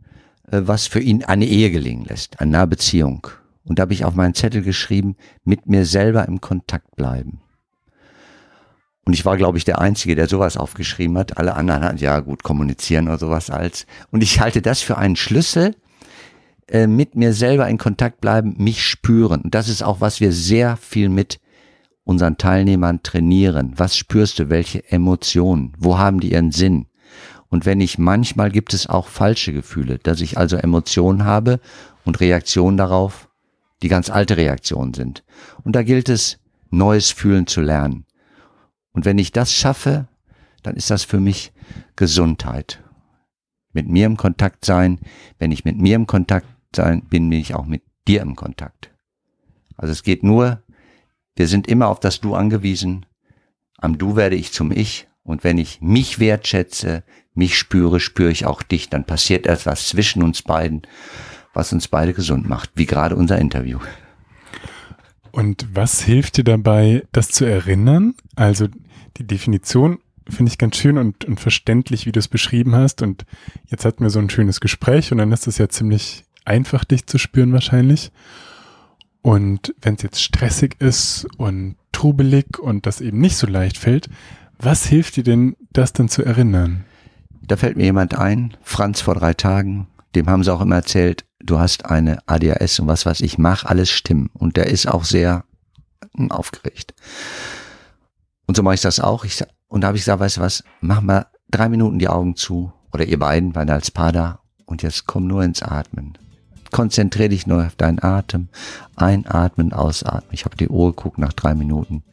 äh, 0.49 0.61
was 0.63 0.87
für 0.87 1.01
ihn 1.01 1.25
eine 1.25 1.45
Ehe 1.45 1.69
gelingen 1.69 2.05
lässt, 2.05 2.39
eine 2.39 2.51
nahe 2.51 2.67
Beziehung. 2.67 3.27
Und 3.65 3.77
da 3.77 3.81
habe 3.81 3.93
ich 3.93 4.05
auf 4.05 4.15
meinen 4.15 4.35
Zettel 4.35 4.61
geschrieben, 4.61 5.17
mit 5.43 5.67
mir 5.67 5.85
selber 5.85 6.25
im 6.29 6.39
Kontakt 6.39 6.95
bleiben. 6.95 7.41
Und 9.03 9.11
ich 9.11 9.25
war, 9.25 9.35
glaube 9.35 9.57
ich, 9.57 9.65
der 9.65 9.79
Einzige, 9.79 10.15
der 10.15 10.29
sowas 10.29 10.55
aufgeschrieben 10.55 11.17
hat. 11.17 11.37
Alle 11.37 11.55
anderen 11.55 11.83
hatten 11.83 11.97
ja 11.97 12.21
gut 12.21 12.43
kommunizieren 12.43 13.09
oder 13.09 13.19
sowas 13.19 13.49
als. 13.49 13.85
Und 14.11 14.23
ich 14.23 14.39
halte 14.39 14.61
das 14.61 14.81
für 14.81 14.97
einen 14.97 15.17
Schlüssel, 15.17 15.75
äh, 16.69 16.87
mit 16.87 17.15
mir 17.15 17.33
selber 17.33 17.67
in 17.67 17.77
Kontakt 17.77 18.21
bleiben, 18.21 18.55
mich 18.57 18.83
spüren. 18.83 19.41
Und 19.41 19.55
das 19.55 19.69
ist 19.69 19.83
auch, 19.83 20.01
was 20.01 20.19
wir 20.19 20.31
sehr 20.31 20.77
viel 20.77 21.09
mit 21.09 21.39
unseren 22.03 22.37
Teilnehmern 22.37 23.03
trainieren. 23.03 23.73
Was 23.75 23.97
spürst 23.97 24.39
du? 24.39 24.49
Welche 24.49 24.89
Emotionen? 24.91 25.73
Wo 25.77 25.97
haben 25.97 26.19
die 26.19 26.31
ihren 26.31 26.51
Sinn? 26.51 26.87
Und 27.49 27.65
wenn 27.65 27.79
ich 27.79 27.97
manchmal 27.97 28.51
gibt 28.51 28.73
es 28.73 28.87
auch 28.87 29.07
falsche 29.07 29.53
Gefühle, 29.53 29.99
dass 29.99 30.21
ich 30.21 30.37
also 30.37 30.57
Emotionen 30.57 31.23
habe 31.23 31.59
und 32.03 32.19
Reaktionen 32.19 32.77
darauf, 32.77 33.29
die 33.81 33.87
ganz 33.87 34.09
alte 34.09 34.37
Reaktionen 34.37 34.93
sind. 34.93 35.23
Und 35.63 35.75
da 35.75 35.83
gilt 35.83 36.09
es, 36.09 36.39
neues 36.69 37.11
Fühlen 37.11 37.47
zu 37.47 37.61
lernen. 37.61 38.05
Und 38.91 39.05
wenn 39.05 39.17
ich 39.17 39.31
das 39.31 39.53
schaffe, 39.53 40.07
dann 40.63 40.75
ist 40.75 40.89
das 40.89 41.03
für 41.03 41.19
mich 41.19 41.53
Gesundheit. 41.95 42.83
Mit 43.71 43.87
mir 43.87 44.05
im 44.05 44.17
Kontakt 44.17 44.65
sein, 44.65 44.99
wenn 45.39 45.51
ich 45.51 45.63
mit 45.63 45.77
mir 45.77 45.95
im 45.95 46.07
Kontakt 46.07 46.47
sein, 46.75 47.03
bin 47.03 47.31
ich 47.31 47.55
auch 47.55 47.65
mit 47.65 47.83
dir 48.07 48.21
im 48.21 48.35
Kontakt. 48.35 48.91
Also 49.75 49.91
es 49.91 50.03
geht 50.03 50.23
nur, 50.23 50.63
wir 51.35 51.47
sind 51.47 51.67
immer 51.67 51.87
auf 51.87 51.99
das 51.99 52.19
Du 52.19 52.35
angewiesen. 52.35 53.05
Am 53.77 53.97
Du 53.97 54.15
werde 54.15 54.35
ich 54.35 54.51
zum 54.51 54.71
Ich. 54.71 55.07
Und 55.23 55.43
wenn 55.43 55.57
ich 55.57 55.81
mich 55.81 56.19
wertschätze, 56.19 57.03
mich 57.33 57.57
spüre, 57.57 57.99
spüre 57.99 58.31
ich 58.31 58.45
auch 58.45 58.63
dich. 58.63 58.89
Dann 58.89 59.05
passiert 59.05 59.45
etwas 59.45 59.87
zwischen 59.87 60.23
uns 60.23 60.41
beiden, 60.41 60.81
was 61.53 61.73
uns 61.73 61.87
beide 61.87 62.13
gesund 62.13 62.47
macht, 62.47 62.71
wie 62.75 62.85
gerade 62.85 63.15
unser 63.15 63.37
Interview. 63.37 63.79
Und 65.31 65.67
was 65.73 66.01
hilft 66.01 66.37
dir 66.37 66.43
dabei, 66.43 67.03
das 67.11 67.29
zu 67.29 67.45
erinnern? 67.45 68.15
Also 68.35 68.67
die 69.17 69.27
Definition 69.27 69.99
finde 70.29 70.51
ich 70.51 70.57
ganz 70.57 70.77
schön 70.77 70.97
und, 70.97 71.25
und 71.25 71.39
verständlich, 71.39 72.05
wie 72.05 72.11
du 72.11 72.19
es 72.19 72.27
beschrieben 72.27 72.75
hast. 72.75 73.01
Und 73.01 73.25
jetzt 73.67 73.85
hatten 73.85 74.03
wir 74.03 74.09
so 74.09 74.19
ein 74.19 74.29
schönes 74.29 74.59
Gespräch 74.59 75.11
und 75.11 75.19
dann 75.19 75.31
ist 75.31 75.47
es 75.47 75.57
ja 75.57 75.69
ziemlich 75.69 76.23
einfach, 76.47 76.83
dich 76.83 77.05
zu 77.05 77.17
spüren 77.17 77.53
wahrscheinlich. 77.53 78.11
Und 79.21 79.75
wenn 79.81 79.95
es 79.95 80.03
jetzt 80.03 80.21
stressig 80.21 80.77
ist 80.79 81.27
und 81.37 81.75
trubelig 81.91 82.59
und 82.59 82.85
das 82.85 83.01
eben 83.01 83.19
nicht 83.19 83.35
so 83.35 83.45
leicht 83.45 83.77
fällt, 83.77 84.09
was 84.57 84.85
hilft 84.85 85.17
dir 85.17 85.23
denn, 85.23 85.55
das 85.71 85.93
dann 85.93 86.09
zu 86.09 86.23
erinnern? 86.23 86.85
Da 87.41 87.57
fällt 87.57 87.77
mir 87.77 87.83
jemand 87.83 88.17
ein, 88.17 88.55
Franz 88.61 89.01
vor 89.01 89.15
drei 89.15 89.33
Tagen, 89.33 89.87
dem 90.15 90.27
haben 90.27 90.43
sie 90.43 90.53
auch 90.53 90.61
immer 90.61 90.77
erzählt, 90.77 91.25
du 91.39 91.59
hast 91.59 91.85
eine 91.85 92.19
ADHS 92.25 92.79
und 92.79 92.87
was 92.87 93.05
weiß 93.05 93.21
ich, 93.21 93.37
mach 93.37 93.65
alles 93.65 93.89
stimmen. 93.89 94.29
Und 94.33 94.57
der 94.57 94.67
ist 94.67 94.87
auch 94.87 95.03
sehr 95.03 95.43
hm, 96.15 96.31
aufgeregt. 96.31 96.93
Und 98.45 98.55
so 98.55 98.63
mache 98.63 98.75
ich 98.75 98.81
das 98.81 98.99
auch. 98.99 99.25
Ich, 99.25 99.43
und 99.67 99.81
da 99.81 99.87
habe 99.87 99.97
ich 99.97 100.03
gesagt, 100.03 100.21
weißt 100.21 100.37
du 100.37 100.41
was, 100.41 100.63
mach 100.79 101.01
mal 101.01 101.27
drei 101.51 101.69
Minuten 101.69 101.99
die 101.99 102.07
Augen 102.07 102.35
zu. 102.35 102.71
Oder 102.93 103.05
ihr 103.05 103.19
beiden, 103.19 103.53
weil 103.53 103.69
als 103.69 103.91
Paar 103.91 104.13
da. 104.13 104.39
Und 104.65 104.83
jetzt 104.83 105.05
komm 105.05 105.27
nur 105.27 105.43
ins 105.43 105.61
Atmen 105.61 106.17
konzentriere 106.71 107.29
dich 107.29 107.47
nur 107.47 107.65
auf 107.65 107.75
deinen 107.75 108.01
Atem. 108.01 108.49
Einatmen, 108.95 109.73
ausatmen. 109.73 110.31
Ich 110.31 110.45
habe 110.45 110.57
die 110.57 110.69
Uhr 110.69 110.95
geguckt 110.95 111.17
nach 111.17 111.33
drei 111.33 111.53
Minuten. 111.55 112.03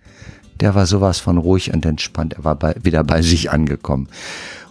Der 0.61 0.75
war 0.75 0.87
sowas 0.87 1.19
von 1.19 1.39
ruhig 1.39 1.73
und 1.73 1.85
entspannt. 1.85 2.35
Er 2.35 2.45
war 2.45 2.55
bei, 2.55 2.75
wieder 2.83 3.03
bei 3.05 3.23
sich 3.23 3.51
angekommen. 3.51 4.09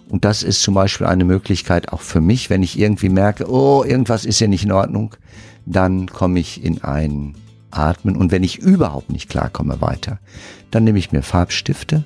Und 0.09 0.25
das 0.25 0.43
ist 0.43 0.61
zum 0.61 0.75
Beispiel 0.75 1.07
eine 1.07 1.25
Möglichkeit 1.25 1.91
auch 1.91 2.01
für 2.01 2.21
mich, 2.21 2.49
wenn 2.49 2.63
ich 2.63 2.79
irgendwie 2.79 3.09
merke, 3.09 3.49
oh, 3.49 3.83
irgendwas 3.83 4.25
ist 4.25 4.37
hier 4.37 4.47
nicht 4.47 4.63
in 4.63 4.71
Ordnung, 4.71 5.15
dann 5.65 6.07
komme 6.07 6.39
ich 6.39 6.63
in 6.63 6.83
ein 6.83 7.35
Atmen. 7.71 8.15
Und 8.15 8.31
wenn 8.31 8.43
ich 8.43 8.59
überhaupt 8.59 9.09
nicht 9.09 9.29
klarkomme 9.29 9.81
weiter, 9.81 10.19
dann 10.71 10.83
nehme 10.83 10.99
ich 10.99 11.11
mir 11.11 11.23
Farbstifte, 11.23 12.03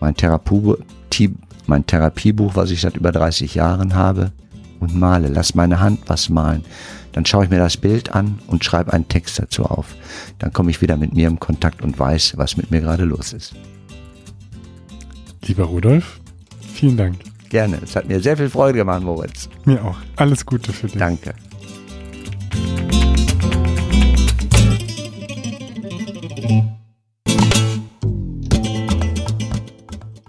mein, 0.00 0.14
Therapie, 0.14 1.34
mein 1.66 1.86
Therapiebuch, 1.86 2.56
was 2.56 2.70
ich 2.70 2.80
seit 2.80 2.96
über 2.96 3.12
30 3.12 3.54
Jahren 3.54 3.94
habe, 3.94 4.32
und 4.80 4.94
male. 4.98 5.28
Lass 5.28 5.54
meine 5.54 5.80
Hand 5.80 6.00
was 6.06 6.28
malen. 6.28 6.64
Dann 7.12 7.26
schaue 7.26 7.44
ich 7.44 7.50
mir 7.50 7.58
das 7.58 7.76
Bild 7.76 8.14
an 8.14 8.38
und 8.46 8.64
schreibe 8.64 8.92
einen 8.92 9.08
Text 9.08 9.38
dazu 9.38 9.64
auf. 9.64 9.94
Dann 10.38 10.52
komme 10.52 10.70
ich 10.70 10.80
wieder 10.80 10.96
mit 10.96 11.14
mir 11.14 11.28
im 11.28 11.40
Kontakt 11.40 11.82
und 11.82 11.98
weiß, 11.98 12.34
was 12.36 12.56
mit 12.56 12.70
mir 12.70 12.80
gerade 12.80 13.04
los 13.04 13.32
ist. 13.32 13.54
Lieber 15.44 15.64
Rudolf, 15.64 16.20
vielen 16.60 16.96
Dank. 16.96 17.16
Gerne. 17.48 17.80
Es 17.82 17.96
hat 17.96 18.08
mir 18.08 18.20
sehr 18.20 18.36
viel 18.36 18.48
Freude 18.48 18.78
gemacht, 18.78 19.02
Moritz. 19.02 19.48
Mir 19.64 19.84
auch. 19.84 19.96
Alles 20.16 20.46
Gute 20.46 20.72
für 20.72 20.86
dich. 20.86 20.98
Danke. 20.98 21.34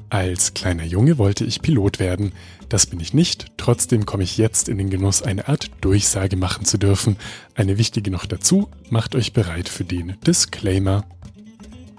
Als 0.09 0.53
kleiner 0.53 0.83
Junge 0.83 1.17
wollte 1.17 1.45
ich 1.45 1.61
Pilot 1.61 1.99
werden. 1.99 2.33
Das 2.71 2.85
bin 2.85 3.01
ich 3.01 3.13
nicht, 3.13 3.47
trotzdem 3.57 4.05
komme 4.05 4.23
ich 4.23 4.37
jetzt 4.37 4.69
in 4.69 4.77
den 4.77 4.89
Genuss, 4.89 5.23
eine 5.23 5.49
Art 5.49 5.69
Durchsage 5.81 6.37
machen 6.37 6.63
zu 6.63 6.77
dürfen. 6.77 7.17
Eine 7.53 7.77
wichtige 7.77 8.11
noch 8.11 8.25
dazu, 8.25 8.69
macht 8.89 9.13
euch 9.13 9.33
bereit 9.33 9.67
für 9.67 9.83
den 9.83 10.15
Disclaimer. 10.25 11.03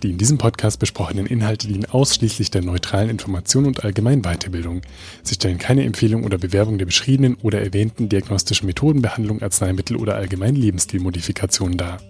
Die 0.03 0.09
in 0.09 0.17
diesem 0.17 0.39
Podcast 0.39 0.79
besprochenen 0.79 1.27
Inhalte 1.27 1.69
dienen 1.69 1.85
ausschließlich 1.85 2.51
der 2.51 2.63
neutralen 2.63 3.11
Information 3.11 3.67
und 3.67 3.85
allgemeinen 3.85 4.23
Weiterbildung. 4.23 4.81
Sie 5.23 5.35
stellen 5.35 5.59
keine 5.59 5.85
Empfehlung 5.85 6.25
oder 6.25 6.39
Bewerbung 6.39 6.79
der 6.79 6.87
beschriebenen 6.87 7.35
oder 7.35 7.61
erwähnten 7.61 8.09
diagnostischen 8.09 8.65
Methoden, 8.65 9.03
Behandlung, 9.03 9.43
Arzneimittel 9.43 9.99
oder 9.99 10.15
allgemeinen 10.15 10.57
Lebensstilmodifikationen 10.57 11.77
dar. 11.77 12.01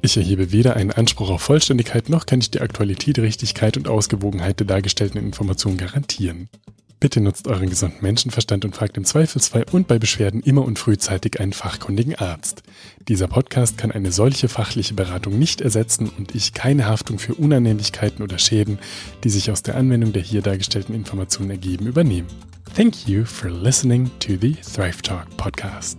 Ich 0.00 0.16
erhebe 0.16 0.52
weder 0.52 0.74
einen 0.74 0.90
Anspruch 0.90 1.28
auf 1.28 1.42
Vollständigkeit 1.42 2.08
noch 2.08 2.24
kann 2.24 2.40
ich 2.40 2.50
die 2.50 2.62
Aktualität, 2.62 3.18
Richtigkeit 3.18 3.76
und 3.76 3.88
Ausgewogenheit 3.88 4.58
der 4.58 4.66
dargestellten 4.66 5.20
Informationen 5.20 5.76
garantieren. 5.76 6.48
Bitte 6.98 7.20
nutzt 7.20 7.46
euren 7.46 7.68
gesunden 7.68 7.98
Menschenverstand 8.00 8.64
und 8.64 8.74
fragt 8.74 8.96
im 8.96 9.04
Zweifelsfall 9.04 9.66
und 9.70 9.86
bei 9.86 9.98
Beschwerden 9.98 10.40
immer 10.40 10.64
und 10.64 10.78
frühzeitig 10.78 11.40
einen 11.40 11.52
fachkundigen 11.52 12.14
Arzt. 12.14 12.62
Dieser 13.06 13.28
Podcast 13.28 13.76
kann 13.76 13.92
eine 13.92 14.12
solche 14.12 14.48
fachliche 14.48 14.94
Beratung 14.94 15.38
nicht 15.38 15.60
ersetzen 15.60 16.10
und 16.16 16.34
ich 16.34 16.54
keine 16.54 16.86
Haftung 16.86 17.18
für 17.18 17.34
Unannehmlichkeiten 17.34 18.22
oder 18.22 18.38
Schäden, 18.38 18.78
die 19.24 19.30
sich 19.30 19.50
aus 19.50 19.62
der 19.62 19.76
Anwendung 19.76 20.14
der 20.14 20.22
hier 20.22 20.40
dargestellten 20.40 20.94
Informationen 20.94 21.50
ergeben, 21.50 21.86
übernehmen. 21.86 22.28
Thank 22.74 23.06
you 23.06 23.24
for 23.24 23.50
listening 23.50 24.10
to 24.20 24.36
the 24.40 24.54
Thrive 24.54 25.02
Talk 25.02 25.36
podcast. 25.36 25.98